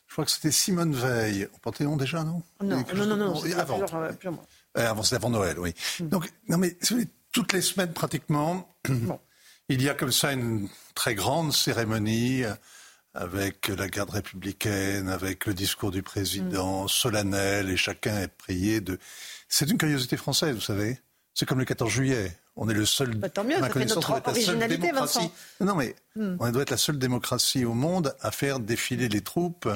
je 0.06 0.12
crois 0.12 0.26
que 0.26 0.30
c'était 0.30 0.50
Simone 0.50 0.94
Veil. 0.94 1.48
Au 1.54 1.58
Panthéon 1.62 1.96
déjà, 1.96 2.22
non? 2.22 2.42
Non, 2.62 2.84
non, 2.94 3.06
non, 3.06 3.16
non, 3.16 3.42
avant. 3.56 3.80
Euh, 3.80 4.12
euh, 4.76 4.90
avant, 4.90 5.02
c'était 5.02 5.16
avant 5.16 5.30
Noël, 5.30 5.58
oui. 5.58 5.72
Hmm. 5.98 6.08
Donc, 6.08 6.30
non, 6.50 6.58
mais 6.58 6.76
toutes 7.32 7.54
les 7.54 7.62
semaines 7.62 7.94
pratiquement, 7.94 8.68
il 9.70 9.80
y 9.80 9.88
a 9.88 9.94
comme 9.94 10.12
ça 10.12 10.32
une 10.32 10.68
très 10.94 11.14
grande 11.14 11.54
cérémonie 11.54 12.42
avec 13.14 13.68
la 13.68 13.88
garde 13.88 14.10
républicaine, 14.10 15.08
avec 15.08 15.46
le 15.46 15.54
discours 15.54 15.90
du 15.90 16.02
président, 16.02 16.84
mm. 16.84 16.88
solennel, 16.88 17.70
et 17.70 17.76
chacun 17.76 18.20
est 18.20 18.28
prié 18.28 18.80
de... 18.80 18.98
C'est 19.48 19.70
une 19.70 19.78
curiosité 19.78 20.16
française, 20.16 20.54
vous 20.54 20.60
savez. 20.60 20.98
C'est 21.32 21.46
comme 21.46 21.58
le 21.58 21.64
14 21.64 21.90
juillet. 21.90 22.36
On 22.56 22.68
est 22.68 22.74
le 22.74 22.86
seul. 22.86 23.14
Bah, 23.16 23.28
tant 23.28 23.42
mieux, 23.42 23.58
ça 23.58 23.68
fait 23.68 23.84
notre 23.84 24.10
originalité, 24.10 24.92
Vincent. 24.92 25.32
Non, 25.60 25.74
mais 25.74 25.96
mm. 26.16 26.36
on 26.38 26.50
doit 26.50 26.62
être 26.62 26.70
la 26.70 26.76
seule 26.76 26.98
démocratie 26.98 27.64
au 27.64 27.74
monde 27.74 28.14
à 28.20 28.30
faire 28.30 28.60
défiler 28.60 29.08
les 29.08 29.20
troupes 29.20 29.68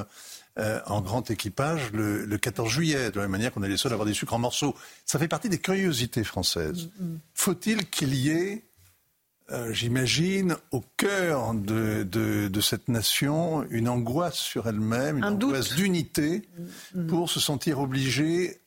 euh, 0.57 0.81
en 0.87 1.01
grand 1.01 1.29
équipage 1.29 1.91
le, 1.93 2.37
14 2.37 2.69
juillet, 2.69 3.11
de 3.11 3.17
la 3.17 3.23
même 3.23 3.31
manière 3.31 3.53
qu'on 3.53 3.63
est 3.63 3.69
les 3.69 3.77
seuls 3.77 3.91
à 3.91 3.95
avoir 3.95 4.05
des 4.05 4.13
sucres 4.13 4.33
en 4.33 4.39
morceaux. 4.39 4.75
Ça 5.05 5.19
fait 5.19 5.27
partie 5.27 5.49
des 5.49 5.59
curiosités 5.59 6.23
françaises. 6.23 6.89
Mm, 6.99 7.15
Faut-il 7.33 7.89
qu'il 7.89 8.15
y 8.15 8.29
ait 8.29 8.63
euh, 9.51 9.73
j'imagine, 9.73 10.55
au 10.71 10.83
cœur 10.97 11.53
de, 11.53 12.03
de, 12.03 12.61
cette 12.61 12.87
nation, 12.87 13.65
une 13.69 13.89
angoisse 13.89 14.37
sur 14.37 14.67
elle-même, 14.67 15.17
une 15.17 15.25
angoisse 15.25 15.75
d'unité, 15.75 16.47
mm, 16.93 17.07
pour 17.07 17.29
se 17.29 17.39
sentir 17.39 17.79
obligée, 17.79 18.59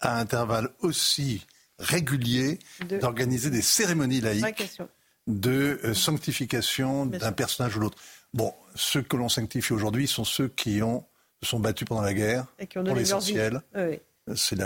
à 0.00 0.18
intervalles 0.18 0.68
aussi 0.80 1.46
réguliers, 1.78 2.58
d'organiser 3.00 3.50
des 3.50 3.62
cérémonies 3.62 4.20
laïques 4.20 4.80
de 5.26 5.80
euh, 5.82 5.94
sanctification 5.94 7.06
d'un 7.06 7.32
personnage 7.32 7.76
ou 7.76 7.80
l'autre. 7.80 7.98
Bon, 8.32 8.54
ceux 8.74 9.02
que 9.02 9.16
l'on 9.16 9.28
sanctifie 9.28 9.72
aujourd'hui 9.72 10.06
sont 10.06 10.24
ceux 10.24 10.48
qui 10.48 10.82
ont, 10.82 11.04
se 11.42 11.50
sont 11.50 11.60
battus 11.60 11.86
pendant 11.88 12.02
la 12.02 12.14
guerre, 12.14 12.46
pour 12.72 12.94
l'essentiel. 12.94 13.62
Oui. 13.74 13.98
C'est 14.34 14.58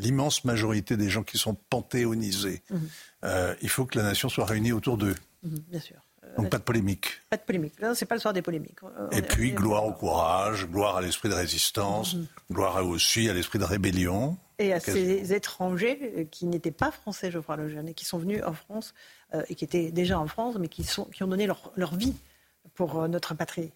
l'immense 0.00 0.44
majorité 0.44 0.96
des 0.96 1.08
gens 1.08 1.22
qui 1.22 1.38
sont 1.38 1.54
panthéonisés. 1.54 2.62
Mhm. 2.70 2.88
Euh, 3.24 3.54
il 3.62 3.70
faut 3.70 3.86
que 3.86 3.98
la 3.98 4.04
nation 4.04 4.28
soit 4.28 4.44
réunie 4.44 4.72
autour 4.72 4.98
d'eux. 4.98 5.14
Mhm, 5.42 5.58
bien 5.68 5.80
sûr. 5.80 5.96
Donc 6.36 6.50
pas 6.50 6.58
de 6.58 6.62
polémique. 6.62 7.20
Pas 7.30 7.38
de 7.38 7.42
polémique. 7.42 7.74
C'est 7.94 8.04
pas 8.04 8.14
le 8.14 8.20
soir 8.20 8.34
des 8.34 8.42
polémiques. 8.42 8.78
Et 9.12 9.22
puis 9.22 9.52
gloire 9.52 9.86
au 9.86 9.92
courage, 9.92 10.68
gloire 10.68 10.98
à 10.98 11.00
l'esprit 11.00 11.30
de 11.30 11.34
résistance, 11.34 12.14
mhm. 12.14 12.26
gloire 12.52 12.86
aussi 12.86 13.28
à 13.28 13.32
l'esprit 13.32 13.58
de 13.58 13.64
rébellion. 13.64 14.36
Et 14.58 14.72
à 14.72 14.80
ces 14.80 15.32
étrangers 15.32 16.12
euh, 16.18 16.24
qui 16.24 16.46
n'étaient 16.46 16.72
pas 16.72 16.90
français, 16.90 17.30
je 17.30 17.38
crois, 17.38 17.56
le 17.56 17.68
jeune, 17.68 17.88
et 17.88 17.94
qui 17.94 18.04
sont 18.04 18.18
venus 18.18 18.42
en 18.44 18.52
France 18.52 18.92
euh, 19.32 19.42
et 19.48 19.54
qui 19.54 19.64
étaient 19.64 19.90
déjà 19.90 20.18
en 20.18 20.26
France, 20.26 20.56
mais 20.58 20.68
qui, 20.68 20.84
sont, 20.84 21.04
qui 21.06 21.22
ont 21.22 21.28
donné 21.28 21.46
leur, 21.46 21.72
leur 21.76 21.94
vie 21.94 22.14
pour 22.74 23.08
notre 23.08 23.34
patrie. 23.34 23.70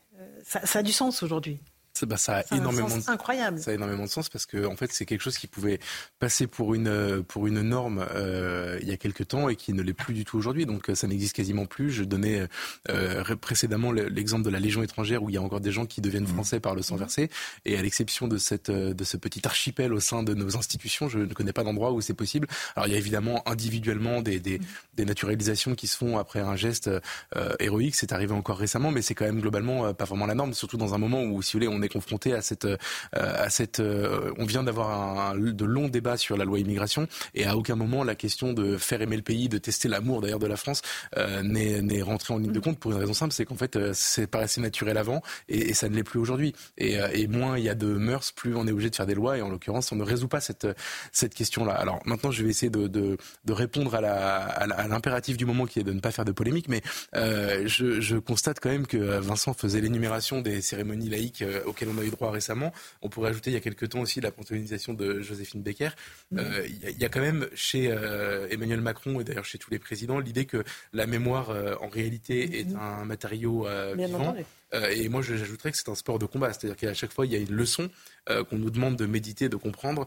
ça, 0.44 0.64
ça 0.66 0.80
a 0.80 0.82
du 0.82 0.92
sens 0.92 1.22
aujourd'hui. 1.22 1.58
Bah, 2.02 2.16
ça 2.16 2.38
a 2.38 2.56
énormément 2.56 2.88
de, 2.88 3.10
incroyable. 3.10 3.58
Ça 3.60 3.70
a 3.70 3.74
énormément 3.74 4.04
de 4.04 4.08
sens 4.08 4.28
parce 4.28 4.46
que 4.46 4.66
en 4.66 4.76
fait 4.76 4.92
c'est 4.92 5.04
quelque 5.04 5.20
chose 5.20 5.38
qui 5.38 5.46
pouvait 5.46 5.78
passer 6.18 6.46
pour 6.46 6.74
une 6.74 7.22
pour 7.22 7.46
une 7.46 7.60
norme 7.60 8.04
euh, 8.14 8.78
il 8.82 8.88
y 8.88 8.92
a 8.92 8.96
quelques 8.96 9.28
temps 9.28 9.48
et 9.48 9.56
qui 9.56 9.72
ne 9.72 9.82
l'est 9.82 9.92
plus 9.92 10.14
du 10.14 10.24
tout 10.24 10.36
aujourd'hui. 10.36 10.66
Donc 10.66 10.90
ça 10.94 11.06
n'existe 11.06 11.36
quasiment 11.36 11.66
plus. 11.66 11.90
Je 11.90 12.04
donnais 12.04 12.48
euh, 12.88 13.36
précédemment 13.36 13.92
l'exemple 13.92 14.44
de 14.44 14.50
la 14.50 14.58
Légion 14.58 14.82
étrangère 14.82 15.22
où 15.22 15.30
il 15.30 15.34
y 15.34 15.38
a 15.38 15.42
encore 15.42 15.60
des 15.60 15.70
gens 15.70 15.86
qui 15.86 16.00
deviennent 16.00 16.24
mmh. 16.24 16.34
français 16.34 16.60
par 16.60 16.74
le 16.74 16.82
sang 16.82 16.96
mmh. 16.96 16.98
versé. 16.98 17.30
Et 17.64 17.76
à 17.78 17.82
l'exception 17.82 18.26
de 18.26 18.38
cette 18.38 18.70
de 18.70 19.04
ce 19.04 19.16
petit 19.16 19.46
archipel 19.46 19.92
au 19.92 20.00
sein 20.00 20.22
de 20.22 20.34
nos 20.34 20.56
institutions, 20.56 21.08
je 21.08 21.18
ne 21.18 21.34
connais 21.34 21.52
pas 21.52 21.62
d'endroit 21.62 21.92
où 21.92 22.00
c'est 22.00 22.14
possible. 22.14 22.48
Alors 22.74 22.88
il 22.88 22.92
y 22.92 22.96
a 22.96 22.98
évidemment 22.98 23.46
individuellement 23.48 24.22
des 24.22 24.40
des, 24.40 24.58
mmh. 24.58 24.64
des 24.94 25.04
naturalisations 25.04 25.74
qui 25.74 25.86
se 25.86 25.96
font 25.96 26.18
après 26.18 26.40
un 26.40 26.56
geste 26.56 26.90
euh, 27.36 27.54
héroïque. 27.60 27.94
C'est 27.94 28.12
arrivé 28.12 28.32
encore 28.32 28.58
récemment, 28.58 28.90
mais 28.90 29.02
c'est 29.02 29.14
quand 29.14 29.24
même 29.24 29.40
globalement 29.40 29.86
euh, 29.86 29.92
pas 29.92 30.04
vraiment 30.04 30.26
la 30.26 30.34
norme, 30.34 30.54
surtout 30.54 30.76
dans 30.76 30.94
un 30.94 30.98
moment 30.98 31.22
où 31.22 31.42
si 31.42 31.52
vous 31.52 31.58
voulez 31.58 31.68
on 31.68 31.81
est 31.82 31.88
confronté 31.88 32.34
à 32.34 32.42
cette, 32.42 32.64
euh, 32.64 32.76
à 33.14 33.50
cette. 33.50 33.80
Euh, 33.80 34.32
on 34.38 34.44
vient 34.44 34.62
d'avoir 34.62 35.34
de 35.34 35.64
longs 35.64 35.88
débats 35.88 36.16
sur 36.16 36.36
la 36.36 36.44
loi 36.44 36.58
immigration 36.58 37.06
et 37.34 37.44
à 37.44 37.56
aucun 37.56 37.76
moment 37.76 38.04
la 38.04 38.14
question 38.14 38.52
de 38.52 38.76
faire 38.76 39.02
aimer 39.02 39.16
le 39.16 39.22
pays, 39.22 39.48
de 39.48 39.58
tester 39.58 39.88
l'amour 39.88 40.20
d'ailleurs 40.20 40.38
de 40.38 40.46
la 40.46 40.56
France 40.56 40.82
euh, 41.16 41.42
n'est 41.42 42.02
rentrée 42.02 42.34
en 42.34 42.38
ligne 42.38 42.52
de 42.52 42.60
compte 42.60 42.78
pour 42.78 42.92
une 42.92 42.98
raison 42.98 43.12
simple, 43.12 43.32
c'est 43.32 43.44
qu'en 43.44 43.56
fait 43.56 43.78
c'est 43.92 44.26
paraissait 44.26 44.60
naturel 44.60 44.96
avant 44.96 45.22
et, 45.48 45.74
ça 45.74 45.88
ne 45.88 45.94
l'est 45.94 46.04
plus 46.04 46.20
aujourd'hui. 46.20 46.54
Et, 46.78 46.98
et, 47.14 47.26
moins 47.26 47.58
il 47.58 47.64
y 47.64 47.68
a 47.68 47.74
de 47.74 47.86
mœurs, 47.86 48.32
plus 48.32 48.54
on 48.54 48.66
est 48.66 48.72
obligé 48.72 48.90
de 48.90 48.96
faire 48.96 49.06
des 49.06 49.14
lois 49.14 49.38
et 49.38 49.42
en 49.42 49.48
l'occurrence 49.48 49.90
on 49.92 49.96
ne 49.96 50.04
résout 50.04 50.28
pas 50.28 50.40
cette 50.40 50.66
cette 51.12 51.34
question-là. 51.34 51.72
Alors 51.72 52.00
maintenant 52.04 52.30
je 52.30 52.42
vais 52.42 52.50
essayer 52.50 52.70
de, 52.70 52.86
de, 52.86 53.16
de 53.44 53.52
répondre 53.52 53.94
à 53.94 54.66
l'impératif 54.88 55.36
du 55.36 55.46
moment 55.46 55.66
qui 55.66 55.80
est 55.80 55.84
de 55.84 55.92
ne 55.92 56.00
pas 56.00 56.10
faire 56.10 56.24
de 56.24 56.32
polémique, 56.32 56.68
mais 56.68 56.82
je, 57.14 58.00
je, 58.00 58.16
constate 58.16 58.60
quand 58.60 58.70
même 58.70 58.86
que 58.86 58.96
Vincent 58.96 59.54
faisait 59.54 59.80
l'énumération 59.80 60.40
des 60.40 60.60
cérémonies 60.60 61.08
laïques 61.08 61.44
auxquelles 61.72 61.88
on 61.88 61.98
a 61.98 62.04
eu 62.04 62.10
droit 62.10 62.30
récemment. 62.30 62.72
On 63.02 63.08
pourrait 63.08 63.30
ajouter 63.30 63.50
il 63.50 63.54
y 63.54 63.56
a 63.56 63.60
quelques 63.60 63.88
temps 63.88 64.00
aussi 64.00 64.20
la 64.20 64.30
panthéonisation 64.30 64.94
de 64.94 65.20
Joséphine 65.20 65.62
Becker. 65.62 65.90
Mm. 66.30 66.38
Euh, 66.38 66.66
il 66.66 66.98
y, 66.98 67.04
a 67.04 67.08
quand 67.08 67.20
même 67.20 67.48
chez 67.54 67.90
euh, 67.90 68.46
Emmanuel 68.50 68.80
Macron 68.80 69.20
et 69.20 69.24
d'ailleurs 69.24 69.44
chez 69.44 69.58
tous 69.58 69.70
les 69.70 69.78
présidents 69.78 70.18
l'idée 70.18 70.44
que 70.44 70.64
la 70.92 71.06
mémoire 71.06 71.50
euh, 71.50 71.74
en 71.80 71.88
réalité 71.88 72.60
est 72.60 72.70
mm-hmm. 72.70 72.78
un 72.78 73.04
matériau 73.04 73.66
vivant. 73.96 74.36
Et 74.72 75.08
moi, 75.08 75.22
j'ajouterais 75.22 75.70
que 75.70 75.78
c'est 75.78 75.88
un 75.88 75.94
sport 75.94 76.18
de 76.18 76.26
combat, 76.26 76.52
c'est-à-dire 76.52 76.76
qu'à 76.76 76.94
chaque 76.94 77.12
fois, 77.12 77.26
il 77.26 77.32
y 77.32 77.36
a 77.36 77.38
une 77.38 77.52
leçon 77.52 77.90
qu'on 78.26 78.56
nous 78.56 78.70
demande 78.70 78.96
de 78.96 79.06
méditer, 79.06 79.48
de 79.48 79.56
comprendre. 79.56 80.06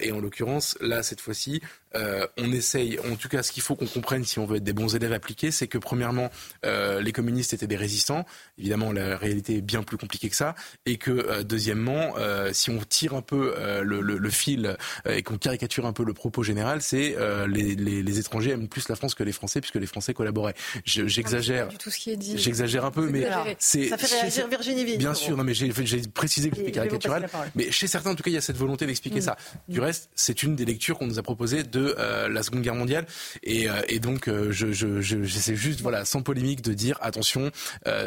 et 0.00 0.12
en 0.12 0.20
l'occurrence, 0.20 0.76
là, 0.80 1.02
cette 1.02 1.20
fois-ci, 1.20 1.60
on 1.94 2.52
essaye, 2.52 2.98
en 3.00 3.16
tout 3.16 3.28
cas, 3.28 3.42
ce 3.42 3.52
qu'il 3.52 3.62
faut 3.62 3.74
qu'on 3.74 3.86
comprenne 3.86 4.24
si 4.24 4.38
on 4.38 4.46
veut 4.46 4.56
être 4.56 4.64
des 4.64 4.72
bons 4.72 4.94
élèves 4.94 5.12
appliqués, 5.12 5.50
c'est 5.50 5.66
que 5.66 5.78
premièrement, 5.78 6.30
les 6.62 7.12
communistes 7.12 7.54
étaient 7.54 7.66
des 7.66 7.76
résistants. 7.76 8.24
Évidemment, 8.58 8.92
la 8.92 9.16
réalité 9.16 9.56
est 9.56 9.62
bien 9.62 9.82
plus 9.82 9.96
compliquée 9.96 10.28
que 10.30 10.36
ça. 10.36 10.54
Et 10.84 10.98
que, 10.98 11.10
euh, 11.10 11.42
deuxièmement, 11.42 12.14
euh, 12.18 12.52
si 12.52 12.70
on 12.70 12.78
tire 12.78 13.14
un 13.14 13.22
peu 13.22 13.54
euh, 13.56 13.82
le, 13.82 14.00
le, 14.00 14.18
le, 14.18 14.30
fil 14.30 14.76
et 15.08 15.22
qu'on 15.22 15.38
caricature 15.38 15.86
un 15.86 15.92
peu 15.92 16.04
le 16.04 16.14
propos 16.14 16.42
général, 16.42 16.82
c'est 16.82 17.16
les, 17.48 17.74
les, 17.74 18.02
les, 18.02 18.18
étrangers 18.18 18.50
aiment 18.50 18.68
plus 18.68 18.88
la 18.88 18.96
France 18.96 19.14
que 19.14 19.22
les 19.22 19.32
Français, 19.32 19.60
puisque 19.60 19.76
les 19.76 19.86
Français 19.86 20.14
collaboraient. 20.14 20.54
J'exagère. 20.84 21.68
dit. 22.16 22.38
J'exagère 22.38 22.84
un 22.84 22.90
peu, 22.90 23.08
mais 23.08 23.26
c'est 23.58 23.90
ça 23.98 24.06
fait 24.06 24.20
réagir 24.20 24.48
Virginie 24.48 24.84
Ville. 24.84 24.98
Bien 24.98 25.14
sûr, 25.14 25.36
non, 25.36 25.44
mais 25.44 25.54
j'ai 25.54 25.70
précisé 26.02 26.50
que 26.50 26.56
c'était 26.56 26.72
caricatural. 26.72 27.28
Mais 27.54 27.70
chez 27.70 27.86
certains, 27.86 28.10
en 28.10 28.14
tout 28.14 28.22
cas, 28.22 28.30
il 28.30 28.34
y 28.34 28.38
a 28.38 28.40
cette 28.40 28.56
volonté 28.56 28.86
d'expliquer 28.86 29.18
mm. 29.18 29.22
ça. 29.22 29.36
Du 29.68 29.80
reste, 29.80 30.10
c'est 30.14 30.42
une 30.42 30.56
des 30.56 30.64
lectures 30.64 30.98
qu'on 30.98 31.06
nous 31.06 31.18
a 31.18 31.22
proposées 31.22 31.62
de 31.62 31.94
euh, 31.98 32.28
la 32.28 32.42
Seconde 32.42 32.62
Guerre 32.62 32.74
mondiale. 32.74 33.06
Et, 33.42 33.68
euh, 33.68 33.80
et 33.88 33.98
donc, 33.98 34.28
euh, 34.28 34.50
je, 34.52 34.72
je, 34.72 35.00
je, 35.00 35.22
j'essaie 35.22 35.56
juste, 35.56 35.80
voilà, 35.80 36.04
sans 36.04 36.22
polémique, 36.22 36.62
de 36.62 36.72
dire 36.72 36.98
attention, 37.00 37.50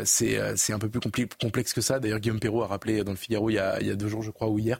c'est 0.03 0.39
c'est 0.55 0.73
un 0.73 0.79
peu 0.79 0.89
plus 0.89 0.99
complexe 1.39 1.73
que 1.73 1.81
ça. 1.81 1.99
D'ailleurs, 1.99 2.19
Guillaume 2.19 2.39
Perrault 2.39 2.63
a 2.63 2.67
rappelé 2.67 3.03
dans 3.03 3.11
le 3.11 3.17
Figaro 3.17 3.49
il 3.49 3.53
y 3.53 3.59
a, 3.59 3.79
il 3.81 3.87
y 3.87 3.91
a 3.91 3.95
deux 3.95 4.07
jours, 4.07 4.21
je 4.21 4.31
crois, 4.31 4.47
ou 4.49 4.59
hier, 4.59 4.79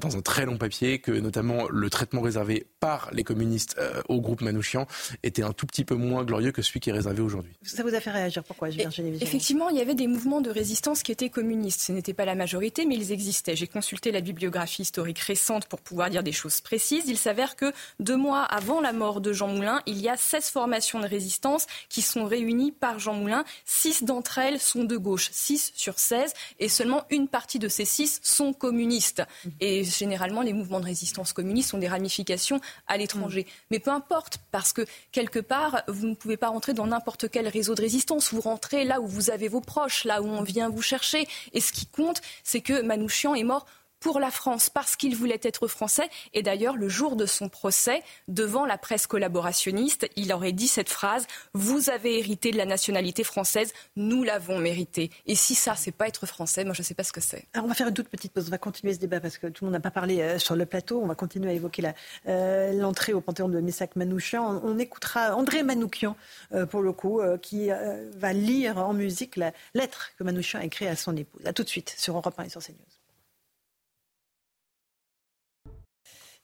dans 0.00 0.16
un 0.16 0.20
très 0.20 0.44
long 0.44 0.56
papier, 0.56 0.98
que 0.98 1.12
notamment 1.12 1.68
le 1.68 1.90
traitement 1.90 2.20
réservé 2.20 2.66
par 2.80 3.10
les 3.12 3.24
communistes 3.24 3.76
au 4.08 4.20
groupe 4.20 4.40
Manouchian 4.40 4.86
était 5.22 5.42
un 5.42 5.52
tout 5.52 5.66
petit 5.66 5.84
peu 5.84 5.94
moins 5.94 6.24
glorieux 6.24 6.52
que 6.52 6.62
celui 6.62 6.80
qui 6.80 6.90
est 6.90 6.92
réservé 6.92 7.22
aujourd'hui. 7.22 7.52
Ça 7.62 7.82
vous 7.82 7.94
a 7.94 8.00
fait 8.00 8.10
réagir 8.10 8.44
Pourquoi 8.44 8.68
Effectivement, 8.68 9.68
il 9.70 9.76
y 9.76 9.80
avait 9.80 9.94
des 9.94 10.06
mouvements 10.06 10.40
de 10.44 10.50
résistance 10.50 11.02
qui 11.02 11.10
étaient 11.10 11.30
communistes. 11.30 11.80
Ce 11.80 11.90
n'était 11.90 12.14
pas 12.14 12.24
la 12.24 12.36
majorité, 12.36 12.86
mais 12.86 12.94
ils 12.94 13.10
existaient. 13.10 13.56
J'ai 13.56 13.66
consulté 13.66 14.12
la 14.12 14.20
bibliographie 14.20 14.82
historique 14.82 15.18
récente 15.18 15.66
pour 15.66 15.80
pouvoir 15.80 16.10
dire 16.10 16.22
des 16.22 16.32
choses 16.32 16.60
précises. 16.60 17.04
Il 17.08 17.18
s'avère 17.18 17.56
que 17.56 17.72
deux 17.98 18.16
mois 18.16 18.42
avant 18.42 18.80
la 18.80 18.92
mort 18.92 19.20
de 19.20 19.32
Jean 19.32 19.48
Moulin, 19.48 19.82
il 19.86 20.00
y 20.00 20.08
a 20.08 20.16
16 20.16 20.50
formations 20.50 21.00
de 21.00 21.08
résistance 21.08 21.66
qui 21.88 22.02
sont 22.02 22.24
réunies 22.24 22.70
par 22.70 23.00
Jean 23.00 23.14
Moulin. 23.14 23.44
Six 23.64 24.04
d'entre 24.04 24.38
elles 24.38 24.60
sont 24.60 24.84
de 24.84 24.96
gauche, 24.96 25.30
6 25.32 25.72
sur 25.74 25.98
16, 25.98 26.32
et 26.60 26.68
seulement 26.68 27.04
une 27.10 27.26
partie 27.26 27.58
de 27.58 27.68
ces 27.68 27.84
six 27.84 28.20
sont 28.22 28.52
communistes. 28.52 29.22
Et 29.60 29.82
généralement, 29.82 30.42
les 30.42 30.52
mouvements 30.52 30.80
de 30.80 30.84
résistance 30.84 31.32
communistes 31.32 31.74
ont 31.74 31.78
des 31.78 31.88
ramifications 31.88 32.60
à 32.86 32.96
l'étranger. 32.96 33.46
Mais 33.70 33.78
peu 33.78 33.90
importe, 33.90 34.38
parce 34.50 34.72
que 34.72 34.82
quelque 35.12 35.38
part, 35.38 35.82
vous 35.88 36.06
ne 36.06 36.14
pouvez 36.14 36.36
pas 36.36 36.48
rentrer 36.48 36.74
dans 36.74 36.86
n'importe 36.86 37.30
quel 37.30 37.48
réseau 37.48 37.74
de 37.74 37.82
résistance. 37.82 38.32
Vous 38.32 38.40
rentrez 38.40 38.84
là 38.84 39.00
où 39.00 39.06
vous 39.06 39.30
avez 39.30 39.48
vos 39.48 39.60
proches, 39.60 40.04
là 40.04 40.22
où 40.22 40.26
on 40.38 40.42
vient 40.42 40.68
vous 40.68 40.82
chercher. 40.82 41.26
Et 41.52 41.60
ce 41.60 41.72
qui 41.72 41.86
compte, 41.86 42.20
c'est 42.42 42.60
que 42.60 42.82
Manouchian 42.82 43.34
est 43.34 43.44
mort 43.44 43.66
pour 44.04 44.20
la 44.20 44.30
France 44.30 44.68
parce 44.68 44.96
qu'il 44.96 45.16
voulait 45.16 45.40
être 45.42 45.66
français. 45.66 46.10
Et 46.34 46.42
d'ailleurs, 46.42 46.76
le 46.76 46.90
jour 46.90 47.16
de 47.16 47.24
son 47.24 47.48
procès, 47.48 48.02
devant 48.28 48.66
la 48.66 48.76
presse 48.76 49.06
collaborationniste, 49.06 50.06
il 50.14 50.30
aurait 50.30 50.52
dit 50.52 50.68
cette 50.68 50.90
phrase 50.90 51.26
Vous 51.54 51.88
avez 51.88 52.18
hérité 52.18 52.50
de 52.50 52.58
la 52.58 52.66
nationalité 52.66 53.24
française, 53.24 53.72
nous 53.96 54.22
l'avons 54.22 54.58
mérité. 54.58 55.10
Et 55.24 55.34
si 55.34 55.54
ça, 55.54 55.74
c'est 55.74 55.90
pas 55.90 56.06
être 56.06 56.26
français, 56.26 56.64
moi 56.64 56.74
je 56.74 56.82
ne 56.82 56.84
sais 56.84 56.92
pas 56.92 57.02
ce 57.02 57.12
que 57.12 57.22
c'est. 57.22 57.46
Alors 57.54 57.64
on 57.64 57.68
va 57.68 57.74
faire 57.74 57.88
une 57.88 57.94
toute 57.94 58.10
petite 58.10 58.30
pause. 58.30 58.44
On 58.48 58.50
va 58.50 58.58
continuer 58.58 58.92
ce 58.92 58.98
débat 58.98 59.20
parce 59.20 59.38
que 59.38 59.46
tout 59.46 59.64
le 59.64 59.70
monde 59.70 59.72
n'a 59.72 59.80
pas 59.80 59.90
parlé 59.90 60.20
euh, 60.20 60.38
sur 60.38 60.54
le 60.54 60.66
plateau. 60.66 61.00
On 61.02 61.06
va 61.06 61.14
continuer 61.14 61.48
à 61.48 61.54
évoquer 61.54 61.90
euh, 62.28 62.74
l'entrée 62.74 63.14
au 63.14 63.22
panthéon 63.22 63.48
de 63.48 63.58
Missak 63.58 63.96
Manouchian. 63.96 64.60
On, 64.62 64.78
écoutera 64.78 65.34
André 65.34 65.62
Manoukian, 65.62 66.14
euh, 66.52 66.66
pour 66.66 66.82
le 66.82 66.92
coup, 66.92 67.22
qui 67.40 67.70
va 68.18 68.34
lire 68.34 68.76
en 68.76 68.92
musique 68.92 69.36
la 69.36 69.52
lettre 69.72 70.10
que 70.18 70.24
Manouchian 70.24 70.60
a 70.60 70.64
écrite 70.64 70.88
à 70.88 70.96
son 70.96 71.16
épouse. 71.16 71.40
A 71.46 71.54
tout 71.54 71.64
de 71.64 71.70
suite 71.70 71.94
sur 71.96 72.14
Europe 72.14 72.34
1 72.38 72.44
et 72.44 72.48
sur 72.50 72.60
CNews. 72.60 72.93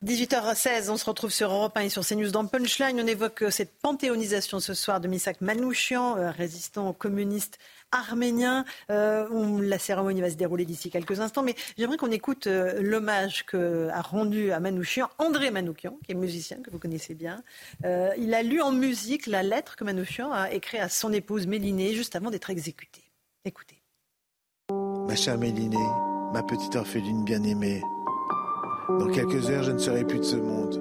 18h16, 0.03 0.89
on 0.89 0.97
se 0.97 1.05
retrouve 1.05 1.31
sur 1.31 1.53
Europe 1.53 1.77
1 1.77 1.83
et 1.83 1.89
sur 1.91 2.07
CNews 2.07 2.31
dans 2.31 2.47
Punchline. 2.47 2.99
On 2.99 3.07
évoque 3.07 3.43
euh, 3.43 3.51
cette 3.51 3.71
panthéonisation 3.83 4.59
ce 4.59 4.73
soir 4.73 4.99
de 4.99 5.09
Misak 5.09 5.43
Manouchian, 5.43 6.17
euh, 6.17 6.31
résistant 6.31 6.95
communiste 6.95 7.59
arménien. 7.93 8.65
Euh, 8.91 9.29
la 9.61 9.79
cérémonie 9.79 10.23
va 10.23 10.31
se 10.31 10.37
dérouler 10.37 10.65
d'ici 10.65 10.89
quelques 10.89 11.21
instants, 11.21 11.43
mais 11.43 11.55
j'aimerais 11.77 11.99
qu'on 11.99 12.11
écoute 12.11 12.47
l'hommage 12.47 13.45
qu'a 13.45 14.01
rendu 14.01 14.53
à 14.53 14.61
Manouchian 14.61 15.11
André 15.19 15.51
Manouchian, 15.51 15.99
qui 16.07 16.13
est 16.13 16.15
musicien, 16.15 16.57
que 16.65 16.71
vous 16.71 16.79
connaissez 16.79 17.15
bien. 17.15 17.43
il 17.85 18.33
a 18.33 18.43
lu 18.43 18.63
en 18.63 18.73
musique 18.73 19.27
la 19.27 19.43
lettre 19.43 19.77
que 19.77 19.85
Manouchian 19.85 20.33
a 20.33 20.51
écrite 20.51 20.81
à 20.81 20.89
son 20.89 21.13
épouse 21.13 21.47
Mélinée 21.47 21.93
juste 21.93 22.17
avant 22.17 22.31
d'être 22.31 22.49
exécuté. 22.49 23.03
Écoutez. 23.45 23.83
Ma 24.71 25.17
chère 25.17 25.37
Mélinée, 25.37 25.77
ma 26.33 26.43
petite 26.45 26.77
orpheline 26.77 27.25
bien-aimée, 27.25 27.83
dans 28.99 29.09
quelques 29.13 29.49
heures, 29.51 29.63
je 29.63 29.73
ne 29.73 29.79
serai 29.79 30.05
plus 30.05 30.19
de 30.19 30.25
ce 30.25 30.37
monde. 30.37 30.81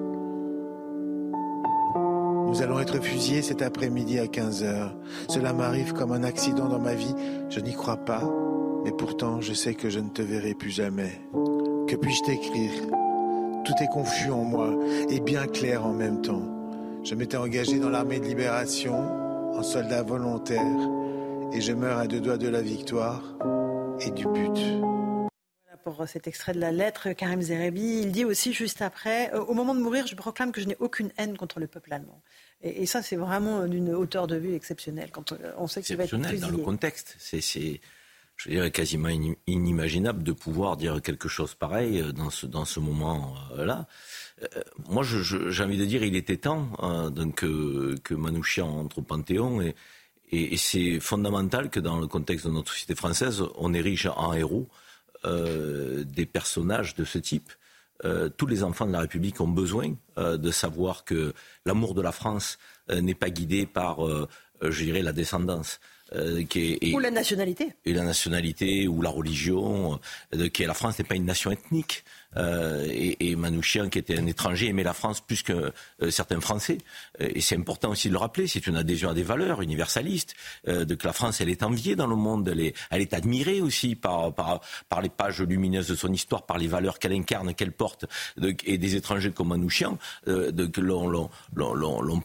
Nous 2.49 2.61
allons 2.63 2.79
être 2.79 2.99
fusillés 3.01 3.43
cet 3.43 3.61
après-midi 3.61 4.17
à 4.17 4.27
15 4.27 4.63
heures. 4.63 4.95
Cela 5.27 5.53
m'arrive 5.53 5.93
comme 5.93 6.11
un 6.11 6.23
accident 6.23 6.67
dans 6.67 6.79
ma 6.79 6.95
vie. 6.95 7.13
Je 7.49 7.59
n'y 7.59 7.73
crois 7.73 7.97
pas. 7.97 8.23
Mais 8.83 8.91
pourtant, 8.91 9.39
je 9.39 9.53
sais 9.53 9.75
que 9.75 9.89
je 9.89 9.99
ne 9.99 10.09
te 10.09 10.21
verrai 10.21 10.55
plus 10.55 10.71
jamais. 10.71 11.21
Que 11.87 11.95
puis-je 11.95 12.23
t'écrire? 12.23 12.71
Tout 13.65 13.73
est 13.83 13.93
confus 13.93 14.31
en 14.31 14.43
moi 14.43 14.73
et 15.09 15.19
bien 15.19 15.45
clair 15.45 15.85
en 15.85 15.93
même 15.93 16.21
temps. 16.21 16.41
Je 17.03 17.13
m'étais 17.13 17.37
engagé 17.37 17.77
dans 17.77 17.89
l'armée 17.89 18.19
de 18.19 18.25
libération, 18.25 18.95
en 19.53 19.61
soldat 19.61 20.01
volontaire, 20.01 20.89
et 21.53 21.61
je 21.61 21.73
meurs 21.73 21.99
à 21.99 22.07
deux 22.07 22.19
doigts 22.19 22.37
de 22.37 22.49
la 22.49 22.61
victoire 22.61 23.21
et 24.01 24.11
du 24.11 24.25
but 24.25 24.88
pour 25.83 26.07
cet 26.07 26.27
extrait 26.27 26.53
de 26.53 26.59
la 26.59 26.71
lettre, 26.71 27.11
Karim 27.13 27.41
Zerebi. 27.41 28.01
Il 28.01 28.11
dit 28.11 28.25
aussi 28.25 28.53
juste 28.53 28.81
après, 28.81 29.33
euh, 29.33 29.43
au 29.43 29.53
moment 29.53 29.75
de 29.75 29.81
mourir, 29.81 30.07
je 30.07 30.15
proclame 30.15 30.51
que 30.51 30.61
je 30.61 30.67
n'ai 30.67 30.77
aucune 30.79 31.11
haine 31.17 31.37
contre 31.37 31.59
le 31.59 31.67
peuple 31.67 31.93
allemand. 31.93 32.21
Et, 32.61 32.85
ça, 32.85 33.01
c'est 33.01 33.15
vraiment 33.15 33.65
d'une 33.67 33.93
hauteur 33.93 34.27
de 34.27 34.35
vue 34.35 34.53
exceptionnelle 34.53 35.11
quand 35.11 35.33
on 35.57 35.67
sait 35.67 35.81
qu'il 35.81 35.95
va 35.95 36.03
être 36.03 36.17
fusillé. 36.17 36.39
dans 36.39 36.49
le 36.49 36.57
contexte. 36.57 37.15
C'est, 37.17 37.39
je 38.35 38.49
dirais, 38.49 38.69
quasiment 38.71 39.09
inimaginable 39.47 40.23
de 40.23 40.33
pouvoir 40.33 40.75
dire 40.75 41.01
quelque 41.01 41.29
chose 41.29 41.55
pareil 41.55 42.01
euh, 42.01 42.11
dans 42.11 42.29
ce, 42.29 42.45
dans 42.45 42.65
ce 42.65 42.81
moment-là. 42.81 43.87
Euh, 44.41 44.61
moi, 44.89 45.03
j'ai 45.03 45.63
envie 45.63 45.77
de 45.77 45.85
dire, 45.85 46.03
il 46.03 46.15
était 46.17 46.37
temps 46.37 46.67
donc, 47.11 47.35
que 47.37 48.13
Manouchian 48.13 48.67
entre 48.67 48.99
au 48.99 49.03
Panthéon 49.03 49.61
et, 49.61 49.75
et, 50.31 50.53
et 50.53 50.57
c'est 50.57 50.99
fondamental 50.99 51.69
que 51.69 51.79
dans 51.79 51.99
le 51.99 52.07
contexte 52.07 52.45
de 52.45 52.51
notre 52.51 52.71
société 52.71 52.95
française, 52.95 53.43
on 53.55 53.73
érige 53.73 54.07
en 54.15 54.33
héros 54.33 54.67
euh, 55.25 56.03
des 56.05 56.25
personnages 56.25 56.95
de 56.95 57.03
ce 57.03 57.17
type. 57.17 57.51
Euh, 58.05 58.29
tous 58.29 58.47
les 58.47 58.63
enfants 58.63 58.85
de 58.85 58.93
la 58.93 59.01
République 59.01 59.41
ont 59.41 59.47
besoin 59.49 59.95
euh, 60.17 60.37
de 60.37 60.51
savoir 60.51 61.03
que 61.03 61.33
l'amour 61.65 61.93
de 61.93 62.01
la 62.01 62.13
France 62.13 62.57
n'est 62.89 63.15
pas 63.15 63.29
guidé 63.29 63.67
par, 63.67 63.99
je 64.61 64.83
dirais, 64.83 65.03
la 65.03 65.11
descendance. 65.11 65.79
ou 66.11 66.99
la 66.99 67.11
nationalité. 67.11 67.73
Et 67.85 67.93
la 67.93 68.03
nationalité, 68.03 68.87
ou 68.87 69.03
la 69.03 69.11
religion. 69.11 69.99
que 70.31 70.63
la 70.63 70.73
France 70.73 70.97
n'est 70.97 71.05
pas 71.05 71.13
une 71.13 71.25
nation 71.25 71.51
ethnique. 71.51 72.03
Euh, 72.37 72.87
et, 72.91 73.35
Manouchian, 73.35 73.89
qui 73.89 73.97
était 73.99 74.17
un 74.17 74.25
étranger, 74.27 74.67
aimait 74.67 74.83
la 74.83 74.93
France 74.93 75.21
plus 75.21 75.41
que 75.41 75.71
euh, 76.01 76.11
certains 76.11 76.39
Français. 76.39 76.77
Euh, 77.21 77.29
et 77.33 77.41
c'est 77.41 77.55
important 77.55 77.89
aussi 77.89 78.07
de 78.07 78.13
le 78.13 78.19
rappeler, 78.19 78.47
c'est 78.47 78.67
une 78.67 78.75
adhésion 78.75 79.09
à 79.09 79.13
des 79.13 79.23
valeurs 79.23 79.61
universalistes, 79.61 80.35
de 80.67 80.95
que 80.95 81.07
la 81.07 81.13
France, 81.13 81.41
elle 81.41 81.49
est 81.49 81.63
enviée 81.63 81.95
dans 81.95 82.07
le 82.07 82.15
monde, 82.15 82.47
elle 82.49 83.01
est, 83.01 83.13
admirée 83.13 83.61
aussi 83.61 83.95
par, 83.95 84.33
les 85.01 85.09
pages 85.09 85.41
lumineuses 85.41 85.87
de 85.87 85.95
son 85.95 86.11
histoire, 86.13 86.45
par 86.45 86.57
les 86.57 86.67
valeurs 86.67 86.99
qu'elle 86.99 87.13
incarne, 87.13 87.53
qu'elle 87.53 87.71
porte, 87.71 88.05
et 88.65 88.77
des 88.77 88.95
étrangers 88.95 89.31
comme 89.31 89.49
Manouchian, 89.49 89.97
l'ont 90.27 91.29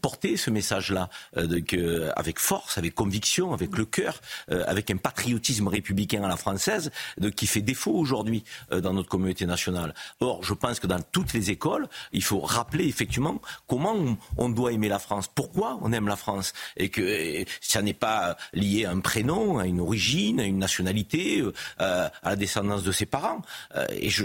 porté 0.00 0.36
ce 0.36 0.50
message-là, 0.50 1.08
avec 1.34 2.38
force, 2.38 2.78
avec 2.78 2.94
conviction, 2.94 3.52
avec 3.52 3.76
le 3.76 3.84
cœur, 3.84 4.20
avec 4.48 4.90
un 4.90 4.96
patriotisme 4.96 5.68
républicain 5.68 6.24
à 6.24 6.28
la 6.28 6.36
française, 6.36 6.90
qui 7.36 7.46
fait 7.46 7.62
défaut 7.62 7.92
aujourd'hui 7.92 8.44
dans 8.70 8.92
notre 8.92 9.08
communauté 9.08 9.46
nationale. 9.46 9.93
Or, 10.20 10.42
je 10.42 10.54
pense 10.54 10.80
que 10.80 10.86
dans 10.86 11.00
toutes 11.00 11.32
les 11.32 11.50
écoles, 11.50 11.88
il 12.12 12.22
faut 12.22 12.40
rappeler 12.40 12.86
effectivement 12.86 13.40
comment 13.66 13.94
on, 14.36 14.48
doit 14.48 14.72
aimer 14.72 14.88
la 14.88 14.98
France, 14.98 15.28
pourquoi 15.32 15.78
on 15.82 15.92
aime 15.92 16.08
la 16.08 16.16
France, 16.16 16.52
et 16.76 16.88
que 16.88 17.44
ça 17.60 17.82
n'est 17.82 17.94
pas 17.94 18.36
lié 18.52 18.84
à 18.84 18.90
un 18.90 19.00
prénom, 19.00 19.58
à 19.58 19.66
une 19.66 19.80
origine, 19.80 20.40
à 20.40 20.44
une 20.44 20.58
nationalité, 20.58 21.42
euh, 21.80 22.08
à 22.22 22.30
la 22.30 22.36
descendance 22.36 22.82
de 22.82 22.92
ses 22.92 23.06
parents. 23.06 23.42
Euh, 23.74 23.86
et 23.90 24.10
je, 24.10 24.24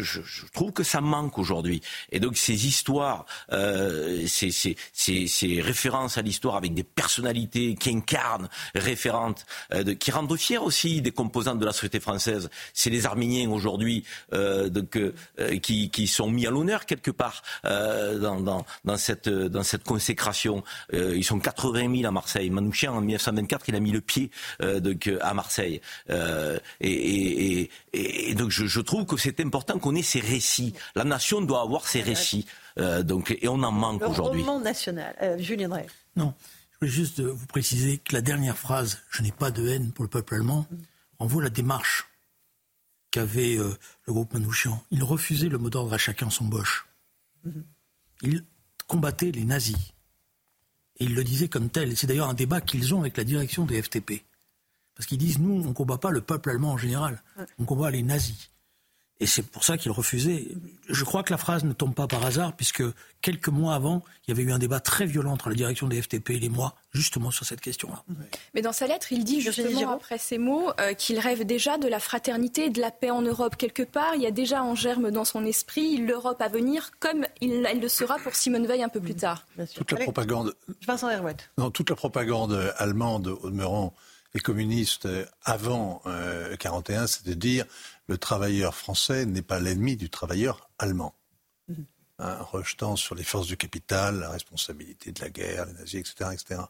trouve 0.53 0.71
que 0.71 0.83
ça 0.83 1.01
manque 1.01 1.37
aujourd'hui. 1.37 1.81
Et 2.11 2.19
donc 2.19 2.37
ces 2.37 2.67
histoires, 2.67 3.25
euh, 3.51 4.25
ces, 4.27 4.51
ces, 4.51 5.61
références 5.61 6.17
à 6.17 6.21
l'histoire 6.21 6.55
avec 6.55 6.73
des 6.73 6.83
personnalités 6.83 7.75
qui 7.75 7.89
incarnent, 7.89 8.49
référentes, 8.75 9.45
qui 9.99 10.11
rendent 10.11 10.37
fiers 10.37 10.57
aussi 10.57 11.01
des 11.01 11.11
composantes 11.11 11.59
de 11.59 11.65
la 11.65 11.73
société 11.73 11.99
française. 11.99 12.49
C'est 12.73 12.89
les 12.89 13.05
Arméniens 13.05 13.49
aujourd'hui, 13.49 14.03
donc 14.31 14.97
qui, 15.59 15.89
qui, 15.89 16.07
sont 16.07 16.29
mis 16.29 16.47
à 16.47 16.51
l'honneur 16.51 16.85
quelque 16.85 17.11
part 17.11 17.43
euh, 17.65 18.19
dans, 18.19 18.39
dans, 18.39 18.65
dans, 18.85 18.97
cette, 18.97 19.29
dans 19.29 19.63
cette 19.63 19.83
consécration. 19.83 20.63
Euh, 20.93 21.15
ils 21.15 21.23
sont 21.23 21.39
80 21.39 21.95
000 21.97 22.07
à 22.07 22.11
Marseille. 22.11 22.49
Manouchian, 22.49 22.95
en 22.95 23.01
1924, 23.01 23.69
il 23.69 23.75
a 23.75 23.79
mis 23.79 23.91
le 23.91 24.01
pied 24.01 24.31
euh, 24.61 24.79
donc, 24.79 25.09
à 25.21 25.33
Marseille. 25.33 25.81
Euh, 26.09 26.59
et, 26.81 27.61
et, 27.93 28.29
et, 28.29 28.35
donc 28.35 28.49
je, 28.51 28.65
je 28.65 28.81
trouve 28.81 29.05
que 29.05 29.17
c'est 29.17 29.39
important 29.39 29.79
qu'on 29.79 29.95
ait 29.95 30.03
ces 30.03 30.19
récits. 30.19 30.73
La 30.95 31.03
nation 31.03 31.41
doit 31.41 31.61
avoir 31.61 31.87
ses 31.87 32.01
récits. 32.01 32.45
Euh, 32.77 33.03
donc, 33.03 33.37
et 33.41 33.47
on 33.47 33.61
en 33.63 33.71
manque 33.71 34.07
aujourd'hui. 34.07 34.43
Le 34.43 34.63
national. 34.63 35.15
Julien 35.39 35.69
Drey. 35.69 35.87
Non. 36.15 36.33
Je 36.71 36.85
voulais 36.85 36.91
juste 36.91 37.19
vous 37.19 37.45
préciser 37.47 37.97
que 37.97 38.13
la 38.13 38.21
dernière 38.21 38.57
phrase, 38.57 38.99
je 39.09 39.21
n'ai 39.21 39.31
pas 39.31 39.51
de 39.51 39.67
haine 39.67 39.91
pour 39.91 40.03
le 40.03 40.09
peuple 40.09 40.35
allemand, 40.35 40.65
en 41.19 41.25
vaut 41.25 41.41
la 41.41 41.49
démarche 41.49 42.08
qu'avait 43.11 43.57
euh, 43.57 43.73
le 44.05 44.13
groupe 44.13 44.33
Manouchian. 44.33 44.83
Il 44.91 45.03
refusait 45.03 45.49
le 45.49 45.57
mot 45.57 45.69
d'ordre 45.69 45.93
à 45.93 45.97
chacun 45.97 46.29
son 46.29 46.45
boche. 46.45 46.85
Mhm. 47.43 47.63
Il 48.21 48.45
combattait 48.87 49.31
les 49.31 49.45
nazis. 49.45 49.93
Et 50.99 51.05
il 51.05 51.15
le 51.15 51.23
disait 51.23 51.47
comme 51.47 51.69
tel. 51.69 51.95
C'est 51.95 52.07
d'ailleurs 52.07 52.29
un 52.29 52.33
débat 52.33 52.61
qu'ils 52.61 52.93
ont 52.93 52.99
avec 52.99 53.17
la 53.17 53.23
direction 53.23 53.65
des 53.65 53.81
FTP. 53.81 54.23
Parce 54.95 55.07
qu'ils 55.07 55.17
disent, 55.17 55.39
nous, 55.39 55.61
on 55.61 55.69
ne 55.69 55.73
combat 55.73 55.97
pas 55.97 56.11
le 56.11 56.19
peuple 56.19 56.49
allemand 56.49 56.73
en 56.73 56.77
général, 56.77 57.23
on 57.57 57.63
combat 57.63 57.89
les 57.89 58.03
nazis. 58.03 58.51
Et 59.21 59.25
c'est 59.25 59.41
pour 59.41 59.65
ça 59.65 59.77
qu'il 59.77 59.91
refusait. 59.91 60.47
Je 60.87 61.03
crois 61.03 61.23
que 61.23 61.31
la 61.31 61.37
phrase 61.37 61.65
ne 61.65 61.73
tombe 61.73 61.93
pas 61.93 62.07
par 62.07 62.25
hasard, 62.25 62.53
puisque 62.53 62.83
quelques 63.21 63.49
mois 63.49 63.75
avant, 63.75 64.01
il 64.25 64.31
y 64.31 64.33
avait 64.33 64.43
eu 64.43 64.53
un 64.53 64.59
débat 64.59 64.79
très 64.79 65.05
violent 65.05 65.33
entre 65.33 65.49
la 65.49 65.55
direction 65.55 65.87
des 65.87 66.01
FTP 66.01 66.29
et 66.31 66.39
les 66.39 66.47
moi, 66.47 66.73
justement 66.93 67.29
sur 67.29 67.45
cette 67.45 67.59
question-là. 67.59 68.03
Mais 68.53 68.61
dans 68.61 68.71
sa 68.71 68.87
lettre, 68.87 69.11
il 69.11 69.25
dit 69.25 69.41
justement, 69.41 69.91
après 69.91 70.17
ces 70.17 70.37
mots, 70.37 70.71
euh, 70.79 70.93
qu'il 70.93 71.19
rêve 71.19 71.43
déjà 71.45 71.77
de 71.77 71.89
la 71.89 71.99
fraternité 71.99 72.67
et 72.67 72.69
de 72.69 72.79
la 72.79 72.91
paix 72.91 73.09
en 73.09 73.21
Europe. 73.21 73.57
Quelque 73.57 73.83
part, 73.83 74.15
il 74.15 74.21
y 74.21 74.27
a 74.27 74.31
déjà 74.31 74.63
en 74.63 74.73
germe 74.73 75.11
dans 75.11 75.25
son 75.25 75.45
esprit 75.45 75.97
l'Europe 75.97 76.41
à 76.41 76.47
venir, 76.47 76.91
comme 76.99 77.25
il, 77.41 77.65
elle 77.69 77.81
le 77.81 77.89
sera 77.89 78.19
pour 78.19 78.35
Simone 78.35 78.67
Veil 78.67 78.83
un 78.83 78.89
peu 78.89 79.01
plus 79.01 79.15
tard. 79.15 79.45
Toute 79.75 79.91
la 79.91 79.97
propagande. 79.97 80.55
Vincent 80.87 81.09
Non, 81.57 81.71
toute 81.71 81.89
la 81.89 81.97
propagande 81.97 82.73
allemande, 82.77 83.27
au 83.27 83.49
demeurant, 83.49 83.93
et 84.35 84.39
communistes 84.39 85.07
avant 85.43 86.01
1941, 86.05 87.03
euh, 87.03 87.07
c'est 87.07 87.25
de 87.25 87.33
dire 87.33 87.65
le 88.09 88.17
travailleur 88.17 88.73
français 88.73 89.27
n'est 89.27 89.43
pas 89.43 89.59
l'ennemi 89.59 89.95
du 89.95 90.09
travailleur 90.09 90.71
allemand. 90.79 91.13
Mhm. 91.67 91.85
Hein, 92.17 92.37
rejetant 92.41 92.95
sur 92.95 93.15
les 93.15 93.23
forces 93.23 93.47
du 93.47 93.55
capital 93.55 94.19
la 94.19 94.31
responsabilité 94.31 95.11
de 95.11 95.21
la 95.21 95.29
guerre, 95.29 95.67
les 95.67 95.73
nazis, 95.73 96.01
etc. 96.01 96.31
etc. 96.33 96.61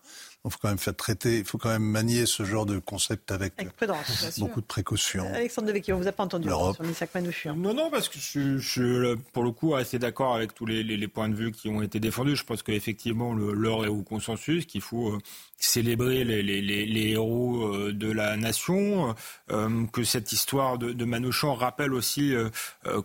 Il 0.46 0.52
faut 0.52 0.58
quand 0.62 0.70
même 0.70 0.78
faire 0.78 0.96
traiter, 0.96 1.40
il 1.40 1.44
faut 1.44 1.58
quand 1.58 1.70
même 1.70 1.84
manier 1.84 2.26
ce 2.26 2.46
genre 2.46 2.66
de 2.66 2.80
concept 2.80 3.30
avec, 3.30 3.54
beaucoup 4.38 4.62
de 4.62 4.66
précautions. 4.66 5.28
Alexandre 5.34 5.68
Devecchio, 5.68 5.98
on 5.98 6.00
vous 6.00 6.08
a 6.08 6.14
pas 6.14 6.24
entendu 6.24 6.48
sur 6.48 6.82
Missak 6.82 7.14
Manouchian. 7.14 7.58
Non, 7.58 7.74
non, 7.74 7.92
parce 7.92 8.08
que 8.08 8.18
je, 8.20 8.58
suis 8.58 9.22
pour 9.34 9.44
le 9.44 9.52
coup 9.52 9.76
assez 9.76 10.00
d'accord 10.00 10.36
avec 10.36 10.54
tous 10.54 10.66
les, 10.66 10.82
les, 10.82 11.08
points 11.10 11.28
de 11.28 11.36
vue 11.36 11.52
qui 11.52 11.68
ont 11.68 11.82
été 11.82 12.00
défendus. 12.00 12.38
Je 12.38 12.46
pense 12.46 12.64
qu'effectivement, 12.64 13.34
l'heure 13.34 13.84
est 13.84 13.90
au 13.90 14.02
consensus, 14.02 14.66
qu'il 14.66 14.80
faut 14.80 15.10
euh, 15.10 15.20
célébrer 15.58 16.24
les, 16.24 16.42
les, 16.42 16.62
les, 16.62 17.10
héros 17.10 17.76
euh, 17.76 17.92
de 17.92 18.10
la 18.10 18.38
nation, 18.38 19.14
euh, 19.52 19.86
que 19.92 20.06
cette 20.06 20.32
histoire 20.32 20.78
de, 20.78 20.94
de 20.94 21.06
Manouchian 21.06 21.54
rappelle 21.54 21.94
aussi 21.94 22.34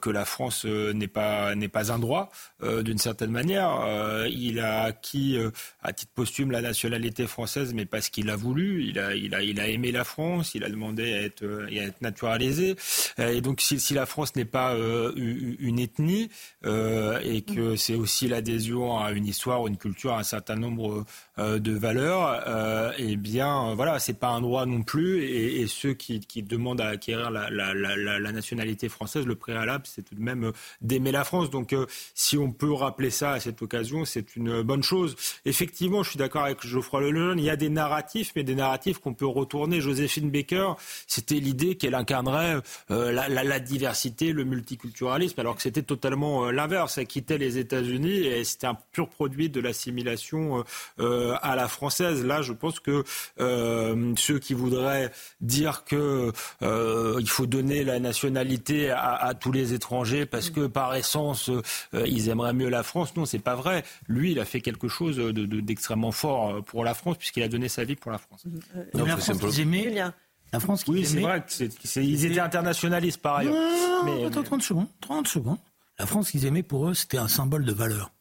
que 0.00 0.10
la 0.10 0.24
France 0.24 0.64
n'est 0.64 1.08
pas 1.08 1.56
n'est 1.56 1.68
pas 1.68 1.90
un 1.90 1.98
droit 1.98 2.30
d'une 2.62 2.98
certaine 2.98 3.30
manière. 3.30 4.26
il 4.28 4.60
a 4.60 4.82
acquis 4.82 5.36
à 5.82 5.92
titre 5.92 6.12
posthume 6.14 6.50
la 6.50 6.60
nationalité 6.60 7.23
française, 7.26 7.74
mais 7.74 7.86
parce 7.86 8.08
qu'il 8.08 8.30
a 8.30 8.36
voulu. 8.36 8.84
Il 8.84 8.98
a, 8.98 9.14
il 9.14 9.34
a, 9.34 9.42
il 9.42 9.60
a 9.60 9.68
aimé 9.68 9.92
la 9.92 10.04
France. 10.04 10.54
Il 10.54 10.64
a 10.64 10.68
demandé 10.68 11.12
à 11.12 11.22
être, 11.22 11.66
à 11.68 11.72
être 11.72 12.00
naturalisé. 12.02 12.76
Et 13.18 13.40
donc, 13.40 13.60
si, 13.60 13.94
la 13.94 14.06
France 14.06 14.36
n'est 14.36 14.44
pas 14.44 14.74
euh, 14.74 15.12
une 15.16 15.78
ethnie 15.78 16.30
euh, 16.64 17.20
et 17.22 17.42
que 17.42 17.76
c'est 17.76 17.94
aussi 17.94 18.28
l'adhésion 18.28 18.98
à 18.98 19.12
une 19.12 19.26
histoire, 19.26 19.66
une 19.66 19.76
culture, 19.76 20.12
à 20.12 20.20
un 20.20 20.24
certain 20.24 20.56
nombre 20.56 20.92
euh, 20.92 21.04
de 21.38 21.72
valeurs, 21.72 22.42
euh, 22.46 22.92
eh 22.96 23.16
bien, 23.16 23.74
voilà, 23.74 23.98
c'est 23.98 24.18
pas 24.18 24.28
un 24.28 24.40
droit 24.40 24.66
non 24.66 24.82
plus. 24.82 25.24
Et, 25.24 25.66
ceux 25.66 25.94
qui, 25.94 26.20
demandent 26.42 26.80
à 26.80 26.88
acquérir 26.88 27.30
la, 27.30 28.32
nationalité 28.32 28.88
française, 28.88 29.26
le 29.26 29.34
préalable, 29.34 29.84
c'est 29.86 30.02
tout 30.02 30.14
de 30.14 30.20
même 30.20 30.52
d'aimer 30.80 31.12
la 31.12 31.24
France. 31.24 31.50
Donc, 31.50 31.74
si 32.14 32.38
on 32.38 32.52
peut 32.52 32.72
rappeler 32.72 33.10
ça 33.10 33.32
à 33.32 33.40
cette 33.40 33.62
occasion, 33.62 34.04
c'est 34.04 34.36
une 34.36 34.62
bonne 34.62 34.82
chose. 34.82 35.16
Effectivement, 35.44 36.02
je 36.02 36.10
suis 36.10 36.18
d'accord 36.18 36.44
avec 36.44 36.64
Geoffroy 36.66 37.00
Lejeune, 37.00 37.38
il 37.38 37.44
y 37.44 37.50
a 37.50 37.56
des 37.56 37.68
narratifs, 37.68 38.32
mais 38.36 38.44
des 38.44 38.54
narratifs 38.54 38.98
qu'on 38.98 39.14
peut 39.14 39.26
retourner. 39.26 39.80
Joséphine 39.80 40.30
Baker, 40.30 40.74
c'était 41.06 41.40
l'idée 41.40 41.76
qu'elle 41.76 41.94
incarnerait 41.94 42.60
euh, 42.90 43.12
la, 43.12 43.60
diversité, 43.60 44.32
le 44.32 44.44
multiculturalisme, 44.44 45.40
alors 45.40 45.56
que 45.56 45.62
c'était 45.62 45.82
totalement 45.82 46.46
euh, 46.46 46.52
l'inverse. 46.52 46.98
Elle 46.98 47.06
quittait 47.06 47.38
les 47.38 47.58
États-Unis 47.58 48.26
et 48.26 48.44
c'était 48.44 48.66
un 48.66 48.76
pur 48.92 49.08
produit 49.08 49.48
de 49.48 49.60
l'assimilation 49.60 50.64
euh, 51.00 51.23
à 51.42 51.56
la 51.56 51.68
française. 51.68 52.24
Là, 52.24 52.42
je 52.42 52.52
pense 52.52 52.80
que 52.80 53.04
ceux 53.38 54.38
qui 54.38 54.54
voudraient 54.54 55.10
dire 55.40 55.84
que 55.84 56.32
il 56.62 57.28
faut 57.28 57.46
donner 57.46 57.84
la 57.84 58.00
nationalité 58.00 58.90
à, 58.90 59.14
à, 59.14 59.34
tous 59.34 59.52
les 59.52 59.74
étrangers 59.74 60.26
parce 60.26 60.50
que 60.50 60.66
par 60.66 60.94
essence 60.94 61.50
ils 61.92 62.28
aimeraient 62.28 62.52
mieux 62.52 62.68
la 62.68 62.82
France, 62.82 63.16
non, 63.16 63.24
c'est 63.24 63.38
pas 63.38 63.54
vrai. 63.54 63.84
Lui, 64.08 64.32
il 64.32 64.40
a 64.40 64.44
fait 64.44 64.60
quelque 64.60 64.88
chose 64.88 65.16
d'extrêmement 65.18 66.10
de, 66.10 66.14
fort 66.14 66.62
pour 66.64 66.84
la 66.84 66.94
France 66.94 67.16
puisqu'il 67.18 67.42
a 67.42 67.48
donné 67.48 67.68
sa 67.68 67.84
vie 67.84 67.96
pour 67.96 68.10
la 68.10 68.18
France. 68.18 68.46
Donc, 68.94 69.06
la 69.06 69.16
France 69.16 69.38
qu'ils 69.38 69.60
aimaient, 69.60 70.12
la 70.54 70.60
France 70.60 70.84
oui, 70.86 71.04
c'est 71.04 71.18
vrai 71.18 71.44
qu'ils 71.44 72.24
étaient 72.24 72.38
internationalistes 72.38 73.20
par 73.20 73.36
ailleurs. 73.36 74.04
mais, 74.04 74.24
attends, 74.24 74.44
30 74.44 74.62
secondes. 74.62 74.86
30 75.00 75.26
secondes. 75.26 75.58
La 75.98 76.06
France 76.06 76.30
qu'ils 76.30 76.46
aimaient, 76.46 76.62
pour 76.62 76.88
eux, 76.88 76.94
c'était 76.94 77.18
un 77.18 77.26
symbole 77.26 77.64
de 77.64 77.72
valeur. 77.72 78.12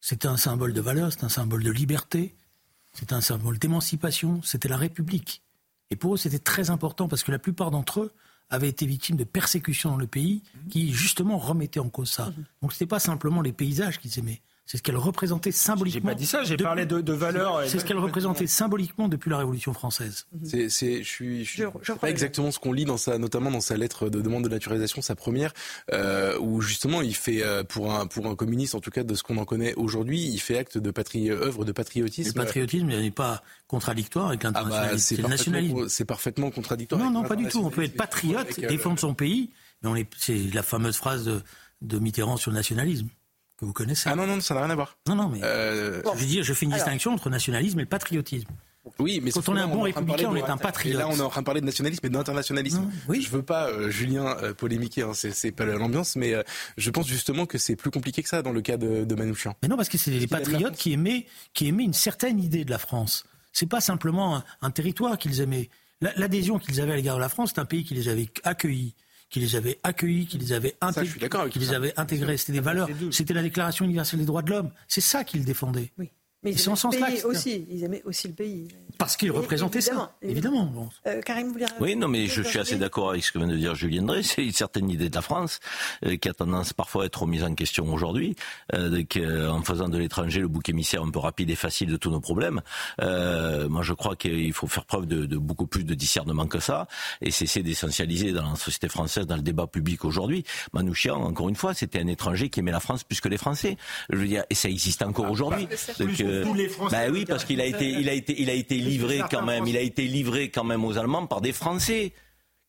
C'était 0.00 0.28
un 0.28 0.36
symbole 0.36 0.72
de 0.72 0.80
valeur, 0.80 1.12
c'était 1.12 1.24
un 1.24 1.30
symbole 1.30 1.62
de 1.62 1.70
liberté, 1.70 2.34
c'était 2.92 3.14
un 3.14 3.20
symbole 3.20 3.58
d'émancipation, 3.58 4.42
c'était 4.42 4.68
la 4.68 4.76
République. 4.76 5.42
Et 5.90 5.96
pour 5.96 6.14
eux, 6.14 6.16
c'était 6.16 6.38
très 6.38 6.70
important 6.70 7.08
parce 7.08 7.22
que 7.22 7.32
la 7.32 7.38
plupart 7.38 7.70
d'entre 7.70 8.00
eux 8.00 8.12
avaient 8.50 8.68
été 8.68 8.86
victimes 8.86 9.16
de 9.16 9.24
persécutions 9.24 9.90
dans 9.90 9.96
le 9.96 10.06
pays 10.06 10.42
qui, 10.70 10.92
justement, 10.92 11.38
remettaient 11.38 11.80
en 11.80 11.90
cause 11.90 12.10
ça. 12.10 12.26
Mhm. 12.26 12.44
Donc, 12.62 12.72
ce 12.72 12.76
n'était 12.76 12.86
pas 12.86 12.98
simplement 12.98 13.42
les 13.42 13.52
paysages 13.52 13.98
qu'ils 13.98 14.18
aimaient, 14.18 14.40
c'est 14.68 14.76
ce 14.76 14.82
qu'elle 14.82 14.98
représentait 14.98 15.50
symboliquement. 15.50 16.10
J'ai 16.10 16.14
pas 16.14 16.18
dit 16.18 16.26
ça, 16.26 16.44
j'ai 16.44 16.58
parlé 16.58 16.84
de, 16.84 17.00
de 17.00 17.12
valeurs. 17.14 17.62
C'est 17.66 17.78
ce 17.78 17.86
qu'elle 17.86 17.96
représentait 17.96 18.46
symboliquement 18.46 19.08
depuis 19.08 19.30
la 19.30 19.38
Révolution 19.38 19.72
française. 19.72 20.26
C'est, 20.44 20.68
c'est, 20.68 21.02
je 21.02 21.08
suis, 21.08 21.44
je, 21.46 21.64
je, 21.80 21.92
pas 21.94 22.10
exactement 22.10 22.50
ce 22.50 22.58
qu'on 22.58 22.74
lit 22.74 22.84
dans 22.84 22.98
sa, 22.98 23.16
notamment 23.16 23.50
dans 23.50 23.62
sa 23.62 23.78
lettre 23.78 24.10
de 24.10 24.20
demande 24.20 24.44
de 24.44 24.50
naturalisation, 24.50 25.00
sa 25.00 25.14
première, 25.14 25.54
euh, 25.94 26.38
où 26.38 26.60
justement 26.60 27.00
il 27.00 27.14
fait 27.14 27.42
euh, 27.42 27.64
pour 27.64 27.94
un 27.94 28.06
pour 28.06 28.26
un 28.26 28.36
communiste, 28.36 28.74
en 28.74 28.80
tout 28.80 28.90
cas 28.90 29.04
de 29.04 29.14
ce 29.14 29.22
qu'on 29.22 29.38
en 29.38 29.46
connaît 29.46 29.72
aujourd'hui, 29.76 30.20
il 30.20 30.38
fait 30.38 30.58
acte 30.58 30.76
de 30.76 30.90
patrie, 30.90 31.30
œuvre 31.30 31.64
de 31.64 31.72
patriotisme. 31.72 32.38
Le 32.38 32.44
patriotisme 32.44 32.88
n'est 32.88 33.10
pas 33.10 33.42
contradictoire 33.68 34.28
avec 34.28 34.42
l'internationalisme. 34.42 34.90
Ah 34.90 34.96
bah, 34.96 34.98
c'est, 34.98 35.16
le 35.16 35.28
nationalisme. 35.28 35.88
C'est 35.88 36.04
parfaitement 36.04 36.50
contradictoire. 36.50 37.00
Non, 37.00 37.10
non, 37.10 37.22
pas 37.22 37.36
du 37.36 37.48
tout. 37.48 37.60
On 37.64 37.70
peut 37.70 37.84
être 37.84 37.96
patriote, 37.96 38.60
défendre 38.60 38.98
son 38.98 39.14
pays, 39.14 39.48
mais 39.82 39.88
on 39.88 39.96
est, 39.96 40.10
c'est 40.18 40.36
la 40.52 40.62
fameuse 40.62 40.98
phrase 40.98 41.24
de, 41.24 41.40
de 41.80 41.98
Mitterrand 41.98 42.36
sur 42.36 42.50
le 42.50 42.56
nationalisme 42.56 43.08
que 43.58 43.64
vous 43.64 43.72
connaissez. 43.72 44.08
Ah 44.08 44.14
non, 44.14 44.26
non, 44.26 44.40
ça 44.40 44.54
n'a 44.54 44.60
rien 44.62 44.70
à 44.70 44.74
voir. 44.74 44.96
Non, 45.06 45.16
non, 45.16 45.28
mais 45.28 45.40
euh... 45.42 46.00
je 46.14 46.20
veux 46.20 46.26
dire, 46.26 46.44
je 46.44 46.54
fais 46.54 46.64
une 46.64 46.72
distinction 46.72 47.12
entre 47.12 47.28
nationalisme 47.28 47.78
et 47.80 47.82
le 47.82 47.88
patriotisme. 47.88 48.48
Oui, 48.98 49.20
mais 49.22 49.32
quand 49.32 49.46
on 49.50 49.56
est 49.56 49.60
un 49.60 49.68
bon 49.68 49.82
républicain, 49.82 50.28
on 50.30 50.36
est 50.36 50.42
un 50.48 50.56
patriote. 50.56 50.94
Et 50.94 50.98
là, 50.98 51.08
on 51.08 51.16
est 51.16 51.20
en 51.20 51.28
train 51.28 51.42
de 51.42 51.44
parler 51.44 51.60
de 51.60 51.66
nationalisme 51.66 52.06
et 52.06 52.08
d'internationalisme. 52.08 52.90
Oui. 53.08 53.20
Je 53.20 53.28
veux 53.30 53.42
pas, 53.42 53.68
euh, 53.68 53.90
Julien, 53.90 54.36
euh, 54.42 54.54
polémiquer, 54.54 55.02
hein, 55.02 55.12
c'est 55.12 55.52
pas 55.52 55.66
l'ambiance, 55.66 56.16
mais 56.16 56.32
euh, 56.32 56.42
je 56.78 56.90
pense 56.90 57.06
justement 57.06 57.44
que 57.44 57.58
c'est 57.58 57.76
plus 57.76 57.90
compliqué 57.90 58.22
que 58.22 58.28
ça 58.28 58.40
dans 58.40 58.52
le 58.52 58.62
cas 58.62 58.78
de, 58.78 59.04
de 59.04 59.14
Manouchian. 59.14 59.54
Mais 59.62 59.68
non, 59.68 59.76
parce 59.76 59.90
que 59.90 59.98
c'est 59.98 60.10
les 60.10 60.26
patriotes 60.26 60.76
qui 60.76 60.92
aimaient, 60.94 61.26
qui 61.52 61.68
aimaient 61.68 61.84
une 61.84 61.92
certaine 61.92 62.40
idée 62.40 62.64
de 62.64 62.70
la 62.70 62.78
France. 62.78 63.26
C'est 63.52 63.68
pas 63.68 63.80
simplement 63.80 64.36
un, 64.36 64.44
un 64.62 64.70
territoire 64.70 65.18
qu'ils 65.18 65.40
aimaient. 65.42 65.68
L'adhésion 66.00 66.58
qu'ils 66.58 66.80
avaient 66.80 66.92
à 66.92 66.96
l'égard 66.96 67.16
de 67.16 67.20
la 67.20 67.28
France, 67.28 67.52
c'est 67.54 67.60
un 67.60 67.66
pays 67.66 67.84
qui 67.84 67.94
les 67.94 68.08
avait 68.08 68.28
accueillis 68.44 68.94
qui 69.30 69.40
les 69.40 69.56
avait 69.56 69.78
accueillis, 69.82 70.26
qui 70.26 70.38
les 70.38 70.52
avait, 70.52 70.74
intégrés, 70.80 71.28
qui 71.50 71.58
les 71.58 71.72
avait 71.72 71.92
intégrés. 71.98 72.36
C'était 72.36 72.52
des 72.52 72.60
valeurs. 72.60 72.88
C'était 73.10 73.34
la 73.34 73.42
Déclaration 73.42 73.84
universelle 73.84 74.20
des 74.20 74.26
droits 74.26 74.42
de 74.42 74.50
l'homme. 74.50 74.70
C'est 74.86 75.00
ça 75.00 75.24
qu'ils 75.24 75.44
défendaient. 75.44 75.92
Oui. 75.98 76.10
Mais 76.42 76.52
ils, 76.52 76.94
aimaient 76.94 77.24
aussi. 77.24 77.66
Ils 77.68 77.82
aimaient 77.82 78.02
aussi 78.04 78.28
le 78.28 78.34
pays. 78.34 78.68
Parce 78.98 79.16
qu'ils 79.16 79.30
représentaient 79.30 79.80
ça, 79.80 80.12
évidemment. 80.22 80.64
Bon. 80.64 80.88
Euh, 81.06 81.22
Karim, 81.22 81.52
vous 81.52 81.64
Oui, 81.80 81.94
non, 81.94 82.08
mais 82.08 82.26
je 82.26 82.42
suis 82.42 82.58
assez 82.58 82.74
d'accord 82.74 83.10
avec 83.10 83.22
ce 83.22 83.30
que 83.30 83.38
vient 83.38 83.46
de 83.46 83.56
dire 83.56 83.76
Julien 83.76 84.02
Drey. 84.02 84.24
C'est 84.24 84.44
une 84.44 84.52
certaine 84.52 84.90
idée 84.90 85.08
de 85.08 85.14
la 85.14 85.22
France 85.22 85.60
euh, 86.04 86.16
qui 86.16 86.28
a 86.28 86.34
tendance 86.34 86.72
parfois 86.72 87.04
à 87.04 87.06
être 87.06 87.22
remise 87.22 87.44
en 87.44 87.54
question 87.54 87.92
aujourd'hui, 87.92 88.34
euh, 88.74 89.04
euh, 89.16 89.50
en 89.50 89.62
faisant 89.62 89.88
de 89.88 89.98
l'étranger 89.98 90.40
le 90.40 90.48
bouc 90.48 90.68
émissaire 90.68 91.02
un 91.02 91.10
peu 91.10 91.20
rapide 91.20 91.48
et 91.50 91.54
facile 91.54 91.88
de 91.90 91.96
tous 91.96 92.10
nos 92.10 92.20
problèmes. 92.20 92.60
Euh, 93.00 93.68
moi, 93.68 93.82
je 93.82 93.92
crois 93.92 94.16
qu'il 94.16 94.52
faut 94.52 94.66
faire 94.66 94.84
preuve 94.84 95.06
de, 95.06 95.26
de, 95.26 95.36
beaucoup 95.38 95.68
plus 95.68 95.84
de 95.84 95.94
discernement 95.94 96.48
que 96.48 96.58
ça 96.58 96.88
et 97.20 97.30
cesser 97.30 97.62
d'essentialiser 97.62 98.32
dans 98.32 98.50
la 98.50 98.56
société 98.56 98.88
française, 98.88 99.26
dans 99.26 99.36
le 99.36 99.42
débat 99.42 99.68
public 99.68 100.04
aujourd'hui. 100.04 100.42
Manouchian, 100.72 101.22
encore 101.22 101.48
une 101.48 101.56
fois, 101.56 101.72
c'était 101.72 102.00
un 102.00 102.08
étranger 102.08 102.50
qui 102.50 102.60
aimait 102.60 102.72
la 102.72 102.80
France 102.80 103.04
plus 103.04 103.20
que 103.20 103.28
les 103.28 103.38
Français. 103.38 103.76
Je 104.10 104.16
veux 104.16 104.26
dire, 104.26 104.42
et 104.50 104.56
ça 104.56 104.68
existe 104.68 105.02
encore 105.02 105.26
ah, 105.28 105.30
aujourd'hui. 105.30 105.68
Bah 106.90 106.98
oui, 107.12 107.24
parce 107.26 107.44
qu'il 107.44 107.60
a 107.60 107.64
été, 107.64 107.90
il 107.90 108.08
a 108.08 108.12
été, 108.12 108.40
il 108.40 108.50
a 108.50 108.54
été 108.54 108.87
livré 108.88 109.20
quand 109.30 109.44
même, 109.44 109.66
il 109.66 109.76
a 109.76 109.80
été 109.80 110.02
livré 110.06 110.50
quand 110.50 110.64
même 110.64 110.84
aux 110.84 110.98
Allemands 110.98 111.26
par 111.26 111.40
des 111.40 111.52
Français 111.52 112.12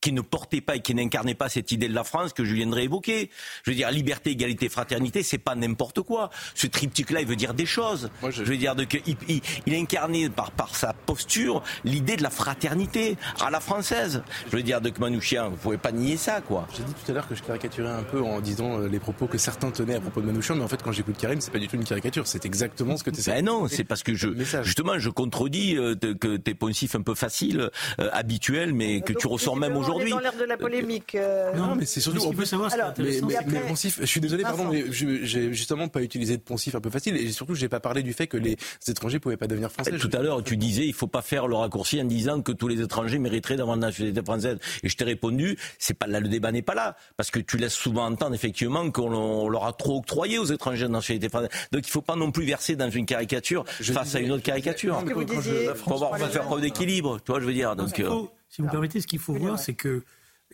qui 0.01 0.13
ne 0.13 0.21
portait 0.21 0.61
pas 0.61 0.75
et 0.75 0.79
qui 0.79 0.95
n'incarnait 0.95 1.35
pas 1.35 1.49
cette 1.49 1.71
idée 1.71 1.87
de 1.87 1.93
la 1.93 2.03
France 2.03 2.33
que 2.33 2.45
je 2.45 2.53
viendrai 2.53 2.83
évoquer. 2.83 3.29
Je 3.63 3.71
veux 3.71 3.75
dire, 3.75 3.91
liberté, 3.91 4.31
égalité, 4.31 4.69
fraternité, 4.69 5.23
c'est 5.23 5.37
pas 5.37 5.55
n'importe 5.55 6.01
quoi. 6.01 6.29
Ce 6.55 6.67
triptyque-là, 6.67 7.21
il 7.21 7.27
veut 7.27 7.35
dire 7.35 7.53
des 7.53 7.65
choses. 7.65 8.09
je... 8.29 8.43
veux 8.43 8.57
dire, 8.57 8.75
de, 8.75 8.85
que, 8.85 8.97
il, 9.05 9.17
il, 9.27 9.41
il, 9.65 9.75
incarnait 9.75 10.29
par, 10.29 10.51
par 10.51 10.75
sa 10.75 10.93
posture 10.93 11.63
l'idée 11.83 12.15
de 12.15 12.23
la 12.23 12.29
fraternité 12.29 13.17
à 13.41 13.49
la 13.49 13.59
française. 13.59 14.23
Je 14.51 14.55
veux 14.55 14.63
dire, 14.63 14.81
de 14.81 14.91
Manouchian, 14.99 15.49
vous 15.49 15.57
pouvez 15.57 15.77
pas 15.77 15.91
nier 15.91 16.17
ça, 16.17 16.41
quoi. 16.41 16.67
J'ai 16.75 16.83
dit 16.83 16.93
tout 16.93 17.11
à 17.11 17.13
l'heure 17.13 17.27
que 17.27 17.35
je 17.35 17.43
caricaturais 17.43 17.89
un 17.89 18.03
peu 18.03 18.21
en 18.21 18.41
disant 18.41 18.79
euh, 18.79 18.87
les 18.87 18.99
propos 18.99 19.27
que 19.27 19.37
certains 19.37 19.71
tenaient 19.71 19.95
à 19.95 20.01
propos 20.01 20.21
de 20.21 20.25
Manouchian, 20.25 20.55
mais 20.55 20.63
en 20.63 20.67
fait, 20.67 20.81
quand 20.81 20.91
j'écoute 20.91 21.17
Karim, 21.17 21.39
c'est 21.41 21.51
pas 21.51 21.59
du 21.59 21.67
tout 21.67 21.75
une 21.75 21.85
caricature, 21.85 22.27
c'est 22.27 22.45
exactement 22.45 22.97
ce 22.97 23.03
que 23.03 23.09
tu 23.09 23.21
sais. 23.21 23.31
Ben 23.31 23.45
non, 23.45 23.67
c'est 23.69 23.83
parce 23.83 24.03
que 24.03 24.13
je, 24.15 24.29
justement, 24.63 24.97
je 24.97 25.09
contredis 25.09 25.77
euh, 25.77 25.95
que 25.95 26.37
tes 26.37 26.53
poncifs 26.53 26.95
un 26.95 27.01
peu 27.01 27.15
faciles, 27.15 27.69
euh, 27.99 28.09
habituels, 28.11 28.73
mais 28.73 29.01
que 29.01 29.13
tu 29.13 29.27
ressors 29.27 29.55
même 29.55 29.77
aujourd'hui 29.77 29.88
aujourd'hui. 29.89 30.11
dans 30.11 30.19
l'air 30.19 30.35
de 30.35 30.43
la 30.43 30.57
polémique. 30.57 31.15
Euh, 31.15 31.53
non, 31.53 31.75
mais 31.75 31.85
c'est 31.85 31.99
surtout. 31.99 32.25
On 32.25 32.33
peut 32.33 32.45
savoir. 32.45 32.73
Alors, 32.73 32.93
mais, 32.97 33.21
mais, 33.21 33.35
mais, 33.47 33.59
poncif, 33.61 33.99
je 33.99 34.05
suis 34.05 34.21
désolé, 34.21 34.43
pardon, 34.43 34.65
mais 34.65 34.85
j'ai 34.91 35.53
justement 35.53 35.87
pas 35.87 36.01
utilisé 36.01 36.37
de 36.37 36.41
poncif 36.41 36.75
un 36.75 36.81
peu 36.81 36.89
facile 36.89 37.15
et 37.15 37.31
surtout, 37.31 37.55
j'ai 37.55 37.69
pas 37.69 37.79
parlé 37.79 38.03
du 38.03 38.13
fait 38.13 38.27
que 38.27 38.37
les 38.37 38.57
étrangers 38.87 39.19
pouvaient 39.19 39.37
pas 39.37 39.47
devenir 39.47 39.71
français. 39.71 39.97
Tout 39.97 40.09
à 40.13 40.21
l'heure, 40.21 40.43
tu 40.43 40.57
disais, 40.57 40.85
il 40.85 40.93
faut 40.93 41.07
pas 41.07 41.21
faire 41.21 41.47
le 41.47 41.55
raccourci 41.55 42.01
en 42.01 42.05
disant 42.05 42.41
que 42.41 42.51
tous 42.51 42.67
les 42.67 42.81
étrangers 42.81 43.19
mériteraient 43.19 43.55
d'avoir 43.55 43.75
une 43.75 43.81
nationalité 43.81 44.21
française. 44.23 44.57
Et 44.83 44.89
je 44.89 44.95
t'ai 44.95 45.03
répondu, 45.03 45.57
c'est 45.77 45.93
pas 45.93 46.07
là, 46.07 46.19
le 46.19 46.29
débat 46.29 46.51
n'est 46.51 46.61
pas 46.61 46.75
là, 46.75 46.95
parce 47.17 47.31
que 47.31 47.39
tu 47.39 47.57
laisses 47.57 47.73
souvent 47.73 48.05
entendre 48.05 48.35
effectivement 48.35 48.89
qu'on 48.91 49.49
leur 49.49 49.65
a 49.65 49.73
trop 49.73 49.97
octroyé 49.97 50.39
aux 50.39 50.45
étrangers 50.45 50.85
de 50.85 50.91
nationalité 50.91 51.29
française. 51.29 51.49
Donc 51.71 51.87
il 51.87 51.91
faut 51.91 52.01
pas 52.01 52.15
non 52.15 52.31
plus 52.31 52.45
verser 52.45 52.75
dans 52.75 52.89
une 52.89 53.05
caricature 53.05 53.65
face 53.67 54.15
à 54.15 54.19
une 54.19 54.31
autre 54.31 54.43
caricature. 54.43 55.03
Il 55.07 55.73
faut 55.75 55.93
avoir, 55.93 56.17
faire 56.17 56.43
preuve 56.43 56.61
d'équilibre, 56.61 57.19
tu 57.23 57.31
vois, 57.31 57.39
je 57.39 57.45
veux 57.45 57.53
dire. 57.53 57.75
Donc, 57.75 57.99
euh, 57.99 58.23
si 58.49 58.61
vous 58.61 58.67
me 58.67 58.71
permettez, 58.71 58.99
ce 59.01 59.07
qu'il 59.07 59.19
faut 59.19 59.33
voir, 59.33 59.59
c'est 59.59 59.75
que 59.75 60.03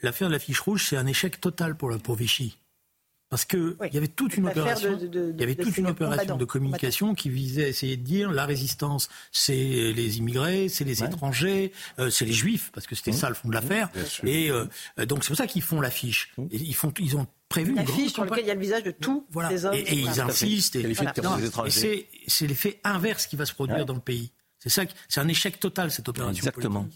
l'affaire 0.02 0.28
de 0.28 0.32
la 0.32 0.38
fiche 0.38 0.60
rouge, 0.60 0.86
c'est 0.88 0.96
un 0.96 1.06
échec 1.06 1.40
total 1.40 1.76
pour, 1.76 1.96
pour 1.98 2.14
Vichy. 2.14 2.58
Parce 3.28 3.44
que 3.44 3.76
il 3.88 3.94
y 3.94 3.96
avait 3.96 4.06
toute 4.06 4.36
une 4.36 4.46
opération, 4.46 4.96
il 5.00 5.40
y 5.40 5.42
avait 5.42 5.56
toute 5.56 5.76
une 5.76 5.88
opération 5.88 6.36
de 6.36 6.44
communication 6.44 7.14
qui 7.16 7.28
visait 7.28 7.64
à 7.64 7.68
essayer 7.68 7.96
de 7.96 8.04
dire 8.04 8.30
la 8.30 8.46
résistance, 8.46 9.08
c'est 9.32 9.54
les 9.54 10.18
immigrés, 10.18 10.68
c'est 10.68 10.84
les 10.84 11.02
étrangers, 11.02 11.72
euh, 11.98 12.08
c'est 12.08 12.24
les 12.24 12.32
juifs, 12.32 12.70
parce 12.72 12.86
que 12.86 12.94
c'était 12.94 13.10
ça 13.10 13.28
le 13.28 13.34
fond 13.34 13.48
de 13.48 13.54
l'affaire. 13.54 13.90
Et 14.22 14.48
euh, 14.50 14.66
donc 15.08 15.24
c'est 15.24 15.28
pour 15.28 15.36
ça 15.36 15.48
qu'ils 15.48 15.62
font 15.62 15.80
l'affiche. 15.80 16.32
Et 16.52 16.56
ils 16.56 16.74
font, 16.74 16.92
ils 17.00 17.16
ont 17.16 17.26
prévu 17.48 17.72
une 17.72 17.80
affiche 17.80 18.12
sur 18.12 18.24
laquelle 18.24 18.44
il 18.44 18.48
y 18.48 18.50
a 18.50 18.54
le 18.54 18.60
visage 18.60 18.84
de 18.84 18.92
tous 18.92 19.26
les 19.50 19.64
hommes. 19.64 19.74
Et, 19.74 19.98
ils 19.98 20.20
insistent. 20.20 20.76
Et, 20.76 20.94
c'est 22.28 22.46
l'effet 22.46 22.80
inverse 22.84 23.26
qui 23.26 23.34
va 23.34 23.44
se 23.44 23.54
produire 23.54 23.86
dans 23.86 23.94
le 23.94 24.00
pays. 24.00 24.30
C'est 24.60 24.68
ça, 24.70 24.82
c'est 25.08 25.20
un 25.20 25.28
échec 25.28 25.58
total 25.58 25.90
cette 25.90 26.08
opération. 26.08 26.46
Exactement. 26.46 26.88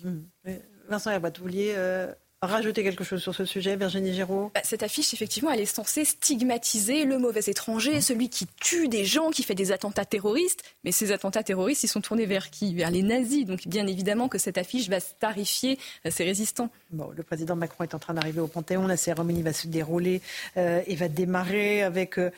Vincent 0.91 1.13
Herbat, 1.13 1.31
vous 1.39 1.45
vouliez 1.45 1.75
euh, 1.77 2.13
rajouter 2.47 2.83
quelque 2.83 3.05
chose 3.05 3.21
sur 3.21 3.35
ce 3.35 3.45
sujet, 3.45 3.77
Virginie 3.77 4.15
Giraud? 4.15 4.51
Bah, 4.55 4.63
Cette 4.65 4.83
affiche, 4.83 5.13
effectivement, 5.13 5.51
elle 5.51 5.61
est 5.61 5.67
censée 5.67 6.07
stigmatiser 6.07 7.05
le 7.05 7.19
mauvais 7.19 7.43
étranger, 7.47 7.99
mmh. 7.99 8.01
celui 8.01 8.29
qui 8.31 8.47
tue 8.61 8.89
des 8.89 9.05
gens, 9.05 9.31
qui 9.31 9.43
fait 9.43 9.55
des 9.55 9.73
attentats 9.73 10.07
terroristes. 10.07 10.63
Mais 10.83 10.91
ces 10.91 11.13
attentats 11.13 11.43
terroristes, 11.43 11.85
ils 11.85 11.89
sont 11.89 12.01
tournés 12.01 12.25
vers 12.25 12.49
qui? 12.49 12.75
Vers 12.75 12.91
les 12.91 13.03
nazis. 13.03 13.45
Donc, 13.45 13.69
bien 13.69 13.87
évidemment 13.87 14.29
que 14.29 14.39
cette 14.39 14.57
affiche 14.57 14.89
va 14.89 15.01
starifier 15.01 15.79
euh, 16.07 16.11
ces 16.11 16.25
résistants. 16.25 16.71
Bon, 16.93 17.11
le 17.15 17.23
président 17.23 17.57
Macron 17.57 17.85
est 17.85 17.95
en 17.95 17.99
train 17.99 18.15
d'arriver 18.15 18.41
au 18.41 18.47
Panthéon. 18.47 18.87
La 18.87 18.97
cérémonie 18.97 19.43
va 19.43 19.53
se 19.53 19.67
dérouler 19.67 20.23
euh, 20.57 20.81
et 20.87 20.97
va 20.97 21.09
démarrer 21.09 21.83
avec 21.83 22.17
euh, 22.17 22.31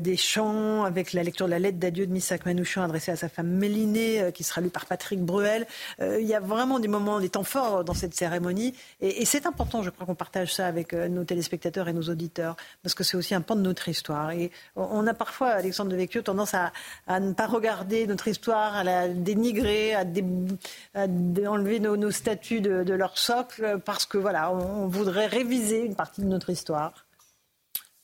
des 0.00 0.18
chants, 0.18 0.84
avec 0.84 1.14
la 1.14 1.22
lecture 1.22 1.46
de 1.46 1.52
la 1.52 1.58
lettre 1.58 1.78
d'adieu 1.78 2.06
de 2.06 2.12
Missak 2.12 2.44
Manouchian 2.44 2.82
adressée 2.82 3.12
à 3.12 3.16
sa 3.16 3.30
femme 3.30 3.48
Mélinée, 3.48 4.32
qui 4.34 4.44
sera 4.44 4.60
lue 4.60 4.68
par 4.68 4.84
Patrick 4.84 5.20
Bruel. 5.20 5.66
il 6.00 6.26
y 6.26 6.34
a 6.34 6.40
vraiment 6.40 6.78
des 6.78 6.88
moments, 6.88 7.20
des 7.20 7.30
temps 7.30 7.42
forts 7.42 7.84
dans 7.84 7.94
cette 7.94 8.14
cérémonie. 8.14 8.74
Et, 9.00 9.22
et 9.22 9.24
c'est 9.24 9.45
important, 9.46 9.82
je 9.82 9.90
crois 9.90 10.06
qu'on 10.06 10.14
partage 10.14 10.54
ça 10.54 10.66
avec 10.66 10.92
euh, 10.92 11.08
nos 11.08 11.24
téléspectateurs 11.24 11.88
et 11.88 11.92
nos 11.92 12.02
auditeurs, 12.02 12.56
parce 12.82 12.94
que 12.94 13.04
c'est 13.04 13.16
aussi 13.16 13.34
un 13.34 13.40
pan 13.40 13.56
de 13.56 13.62
notre 13.62 13.88
histoire. 13.88 14.30
Et 14.32 14.50
on 14.76 15.06
a 15.06 15.14
parfois, 15.14 15.48
Alexandre 15.48 15.90
de 15.90 15.96
Vecchio, 15.96 16.22
tendance 16.22 16.54
à, 16.54 16.72
ne 17.20 17.32
pas 17.32 17.46
regarder 17.46 18.06
notre 18.06 18.28
histoire, 18.28 18.74
à 18.74 18.84
la 18.84 19.08
dénigrer, 19.08 19.94
à, 19.94 20.04
enlever 20.94 21.80
nos, 21.80 22.10
statuts 22.10 22.60
de, 22.60 22.92
leur 22.92 23.18
socle, 23.18 23.80
parce 23.84 24.06
que 24.06 24.18
voilà, 24.18 24.52
on 24.52 24.86
voudrait 24.88 25.26
réviser 25.26 25.84
une 25.84 25.94
partie 25.94 26.20
de 26.20 26.26
notre 26.26 26.50
histoire. 26.50 27.06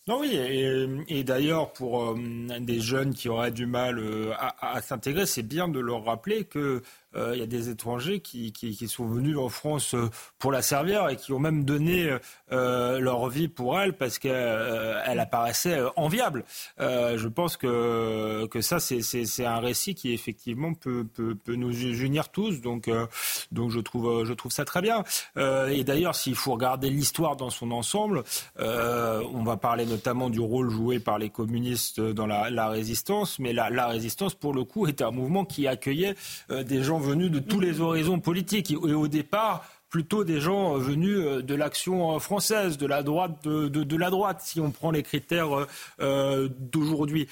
Non, 0.09 0.19
oui, 0.19 0.35
et, 0.35 1.23
d'ailleurs, 1.23 1.73
pour 1.73 2.03
euh, 2.03 2.17
des 2.59 2.81
jeunes 2.81 3.15
qui 3.15 3.29
auraient 3.29 3.53
du 3.53 3.67
mal 3.67 4.01
euh, 4.01 4.33
à, 4.61 4.83
s'intégrer, 4.83 5.27
c'est 5.27 5.45
bien 5.45 5.69
de 5.69 5.79
leur 5.79 6.05
rappeler 6.05 6.45
que 6.45 6.59
euh, 6.59 6.83
il 7.15 7.39
y 7.39 7.43
a 7.43 7.47
des 7.47 7.69
étrangers 7.69 8.21
qui, 8.21 8.53
sont 8.89 9.07
venus 9.07 9.37
en 9.37 9.49
France 9.49 9.95
euh, 9.95 10.09
pour 10.39 10.53
la 10.53 10.63
servir 10.63 11.09
et 11.09 11.17
qui 11.17 11.33
ont 11.33 11.39
même 11.39 11.65
donné 11.65 12.17
euh, 12.51 12.99
leur 12.99 13.29
vie 13.29 13.49
pour 13.49 13.79
elle 13.79 13.97
parce 13.97 14.19
qu'elle 14.19 15.19
apparaissait 15.19 15.81
enviable. 15.97 16.45
je 16.79 17.29
pense 17.29 17.57
que, 17.57 18.49
ça, 18.61 18.81
c'est 18.81 19.45
un 19.45 19.59
récit 19.59 19.95
qui 19.95 20.13
effectivement 20.13 20.75
peut, 20.75 21.07
nous 21.49 21.73
unir 21.73 22.29
tous. 22.31 22.61
Donc, 22.61 22.89
je, 22.89 23.81
trouve, 23.81 24.51
ça 24.51 24.65
très 24.65 24.83
bien. 24.83 25.05
et 25.37 25.85
d'ailleurs, 25.85 26.15
s'il 26.15 26.35
faut 26.35 26.53
regarder 26.53 26.91
l'histoire 26.91 27.37
dans 27.37 27.51
son 27.51 27.71
ensemble, 27.71 28.25
on 28.59 29.45
va 29.45 29.57
parler 29.57 29.87
notamment 29.87 30.31
du 30.31 30.41
rôle 30.41 30.71
joué 30.71 30.99
par 30.99 31.19
les 31.19 31.31
communistes 31.31 32.01
dans 32.01 32.27
la, 32.27 32.69
résistance, 32.69 33.39
mais 33.39 33.53
la 33.53 33.87
résistance, 33.87 34.35
pour 34.35 34.55
le 34.55 34.65
coup, 34.65 34.87
était 34.87 35.05
un 35.05 35.11
mouvement 35.11 35.45
qui 35.45 35.67
accueillait 35.67 36.15
des 36.49 36.83
gens 36.83 36.99
venus 37.03 37.31
de 37.31 37.39
tous 37.39 37.61
les 37.61 37.81
horizons 37.81 38.21
politiques. 38.21 38.71
Et 38.71 38.77
au 38.77 39.09
départ, 39.09 39.65
plutôt 39.93 40.25
des 40.25 40.41
gens 40.41 40.75
euh, 40.75 40.79
venus 40.79 41.19
euh, 41.19 41.43
de 41.43 41.55
l'action 41.55 42.17
euh, 42.17 42.19
française, 42.19 42.79
de 42.79 42.87
la 42.87 43.03
droite, 43.03 43.47
de, 43.47 43.97
la 43.97 44.09
droite, 44.09 44.41
si 44.41 44.59
on 44.59 44.71
prend 44.71 44.91
les 44.91 45.03
critères 45.03 45.67
d'aujourd'hui. 46.01 47.29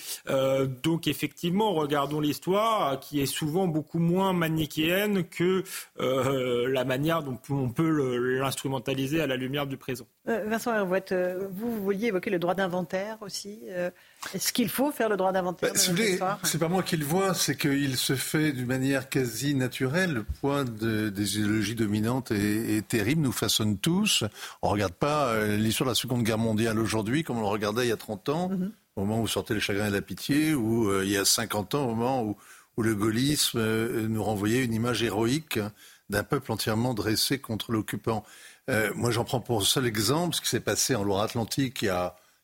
donc 0.82 1.08
effectivement, 1.08 1.72
regardons 1.72 2.20
l'histoire, 2.20 3.00
qui 3.00 3.20
est 3.20 3.26
souvent 3.26 3.66
beaucoup 3.66 3.98
moins 3.98 4.34
manichéenne 4.34 5.24
que 5.24 5.64
la 5.98 6.84
manière 6.84 7.22
dont 7.22 7.38
on 7.48 7.70
peut 7.70 8.38
l'instrumentaliser 8.38 9.20
à 9.22 9.26
la 9.26 9.36
lumière 9.36 9.66
du 9.66 9.78
présent. 9.78 10.06
Vincent 10.26 10.74
Hervouette, 10.74 11.14
vous, 11.50 11.74
vous 11.74 11.82
vouliez 11.82 12.08
évoquer 12.08 12.30
le 12.30 12.38
droit 12.38 12.54
d'inventaire 12.54 13.16
aussi. 13.22 13.60
Est-ce 14.34 14.52
qu'il 14.52 14.68
faut 14.68 14.92
faire 14.92 15.08
le 15.08 15.16
droit 15.16 15.32
d'inventaire 15.32 15.72
bah, 15.72 16.38
C'est 16.44 16.58
pas 16.58 16.68
moi 16.68 16.82
qui 16.82 16.96
le 16.96 17.04
vois, 17.04 17.34
c'est 17.34 17.56
qu'il 17.56 17.96
se 17.96 18.14
fait 18.14 18.52
d'une 18.52 18.66
manière 18.66 19.08
quasi 19.08 19.54
naturelle. 19.54 20.12
Le 20.12 20.22
poids 20.22 20.64
des 20.64 21.38
idéologies 21.38 21.74
dominantes 21.74 22.30
est, 22.30 22.86
terrible, 22.86 23.22
nous 23.22 23.32
façonne 23.32 23.78
tous. 23.78 24.24
On 24.62 24.68
ne 24.68 24.72
regarde 24.72 24.92
pas 24.92 25.28
euh, 25.28 25.56
l'histoire 25.56 25.86
de 25.86 25.92
la 25.92 25.94
Seconde 25.94 26.22
Guerre 26.22 26.38
mondiale 26.38 26.78
aujourd'hui 26.78 27.24
comme 27.24 27.38
on 27.38 27.42
le 27.42 27.46
regardait 27.46 27.86
il 27.86 27.88
y 27.88 27.92
a 27.92 27.96
30 27.96 28.28
ans, 28.28 28.50
mm-hmm. 28.50 28.70
au 28.96 29.00
moment 29.00 29.20
où 29.20 29.26
sortait 29.26 29.54
le 29.54 29.60
chagrin 29.60 29.88
et 29.88 29.90
la 29.90 30.02
pitié, 30.02 30.54
ou 30.54 30.88
euh, 30.88 31.04
il 31.04 31.10
y 31.10 31.16
a 31.16 31.24
50 31.24 31.74
ans, 31.74 31.84
au 31.84 31.94
moment 31.94 32.22
où, 32.22 32.36
le 32.78 32.94
gaullisme 32.94 33.58
euh, 33.58 34.08
nous 34.08 34.24
renvoyait 34.24 34.64
une 34.64 34.72
image 34.72 35.02
héroïque 35.02 35.58
d'un 36.08 36.22
peuple 36.22 36.50
entièrement 36.50 36.94
dressé 36.94 37.38
contre 37.38 37.72
l'occupant. 37.72 38.24
Moi, 38.94 39.10
j'en 39.10 39.24
prends 39.24 39.40
pour 39.40 39.66
seul 39.66 39.86
exemple 39.86 40.36
ce 40.36 40.40
qui 40.40 40.48
s'est 40.48 40.60
passé 40.60 40.94
en 40.94 41.02
Loire-Atlantique 41.02 41.84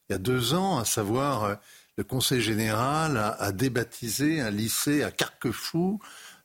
il 0.09 0.13
y 0.13 0.15
a 0.15 0.19
deux 0.19 0.55
ans, 0.55 0.79
à 0.79 0.85
savoir 0.85 1.45
euh, 1.45 1.55
le 1.97 2.05
Conseil 2.05 2.41
général 2.41 3.17
a, 3.17 3.53
débaptisé 3.53 4.41
un 4.41 4.51
lycée 4.51 5.03
à 5.03 5.11
Carquefou, 5.11 5.99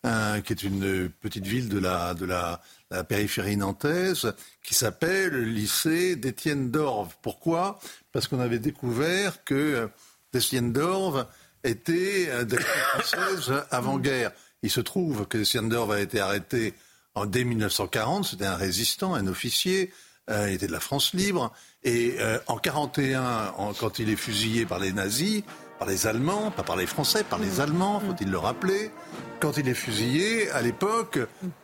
euh, 0.05 0.41
qui 0.41 0.53
est 0.53 0.63
une 0.63 1.09
petite 1.09 1.45
ville 1.45 1.69
de 1.69 1.77
la, 1.77 2.61
périphérie 3.07 3.57
nantaise, 3.57 4.33
qui 4.63 4.73
s'appelle 4.73 5.29
le 5.29 5.43
lycée 5.43 6.15
d'Étienne 6.15 6.71
d'Orve. 6.71 7.15
Pourquoi? 7.21 7.79
Parce 8.11 8.27
qu'on 8.27 8.39
avait 8.39 8.59
découvert 8.59 9.43
que 9.43 9.55
euh, 9.55 9.87
Étienne 10.33 10.71
d'Orve 10.71 11.27
était 11.63 12.45
de 12.45 12.57
française 12.57 13.53
avant-guerre. 13.69 14.31
Il 14.63 14.71
se 14.71 14.81
trouve 14.81 15.27
que 15.27 15.37
Étienne 15.37 15.69
d'Orve 15.69 15.91
a 15.91 15.99
été 15.99 16.19
arrêté 16.19 16.73
en, 17.15 17.25
dès 17.25 17.43
1940, 17.43 18.25
c'était 18.25 18.45
un 18.45 18.55
résistant, 18.55 19.13
un 19.13 19.27
officier, 19.27 19.91
il 20.29 20.53
était 20.53 20.67
de 20.67 20.71
la 20.71 20.79
France 20.79 21.13
libre. 21.13 21.51
Et 21.83 22.15
euh, 22.19 22.37
en 22.47 22.57
41, 22.57 23.53
quand 23.79 23.99
il 23.99 24.09
est 24.09 24.15
fusillé 24.15 24.65
par 24.65 24.79
les 24.79 24.93
nazis, 24.93 25.43
par 25.79 25.87
les 25.87 26.05
Allemands, 26.05 26.51
pas 26.51 26.63
par 26.63 26.75
les 26.75 26.85
Français, 26.85 27.23
par 27.23 27.39
les 27.39 27.57
mmh. 27.57 27.61
Allemands, 27.61 27.99
faut-il 27.99 28.29
le 28.29 28.37
rappeler, 28.37 28.91
quand 29.39 29.57
il 29.57 29.67
est 29.67 29.73
fusillé, 29.73 30.49
à 30.51 30.61
l'époque, 30.61 31.17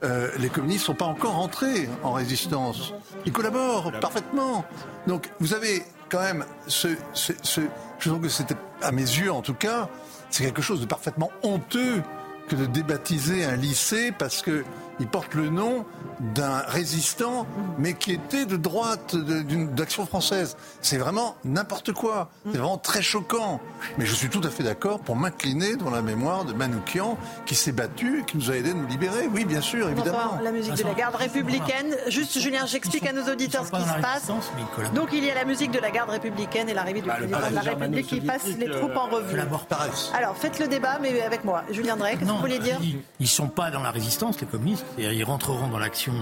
euh, 0.03 0.31
les 0.39 0.49
communistes 0.49 0.81
ne 0.81 0.85
sont 0.85 0.95
pas 0.95 1.05
encore 1.05 1.37
entrés 1.37 1.87
en 2.01 2.13
résistance. 2.13 2.93
Ils 3.27 3.31
collaborent 3.31 3.91
parfaitement. 3.99 4.65
Donc 5.05 5.29
vous 5.39 5.53
avez 5.53 5.83
quand 6.09 6.21
même 6.21 6.45
ce, 6.65 6.87
ce, 7.13 7.33
ce 7.43 7.61
je 7.99 8.09
trouve 8.09 8.21
que 8.21 8.29
c'était, 8.29 8.55
à 8.81 8.91
mes 8.91 9.01
yeux 9.01 9.31
en 9.31 9.43
tout 9.43 9.53
cas, 9.53 9.87
c'est 10.31 10.43
quelque 10.43 10.63
chose 10.63 10.81
de 10.81 10.87
parfaitement 10.87 11.31
honteux 11.43 12.01
que 12.47 12.55
de 12.55 12.65
débaptiser 12.65 13.45
un 13.45 13.55
lycée 13.55 14.11
parce 14.17 14.41
que 14.41 14.63
il 14.99 15.07
porte 15.07 15.33
le 15.35 15.49
nom 15.49 15.85
d'un 16.19 16.59
résistant, 16.67 17.45
mais 17.77 17.93
qui 17.93 18.13
était 18.13 18.45
de 18.45 18.57
droite, 18.57 19.15
d'Action 19.15 20.05
française. 20.05 20.57
C'est 20.81 20.97
vraiment 20.97 21.35
n'importe 21.45 21.93
quoi. 21.93 22.29
C'est 22.45 22.57
vraiment 22.57 22.77
très 22.77 23.01
choquant. 23.01 23.59
Mais 23.97 24.05
je 24.05 24.13
suis 24.15 24.29
tout 24.29 24.41
à 24.43 24.49
fait 24.49 24.63
d'accord 24.63 24.99
pour 24.99 25.15
m'incliner 25.15 25.75
dans 25.75 25.91
la 25.91 26.01
mémoire 26.01 26.45
de 26.45 26.53
Manoukian, 26.53 27.17
qui 27.45 27.55
s'est 27.55 27.71
battu 27.71 28.21
et 28.21 28.23
qui 28.23 28.37
nous 28.37 28.49
a 28.49 28.55
aidé 28.55 28.71
à 28.71 28.73
nous 28.73 28.87
libérer. 28.87 29.29
Oui, 29.31 29.45
bien 29.45 29.61
sûr, 29.61 29.89
évidemment. 29.89 30.39
la 30.41 30.51
musique 30.51 30.73
de 30.73 30.83
la 30.83 30.93
garde 30.93 31.15
républicaine. 31.15 31.95
Juste, 32.07 32.39
Julien, 32.39 32.65
j'explique 32.65 33.05
à 33.05 33.13
nos 33.13 33.31
auditeurs 33.31 33.65
ce 33.65 33.71
qui 33.71 33.81
se 33.81 34.01
passe. 34.01 34.27
Donc, 34.93 35.09
il 35.13 35.23
y 35.23 35.29
a 35.29 35.35
la 35.35 35.45
musique 35.45 35.71
de 35.71 35.79
la 35.79 35.91
garde 35.91 36.09
républicaine 36.09 36.69
et 36.69 36.73
l'arrivée 36.73 37.01
du 37.01 37.07
bah, 37.07 37.15
président 37.15 37.49
de 37.49 37.55
la 37.55 37.61
République 37.61 38.07
qui 38.07 38.21
passe 38.21 38.45
les 38.45 38.69
troupes 38.71 38.95
en 38.95 39.07
revue. 39.07 39.39
Alors, 40.15 40.35
faites 40.35 40.59
le 40.59 40.67
débat, 40.67 40.97
mais 40.99 41.21
avec 41.21 41.43
moi. 41.43 41.63
Julien 41.69 41.95
Drake, 41.95 42.19
qu'est-ce 42.19 42.29
que 42.29 42.33
vous 42.33 42.39
voulez 42.39 42.59
dire? 42.59 42.79
Ils 42.81 43.23
ne 43.23 43.27
sont 43.27 43.47
pas 43.47 43.69
dans 43.69 43.83
la 43.83 43.91
résistance, 43.91 44.39
les 44.41 44.47
communistes 44.47 44.86
Ils 44.97 45.23
rentreront 45.23 45.67
dans 45.67 45.79
l'action 45.79 46.13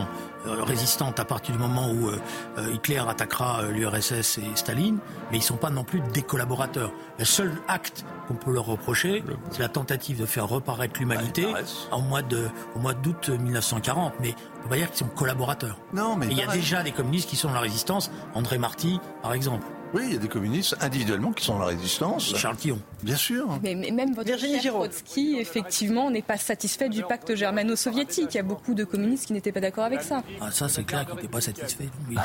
euh, 0.47 0.63
résistante 0.63 1.19
à 1.19 1.25
partir 1.25 1.55
du 1.55 1.61
moment 1.61 1.89
où 1.89 2.09
euh, 2.09 2.19
euh, 2.57 2.73
Hitler 2.73 3.01
attaquera 3.07 3.63
l'URSS 3.63 4.37
et 4.39 4.55
Staline, 4.55 4.99
mais 5.31 5.37
ils 5.37 5.41
ne 5.41 5.45
sont 5.45 5.57
pas 5.57 5.69
non 5.69 5.83
plus 5.83 6.01
des 6.13 6.21
collaborateurs. 6.21 6.91
Le 7.17 7.25
seul 7.25 7.51
acte 7.67 8.05
qu'on 8.27 8.35
peut 8.35 8.51
leur 8.51 8.65
reprocher, 8.65 9.23
c'est 9.51 9.61
la 9.61 9.69
tentative 9.69 10.19
de 10.19 10.25
faire 10.25 10.47
reparaître 10.47 10.99
l'humanité 10.99 11.47
au 11.91 12.01
mois 12.01 12.21
de, 12.21 12.47
au 12.75 12.79
mois 12.79 12.93
d'août 12.93 13.29
1940. 13.29 14.13
Mais 14.19 14.35
on 14.59 14.63
peut 14.63 14.69
pas 14.69 14.75
dire 14.75 14.87
qu'ils 14.89 14.97
sont 14.97 15.07
collaborateurs. 15.07 15.77
Non, 15.93 16.15
mais 16.15 16.27
il 16.29 16.37
y 16.37 16.43
a 16.43 16.47
déjà 16.47 16.83
des 16.83 16.91
communistes 16.91 17.29
qui 17.29 17.35
sont 17.35 17.47
dans 17.47 17.55
la 17.55 17.61
résistance. 17.61 18.11
André 18.33 18.57
Marty, 18.57 18.99
par 19.21 19.33
exemple. 19.33 19.65
Oui, 19.95 20.01
il 20.07 20.13
y 20.13 20.15
a 20.17 20.19
des 20.19 20.27
communistes 20.27 20.75
individuellement 20.81 21.31
qui 21.31 21.45
sont 21.45 21.53
dans 21.53 21.59
la 21.59 21.67
résistance. 21.67 22.35
Charles 22.35 22.57
Tillon. 22.57 22.79
Bien 23.01 23.15
sûr. 23.15 23.47
Mais, 23.63 23.75
même 23.75 24.13
votre 24.13 24.27
Virginie 24.27 24.59
Trotsky, 24.59 25.37
effectivement, 25.39 26.11
n'est 26.11 26.21
pas 26.21 26.35
satisfait 26.35 26.89
du 26.89 27.01
pacte 27.01 27.33
germano-soviétique. 27.33 28.27
Il 28.31 28.35
y 28.35 28.39
a 28.41 28.43
beaucoup 28.43 28.73
de 28.73 28.83
communistes 28.83 29.27
qui 29.27 29.33
n'étaient 29.33 29.53
pas 29.53 29.61
d'accord 29.61 29.85
avec 29.85 30.01
ça. 30.01 30.21
Ah, 30.41 30.51
ça, 30.51 30.67
c'est 30.67 30.83
clair 30.83 31.05
qu'il 31.05 31.15
n'était 31.15 31.29
pas 31.29 31.39
satisfait. 31.39 31.87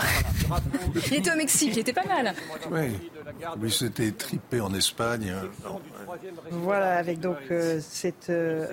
Il 1.06 1.14
était 1.14 1.30
au 1.30 1.36
Mexique, 1.36 1.70
il 1.72 1.78
était 1.78 1.92
pas 1.92 2.04
mal. 2.04 2.34
Oui. 2.70 2.90
Mais 3.60 3.70
c'était 3.70 4.10
tripé 4.12 4.60
en 4.60 4.72
Espagne. 4.74 5.34
Voilà, 6.50 6.96
avec 6.96 7.20
donc 7.20 7.36
euh, 7.50 7.80
cet 7.80 8.30
euh, 8.30 8.66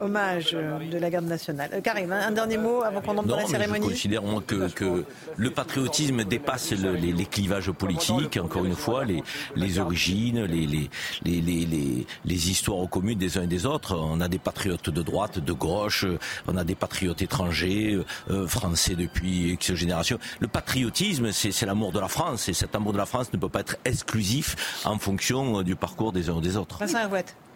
hommage 0.00 0.52
de 0.52 0.98
la 0.98 1.10
garde 1.10 1.26
nationale. 1.26 1.70
Euh, 1.72 1.80
Karim, 1.80 2.12
un, 2.12 2.30
dernier 2.30 2.58
mot 2.58 2.82
avant 2.82 3.00
qu'on 3.00 3.16
entre 3.16 3.28
dans 3.28 3.36
la 3.36 3.46
cérémonie. 3.46 3.86
Je 3.86 3.90
considère 3.90 4.22
moi 4.22 4.42
que, 4.46 4.68
que 4.70 5.04
le 5.36 5.50
patriotisme 5.50 6.24
dépasse 6.24 6.72
les, 6.72 7.12
les, 7.12 7.26
clivages 7.26 7.70
politiques, 7.72 8.17
encore 8.40 8.64
une 8.64 8.74
fois, 8.74 9.04
les, 9.04 9.78
origines, 9.78 10.44
les, 10.44 10.66
les, 10.66 10.90
les, 11.24 12.06
les, 12.24 12.50
histoires 12.50 12.88
communes 12.88 13.18
des 13.18 13.38
uns 13.38 13.42
et 13.42 13.46
des 13.46 13.66
autres. 13.66 13.96
On 13.96 14.20
a 14.20 14.28
des 14.28 14.38
patriotes 14.38 14.90
de 14.90 15.02
droite, 15.02 15.38
de 15.38 15.52
gauche, 15.52 16.04
on 16.46 16.56
a 16.56 16.64
des 16.64 16.74
patriotes 16.74 17.22
étrangers, 17.22 17.98
français 18.46 18.94
depuis 18.94 19.52
X 19.52 19.74
générations. 19.74 20.18
Le 20.40 20.48
patriotisme, 20.48 21.32
c'est 21.32 21.66
l'amour 21.66 21.92
de 21.92 22.00
la 22.00 22.08
France, 22.08 22.48
et 22.48 22.52
cet 22.52 22.74
amour 22.74 22.92
de 22.92 22.98
la 22.98 23.06
France 23.06 23.32
ne 23.32 23.38
peut 23.38 23.48
pas 23.48 23.60
être 23.60 23.76
exclusif 23.84 24.82
en 24.84 24.98
fonction 24.98 25.62
du 25.62 25.76
parcours 25.76 26.12
des 26.12 26.30
uns 26.30 26.34
ou 26.34 26.40
des 26.40 26.56
autres. 26.56 26.78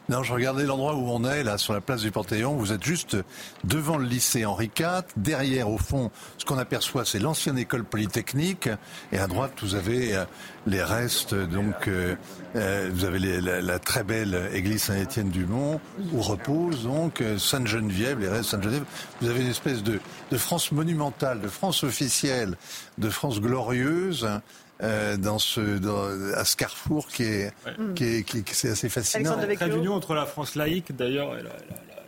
Non, 0.09 0.24
je 0.24 0.33
regardais 0.33 0.65
l'endroit 0.65 0.95
où 0.95 1.09
on 1.11 1.24
est, 1.24 1.45
là, 1.45 1.59
sur 1.59 1.73
la 1.73 1.81
place 1.81 2.01
du 2.03 2.11
Panthéon. 2.11 2.57
Vous 2.57 2.73
êtes 2.73 2.83
juste 2.83 3.16
devant 3.62 3.97
le 3.97 4.05
lycée 4.05 4.45
Henri 4.45 4.69
IV. 4.77 5.03
Derrière, 5.16 5.70
au 5.70 5.79
fond, 5.79 6.11
ce 6.39 6.45
qu'on 6.45 6.59
aperçoit, 6.59 7.05
c'est 7.05 7.20
l'ancienne 7.20 7.57
école 7.57 7.85
polytechnique. 7.85 8.69
Et 9.12 9.19
à 9.19 9.29
droite, 9.29 9.53
vous 9.62 9.77
avez 9.77 10.16
euh, 10.16 10.24
les 10.66 10.83
restes, 10.83 11.35
donc, 11.35 11.87
euh, 11.87 12.16
euh, 12.57 12.91
vous 12.93 13.05
avez 13.05 13.20
la, 13.20 13.79
très 13.79 14.03
belle 14.03 14.51
église 14.53 14.83
Saint-Étienne-du-Mont, 14.83 15.81
où 16.12 16.20
repose, 16.20 16.83
donc, 16.83 17.23
Sainte-Geneviève, 17.39 18.19
les 18.19 18.29
restes 18.29 18.51
Sainte-Geneviève. 18.51 18.85
Vous 19.20 19.29
avez 19.29 19.41
une 19.41 19.51
espèce 19.51 19.85
de, 19.85 20.01
de 20.33 20.37
France 20.37 20.73
monumentale, 20.73 21.41
de 21.41 21.49
France 21.49 21.85
officielle, 21.85 22.57
de 22.99 23.09
France 23.09 23.41
glorieuse. 23.41 24.29
Euh, 24.82 25.16
dans 25.16 25.38
ce, 25.38 25.60
dans, 25.78 26.04
à 26.34 26.44
ce 26.44 26.56
carrefour 26.56 27.06
qui 27.06 27.22
est, 27.22 27.52
qui 27.94 28.04
est, 28.04 28.22
qui, 28.24 28.42
c'est 28.52 28.70
assez 28.70 28.88
fascinant. 28.88 29.36
Très 29.54 29.68
d'union 29.68 29.94
entre 29.94 30.14
la 30.14 30.26
France 30.26 30.56
laïque, 30.56 30.96
d'ailleurs, 30.96 31.38
et 31.38 31.42
la, 31.42 31.50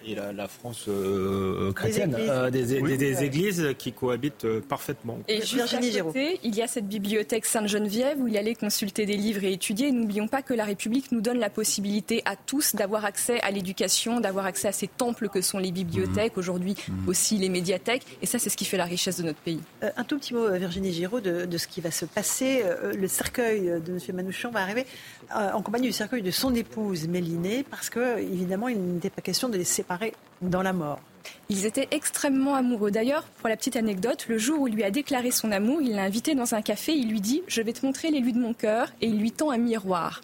et 0.07 0.15
la, 0.15 0.49
France 0.49 0.85
euh, 0.89 1.73
chrétienne, 1.73 2.17
euh, 2.19 2.51
des, 2.51 3.25
églises 3.25 3.75
qui 3.79 3.93
cohabitent 3.93 4.45
euh, 4.45 4.61
parfaitement. 4.61 5.19
Et 5.29 5.41
juste 5.43 5.75
à 5.75 6.03
côté, 6.03 6.39
il 6.43 6.55
y 6.55 6.63
a 6.63 6.67
cette 6.67 6.87
bibliothèque 6.89 7.47
Sainte-Geneviève 7.47 8.21
où 8.21 8.29
il 8.29 8.37
allait 8.37 8.55
consulter 8.55 9.07
des 9.07 9.17
livres 9.17 9.45
et 9.45 9.53
étudier. 9.53 9.93
N'oublions 9.93 10.29
pas 10.29 10.43
que 10.43 10.55
la 10.55 10.65
République 10.65 11.13
nous 11.13 11.21
donne 11.21 11.39
la 11.39 11.51
possibilité 11.51 12.23
à 12.25 12.37
tous 12.37 12.75
d'avoir 12.75 13.05
accès 13.05 13.41
à 13.41 13.51
l'éducation, 13.51 14.21
d'avoir 14.21 14.47
accès 14.47 14.69
à 14.69 14.73
ces 14.73 14.89
temples 14.89 15.29
que 15.29 15.41
sont 15.41 15.59
les 15.59 15.73
bibliothèques, 15.73 16.37
mmh. 16.37 16.41
aujourd'hui 16.41 16.75
mmh. 16.89 17.09
aussi 17.09 17.39
les 17.39 17.49
médiathèques. 17.49 18.05
Et 18.23 18.27
ça, 18.27 18.39
c'est 18.39 18.51
ce 18.51 18.57
qui 18.57 18.65
fait 18.65 18.77
la 18.77 18.85
richesse 18.85 19.19
de 19.19 19.25
notre 19.25 19.41
pays. 19.41 19.61
un 19.83 20.05
tout 20.05 20.19
petit 20.19 20.35
mot, 20.35 20.51
Virginie 20.53 20.93
Giraud, 20.93 21.21
de, 21.21 21.47
de, 21.47 21.59
ce 21.59 21.67
qui 21.67 21.81
va 21.81 21.91
se 21.91 22.05
passer. 22.05 22.63
le 22.95 23.09
cercueil 23.09 23.81
de 23.85 23.93
M. 23.93 24.17
Manouchian 24.17 24.51
va 24.51 24.61
arriver 24.61 24.87
en 25.33 25.63
compagnie 25.63 25.87
du 25.87 25.93
cercueil 25.93 26.23
de 26.23 26.31
son 26.31 26.55
épouse 26.55 27.09
Mélinée, 27.09 27.65
parce 27.69 27.91
que, 27.91 28.19
évidemment, 28.19 28.69
il 28.69 28.79
n'était 28.79 29.11
pas 29.11 29.23
question 29.23 29.49
de 29.49 29.57
les 29.57 29.65
séparer 29.65 29.94
dans 30.43 30.63
la 30.63 30.73
mort. 30.73 31.01
Ils 31.49 31.67
étaient 31.67 31.89
extrêmement 31.91 32.55
amoureux. 32.55 32.91
D'ailleurs, 32.91 33.25
pour 33.39 33.49
la 33.49 33.57
petite 33.57 33.77
anecdote, 33.77 34.27
le 34.29 34.39
jour 34.39 34.61
où 34.61 34.69
il 34.69 34.75
lui 34.75 34.85
a 34.85 34.91
déclaré 34.91 35.31
son 35.31 35.53
amour, 35.53 35.81
il 35.83 35.95
l'a 35.95 36.03
invité 36.03 36.35
dans 36.35 36.55
un 36.55 36.63
café. 36.63 36.93
Il 36.93 37.11
lui 37.11 37.21
dit 37.21 37.43
Je 37.47 37.63
vais 37.63 37.73
te 37.73 37.85
montrer 37.85 38.11
l'élu 38.11 38.33
de 38.33 38.39
mon 38.39 38.55
cœur. 38.55 38.89
Et 39.01 39.07
il 39.07 39.19
lui 39.19 39.33
tend 39.33 39.51
un 39.51 39.59
miroir. 39.59 40.21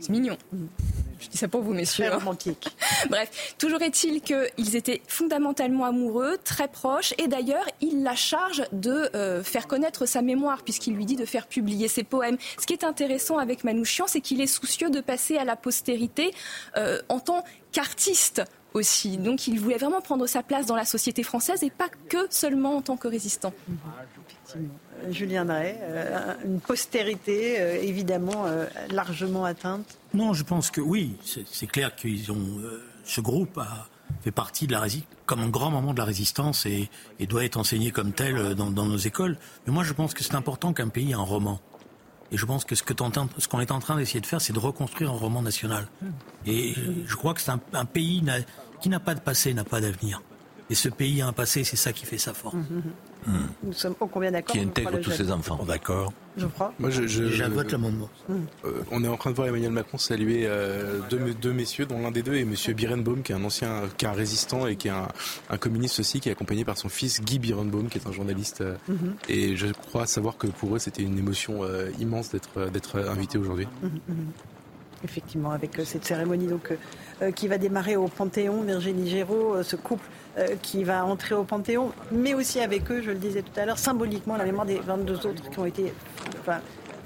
C'est 0.00 0.10
mignon. 0.10 0.36
Je 1.20 1.28
dis 1.28 1.36
ça 1.36 1.48
pour 1.48 1.60
vous, 1.60 1.74
messieurs. 1.74 2.06
Très 2.06 2.14
romantique. 2.14 2.68
Bref, 3.10 3.54
toujours 3.58 3.82
est-il 3.82 4.22
qu'ils 4.22 4.76
étaient 4.76 5.02
fondamentalement 5.06 5.84
amoureux, 5.84 6.38
très 6.42 6.66
proches, 6.66 7.12
et 7.18 7.28
d'ailleurs, 7.28 7.66
il 7.82 8.02
la 8.02 8.14
charge 8.14 8.64
de 8.72 9.10
euh, 9.14 9.42
faire 9.42 9.66
connaître 9.66 10.06
sa 10.06 10.22
mémoire, 10.22 10.62
puisqu'il 10.62 10.94
lui 10.94 11.04
dit 11.04 11.16
de 11.16 11.26
faire 11.26 11.46
publier 11.46 11.88
ses 11.88 12.04
poèmes. 12.04 12.38
Ce 12.58 12.66
qui 12.66 12.72
est 12.72 12.84
intéressant 12.84 13.36
avec 13.36 13.64
Manouchian, 13.64 14.06
c'est 14.06 14.22
qu'il 14.22 14.40
est 14.40 14.46
soucieux 14.46 14.88
de 14.88 15.00
passer 15.00 15.36
à 15.36 15.44
la 15.44 15.56
postérité 15.56 16.32
euh, 16.78 17.00
en 17.10 17.20
tant 17.20 17.44
qu'artiste 17.72 18.42
aussi. 18.74 19.16
Donc 19.16 19.46
il 19.46 19.58
voulait 19.58 19.78
vraiment 19.78 20.00
prendre 20.00 20.26
sa 20.26 20.42
place 20.42 20.66
dans 20.66 20.76
la 20.76 20.84
société 20.84 21.22
française 21.22 21.62
et 21.62 21.70
pas 21.70 21.88
que 22.08 22.26
seulement 22.30 22.76
en 22.76 22.82
tant 22.82 22.96
que 22.96 23.08
résistant. 23.08 23.52
Effectivement. 23.68 24.74
Euh, 25.04 25.12
Julien 25.12 25.44
Drey, 25.44 25.78
euh, 25.80 26.34
une 26.44 26.60
postérité 26.60 27.60
euh, 27.60 27.82
évidemment 27.82 28.46
largement 28.90 29.44
atteinte 29.44 29.98
Non, 30.14 30.32
je 30.32 30.44
pense 30.44 30.70
que 30.70 30.80
oui. 30.80 31.16
C'est 31.50 31.66
clair 31.66 31.94
qu'ils 31.94 32.30
ont. 32.32 32.60
ce 33.04 33.20
groupe 33.20 33.58
a 33.58 33.88
fait 34.22 34.30
partie 34.30 34.66
de 34.66 34.72
la 34.72 34.84
comme 35.26 35.40
un 35.40 35.48
grand 35.48 35.70
moment 35.70 35.92
de 35.92 35.98
la 35.98 36.04
résistance 36.04 36.66
et, 36.66 36.90
doit 37.28 37.44
être 37.44 37.56
enseigné 37.56 37.92
comme 37.92 38.12
tel 38.12 38.54
dans, 38.54 38.70
nos 38.70 38.96
écoles. 38.96 39.38
Mais 39.66 39.72
moi, 39.72 39.84
je 39.84 39.92
pense 39.92 40.14
que 40.14 40.24
c'est 40.24 40.34
important 40.34 40.72
qu'un 40.72 40.88
pays 40.88 41.12
ait 41.12 41.14
un 41.14 41.18
roman. 41.18 41.60
Et 42.32 42.36
je 42.36 42.46
pense 42.46 42.64
que 42.64 42.74
ce 42.74 42.82
qu'on 42.84 43.60
est 43.60 43.70
en 43.72 43.80
train 43.80 43.96
d'essayer 43.96 44.20
de 44.20 44.26
faire, 44.26 44.40
c'est 44.40 44.52
de 44.52 44.58
reconstruire 44.58 45.10
un 45.10 45.16
roman 45.16 45.42
national. 45.42 45.88
Et 46.46 46.74
je 47.06 47.16
crois 47.16 47.34
que 47.34 47.40
c'est 47.40 47.50
un, 47.50 47.84
pays 47.84 48.22
qui 48.80 48.88
n'a 48.88 49.00
pas 49.00 49.14
de 49.14 49.20
passé, 49.20 49.52
n'a 49.52 49.64
pas 49.64 49.80
d'avenir. 49.80 50.22
Et 50.68 50.74
ce 50.74 50.88
pays 50.88 51.20
a 51.22 51.26
un 51.26 51.32
passé, 51.32 51.64
c'est 51.64 51.76
ça 51.76 51.92
qui 51.92 52.06
fait 52.06 52.18
sa 52.18 52.32
force. 52.32 52.56
Nous 53.26 53.72
sommes 53.72 53.94
ô 54.00 54.06
combien 54.06 54.30
d'accord. 54.30 54.54
Qui 54.54 54.62
intègre 54.62 54.98
tous 55.00 55.10
ses 55.10 55.30
enfants. 55.30 55.60
D'accord. 55.66 56.12
Je 56.36 56.46
crois. 56.46 56.72
Moi, 56.78 56.90
je, 56.90 57.06
j'invoque 57.06 57.72
l'amendement. 57.72 58.08
Hmm. 58.28 58.44
Euh, 58.64 58.82
on 58.90 59.02
est 59.04 59.08
en 59.08 59.16
train 59.16 59.30
de 59.30 59.36
voir 59.36 59.48
Emmanuel 59.48 59.72
Macron 59.72 59.98
saluer 59.98 60.44
euh, 60.46 61.00
deux, 61.10 61.52
messieurs, 61.52 61.86
dont 61.86 62.00
l'un 62.00 62.10
des 62.10 62.22
deux 62.22 62.34
est 62.34 62.44
Monsieur 62.44 62.72
Birenbaum, 62.72 63.22
qui 63.22 63.32
est 63.32 63.34
un 63.34 63.44
ancien, 63.44 63.82
qui 63.96 64.04
est 64.04 64.08
un 64.08 64.12
résistant 64.12 64.66
et 64.66 64.76
qui 64.76 64.88
est 64.88 64.92
un, 64.92 65.56
communiste 65.58 66.00
aussi, 66.00 66.20
qui 66.20 66.28
est 66.28 66.32
accompagné 66.32 66.64
par 66.64 66.78
son 66.78 66.88
fils 66.88 67.20
Guy 67.20 67.38
Birenbaum, 67.38 67.88
qui 67.88 67.98
est 67.98 68.06
un 68.06 68.12
journaliste. 68.12 68.60
Euh, 68.60 68.76
mhm. 68.88 69.14
Et 69.28 69.56
je 69.56 69.66
crois 69.66 70.06
savoir 70.06 70.36
que 70.36 70.46
pour 70.46 70.76
eux, 70.76 70.78
c'était 70.78 71.02
une 71.02 71.18
émotion 71.18 71.60
immense 71.98 72.30
d'être 72.30 72.70
d'être 72.70 72.98
invité 72.98 73.38
aujourd'hui. 73.38 73.66
Effectivement, 75.02 75.50
avec 75.50 75.80
cette 75.84 76.04
cérémonie 76.04 76.46
donc 76.46 76.72
qui 77.34 77.48
va 77.48 77.56
démarrer 77.56 77.96
au 77.96 78.06
Panthéon, 78.08 78.62
Virginie 78.62 79.08
Géraud, 79.08 79.62
ce 79.62 79.76
couple 79.76 80.04
euh, 80.38 80.54
qui 80.62 80.84
va 80.84 81.04
entrer 81.04 81.34
au 81.34 81.42
Panthéon, 81.42 81.90
mais 82.12 82.34
aussi 82.34 82.60
avec 82.60 82.88
eux, 82.92 83.02
je 83.02 83.10
le 83.10 83.18
disais 83.18 83.42
tout 83.42 83.58
à 83.58 83.66
l'heure, 83.66 83.78
symboliquement 83.78 84.36
la 84.36 84.44
mémoire 84.44 84.64
des 84.64 84.78
22 84.78 85.26
autres 85.26 85.50
qui 85.50 85.58
ont 85.58 85.66
été 85.66 85.92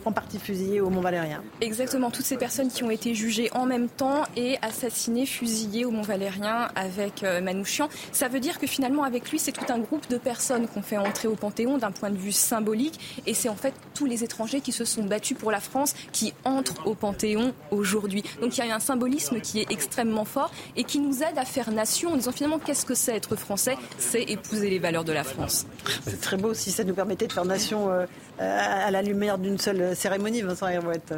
en 0.04 0.12
partie 0.12 0.38
fusillés 0.38 0.80
au 0.80 0.90
Mont-Valérien. 0.90 1.42
Exactement, 1.60 2.10
toutes 2.10 2.26
ces 2.26 2.36
personnes 2.36 2.68
qui 2.68 2.84
ont 2.84 2.90
été 2.90 3.14
jugées 3.14 3.50
en 3.54 3.66
même 3.66 3.88
temps 3.88 4.24
et 4.36 4.56
assassinées, 4.62 5.26
fusillées 5.26 5.84
au 5.84 5.90
Mont-Valérien 5.90 6.68
avec 6.74 7.22
euh, 7.22 7.40
Manouchian. 7.40 7.88
Ça 8.12 8.28
veut 8.28 8.40
dire 8.40 8.58
que 8.58 8.66
finalement, 8.66 9.04
avec 9.04 9.30
lui, 9.30 9.38
c'est 9.38 9.52
tout 9.52 9.72
un 9.72 9.78
groupe 9.78 10.08
de 10.08 10.18
personnes 10.18 10.66
qu'on 10.68 10.82
fait 10.82 10.98
entrer 10.98 11.28
au 11.28 11.34
Panthéon 11.34 11.78
d'un 11.78 11.90
point 11.90 12.10
de 12.10 12.16
vue 12.16 12.32
symbolique. 12.32 12.98
Et 13.26 13.34
c'est 13.34 13.48
en 13.48 13.56
fait 13.56 13.74
tous 13.94 14.06
les 14.06 14.24
étrangers 14.24 14.60
qui 14.60 14.72
se 14.72 14.84
sont 14.84 15.04
battus 15.04 15.36
pour 15.36 15.50
la 15.50 15.60
France 15.60 15.94
qui 16.12 16.32
entrent 16.44 16.86
au 16.86 16.94
Panthéon 16.94 17.52
aujourd'hui. 17.70 18.22
Donc 18.40 18.56
il 18.56 18.66
y 18.66 18.70
a 18.70 18.74
un 18.74 18.80
symbolisme 18.80 19.40
qui 19.40 19.60
est 19.60 19.70
extrêmement 19.70 20.24
fort 20.24 20.50
et 20.76 20.84
qui 20.84 20.98
nous 20.98 21.22
aide 21.22 21.38
à 21.38 21.44
faire 21.44 21.70
nation 21.70 22.12
en 22.12 22.16
disant 22.16 22.32
finalement 22.32 22.58
qu'est-ce 22.58 22.84
que 22.84 22.94
c'est 22.94 23.14
être 23.14 23.36
français? 23.36 23.76
C'est 23.98 24.22
épouser 24.22 24.70
les 24.70 24.78
valeurs 24.78 25.04
de 25.04 25.12
la 25.12 25.24
France. 25.24 25.66
C'est 26.04 26.20
très 26.20 26.36
beau 26.36 26.54
si 26.54 26.70
ça 26.70 26.84
nous 26.84 26.94
permettait 26.94 27.26
de 27.26 27.32
faire 27.32 27.44
nation 27.44 27.90
euh, 27.90 28.06
à 28.38 28.90
la 28.90 29.02
lumière 29.02 29.38
d'une 29.38 29.58
seule 29.58 29.94
cérémonie, 29.94 30.42
Vincent 30.42 30.68
Herouette. 30.68 31.14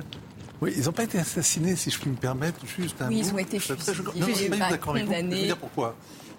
Oui, 0.61 0.73
ils 0.77 0.85
n'ont 0.85 0.93
pas 0.93 1.05
été 1.05 1.19
assassinés, 1.19 1.77
si 1.77 1.91
je 1.91 1.99
puis 1.99 2.11
me 2.11 2.17
permettre, 2.17 2.61
juste 2.67 3.01
un 3.03 3.09
Oui, 3.09 3.19
ils 3.19 3.33
ont 3.33 3.39
été 3.39 3.59
fusillés. 3.59 3.95
Je, 3.95 4.49
pas 4.49 4.71
d'accord 4.71 4.95
avec 4.95 5.07
vous. 5.07 5.13
Je 5.13 5.21
veux 5.21 5.45
dire 5.45 5.57
pourquoi. 5.57 5.95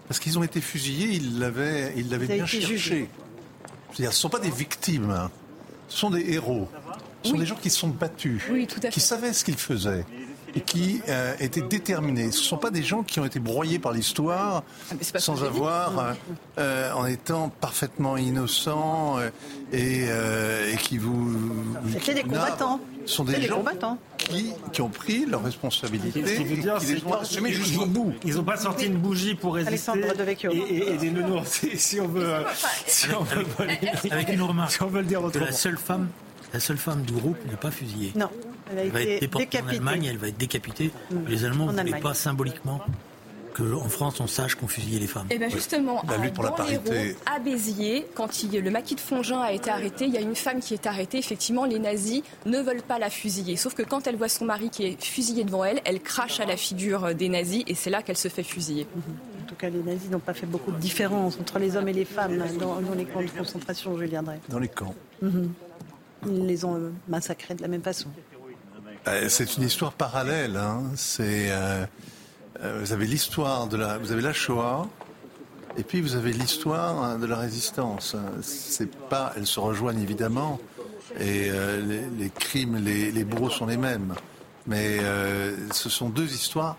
Parce 0.08 0.20
qu'ils 0.20 0.40
ont 0.40 0.44
été 0.44 0.62
fusillés, 0.62 1.16
ils 1.16 1.40
l'avaient, 1.40 1.94
ils 1.98 2.10
l'avaient 2.10 2.28
bien 2.28 2.46
cherché. 2.46 3.10
C'est-à-dire, 3.92 4.14
ce 4.14 4.18
ne 4.18 4.22
sont 4.22 4.30
pas 4.30 4.40
des 4.40 4.50
victimes, 4.50 5.12
hein. 5.12 5.32
ce 5.88 5.98
sont 5.98 6.10
des 6.10 6.34
héros. 6.34 6.68
Ce 7.24 7.32
sont 7.32 7.38
des 7.38 7.46
gens 7.46 7.56
qui 7.56 7.70
se 7.70 7.80
sont 7.80 7.90
battus, 7.90 8.42
qui 8.92 9.00
savaient 9.00 9.34
ce 9.34 9.44
qu'ils 9.44 9.58
faisaient 9.58 10.06
qui 10.66 11.02
euh, 11.08 11.36
étaient 11.40 11.62
déterminés. 11.62 12.32
Ce 12.32 12.40
ne 12.40 12.44
sont 12.46 12.58
pas 12.58 12.72
des 12.72 12.84
gens 12.84 13.04
qui 13.04 13.20
ont 13.20 13.26
été 13.26 13.40
broyés 13.40 13.80
par 13.80 13.92
l'histoire 13.92 14.64
ah, 14.92 15.20
sans 15.20 15.44
avoir, 15.44 16.00
euh, 16.00 16.14
euh, 16.58 16.92
en 16.94 17.06
étant 17.06 17.50
parfaitement 17.50 18.18
innocents 18.18 19.18
et, 19.72 20.04
et, 20.04 20.78
qui 20.78 20.98
vous. 20.98 21.38
C'était 21.92 22.16
des 22.16 22.24
combattants. 22.24 22.80
Ce 23.06 23.16
sont 23.16 23.24
des 23.24 23.42
gens 23.42 23.58
combattants. 23.58 23.98
qui, 24.18 24.52
qui 24.74 24.82
ont 24.82 24.90
pris 24.90 25.26
leurs 25.26 25.44
responsabilités. 25.44 26.26
Ce 26.26 26.34
qui 26.34 26.44
veut 26.44 26.62
dire, 26.62 26.78
c'est 26.80 27.42
qu'ils 27.42 27.54
jusqu'au 27.54 27.86
bout. 27.86 28.14
Ils 28.26 28.36
n'ont 28.36 28.44
pas 28.44 28.58
sorti 28.58 28.88
une 28.88 28.98
bougie 28.98 29.36
pour 29.36 29.56
résister 29.56 30.02
et, 30.52 30.94
et, 30.94 30.98
des 30.98 31.12
nounours. 31.12 31.66
Si 31.76 32.02
on 32.02 32.08
veut, 32.08 32.34
si 32.86 33.08
on 33.18 33.24
veut, 33.24 33.46
avec 34.12 34.30
une 34.30 34.42
remarque, 34.42 34.72
si 34.72 34.84
on 34.84 34.88
veut 34.88 35.02
le 35.02 35.08
dire 35.08 35.24
autrement. 35.24 35.46
La 35.46 35.52
seule 35.52 35.78
femme 35.78 36.10
la 36.54 36.60
seule 36.60 36.78
femme 36.78 37.02
du 37.02 37.14
groupe 37.14 37.38
n'est 37.50 37.58
pas 37.58 37.72
fusillée. 37.72 38.14
Non, 38.16 38.30
elle 38.72 38.80
a 38.80 38.82
elle 38.82 38.88
été 38.88 38.92
va 38.92 39.02
être 39.02 39.22
déportée 39.22 39.62
en 39.62 39.68
Allemagne, 39.68 40.06
elle 40.06 40.18
va 40.18 40.28
être 40.28 40.38
décapitée. 40.38 40.92
Mm. 41.12 41.16
Les 41.28 41.46
Allemands 41.46 41.72
ne 41.72 41.82
voulaient 41.82 42.00
pas 42.00 42.14
symboliquement 42.14 42.82
qu'en 43.58 43.90
France, 43.90 44.20
on 44.20 44.28
sache 44.28 44.56
qu'on 44.56 44.68
fusillait 44.68 45.00
les 45.00 45.08
femmes. 45.08 45.28
Et 45.30 45.36
eh 45.36 45.40
bien 45.40 45.50
justement, 45.50 46.04
la 46.08 46.18
lutte 46.18 46.34
pour 46.34 46.44
la 46.44 46.52
parité. 46.52 47.16
à 47.26 47.40
Béziers, 47.40 48.06
quand 48.14 48.44
il, 48.44 48.60
le 48.60 48.70
maquis 48.70 48.96
de 48.96 49.00
Fongin 49.00 49.40
a 49.40 49.52
été 49.52 49.70
arrêté, 49.70 50.06
il 50.06 50.14
y 50.14 50.18
a 50.18 50.22
une 50.22 50.36
femme 50.36 50.60
qui 50.60 50.74
est 50.74 50.86
arrêtée. 50.86 51.18
Effectivement, 51.18 51.66
les 51.66 51.80
nazis 51.80 52.22
ne 52.46 52.60
veulent 52.60 52.84
pas 52.84 53.00
la 53.00 53.10
fusiller. 53.10 53.56
Sauf 53.56 53.74
que 53.74 53.84
quand 53.84 54.08
elle 54.08 54.16
voit 54.16 54.30
son 54.30 54.46
mari 54.46 54.70
qui 54.70 54.86
est 54.86 55.04
fusillé 55.04 55.44
devant 55.44 55.66
elle, 55.66 55.82
elle 55.86 56.02
crache 56.02 56.40
à 56.40 56.46
la 56.46 56.58
figure 56.58 57.16
des 57.16 57.30
nazis 57.30 57.64
et 57.68 57.74
c'est 57.74 57.90
là 57.90 58.02
qu'elle 58.02 58.18
se 58.18 58.28
fait 58.28 58.44
fusiller. 58.44 58.88
En 59.44 59.48
tout 59.48 59.56
cas, 59.56 59.70
les 59.70 59.82
nazis 59.82 60.10
n'ont 60.10 60.20
pas 60.20 60.34
fait 60.34 60.46
beaucoup 60.46 60.72
de 60.72 60.78
différence 60.78 61.38
entre 61.40 61.58
les 61.60 61.76
hommes 61.76 61.88
et 61.88 61.94
les 61.94 62.06
femmes 62.06 62.38
dans, 62.60 62.80
les 62.96 63.06
camps 63.06 63.22
de 63.22 63.30
concentration, 63.30 63.98
je 63.98 64.06
viendrai. 64.06 64.40
Dans 64.50 64.60
les 64.60 64.68
camps. 64.68 64.94
Mm-hmm. 65.24 65.48
Ils 66.28 66.46
les 66.46 66.66
ont 66.66 66.76
euh, 66.76 66.92
massacrés 67.08 67.56
de 67.56 67.62
la 67.62 67.68
même 67.68 67.82
façon. 67.82 68.10
Euh, 69.08 69.30
c'est 69.30 69.58
une 69.58 69.64
histoire 69.64 69.94
parallèle. 69.94 70.58
Hein. 70.58 70.84
C'est 70.96 71.50
euh, 71.52 71.86
vous 72.82 72.92
avez 72.92 73.06
l'histoire 73.06 73.68
de 73.68 73.78
la, 73.78 73.98
vous 73.98 74.12
avez 74.12 74.22
la 74.22 74.34
Shoah, 74.34 74.88
et 75.78 75.84
puis 75.84 76.02
vous 76.02 76.16
avez 76.16 76.34
l'histoire 76.34 77.04
hein, 77.04 77.20
de 77.20 77.26
la 77.26 77.38
résistance. 77.38 78.16
C'est 78.42 78.96
pas, 79.10 79.34
elles 79.38 79.48
se 79.48 79.60
rejoignent 79.60 80.02
évidemment, 80.02 80.60
et 81.20 81.52
les, 82.18 82.30
crimes, 82.32 82.78
les, 82.78 83.12
les, 83.12 83.24
bourreaux 83.24 83.52
sont 83.52 83.68
les 83.68 83.78
mêmes, 83.78 84.16
mais 84.66 84.98
ce 85.72 85.88
sont 85.88 86.10
deux 86.10 86.34
histoires 86.34 86.78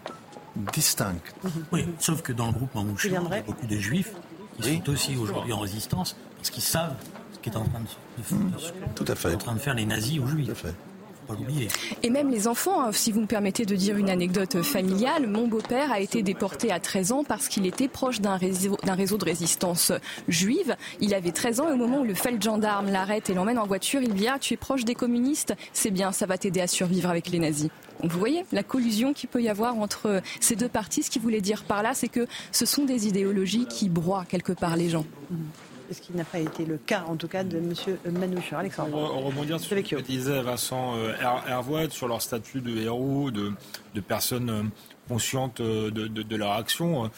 distinctes. 0.56 1.32
Oui, 1.70 1.86
sauf 2.00 2.22
que 2.22 2.32
dans 2.32 2.46
le 2.46 2.52
groupe 2.52 2.74
Mamouchi, 2.74 3.06
il 3.06 3.12
y 3.12 3.16
a 3.16 3.42
beaucoup 3.42 3.66
de 3.66 3.76
juifs 3.76 4.12
qui 4.60 4.74
sont 4.74 4.90
aussi 4.90 5.16
aujourd'hui 5.16 5.52
en 5.52 5.60
résistance 5.60 6.16
parce 6.36 6.50
qu'ils 6.50 6.64
savent 6.64 6.96
qui 7.42 7.50
est 7.50 7.56
en 7.56 7.64
train 7.64 7.80
de, 7.80 8.36
de, 8.36 8.94
Tout 8.94 9.04
à 9.06 9.14
fait. 9.14 9.34
en 9.34 9.38
train 9.38 9.54
de 9.54 9.60
faire 9.60 9.74
les 9.74 9.86
nazis 9.86 10.18
aux 10.18 10.26
juifs. 10.26 10.48
Tout 10.48 10.66
Pas 11.28 11.34
Et 12.02 12.08
même 12.08 12.30
les 12.30 12.48
enfants, 12.48 12.82
hein, 12.82 12.90
si 12.92 13.12
vous 13.12 13.20
me 13.20 13.26
permettez 13.26 13.66
de 13.66 13.76
dire 13.76 13.98
une 13.98 14.08
anecdote 14.08 14.62
familiale, 14.62 15.26
mon 15.26 15.46
beau-père 15.46 15.92
a 15.92 16.00
été 16.00 16.22
déporté 16.22 16.72
à 16.72 16.80
13 16.80 17.12
ans 17.12 17.22
parce 17.22 17.48
qu'il 17.48 17.66
était 17.66 17.86
proche 17.86 18.22
d'un 18.22 18.38
réseau, 18.38 18.78
d'un 18.84 18.94
réseau 18.94 19.18
de 19.18 19.26
résistance 19.26 19.92
juive. 20.26 20.74
Il 21.00 21.12
avait 21.12 21.32
13 21.32 21.60
ans 21.60 21.68
et 21.68 21.72
au 21.72 21.76
moment 21.76 22.00
où 22.00 22.04
le 22.04 22.14
gendarme 22.40 22.90
l'arrête 22.90 23.28
et 23.28 23.34
l'emmène 23.34 23.58
en 23.58 23.66
voiture, 23.66 24.00
il 24.00 24.14
dit 24.14 24.26
Ah, 24.26 24.38
tu 24.40 24.54
es 24.54 24.56
proche 24.56 24.86
des 24.86 24.94
communistes? 24.94 25.54
C'est 25.74 25.90
bien, 25.90 26.12
ça 26.12 26.24
va 26.24 26.38
t'aider 26.38 26.62
à 26.62 26.66
survivre 26.66 27.10
avec 27.10 27.28
les 27.28 27.38
nazis. 27.38 27.68
Donc 28.00 28.10
vous 28.10 28.18
voyez 28.18 28.46
la 28.52 28.62
collusion 28.62 29.12
qu'il 29.12 29.28
peut 29.28 29.42
y 29.42 29.50
avoir 29.50 29.76
entre 29.78 30.22
ces 30.40 30.56
deux 30.56 30.68
parties. 30.68 31.02
Ce 31.02 31.10
qu'il 31.10 31.20
voulait 31.20 31.42
dire 31.42 31.64
par 31.64 31.82
là, 31.82 31.92
c'est 31.92 32.08
que 32.08 32.26
ce 32.52 32.64
sont 32.64 32.86
des 32.86 33.06
idéologies 33.06 33.66
qui 33.66 33.90
broient 33.90 34.24
quelque 34.26 34.52
part 34.52 34.76
les 34.76 34.88
gens 34.88 35.04
ce 35.90 36.00
qui 36.00 36.12
n'a 36.14 36.24
pas 36.24 36.38
été 36.38 36.64
le 36.64 36.76
cas, 36.78 37.04
en 37.06 37.16
tout 37.16 37.28
cas, 37.28 37.44
de 37.44 37.58
M. 37.58 37.72
Manouchian. 38.12 38.58
Alexandre. 38.58 38.96
On 38.96 39.20
rebondir 39.20 39.60
sur 39.60 39.76
ce 39.76 39.82
que 39.82 40.00
disait 40.00 40.42
Vincent 40.42 40.94
euh, 40.96 41.14
Hervoët 41.46 41.92
sur 41.92 42.08
leur 42.08 42.22
statut 42.22 42.60
de 42.60 42.76
héros, 42.76 43.30
de, 43.30 43.52
de 43.94 44.00
personnes 44.00 44.50
euh, 44.50 44.62
conscientes 45.08 45.60
euh, 45.60 45.90
de, 45.90 46.36
leur 46.36 46.52
action. 46.52 47.10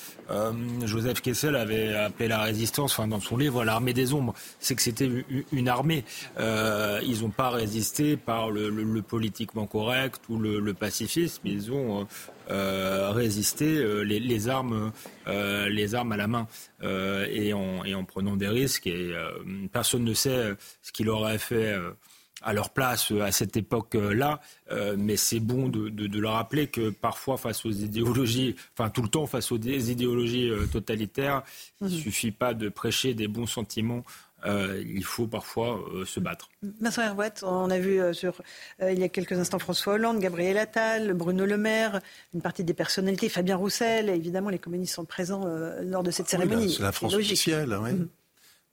Joseph 0.84 1.20
Kessel 1.20 1.56
avait 1.56 1.94
appelé 1.94 2.28
la 2.28 2.40
résistance, 2.40 2.92
enfin 2.92 3.08
dans 3.08 3.20
son 3.20 3.36
livre, 3.36 3.64
l'armée 3.64 3.92
des 3.92 4.14
ombres. 4.14 4.34
C'est 4.60 4.74
que 4.74 4.82
c'était 4.82 5.10
une 5.52 5.68
armée. 5.68 6.04
ils 6.38 7.22
n'ont 7.22 7.30
pas 7.30 7.50
résisté 7.50 8.16
par 8.16 8.50
le, 8.50 9.02
politiquement 9.02 9.66
correct 9.66 10.22
ou 10.28 10.38
le, 10.38 10.74
pacifisme. 10.74 11.42
Ils 11.44 11.72
ont 11.72 12.02
euh, 12.02 12.04
résister 12.50 13.78
euh, 13.78 14.02
les, 14.02 14.48
armes, 14.48 14.92
euh, 15.26 15.68
les 15.68 15.94
armes 15.94 16.12
à 16.12 16.16
la 16.16 16.26
main 16.26 16.46
et 16.82 17.52
en, 17.52 17.84
et, 17.84 17.94
en, 17.94 18.04
prenant 18.04 18.36
des 18.36 18.48
risques. 18.48 18.86
Et 18.86 19.12
personne 19.72 20.04
ne 20.04 20.14
sait 20.14 20.54
ce 20.82 20.92
qu'il 20.92 21.08
aurait 21.08 21.38
fait 21.38 21.74
à 22.42 22.54
leur 22.54 22.70
place 22.70 23.12
à 23.12 23.32
cette 23.32 23.56
époque-là, 23.56 24.40
mais 24.96 25.16
c'est 25.16 25.40
bon 25.40 25.68
de, 25.68 25.90
de, 25.90 26.18
le 26.18 26.28
rappeler 26.28 26.68
que 26.68 26.88
parfois 26.88 27.36
face 27.36 27.66
aux 27.66 27.70
idéologies, 27.70 28.56
enfin 28.72 28.88
tout 28.88 29.02
le 29.02 29.08
temps 29.08 29.26
face 29.26 29.52
aux 29.52 29.58
idéologies 29.58 30.50
totalitaires, 30.72 31.42
il 31.82 31.88
ne 31.88 31.92
mmh. 31.92 31.94
suffit 31.94 32.32
pas 32.32 32.54
de 32.54 32.70
prêcher 32.70 33.12
des 33.12 33.28
bons 33.28 33.46
sentiments 33.46 34.04
euh, 34.46 34.82
il 34.86 35.04
faut 35.04 35.26
parfois 35.26 35.80
euh, 35.94 36.04
se 36.04 36.20
battre. 36.20 36.48
Vincent 36.80 37.02
Herouette, 37.02 37.42
on 37.46 37.70
a 37.70 37.78
vu 37.78 38.00
euh, 38.00 38.12
sur, 38.12 38.42
il 38.80 38.98
y 38.98 39.04
a 39.04 39.08
quelques 39.08 39.32
instants 39.32 39.58
François 39.58 39.94
Hollande, 39.94 40.18
Gabriel 40.18 40.58
Attal, 40.58 41.12
Bruno 41.14 41.44
Le 41.44 41.56
Maire, 41.56 42.00
une 42.34 42.42
partie 42.42 42.64
des 42.64 42.74
personnalités, 42.74 43.28
Fabien 43.28 43.56
Roussel, 43.56 44.08
évidemment 44.08 44.50
les 44.50 44.58
communistes 44.58 44.94
sont 44.94 45.04
présents 45.04 45.44
lors 45.82 46.02
de 46.02 46.10
cette 46.10 46.28
cérémonie. 46.28 46.72
c'est 46.72 46.82
la 46.82 46.92
France 46.92 47.14
officielle, 47.14 47.76
oui. 47.80 47.92
Mm-hmm. 47.92 48.08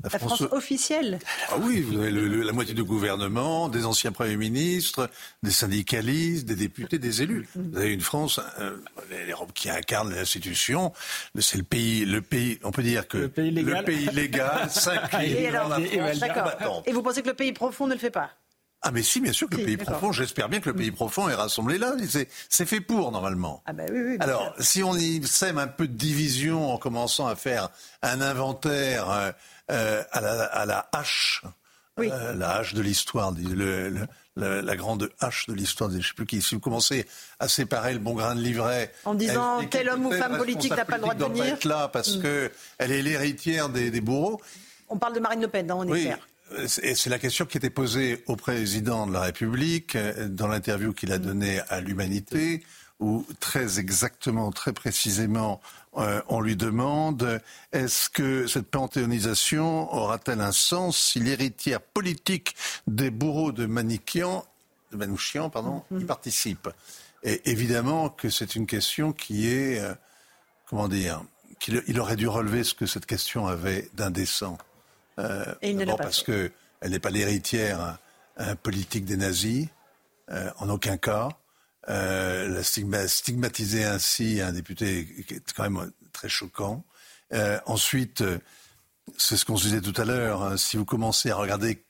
La, 0.04 0.12
France, 0.12 0.44
officielle 0.52 1.18
Ah 1.50 1.56
oui, 1.60 1.82
vous 1.82 2.00
avez 2.00 2.12
la 2.12 2.52
moitié 2.52 2.76
du 2.76 2.84
gouvernement, 2.84 3.68
des 3.68 3.84
anciens 3.84 4.12
premiers 4.12 4.38
ministres, 4.38 5.10
des 5.42 5.50
syndicalistes, 5.50 6.46
des 6.46 6.56
députés, 6.56 7.00
des 7.00 7.24
élus. 7.24 7.48
Vous 7.56 7.76
avez 7.76 7.94
une 7.94 8.02
France 8.02 8.40
euh, 8.60 8.78
qui 9.56 9.72
incarne 9.72 10.14
l'institution. 10.14 10.94
C'est 11.40 11.58
le 11.58 11.64
pays, 11.64 12.06
le 12.06 12.22
pays, 12.22 12.60
on 12.64 12.70
peut 12.70 12.84
dire 12.84 13.08
que 13.08 13.18
le 13.18 13.30
pays 13.30 13.50
légal, 13.50 13.80
le 13.80 13.84
pays 13.86 14.06
légal 14.14 14.70
s'incline 14.70 15.52
dans 15.52 16.46
la 16.46 16.58
France. 16.60 16.84
Et 16.86 16.94
vous 16.94 17.02
pensez 17.02 17.24
que 17.24 17.30
le 17.30 17.34
pays 17.34 17.52
profond 17.52 17.88
ne 17.88 17.94
le 17.94 18.00
fait 18.00 18.12
pas? 18.12 18.30
Ah 18.84 18.92
mais 18.92 19.02
si, 19.02 19.20
bien 19.20 19.34
sûr 19.34 19.50
que 19.50 19.58
le 19.58 19.66
pays 19.66 19.78
profond, 19.78 20.12
j'espère 20.12 20.50
bien 20.50 20.60
que 20.60 20.70
le 20.70 20.76
pays 20.76 20.92
profond 20.92 21.28
est 21.28 21.34
rassemblé 21.34 21.80
là. 21.80 21.94
C'est 22.48 22.66
fait 22.66 22.80
pour 22.80 23.12
normalement. 23.12 23.64
Ah 23.66 23.74
ben 23.74 23.90
oui, 23.92 24.00
oui, 24.02 24.18
Alors, 24.20 24.54
si 24.60 24.84
on 24.84 24.96
y 24.96 25.26
sème 25.26 25.58
un 25.58 25.68
peu 25.68 25.88
de 25.88 25.94
division 25.94 26.72
en 26.72 26.78
commençant 26.78 27.28
à 27.28 27.36
faire 27.36 27.70
un 28.04 28.22
inventaire 28.22 29.10
euh, 29.10 29.32
euh, 29.72 30.04
à, 30.12 30.22
la, 30.22 30.44
à, 30.44 30.66
la, 30.66 30.90
hache, 30.94 31.44
euh, 32.00 32.34
la 32.34 32.58
hache 32.58 32.74
de 32.74 32.82
l'histoire, 32.82 33.34
la 34.36 34.76
grande 34.76 35.10
hache 35.20 35.48
de 35.48 35.54
l'histoire, 35.54 35.90
je 35.92 36.08
sais 36.08 36.14
plus 36.14 36.26
qui. 36.26 36.42
Si 36.42 36.56
vous 36.56 36.62
commencez 36.62 37.06
à 37.40 37.48
séparer 37.48 37.94
le 37.94 38.00
bon 38.00 38.14
grain 38.14 38.36
de 38.36 38.42
livret, 38.42 38.94
en 39.06 39.14
disant 39.14 39.64
tel 39.70 39.90
homme 39.90 40.06
ou 40.06 40.12
femme 40.12 40.38
politique 40.38 40.76
n'a 40.76 40.86
pas 40.86 40.98
le 40.98 41.02
droit 41.02 41.16
de 41.16 41.26
venir, 41.26 41.46
être 41.46 41.66
là 41.66 41.88
parce 41.88 42.18
qu'elle 42.18 42.46
mm. 42.46 42.50
que 42.50 42.52
elle 42.78 42.92
est 42.92 43.02
l'héritière 43.02 43.70
des, 43.70 43.92
des, 43.92 44.02
bourreaux. 44.02 44.40
On 44.90 44.98
parle 44.98 45.16
de 45.16 45.20
Marine 45.20 45.42
Le 45.42 45.48
Pen, 45.48 45.70
hein, 45.70 45.76
on 45.78 45.94
est 45.94 46.02
clair. 46.02 46.20
C'est 46.68 47.10
la 47.10 47.20
question 47.20 47.46
qui 47.46 47.58
était 47.58 47.70
posée 47.70 48.24
au 48.28 48.36
président 48.36 49.06
de 49.06 49.12
la 49.12 49.22
République 49.22 49.96
euh, 49.96 50.30
dans 50.30 50.48
l'interview 50.48 50.94
qu'il 50.94 51.12
a 51.12 51.18
donnée 51.18 51.60
à 51.68 51.82
l'Humanité, 51.82 52.64
où 53.00 53.26
très 53.40 53.80
exactement, 53.80 54.52
très 54.52 54.72
précisément, 54.72 55.62
euh, 55.98 56.22
on 56.28 56.42
lui 56.42 56.56
demande 56.56 57.42
est-ce 57.72 58.10
que 58.10 58.46
cette 58.46 58.70
panthéonisation 58.70 59.92
aura-t-elle 59.94 60.42
un 60.42 60.52
sens 60.52 60.98
si 60.98 61.20
l'héritière 61.20 61.82
politique 61.82 62.56
des 62.86 63.10
bourreaux 63.10 63.52
de 63.52 63.66
Manikian, 63.66 64.46
de 64.92 64.98
Manouchian, 64.98 65.50
pardon, 65.50 65.84
y 65.92 65.96
mhm. 65.96 66.06
participe? 66.06 66.70
Et 67.24 67.50
évidemment 67.50 68.10
que 68.10 68.30
c'est 68.30 68.56
une 68.56 68.68
question 68.68 69.12
qui 69.12 69.48
est, 69.48 69.80
euh, 69.80 69.94
comment 70.70 70.88
dire, 70.88 71.24
qu'il 71.60 72.00
aurait 72.00 72.16
dû 72.16 72.28
relever 72.28 72.64
ce 72.64 72.76
que 72.76 72.86
cette 72.86 73.08
question 73.08 73.48
avait 73.48 73.90
d'indécent. 73.96 74.60
Euh, 75.18 75.46
Et 75.64 75.72
il 75.72 75.78
ne 75.78 75.86
parce 75.96 76.22
qu'elle 76.22 76.52
n'est 76.84 77.00
pas 77.00 77.10
l'héritière 77.10 77.98
politique 78.62 79.06
des 79.06 79.18
nazis, 79.18 79.68
en 80.60 80.70
aucun 80.70 80.98
cas. 80.98 81.30
Euh, 81.90 82.64
stigmatiser 82.64 83.86
ainsi 83.86 84.42
un 84.42 84.52
député 84.52 85.08
est 85.30 85.54
quand 85.54 85.64
même 85.64 85.92
très 86.12 86.28
choquant. 86.28 86.84
Euh, 87.34 87.60
ensuite, 87.66 88.22
euh, 88.22 88.40
c'est 89.18 89.38
ce 89.38 89.46
qu'on 89.46 89.56
se 89.56 89.66
disait 89.66 89.82
tout 89.82 89.94
à 90.00 90.04
l'heure, 90.04 90.44
hein, 90.44 90.58
si 90.58 90.76
vous 90.76 90.84
commencez 90.84 91.30
à 91.30 91.38
regarder 91.38 91.84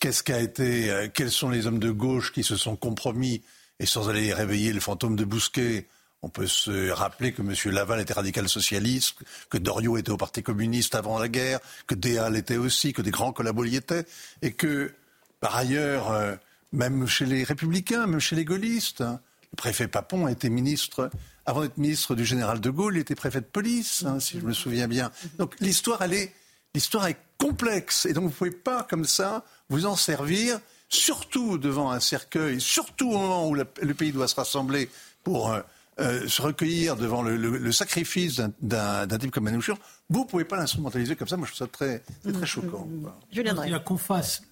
qu'est-ce 0.00 0.22
qu'a 0.22 0.38
été, 0.38 1.10
quels 1.12 1.30
sont 1.30 1.50
les 1.50 1.66
hommes 1.66 1.80
de 1.80 1.90
gauche 1.90 2.32
qui 2.32 2.44
se 2.44 2.56
sont 2.56 2.76
compromis, 2.76 3.42
et 3.80 3.86
sans 3.86 4.08
aller 4.08 4.32
réveiller 4.32 4.72
le 4.72 4.80
fantôme 4.80 5.16
de 5.16 5.24
Bousquet, 5.24 5.88
on 6.22 6.28
peut 6.28 6.46
se 6.46 6.90
rappeler 6.90 7.32
que 7.32 7.42
M. 7.42 7.74
Laval 7.74 8.00
était 8.00 8.12
radical 8.12 8.48
socialiste, 8.48 9.16
que 9.50 9.58
Doriot 9.58 9.96
était 9.96 10.10
au 10.10 10.16
Parti 10.16 10.42
communiste 10.42 10.94
avant 10.94 11.18
la 11.18 11.28
guerre, 11.28 11.58
que 11.86 11.94
Déal 11.94 12.34
l'était 12.34 12.56
aussi, 12.56 12.92
que 12.92 13.02
des 13.02 13.10
grands 13.10 13.32
collabos 13.32 13.64
y 13.64 13.76
étaient, 13.76 14.06
et 14.40 14.52
que, 14.52 14.94
par 15.40 15.56
ailleurs, 15.56 16.38
même 16.74 17.06
chez 17.06 17.24
les 17.24 17.44
républicains, 17.44 18.06
même 18.06 18.20
chez 18.20 18.36
les 18.36 18.44
gaullistes. 18.44 19.00
Le 19.00 19.56
préfet 19.56 19.86
Papon 19.88 20.26
a 20.26 20.32
été 20.32 20.50
ministre, 20.50 21.10
avant 21.46 21.62
d'être 21.62 21.78
ministre 21.78 22.14
du 22.14 22.24
général 22.24 22.60
de 22.60 22.70
Gaulle, 22.70 22.96
il 22.96 23.00
était 23.00 23.14
préfet 23.14 23.40
de 23.40 23.46
police, 23.46 24.04
hein, 24.04 24.18
si 24.18 24.40
je 24.40 24.44
me 24.44 24.52
souviens 24.52 24.88
bien. 24.88 25.12
Donc 25.38 25.54
l'histoire, 25.60 26.02
elle 26.02 26.14
est, 26.14 26.34
l'histoire 26.74 27.06
est 27.06 27.16
complexe. 27.38 28.06
Et 28.06 28.12
donc 28.12 28.24
vous 28.24 28.30
ne 28.30 28.34
pouvez 28.34 28.50
pas, 28.50 28.82
comme 28.82 29.04
ça, 29.04 29.44
vous 29.68 29.86
en 29.86 29.94
servir, 29.94 30.58
surtout 30.88 31.58
devant 31.58 31.92
un 31.92 32.00
cercueil, 32.00 32.60
surtout 32.60 33.10
au 33.12 33.18
moment 33.18 33.48
où 33.48 33.54
le 33.54 33.94
pays 33.94 34.10
doit 34.10 34.28
se 34.28 34.34
rassembler 34.34 34.90
pour 35.22 35.52
euh, 35.52 35.60
euh, 36.00 36.26
se 36.26 36.42
recueillir 36.42 36.96
devant 36.96 37.22
le, 37.22 37.70
sacrifice 37.70 38.40
d'un 38.60 39.06
type 39.06 39.30
comme 39.30 39.44
Manouchian. 39.44 39.78
Vous 40.10 40.24
ne 40.24 40.28
pouvez 40.28 40.44
pas 40.44 40.56
l'instrumentaliser 40.56 41.14
comme 41.14 41.28
ça. 41.28 41.36
Moi, 41.36 41.46
je 41.46 41.54
trouve 41.54 41.68
ça 41.68 41.72
très, 41.72 42.02
très 42.32 42.46
choquant. 42.46 42.88
Je 43.30 43.40
viendrai. 43.42 43.68
Il 43.68 43.78
qu'on 43.84 43.96
fasse 43.96 44.42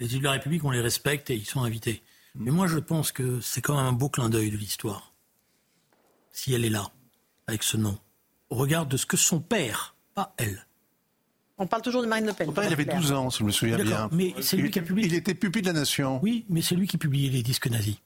les 0.00 0.06
élus 0.12 0.20
de 0.20 0.24
la 0.24 0.32
République, 0.32 0.64
on 0.64 0.70
les 0.70 0.80
respecte 0.80 1.30
et 1.30 1.36
ils 1.36 1.46
sont 1.46 1.62
invités. 1.62 2.02
Mais 2.34 2.50
moi, 2.50 2.66
je 2.66 2.78
pense 2.78 3.12
que 3.12 3.40
c'est 3.40 3.60
quand 3.60 3.76
même 3.76 3.86
un 3.86 3.92
beau 3.92 4.08
clin 4.08 4.28
d'œil 4.28 4.50
de 4.50 4.56
l'histoire. 4.56 5.12
Si 6.32 6.52
elle 6.54 6.64
est 6.64 6.70
là, 6.70 6.90
avec 7.46 7.62
ce 7.62 7.76
nom, 7.76 7.98
au 8.48 8.56
regard 8.56 8.86
de 8.86 8.96
ce 8.96 9.06
que 9.06 9.16
son 9.16 9.40
père, 9.40 9.94
pas 10.14 10.34
elle, 10.38 10.66
on 11.60 11.66
parle 11.66 11.82
toujours 11.82 12.00
de 12.00 12.06
Marine 12.06 12.24
Le 12.24 12.32
Pen. 12.32 12.46
Son 12.46 12.52
père, 12.54 12.64
il 12.64 12.72
avait 12.72 12.86
12 12.86 13.12
ans, 13.12 13.28
si 13.28 13.40
je 13.40 13.44
me 13.44 13.50
souviens 13.50 13.76
bien. 13.76 14.08
Mais 14.12 14.34
c'est 14.40 14.56
lui 14.56 14.70
qui 14.70 14.78
a 14.78 14.82
publié. 14.82 15.08
Il 15.08 15.14
était 15.14 15.34
pupille 15.34 15.60
de 15.60 15.66
la 15.66 15.74
nation. 15.74 16.18
Oui, 16.22 16.46
mais 16.48 16.62
c'est 16.62 16.74
lui 16.74 16.86
qui 16.86 16.96
publiait 16.96 17.28
les 17.28 17.42
disques 17.42 17.68
nazis. 17.68 17.96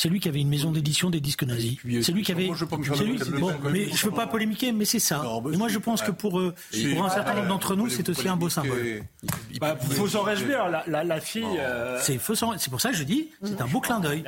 C'est 0.00 0.08
lui 0.08 0.20
qui 0.20 0.28
avait 0.28 0.40
une 0.40 0.48
maison 0.48 0.70
d'édition 0.70 1.10
des 1.10 1.20
disques 1.20 1.42
nazis. 1.42 1.76
C'est 2.02 2.12
lui 2.12 2.22
qui 2.22 2.30
avait. 2.30 2.48
je 2.54 2.64
bon, 2.64 3.52
mais 3.72 3.88
je 3.92 4.06
veux 4.06 4.12
pas 4.12 4.28
polémiquer, 4.28 4.70
mais 4.70 4.84
c'est 4.84 5.00
ça. 5.00 5.24
Et 5.52 5.56
moi, 5.56 5.66
je 5.66 5.78
pense 5.78 6.02
que 6.02 6.12
pour, 6.12 6.40
pour 6.40 7.04
un 7.04 7.10
certain 7.10 7.34
nombre 7.34 7.48
d'entre 7.48 7.74
nous, 7.74 7.88
c'est 7.88 8.08
aussi 8.08 8.28
un 8.28 8.36
beau 8.36 8.48
symbole. 8.48 9.02
Il 9.50 9.58
bah, 9.58 9.76
faut 9.76 10.06
s'en 10.06 10.22
réjouir. 10.22 10.68
La, 10.86 11.02
la, 11.02 11.20
fille. 11.20 11.44
Euh, 11.58 11.98
c'est 12.00 12.20
C'est 12.20 12.70
pour 12.70 12.80
ça 12.80 12.90
que 12.90 12.96
je 12.96 13.02
dis, 13.02 13.30
c'est 13.42 13.60
un 13.60 13.66
beau 13.66 13.80
clin 13.80 13.98
d'œil. 13.98 14.22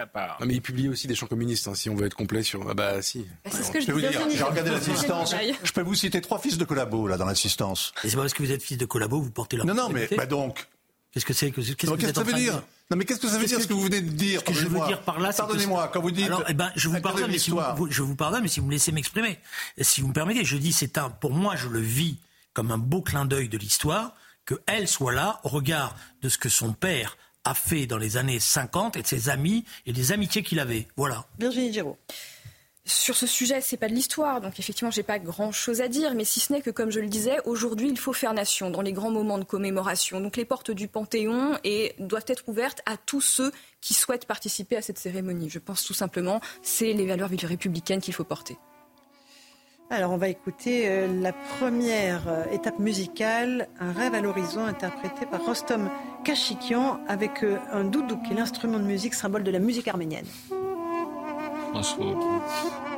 Mais 0.45 0.55
il 0.55 0.61
publie 0.61 0.89
aussi 0.89 1.07
des 1.07 1.15
chants 1.15 1.29
communistes, 1.29 1.69
hein, 1.69 1.75
si 1.77 1.89
on 1.89 1.95
veut 1.95 2.07
être 2.07 2.17
complet 2.17 2.43
sur. 2.43 2.69
Ah 2.69 2.75
bah 2.75 3.01
si. 3.01 3.21
Bah, 3.45 3.51
c'est 3.53 3.63
ce 3.63 3.71
que 3.71 3.81
je, 3.81 3.87
peux 3.87 3.93
vous 3.93 4.01
dire. 4.01 4.11
J'ai 4.35 4.43
regardé 4.43 4.73
l'assistance. 4.73 5.37
Je 5.63 5.73
peux 5.73 5.83
vous 5.83 5.95
citer 5.95 6.21
trois 6.21 6.41
fils 6.41 6.59
de 6.59 6.65
collabo 6.65 7.07
là 7.07 7.17
dans 7.17 7.27
l'assistance. 7.27 7.93
Et 8.03 8.09
c'est 8.09 8.17
pas 8.17 8.23
parce 8.23 8.35
que 8.35 8.43
vous 8.43 8.51
êtes 8.51 8.63
fils 8.63 8.77
de 8.77 8.87
collabo, 8.87 9.21
vous 9.21 9.31
portez 9.31 9.57
la. 9.57 9.63
Non, 9.63 9.75
non, 9.75 9.89
mais 9.89 10.09
bah 10.17 10.27
donc. 10.27 10.67
Qu'est-ce 11.13 11.27
que 11.27 11.33
c'est 11.33 11.51
que, 11.51 11.61
qu'est-ce 11.61 11.91
que, 11.91 12.13
ça 12.13 12.23
veut 12.23 12.33
dire 12.33 12.61
Non, 12.91 12.97
mais 12.97 13.05
qu'est-ce 13.05 13.21
que 13.21 13.29
ça 13.29 13.39
veut 13.39 13.47
dire 13.47 13.61
ce 13.61 13.69
que 13.69 13.73
vous 13.73 13.83
venez 13.83 14.01
de 14.01 14.11
dire? 14.11 14.41
Ce 14.41 14.45
que 14.47 14.53
je 14.53 14.67
veux 14.67 14.85
dire 14.87 15.03
par 15.03 15.21
là, 15.21 15.33
pardonnez-moi 15.33 15.89
quand 15.93 16.01
vous 16.01 16.11
dites. 16.11 16.27
Alors, 16.27 16.45
eh 16.49 16.55
ben, 16.55 16.73
je 16.75 16.89
vous 16.89 17.01
pardonne, 17.01 17.31
mais 17.31 17.39
si 17.39 17.51
vous, 17.51 17.61
je 17.89 18.03
vous 18.03 18.17
pardonne, 18.17 18.43
mais 18.43 18.49
si 18.49 18.59
vous 18.59 18.67
me 18.67 18.73
laissez 18.73 18.91
m'exprimer, 18.91 19.39
si 19.81 20.01
vous 20.01 20.09
me 20.09 20.13
permettez, 20.13 20.45
je 20.45 20.57
dis 20.57 20.73
c'est 20.73 20.99
un, 20.99 21.09
pour 21.09 21.33
moi, 21.33 21.55
je 21.55 21.69
le 21.69 21.81
vis 21.81 22.17
comme 22.53 22.73
un 22.73 22.79
beau 22.79 23.01
clin 23.01 23.27
d'œil 23.27 23.49
de 23.49 23.59
l'histoire 23.59 24.15
que 24.45 24.61
elle 24.67 24.89
soit 24.89 25.13
là 25.13 25.41
au 25.45 25.49
regard 25.49 25.95
de 26.23 26.29
ce 26.29 26.37
que 26.37 26.49
son 26.49 26.73
père 26.73 27.17
a 27.45 27.55
fait 27.55 27.87
dans 27.87 27.97
les 27.97 28.17
années 28.17 28.41
50 28.41 28.97
et 28.97 29.03
de 29.03 29.07
ses 29.07 29.29
amis 29.29 29.65
et 29.87 29.93
des 29.93 30.11
amitiés 30.11 30.43
qu'il 30.43 30.59
avait. 30.59 30.89
Voilà. 30.97 31.25
Virginie 31.39 31.73
Giraud. 31.73 31.97
Sur 32.87 33.15
ce 33.15 33.27
sujet, 33.27 33.61
c'est 33.61 33.77
pas 33.77 33.89
de 33.89 33.95
l'histoire, 33.95 34.41
donc 34.41 34.59
effectivement, 34.59 34.91
j'ai 34.91 35.03
pas 35.03 35.19
grand-chose 35.19 35.83
à 35.83 35.89
dire, 35.89 36.15
mais 36.15 36.25
si 36.25 36.41
ce 36.41 36.53
n'est 36.53 36.63
que, 36.63 36.71
comme 36.71 36.91
je 36.91 37.01
le 37.01 37.09
disais, 37.09 37.37
aujourd'hui, 37.45 37.89
il 37.91 37.99
faut 37.99 38.15
faire 38.15 38.33
nation 38.33 38.71
dans 38.71 38.81
les 38.81 38.93
grands 38.93 39.11
moments 39.11 39.39
de 39.39 39.45
commémoration. 39.45 40.21
Donc 40.21 40.37
les 40.37 40.47
portes 40.47 40.71
du 40.71 40.89
Panthéon 40.89 41.59
et 41.63 41.95
doivent 41.99 42.25
être 42.27 42.49
ouvertes 42.49 42.81
à 42.87 42.97
tous 42.97 43.21
ceux 43.21 43.53
qui 43.83 43.93
souhaitent 43.93 44.27
participer 44.27 44.77
à 44.77 44.83
cette 44.83 44.99
cérémonie. 44.99 45.51
Je 45.51 45.59
pense 45.59 45.85
tout 45.85 45.95
simplement, 45.95 46.41
c'est 46.63 46.95
les 46.95 47.07
valeurs 47.07 47.29
républicaines 47.29 48.01
qu'il 48.01 48.15
faut 48.15 48.25
porter. 48.25 48.57
Alors, 49.93 50.13
on 50.13 50.17
va 50.17 50.29
écouter 50.29 50.89
euh, 50.89 51.09
la 51.21 51.33
première 51.33 52.29
euh, 52.29 52.45
étape 52.53 52.79
musicale, 52.79 53.69
Un 53.81 53.93
rêve 53.93 54.15
à 54.15 54.21
l'horizon, 54.21 54.65
interprété 54.65 55.27
par 55.27 55.45
Rostom 55.45 55.91
Kachikian, 56.25 57.01
avec 57.09 57.43
euh, 57.43 57.59
un 57.73 57.83
doudouk, 57.83 58.23
qui 58.23 58.33
est 58.33 58.37
l'instrument 58.37 58.79
de 58.79 58.85
musique 58.85 59.15
symbole 59.15 59.43
de 59.43 59.51
la 59.51 59.59
musique 59.59 59.89
arménienne. 59.89 60.27
Let's 61.73 61.93
hope. 61.93 62.90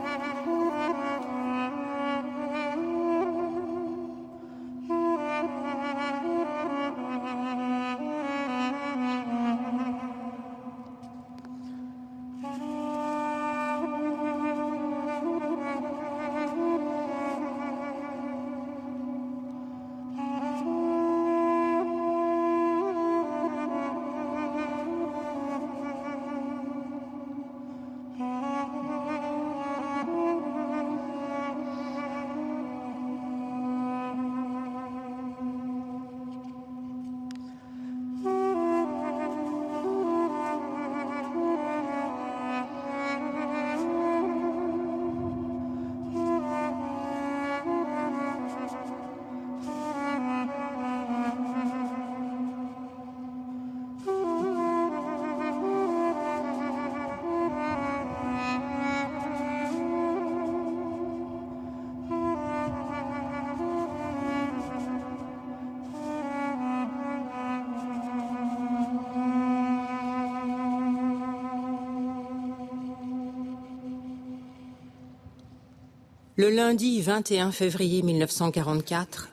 Le 76.37 76.49
lundi 76.49 77.03
21 77.03 77.53
février 77.53 78.01
1944, 78.01 79.29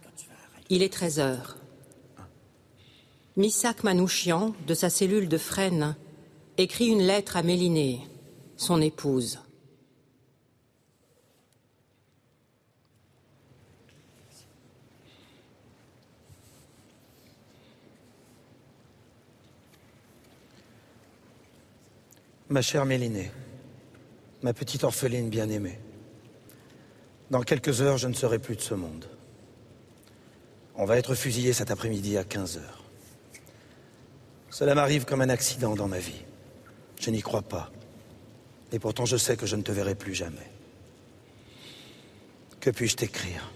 il 0.70 0.84
est 0.84 0.92
13 0.92 1.20
heures. 1.22 1.56
Missak 3.38 3.86
Manouchian, 3.86 4.54
de 4.68 4.74
sa 4.74 4.90
cellule 4.90 5.30
de 5.30 5.38
Fresnes, 5.38 5.96
écrit 6.58 6.88
une 6.88 7.02
lettre 7.02 7.38
à 7.38 7.42
Mélinée, 7.42 8.02
son 8.58 8.82
épouse. 8.82 9.40
Ma 22.50 22.62
chère 22.62 22.86
Mélinée, 22.86 23.32
ma 24.44 24.54
petite 24.54 24.84
orpheline 24.84 25.30
bien-aimée, 25.30 25.80
dans 27.30 27.42
quelques 27.42 27.82
heures, 27.82 27.98
je 27.98 28.08
ne 28.08 28.14
serai 28.14 28.40
plus 28.40 28.56
de 28.56 28.62
ce 28.62 28.74
monde. 28.74 29.06
On 30.76 30.86
va 30.86 30.98
être 30.98 31.14
fusillé 31.14 31.54
cet 31.54 31.72
après-midi 31.72 32.18
à 32.18 32.24
15 32.24 32.58
heures. 32.58 32.84
Cela 34.50 34.76
m'arrive 34.76 35.06
comme 35.06 35.22
un 35.22 35.30
accident 35.30 35.76
dans 35.76 35.88
ma 35.88 36.00
vie. 36.00 36.24
Je 37.00 37.12
n'y 37.12 37.22
crois 37.22 37.42
pas. 37.42 37.72
Et 38.72 38.80
pourtant, 38.80 39.06
je 39.06 39.18
sais 39.18 39.36
que 39.36 39.46
je 39.46 39.56
ne 39.56 39.62
te 39.62 39.72
verrai 39.72 39.96
plus 39.96 40.16
jamais. 40.16 40.50
Que 42.60 42.70
puis-je 42.70 42.96
t'écrire? 42.96 43.52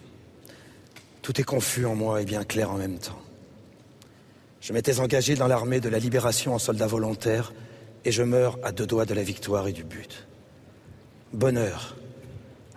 Tout 1.21 1.39
est 1.39 1.45
confus 1.45 1.85
en 1.85 1.95
moi 1.95 2.21
et 2.21 2.25
bien 2.25 2.43
clair 2.43 2.71
en 2.71 2.77
même 2.77 2.99
temps. 2.99 3.21
Je 4.61 4.73
m'étais 4.73 4.99
engagé 4.99 5.35
dans 5.35 5.47
l'armée 5.47 5.79
de 5.79 5.89
la 5.89 5.99
libération 5.99 6.53
en 6.53 6.59
soldat 6.59 6.87
volontaire 6.87 7.53
et 8.05 8.11
je 8.11 8.23
meurs 8.23 8.59
à 8.63 8.71
deux 8.71 8.85
doigts 8.85 9.05
de 9.05 9.13
la 9.13 9.23
victoire 9.23 9.67
et 9.67 9.73
du 9.73 9.83
but. 9.83 10.27
Bonheur 11.33 11.95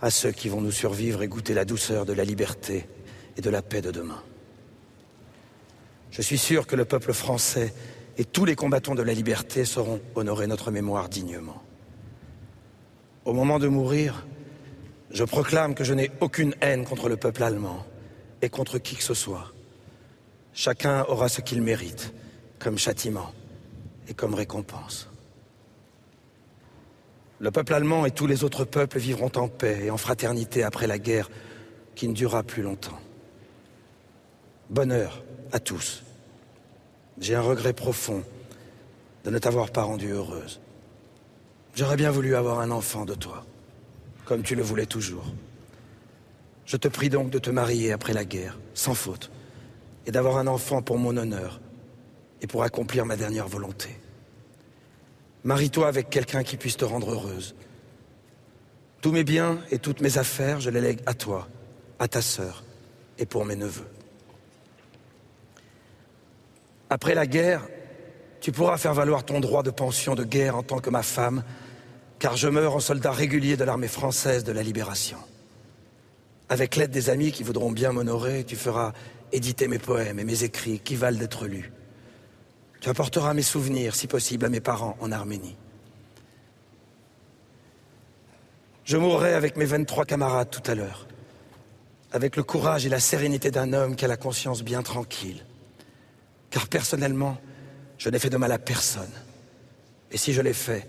à 0.01 0.10
ceux 0.10 0.32
qui 0.32 0.48
vont 0.48 0.60
nous 0.60 0.73
survivre 0.73 1.23
et 1.23 1.28
goûter 1.28 1.55
la 1.55 1.64
douceur 1.64 2.05
de 2.05 2.12
la 2.12 2.24
liberté 2.24 2.86
et 3.36 3.40
de 3.40 3.51
la 3.51 3.62
paix 3.62 3.81
de 3.81 3.90
demain. 3.90 4.23
Je 6.10 6.23
suis 6.23 6.39
sûr 6.39 6.66
que 6.66 6.77
le 6.77 6.85
peuple 6.85 7.12
français 7.12 7.74
et 8.18 8.24
tous 8.24 8.44
les 8.44 8.56
combattants 8.56 8.94
de 8.94 9.02
la 9.02 9.12
liberté 9.12 9.64
sauront 9.64 10.01
honorer 10.14 10.47
notre 10.47 10.70
mémoire 10.70 11.09
dignement. 11.09 11.62
Au 13.24 13.32
moment 13.32 13.59
de 13.59 13.68
mourir, 13.68 14.27
je 15.10 15.24
proclame 15.24 15.74
que 15.74 15.85
je 15.85 15.94
n'ai 15.94 16.10
aucune 16.20 16.55
haine 16.60 16.85
contre 16.85 17.09
le 17.09 17.16
peuple 17.16 17.43
allemand 17.43 17.85
et 18.43 18.48
contre 18.48 18.78
qui 18.78 18.97
que 18.97 19.02
ce 19.02 19.14
soit. 19.14 19.52
Chacun 20.52 21.05
aura 21.05 21.28
ce 21.28 21.40
qu'il 21.40 21.60
mérite 21.60 22.14
comme 22.59 22.78
châtiment 22.78 23.32
et 24.09 24.14
comme 24.14 24.35
récompense. 24.35 25.09
Le 27.39 27.51
peuple 27.51 27.75
allemand 27.75 28.07
et 28.07 28.11
tous 28.11 28.27
les 28.27 28.45
autres 28.45 28.65
peuples 28.65 28.99
vivront 28.99 29.33
en 29.37 29.49
paix 29.49 29.85
et 29.85 29.91
en 29.91 29.99
fraternité 29.99 30.63
après 30.63 30.87
la 30.87 30.99
guerre 30.99 31.31
qui 31.95 32.09
ne 32.09 32.15
durera 32.15 32.43
plus 32.43 32.63
longtemps. 32.63 32.99
Bonheur 34.71 35.23
à 35.53 35.59
tous. 35.59 36.03
J'ai 37.19 37.35
un 37.35 37.43
regret 37.43 37.73
profond 37.73 38.23
de 39.25 39.31
ne 39.31 39.39
t'avoir 39.39 39.71
pas 39.71 39.83
rendue 39.83 40.13
heureuse. 40.13 40.61
J'aurais 41.75 41.97
bien 41.97 42.11
voulu 42.11 42.35
avoir 42.37 42.61
un 42.61 42.71
enfant 42.71 43.05
de 43.05 43.15
toi, 43.15 43.45
comme 44.25 44.43
tu 44.43 44.55
le 44.55 44.63
voulais 44.63 44.87
toujours. 44.87 45.27
Je 46.65 46.77
te 46.77 46.89
prie 46.89 47.11
donc 47.11 47.31
de 47.31 47.39
te 47.39 47.51
marier 47.51 47.93
après 47.93 48.13
la 48.15 48.25
guerre, 48.25 48.59
sans 48.75 48.95
faute, 48.95 49.31
et 50.07 50.11
d'avoir 50.11 50.39
un 50.39 50.47
enfant 50.47 50.81
pour 50.81 50.99
mon 50.99 51.17
honneur 51.17 51.61
et 52.41 52.47
pour 52.47 52.63
accomplir 52.63 53.05
ma 53.05 53.17
dernière 53.17 53.47
volonté. 53.47 53.91
Marie-toi 55.47 55.86
avec 55.86 56.10
quelqu'un 56.10 56.43
qui 56.43 56.56
puisse 56.56 56.77
te 56.77 56.85
rendre 56.85 57.12
heureuse. 57.12 57.55
Tous 59.01 59.12
mes 59.12 59.23
biens 59.23 59.60
et 59.70 59.78
toutes 59.78 60.01
mes 60.01 60.18
affaires, 60.18 60.59
je 60.59 60.70
les 60.70 60.81
lègue 60.81 61.01
à 61.06 61.14
toi, 61.14 61.47
à 62.01 62.09
ta 62.09 62.20
sœur 62.20 62.64
et 63.16 63.27
pour 63.27 63.44
mes 63.44 63.55
neveux. 63.55 63.86
Après 66.90 67.14
la 67.14 67.27
guerre, 67.27 67.62
Tu 68.40 68.52
pourras 68.52 68.77
faire 68.77 68.94
valoir 68.94 69.24
ton 69.24 69.40
droit 69.40 69.64
de 69.64 69.73
pension 69.73 70.14
de 70.14 70.23
guerre 70.23 70.56
en 70.56 70.62
tant 70.62 70.78
que 70.78 70.90
ma 70.90 71.02
femme, 71.02 71.43
car 72.20 72.36
je 72.36 72.47
meurs 72.47 72.77
en 72.77 72.81
soldat 72.81 73.10
régulier 73.10 73.56
de 73.56 73.64
l'armée 73.64 73.89
française 73.89 74.44
de 74.44 74.52
la 74.52 74.62
libération. 74.62 75.18
Avec 76.48 76.77
l'aide 76.77 76.93
des 76.93 77.10
amis 77.10 77.32
qui 77.32 77.43
voudront 77.43 77.73
bien 77.73 77.90
m'honorer, 77.90 78.44
tu 78.44 78.55
feras 78.55 78.93
éditer 79.32 79.66
mes 79.66 79.81
poèmes 79.81 80.20
et 80.20 80.24
mes 80.24 80.44
écrits 80.44 80.78
qui 80.78 80.94
valent 80.94 81.18
d'être 81.18 81.47
lus. 81.47 81.73
Tu 82.87 82.91
apporteras 82.91 83.35
mes 83.35 83.43
souvenirs, 83.43 83.97
si 83.97 84.07
possible, 84.07 84.47
à 84.47 84.49
mes 84.49 84.61
parents 84.61 84.97
en 85.01 85.11
Arménie. 85.11 85.57
Je 88.85 88.97
mourrai 88.97 89.35
avec 89.35 89.57
mes 89.57 89.65
23 89.65 90.05
camarades 90.05 90.51
tout 90.51 90.63
à 90.71 90.77
l'heure, 90.77 91.09
avec 92.13 92.37
le 92.37 92.45
courage 92.45 92.87
et 92.87 92.89
la 92.89 93.01
sérénité 93.01 93.51
d'un 93.51 93.73
homme 93.73 93.97
qui 93.97 94.05
a 94.05 94.09
la 94.09 94.17
conscience 94.17 94.63
bien 94.63 94.85
tranquille. 94.85 95.45
Car 96.51 96.69
personnellement, 96.69 97.39
je 97.99 98.09
n'ai 98.09 98.21
fait 98.21 98.31
de 98.31 98.37
mal 98.37 98.53
à 98.53 98.59
personne. 98.61 99.11
Et 100.13 100.17
si 100.17 100.33
je 100.33 100.41
l'ai 100.41 100.53
fait, 100.53 100.89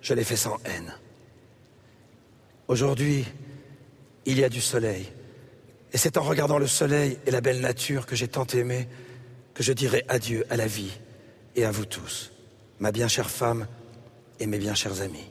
je 0.00 0.14
l'ai 0.14 0.22
fait 0.22 0.36
sans 0.36 0.58
haine. 0.64 0.94
Aujourd'hui, 2.68 3.24
il 4.26 4.38
y 4.38 4.44
a 4.44 4.48
du 4.48 4.60
soleil. 4.60 5.10
Et 5.92 5.98
c'est 5.98 6.18
en 6.18 6.22
regardant 6.22 6.60
le 6.60 6.68
soleil 6.68 7.18
et 7.26 7.32
la 7.32 7.40
belle 7.40 7.60
nature 7.60 8.06
que 8.06 8.14
j'ai 8.14 8.28
tant 8.28 8.46
aimé 8.46 8.88
que 9.54 9.64
je 9.64 9.72
dirai 9.72 10.04
adieu 10.06 10.46
à 10.48 10.56
la 10.56 10.68
vie 10.68 10.92
et 11.56 11.64
à 11.64 11.70
vous 11.70 11.86
tous, 11.86 12.32
ma 12.80 12.92
bien 12.92 13.08
chère 13.08 13.30
femme 13.30 13.66
et 14.40 14.46
mes 14.46 14.58
bien 14.58 14.74
chers 14.74 15.00
amis. 15.00 15.30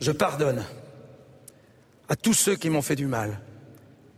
Je 0.00 0.12
pardonne 0.12 0.64
à 2.08 2.16
tous 2.16 2.34
ceux 2.34 2.56
qui 2.56 2.70
m'ont 2.70 2.82
fait 2.82 2.96
du 2.96 3.06
mal 3.06 3.40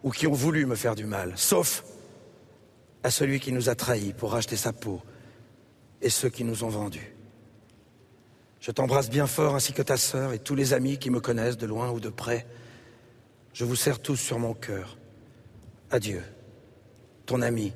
ou 0.03 0.11
qui 0.11 0.27
ont 0.27 0.33
voulu 0.33 0.67
me 0.67 0.75
faire 0.75 0.95
du 0.95 1.05
mal, 1.05 1.33
sauf 1.37 1.85
à 3.03 3.11
celui 3.11 3.41
qui 3.41 3.53
nous 3.53 3.69
a 3.69 3.75
trahis 3.75 4.13
pour 4.13 4.33
racheter 4.33 4.57
sa 4.57 4.73
peau 4.73 5.01
et 6.03 6.11
ceux 6.11 6.29
qui 6.29 6.45
nous 6.45 6.65
ont 6.65 6.69
vendus. 6.69 7.15
Je 8.61 8.71
t'embrasse 8.71 9.09
bien 9.09 9.27
fort 9.27 9.55
ainsi 9.55 9.73
que 9.73 9.83
ta 9.83 9.97
sœur 9.97 10.35
et 10.35 10.39
tous 10.39 10.55
les 10.55 10.75
amis 10.75 10.99
qui 10.99 11.09
me 11.09 11.21
connaissent 11.21 11.57
de 11.57 11.67
loin 11.67 11.91
ou 11.91 11.99
de 11.99 12.11
près. 12.11 12.47
Je 13.55 13.65
vous 13.65 13.77
serre 13.77 14.01
tous 14.01 14.17
sur 14.17 14.39
mon 14.39 14.53
cœur. 14.53 14.99
Adieu, 15.91 16.23
ton 17.31 17.43
ami, 17.43 17.73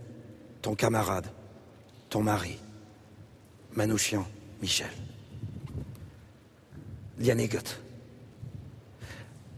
ton 0.62 0.74
camarade, 0.74 1.26
ton 2.10 2.22
mari, 2.22 2.58
Manouchian 3.76 4.26
Michel. 4.60 4.90
Lianégot. 7.20 7.78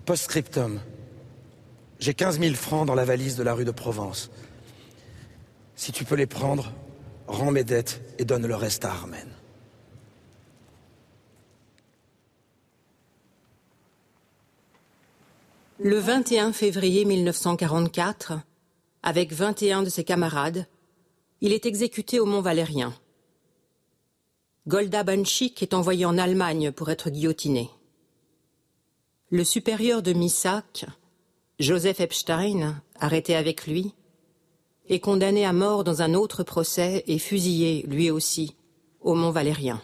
Postscriptum. 0.05 0.81
J'ai 1.99 2.13
15 2.13 2.41
000 2.41 2.55
francs 2.57 2.87
dans 2.87 2.95
la 2.95 3.07
valise 3.07 3.37
de 3.37 3.43
la 3.43 3.55
rue 3.55 3.65
de 3.65 3.71
Provence. 3.71 4.31
Si 5.77 5.93
tu 5.93 6.05
peux 6.05 6.15
les 6.15 6.27
prendre, 6.27 6.75
rends 7.27 7.51
mes 7.51 7.65
dettes 7.65 8.03
et 8.19 8.27
donne 8.27 8.47
le 8.47 8.55
reste 8.55 8.85
à 8.85 8.91
Armen. 8.91 9.31
Le 15.79 15.99
21 15.99 16.53
février 16.53 17.07
1944, 17.07 18.35
avec 19.07 19.33
21 19.33 19.85
de 19.85 19.89
ses 19.89 20.03
camarades, 20.03 20.67
il 21.41 21.53
est 21.53 21.65
exécuté 21.65 22.19
au 22.19 22.27
Mont 22.27 22.41
Valérien. 22.41 22.93
Golda 24.67 25.05
Banchik 25.05 25.63
est 25.63 25.75
envoyée 25.75 26.05
en 26.05 26.19
Allemagne 26.19 26.73
pour 26.73 26.91
être 26.91 27.09
guillotinée. 27.09 27.71
Le 29.31 29.45
supérieur 29.45 30.03
de 30.03 30.13
Missak, 30.13 30.87
Joseph 31.61 32.01
Epstein, 32.01 32.83
arrêté 32.99 33.37
avec 33.37 33.69
lui, 33.69 33.95
est 34.89 34.99
condamné 34.99 35.47
à 35.47 35.53
mort 35.53 35.85
dans 35.85 36.03
un 36.03 36.15
autre 36.15 36.43
procès 36.43 37.05
et 37.07 37.21
fusillé, 37.21 37.85
lui 37.87 38.11
aussi, 38.11 38.57
au 39.01 39.15
Mont 39.15 39.31
Valérien. 39.31 39.81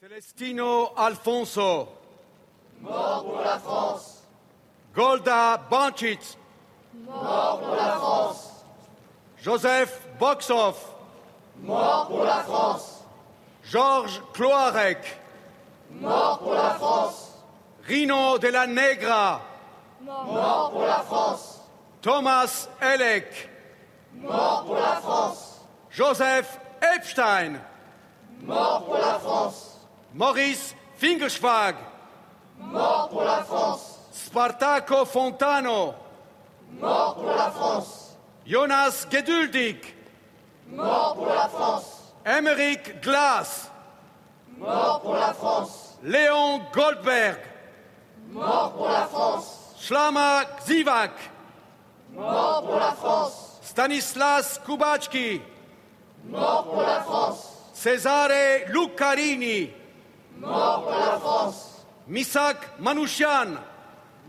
Celestino 0.00 0.90
Alfonso. 0.96 2.01
Mort 2.82 3.24
pour 3.24 3.40
la 3.40 3.58
France. 3.58 4.24
Golda 4.94 5.56
Banchit. 5.70 6.36
Mort 7.06 7.60
pour 7.60 7.76
la 7.76 7.92
France. 7.92 8.64
Joseph 9.38 10.00
Boxoff. 10.18 10.92
Mort 11.62 12.08
pour 12.08 12.24
la 12.24 12.42
France. 12.42 13.04
Georges 13.62 14.20
Cloarec. 14.32 15.20
Mort 15.92 16.40
pour 16.40 16.54
la 16.54 16.70
France. 16.70 17.38
Rino 17.84 18.38
de 18.38 18.48
la 18.48 18.66
Negra. 18.66 19.40
Mort 20.00 20.70
pour 20.72 20.82
la 20.82 21.00
France. 21.00 21.60
Thomas 22.00 22.68
Elec. 22.80 23.48
Mort 24.14 24.64
pour 24.66 24.74
la 24.74 24.96
France. 24.96 25.60
Joseph 25.90 26.58
Epstein. 26.96 27.60
Mort 28.42 28.84
pour 28.86 28.96
la 28.96 29.18
France. 29.20 29.78
Maurice 30.14 30.74
Fingerschwag. 30.96 31.76
Mort 32.70 33.08
pour 33.10 33.24
la 33.24 33.42
France. 33.42 33.98
Spartaco 34.12 35.04
Fontano. 35.04 35.94
Mort 36.80 37.14
pour 37.16 37.26
la 37.26 37.50
France. 37.50 38.16
Jonas 38.46 39.06
Geduldig. 39.10 39.78
Mort 40.68 41.14
pour 41.16 41.26
la 41.26 41.48
France. 41.48 42.14
Emmerich 42.24 43.00
Glass. 43.02 43.70
Mort 44.58 45.00
pour 45.02 45.14
la 45.14 45.34
France. 45.34 45.98
Léon 46.02 46.60
Goldberg. 46.72 47.38
Mort 48.30 48.72
pour 48.72 48.88
la 48.88 49.06
France. 49.06 49.74
Slama 49.76 50.44
Zivak. 50.66 51.12
Mort 52.14 52.64
pour 52.64 52.76
la 52.76 52.92
France. 52.92 53.58
Stanislas 53.62 54.60
Kubacki. 54.64 55.40
Mort 56.24 56.64
pour 56.64 56.82
la 56.82 57.00
France. 57.00 57.48
Cesare 57.72 58.66
Lucarini. 58.68 59.70
Mort 60.38 60.82
pour 60.82 60.90
la 60.92 61.18
France. 61.18 61.71
Misak 62.08 62.56
Manouchian. 62.80 63.58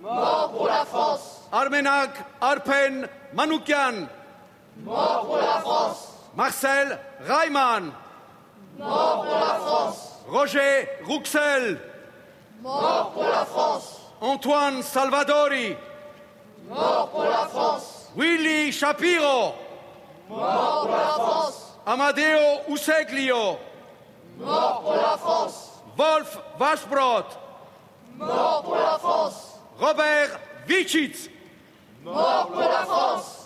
Mort 0.02 0.52
pour 0.52 0.68
la 0.68 0.86
France. 0.86 1.42
Armenak 1.52 2.12
Arpen 2.42 3.08
Manoukian. 3.34 4.08
Mort 4.84 5.26
pour 5.26 5.38
la 5.38 5.60
France. 5.62 6.08
Marcel 6.36 7.00
Reimann. 7.28 7.92
Mort 8.78 9.24
pour 9.24 9.40
la 9.40 9.56
France. 9.56 10.10
Roger 10.28 10.90
Rouxel. 11.08 11.80
Mort 12.62 13.12
pour 13.14 13.24
la 13.24 13.46
France. 13.46 14.02
Antoine 14.22 14.84
Salvadori. 14.84 15.76
Mort 16.70 17.10
pour 17.10 17.24
la 17.24 17.48
France. 17.48 18.10
Willy 18.16 18.72
Shapiro. 18.72 19.56
Mort 20.30 20.82
pour 20.88 20.92
la 20.92 21.14
France. 21.14 21.74
Amadeo 21.86 22.62
Useglio. 22.70 23.58
Mort 24.38 24.82
pour 24.84 24.96
la 24.96 25.18
France. 25.18 25.72
Wolf 25.98 26.38
Waschbrot. 26.60 27.43
Mort 28.18 28.64
pour 28.64 28.76
la 28.76 28.98
France. 29.00 29.60
Robert 29.78 30.40
Wichitz. 30.68 31.30
Mort 32.04 32.48
pour 32.52 32.60
la 32.60 32.86
France. 32.86 33.44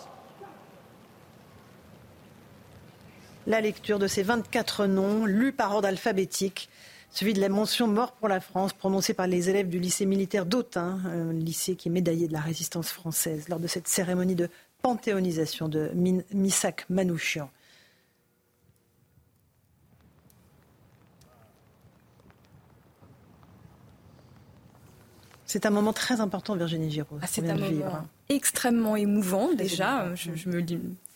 la 3.48 3.62
lecture 3.62 3.98
de 3.98 4.06
ces 4.06 4.22
24 4.22 4.86
noms, 4.86 5.24
lus 5.24 5.52
par 5.52 5.74
ordre 5.74 5.88
alphabétique, 5.88 6.68
celui 7.10 7.32
de 7.32 7.40
la 7.40 7.48
mention 7.48 7.88
mort 7.88 8.12
pour 8.12 8.28
la 8.28 8.40
France, 8.40 8.74
prononcée 8.74 9.14
par 9.14 9.26
les 9.26 9.48
élèves 9.48 9.70
du 9.70 9.78
lycée 9.78 10.04
militaire 10.04 10.44
d'Autun, 10.44 11.00
un 11.06 11.32
lycée 11.32 11.74
qui 11.74 11.88
est 11.88 11.90
médaillé 11.90 12.28
de 12.28 12.34
la 12.34 12.40
résistance 12.40 12.90
française, 12.90 13.48
lors 13.48 13.58
de 13.58 13.66
cette 13.66 13.88
cérémonie 13.88 14.34
de 14.34 14.50
panthéonisation 14.82 15.68
de 15.68 15.90
Misak 16.34 16.84
Manouchian. 16.90 17.50
C'est 25.48 25.64
un 25.64 25.70
moment 25.70 25.94
très 25.94 26.20
important, 26.20 26.54
Virginie 26.54 26.90
Giraud. 26.90 27.18
Ah, 27.22 27.26
c'est 27.26 27.48
un 27.48 27.56
moment 27.56 28.06
extrêmement 28.28 28.96
émouvant 28.96 29.54
déjà. 29.54 30.14
Je, 30.14 30.34
je, 30.34 30.50
me 30.50 30.60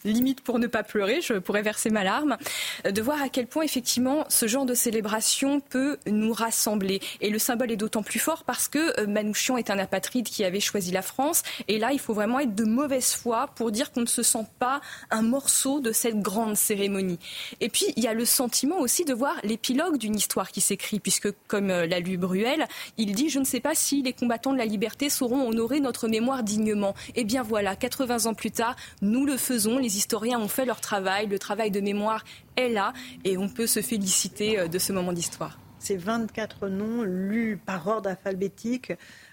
limite 0.04 0.40
pour 0.42 0.58
ne 0.58 0.66
pas 0.66 0.82
pleurer, 0.82 1.20
je 1.20 1.34
pourrais 1.34 1.62
verser 1.62 1.90
ma 1.90 2.04
larme, 2.04 2.36
de 2.84 3.02
voir 3.02 3.20
à 3.22 3.28
quel 3.28 3.46
point 3.46 3.62
effectivement 3.62 4.24
ce 4.28 4.46
genre 4.46 4.66
de 4.66 4.74
célébration 4.74 5.60
peut 5.60 5.98
nous 6.06 6.32
rassembler. 6.32 7.00
Et 7.20 7.30
le 7.30 7.38
symbole 7.38 7.70
est 7.70 7.76
d'autant 7.76 8.02
plus 8.02 8.18
fort 8.18 8.44
parce 8.44 8.68
que 8.68 9.00
euh, 9.00 9.06
Manouchian 9.06 9.56
est 9.56 9.70
un 9.70 9.78
apatride 9.78 10.28
qui 10.28 10.44
avait 10.44 10.60
choisi 10.60 10.90
la 10.90 11.02
France. 11.02 11.42
Et 11.68 11.78
là, 11.78 11.92
il 11.92 11.98
faut 11.98 12.14
vraiment 12.14 12.40
être 12.40 12.54
de 12.54 12.64
mauvaise 12.64 13.12
foi 13.12 13.48
pour 13.54 13.70
dire 13.70 13.92
qu'on 13.92 14.02
ne 14.02 14.06
se 14.06 14.22
sent 14.22 14.46
pas 14.58 14.80
un 15.10 15.22
morceau 15.22 15.80
de 15.80 15.92
cette 15.92 16.20
grande 16.20 16.56
cérémonie. 16.56 17.18
Et 17.60 17.68
puis, 17.68 17.86
il 17.96 18.02
y 18.02 18.08
a 18.08 18.14
le 18.14 18.24
sentiment 18.24 18.78
aussi 18.80 19.04
de 19.04 19.14
voir 19.14 19.36
l'épilogue 19.44 19.98
d'une 19.98 20.16
histoire 20.16 20.50
qui 20.50 20.60
s'écrit, 20.60 21.00
puisque 21.00 21.28
comme 21.48 21.70
euh, 21.70 21.86
l'a 21.86 22.00
lu 22.00 22.16
Bruel, 22.16 22.66
il 22.98 23.14
dit, 23.14 23.28
je 23.28 23.38
ne 23.38 23.44
sais 23.44 23.60
pas 23.60 23.74
si 23.74 24.02
les 24.02 24.12
combattants 24.12 24.52
de 24.52 24.58
la 24.58 24.66
liberté 24.66 25.08
sauront 25.08 25.48
honorer 25.48 25.80
notre 25.80 26.08
mémoire 26.08 26.42
dignement. 26.42 26.94
Eh 27.14 27.24
bien 27.24 27.42
voilà, 27.42 27.76
80 27.76 28.26
ans 28.26 28.34
plus 28.34 28.50
tard, 28.50 28.76
nous 29.00 29.26
le 29.26 29.36
faisons. 29.36 29.78
Historiens 29.96 30.38
ont 30.38 30.48
fait 30.48 30.64
leur 30.64 30.80
travail. 30.80 31.26
Le 31.26 31.38
travail 31.38 31.70
de 31.70 31.80
mémoire 31.80 32.24
est 32.56 32.68
là 32.68 32.92
et 33.24 33.36
on 33.36 33.48
peut 33.48 33.66
se 33.66 33.80
féliciter 33.80 34.58
euh, 34.58 34.68
de 34.68 34.78
ce 34.78 34.92
moment 34.92 35.12
d'histoire. 35.12 35.58
Ces 35.78 35.96
24 35.96 36.68
noms 36.68 37.02
lus 37.02 37.58
par 37.64 37.86
ordre 37.88 38.10
alphabétique 38.10 38.92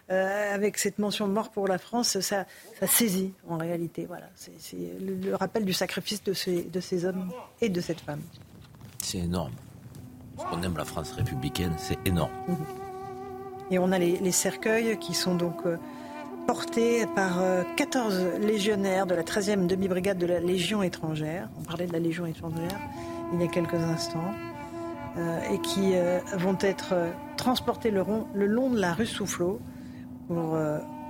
euh, 0.09 0.55
avec 0.55 0.79
cette 0.79 0.97
mention 0.97 1.27
mort 1.27 1.51
pour 1.51 1.67
la 1.67 1.77
France, 1.77 2.19
ça, 2.21 2.45
saisit 2.87 3.33
en 3.47 3.57
réalité. 3.57 4.07
Voilà, 4.07 4.27
c'est 4.35 4.77
le, 4.99 5.35
rappel 5.35 5.63
du 5.63 5.73
sacrifice 5.73 6.23
de 6.23 6.33
ces, 6.33 6.63
de 6.63 6.79
ces 6.79 7.05
hommes 7.05 7.31
et 7.61 7.69
de 7.69 7.79
cette 7.79 8.01
femme. 8.01 8.21
C'est 8.97 9.19
énorme. 9.19 9.53
Parce 10.35 10.49
qu'on 10.49 10.63
aime 10.63 10.77
la 10.77 10.85
France 10.85 11.11
républicaine, 11.11 11.73
c'est 11.77 11.99
énorme. 12.05 12.31
Et 13.69 13.77
on 13.77 13.91
a 13.91 13.99
les, 13.99 14.31
cercueils 14.31 14.97
qui 14.97 15.13
sont 15.13 15.35
donc 15.35 15.57
euh, 15.65 15.77
portés 16.49 17.05
par 17.15 17.43
14 17.75 18.15
euh, 18.17 18.39
légionnaires 18.39 19.05
de 19.05 19.13
la 19.13 19.21
13e 19.21 19.67
demi-brigade 19.67 20.17
de 20.17 20.25
la 20.25 20.39
Légion 20.39 20.81
étrangère. 20.81 21.47
On 21.59 21.61
parlait 21.61 21.85
de 21.85 21.93
la 21.93 21.99
Légion 21.99 22.25
étrangère 22.25 22.79
il 23.31 23.39
y 23.39 23.43
a 23.43 23.47
quelques 23.47 23.75
instants. 23.75 24.33
et 25.51 25.59
qui 25.61 25.93
vont 26.37 26.57
être 26.61 26.95
transportés 27.37 27.91
le, 27.91 28.03
long 28.47 28.71
de 28.71 28.79
la 28.79 28.93
rue 28.93 29.05
Soufflot 29.05 29.59
pour 30.27 30.57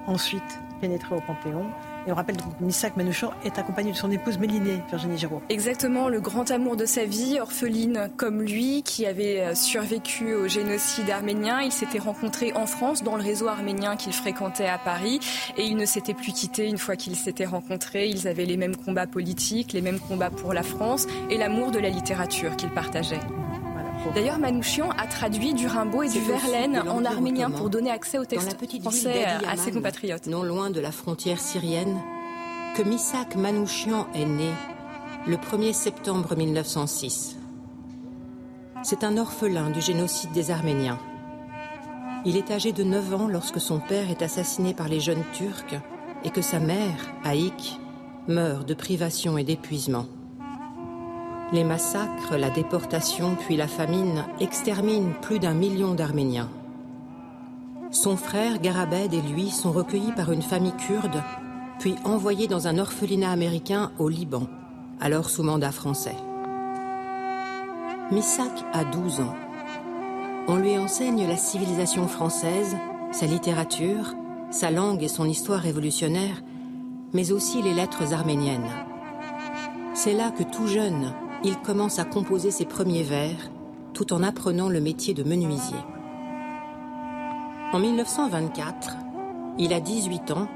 ensuite 0.07 0.59
pénétrer 0.81 1.15
au 1.15 1.21
Panthéon. 1.21 1.67
Et 2.07 2.11
on 2.11 2.15
rappelle 2.15 2.37
que 2.37 2.43
Missak 2.61 2.97
Manouchian 2.97 3.31
est 3.43 3.57
accompagné 3.59 3.91
de 3.91 3.97
son 3.97 4.11
épouse 4.11 4.37
Mélinée, 4.37 4.81
Virginie 4.89 5.17
Giraud. 5.17 5.41
Exactement, 5.49 6.09
le 6.09 6.21
grand 6.21 6.49
amour 6.51 6.75
de 6.75 6.85
sa 6.85 7.05
vie, 7.05 7.39
orpheline 7.39 8.09
comme 8.17 8.41
lui, 8.41 8.83
qui 8.83 9.05
avait 9.05 9.41
euh, 9.41 9.55
survécu 9.55 10.33
au 10.33 10.47
génocide 10.47 11.09
arménien. 11.09 11.61
Ils 11.61 11.71
s'étaient 11.71 11.99
rencontrés 11.99 12.53
en 12.53 12.65
France, 12.65 13.03
dans 13.03 13.15
le 13.15 13.23
réseau 13.23 13.47
arménien 13.47 13.95
qu'il 13.95 14.13
fréquentait 14.13 14.67
à 14.67 14.77
Paris, 14.77 15.19
et 15.57 15.65
ils 15.65 15.75
ne 15.75 15.85
s'étaient 15.85 16.13
plus 16.13 16.33
quittés 16.33 16.67
une 16.67 16.77
fois 16.77 16.95
qu'ils 16.95 17.15
s'étaient 17.15 17.45
rencontrés. 17.45 18.07
Ils 18.07 18.27
avaient 18.27 18.45
les 18.45 18.57
mêmes 18.57 18.75
combats 18.75 19.07
politiques, 19.07 19.73
les 19.73 19.81
mêmes 19.81 19.99
combats 19.99 20.29
pour 20.29 20.53
la 20.53 20.63
France, 20.63 21.07
et 21.29 21.37
l'amour 21.37 21.71
de 21.71 21.79
la 21.79 21.89
littérature 21.89 22.55
qu'ils 22.55 22.71
partageaient. 22.71 23.19
D'ailleurs, 24.13 24.39
Manouchian 24.39 24.89
a 24.97 25.07
traduit 25.07 25.53
du 25.53 25.67
Rimbaud 25.67 26.03
et 26.03 26.09
du 26.09 26.19
Verlaine 26.19 26.83
en 26.89 27.05
arménien 27.05 27.51
pour 27.51 27.69
donner 27.69 27.91
accès 27.91 28.17
au 28.17 28.25
texte 28.25 28.57
français 28.81 29.25
à 29.47 29.55
ses 29.55 29.71
compatriotes. 29.71 30.27
Non 30.27 30.43
loin 30.43 30.69
de 30.69 30.79
la 30.79 30.91
frontière 30.91 31.39
syrienne, 31.39 31.97
que 32.75 32.81
Misak 32.81 33.35
Manouchian 33.35 34.07
est 34.13 34.25
né 34.25 34.51
le 35.27 35.35
1er 35.35 35.73
septembre 35.73 36.35
1906. 36.35 37.37
C'est 38.83 39.03
un 39.03 39.17
orphelin 39.17 39.69
du 39.69 39.81
génocide 39.81 40.31
des 40.31 40.51
Arméniens. 40.51 40.97
Il 42.25 42.37
est 42.37 42.51
âgé 42.51 42.71
de 42.71 42.83
9 42.83 43.13
ans 43.13 43.27
lorsque 43.27 43.59
son 43.59 43.79
père 43.79 44.09
est 44.09 44.21
assassiné 44.21 44.73
par 44.73 44.87
les 44.87 44.99
jeunes 44.99 45.23
Turcs 45.33 45.79
et 46.23 46.29
que 46.29 46.41
sa 46.41 46.59
mère, 46.59 47.11
Aïk, 47.23 47.79
meurt 48.27 48.67
de 48.67 48.73
privation 48.73 49.37
et 49.37 49.43
d'épuisement. 49.43 50.05
Les 51.51 51.63
massacres, 51.63 52.37
la 52.37 52.51
déportation 52.51 53.35
puis 53.35 53.57
la 53.57 53.67
famine 53.67 54.23
exterminent 54.39 55.13
plus 55.19 55.39
d'un 55.39 55.55
million 55.55 55.95
d'Arméniens. 55.95 56.49
Son 57.89 58.17
frère 58.17 58.59
Garabed 58.59 59.15
et 59.15 59.21
lui 59.21 59.49
sont 59.49 59.71
recueillis 59.71 60.11
par 60.11 60.31
une 60.31 60.43
famille 60.43 60.75
kurde, 60.77 61.23
puis 61.79 61.95
envoyés 62.03 62.47
dans 62.47 62.67
un 62.67 62.77
orphelinat 62.77 63.31
américain 63.31 63.91
au 63.97 64.09
Liban, 64.09 64.43
alors 65.01 65.31
sous 65.31 65.41
mandat 65.41 65.71
français. 65.71 66.15
Missak 68.11 68.63
a 68.73 68.83
12 68.83 69.21
ans. 69.21 69.35
On 70.47 70.57
lui 70.57 70.77
enseigne 70.77 71.27
la 71.27 71.37
civilisation 71.37 72.07
française, 72.07 72.77
sa 73.11 73.25
littérature, 73.25 74.13
sa 74.51 74.69
langue 74.69 75.01
et 75.01 75.07
son 75.07 75.25
histoire 75.25 75.61
révolutionnaire, 75.61 76.43
mais 77.13 77.31
aussi 77.31 77.63
les 77.63 77.73
lettres 77.73 78.13
arméniennes. 78.13 78.69
C'est 79.95 80.13
là 80.13 80.29
que 80.29 80.43
tout 80.43 80.67
jeune, 80.67 81.11
il 81.43 81.57
commence 81.59 81.99
à 81.99 82.05
composer 82.05 82.51
ses 82.51 82.65
premiers 82.65 83.03
vers 83.03 83.49
tout 83.93 84.13
en 84.13 84.23
apprenant 84.23 84.69
le 84.69 84.79
métier 84.79 85.13
de 85.13 85.23
menuisier. 85.23 85.77
En 87.73 87.79
1924, 87.79 88.95
il 89.57 89.73
a 89.73 89.79
18 89.79 90.31
ans 90.31 90.47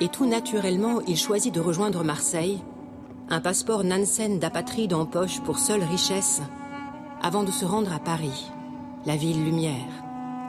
et 0.00 0.08
tout 0.08 0.26
naturellement, 0.26 1.00
il 1.06 1.16
choisit 1.16 1.54
de 1.54 1.60
rejoindre 1.60 2.02
Marseille, 2.04 2.60
un 3.28 3.40
passeport 3.40 3.84
Nansen 3.84 4.38
d'apatride 4.38 4.94
en 4.94 5.06
poche 5.06 5.40
pour 5.40 5.58
seule 5.58 5.82
richesse, 5.82 6.40
avant 7.20 7.44
de 7.44 7.50
se 7.50 7.64
rendre 7.64 7.92
à 7.92 7.98
Paris, 7.98 8.50
la 9.06 9.16
ville 9.16 9.44
lumière, 9.44 10.02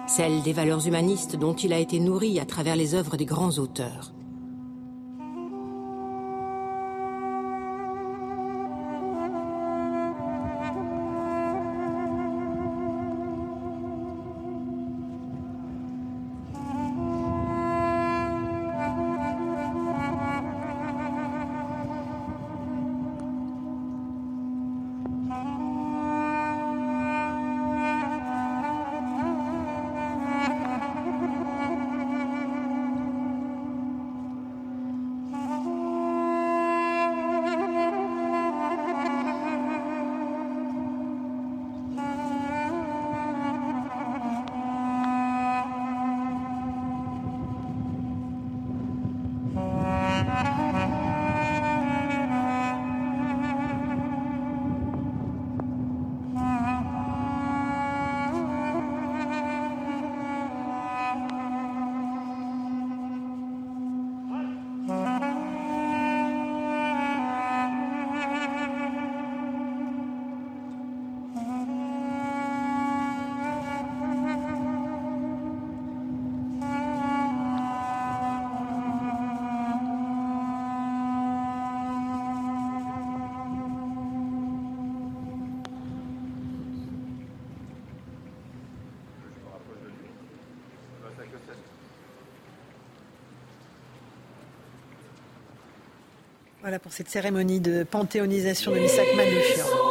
celle 0.08 0.42
des 0.42 0.54
valeurs 0.54 0.88
humanistes 0.88 1.36
dont 1.36 1.54
il 1.54 1.74
a 1.74 1.80
été 1.80 2.00
nourri 2.00 2.40
à 2.40 2.46
travers 2.46 2.76
les 2.76 2.96
œuvres 2.96 3.18
des 3.18 3.26
grands 3.26 3.58
auteurs. 3.60 4.12
Pour 96.82 96.91
cette 96.91 97.10
cérémonie 97.10 97.60
de 97.60 97.84
panthéonisation 97.84 98.72
de 98.72 98.80
Misak 98.80 99.06
Manouchian. 99.16 99.82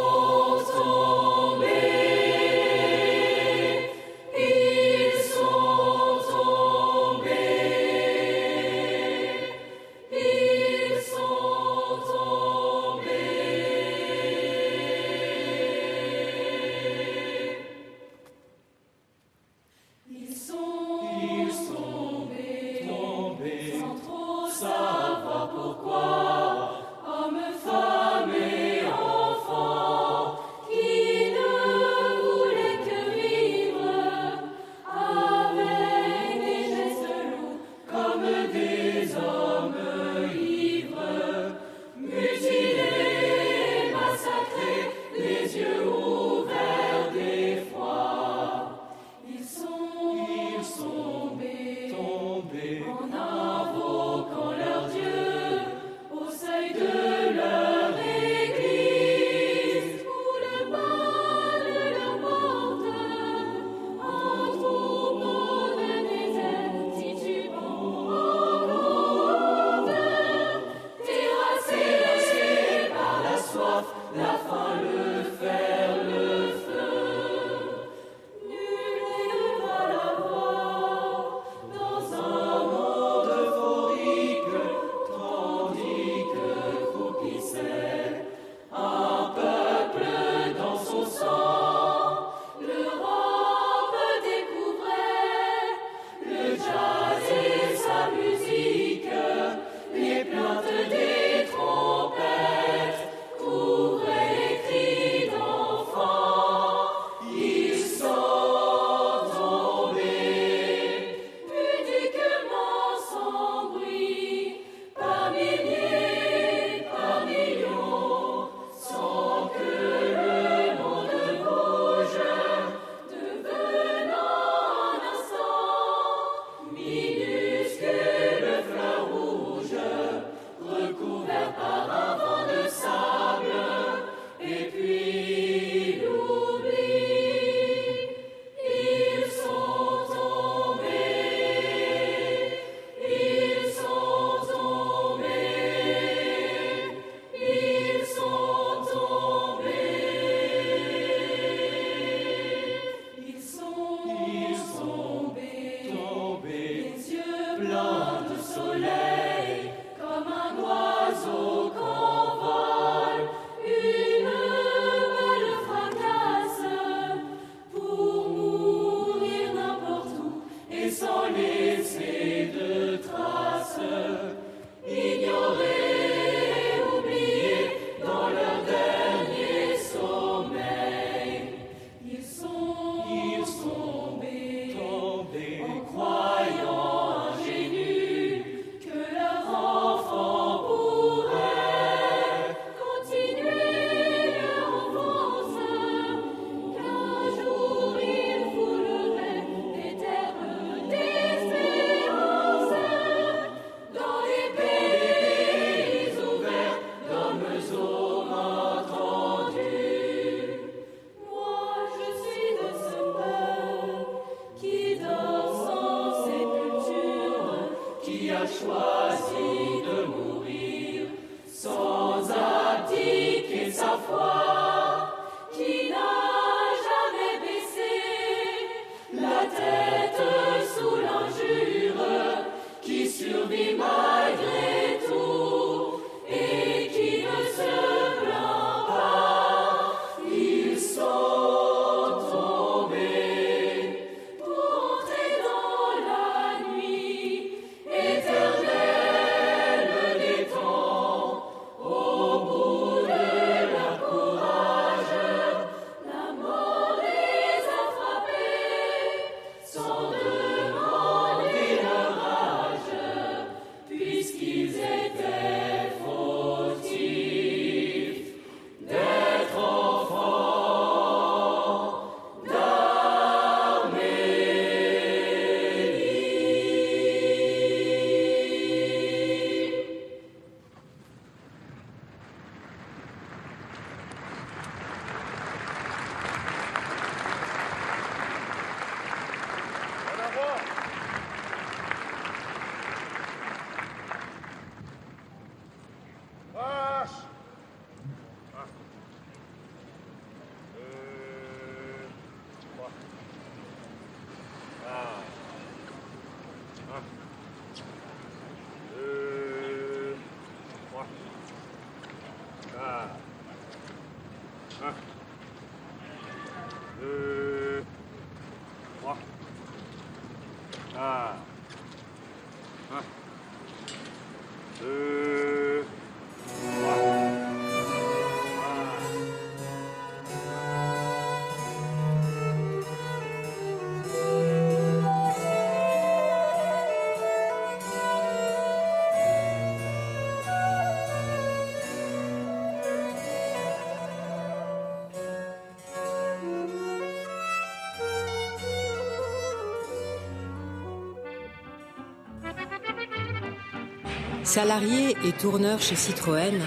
Salarié 354.53 355.17
et 355.25 355.31
tourneur 355.31 355.81
chez 355.81 355.95
Citroën, 355.95 356.61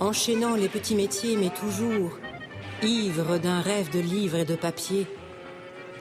enchaînant 0.00 0.54
les 0.54 0.68
petits 0.68 0.94
métiers 0.94 1.38
mais 1.38 1.48
toujours 1.48 2.18
ivre 2.82 3.38
d'un 3.38 3.62
rêve 3.62 3.90
de 3.90 4.00
livres 4.00 4.36
et 4.36 4.44
de 4.44 4.54
papier, 4.54 5.06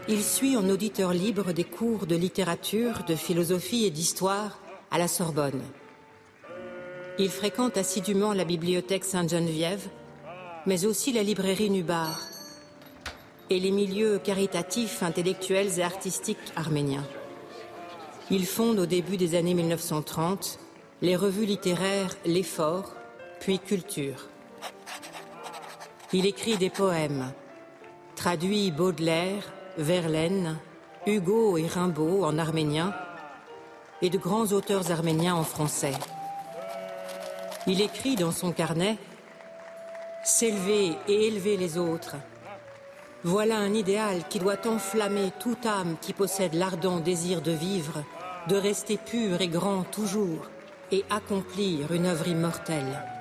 il 0.10 0.22
suit 0.22 0.58
en 0.58 0.68
auditeur 0.68 1.14
libre 1.14 1.54
des 1.54 1.64
cours 1.64 2.06
de 2.06 2.18
littérature, 2.18 3.06
de 3.08 3.16
philosophie 3.16 3.86
et 3.86 3.92
d'histoire 3.92 4.60
à 4.92 4.98
la 4.98 5.08
Sorbonne. 5.08 5.62
Il 7.18 7.30
fréquente 7.30 7.78
assidûment 7.78 8.34
la 8.34 8.44
bibliothèque 8.44 9.06
Sainte-Geneviève, 9.06 9.88
mais 10.66 10.86
aussi 10.86 11.14
la 11.14 11.24
librairie 11.24 11.70
Nubar 11.70 12.20
et 13.50 13.62
les 13.62 13.72
milieux 13.72 14.20
caritatifs, 14.20 15.02
intellectuels 15.02 15.80
et 15.80 15.82
artistiques 15.82 16.52
arméniens. 16.58 17.08
Il 18.30 18.46
fonde 18.46 18.80
au 18.80 18.86
début 18.86 19.16
des 19.16 19.36
années 19.36 19.54
1930 19.54 20.60
les 21.04 21.18
revues 21.18 21.46
littéraires 21.46 22.16
L'Effort, 22.26 22.94
puis 23.42 23.60
Culture. 23.60 24.30
Il 26.14 26.26
écrit 26.26 26.56
des 26.56 26.70
poèmes, 26.70 27.34
traduit 28.16 28.72
Baudelaire, 28.72 29.52
Verlaine, 29.78 30.58
Hugo 31.06 31.58
et 31.58 31.68
Rimbaud 31.68 32.24
en 32.24 32.38
arménien 32.38 32.96
et 34.02 34.10
de 34.10 34.18
grands 34.18 34.54
auteurs 34.54 34.92
arméniens 34.92 35.36
en 35.36 35.44
français. 35.44 35.92
Il 37.68 37.82
écrit 37.82 38.16
dans 38.16 38.32
son 38.32 38.54
carnet 38.54 38.98
S'élever 40.24 40.94
et 41.10 41.28
élever 41.28 41.58
les 41.58 41.78
autres. 41.78 42.16
Voilà 43.26 43.58
un 43.58 43.74
idéal 43.74 44.26
qui 44.30 44.40
doit 44.40 44.66
enflammer 44.66 45.32
toute 45.38 45.66
âme 45.66 45.98
qui 46.00 46.14
possède 46.14 46.54
l'ardent 46.54 47.02
désir 47.02 47.42
de 47.42 47.52
vivre, 47.52 48.06
de 48.48 48.56
rester 48.56 48.96
pur 48.96 49.42
et 49.42 49.50
grand 49.50 49.84
toujours 49.84 50.48
et 50.92 51.04
accomplir 51.10 51.92
une 51.92 52.06
œuvre 52.06 52.28
immortelle. 52.28 53.13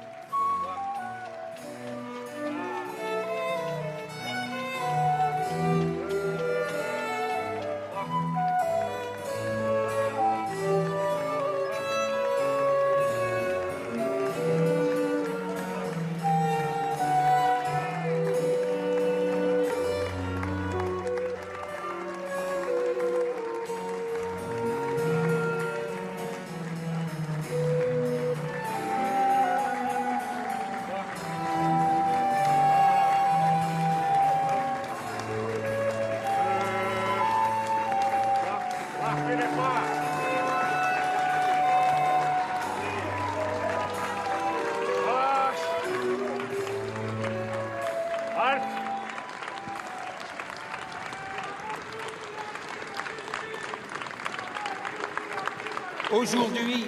Aujourd'hui, 56.23 56.85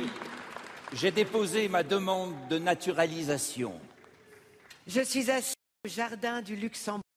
j'ai 0.92 1.10
déposé 1.10 1.68
ma 1.68 1.82
demande 1.82 2.34
de 2.48 2.56
naturalisation. 2.56 3.72
Je 4.86 5.00
suis 5.00 5.28
assis 5.28 5.54
au 5.84 5.88
jardin 5.88 6.40
du 6.40 6.54
Luxembourg. 6.54 7.03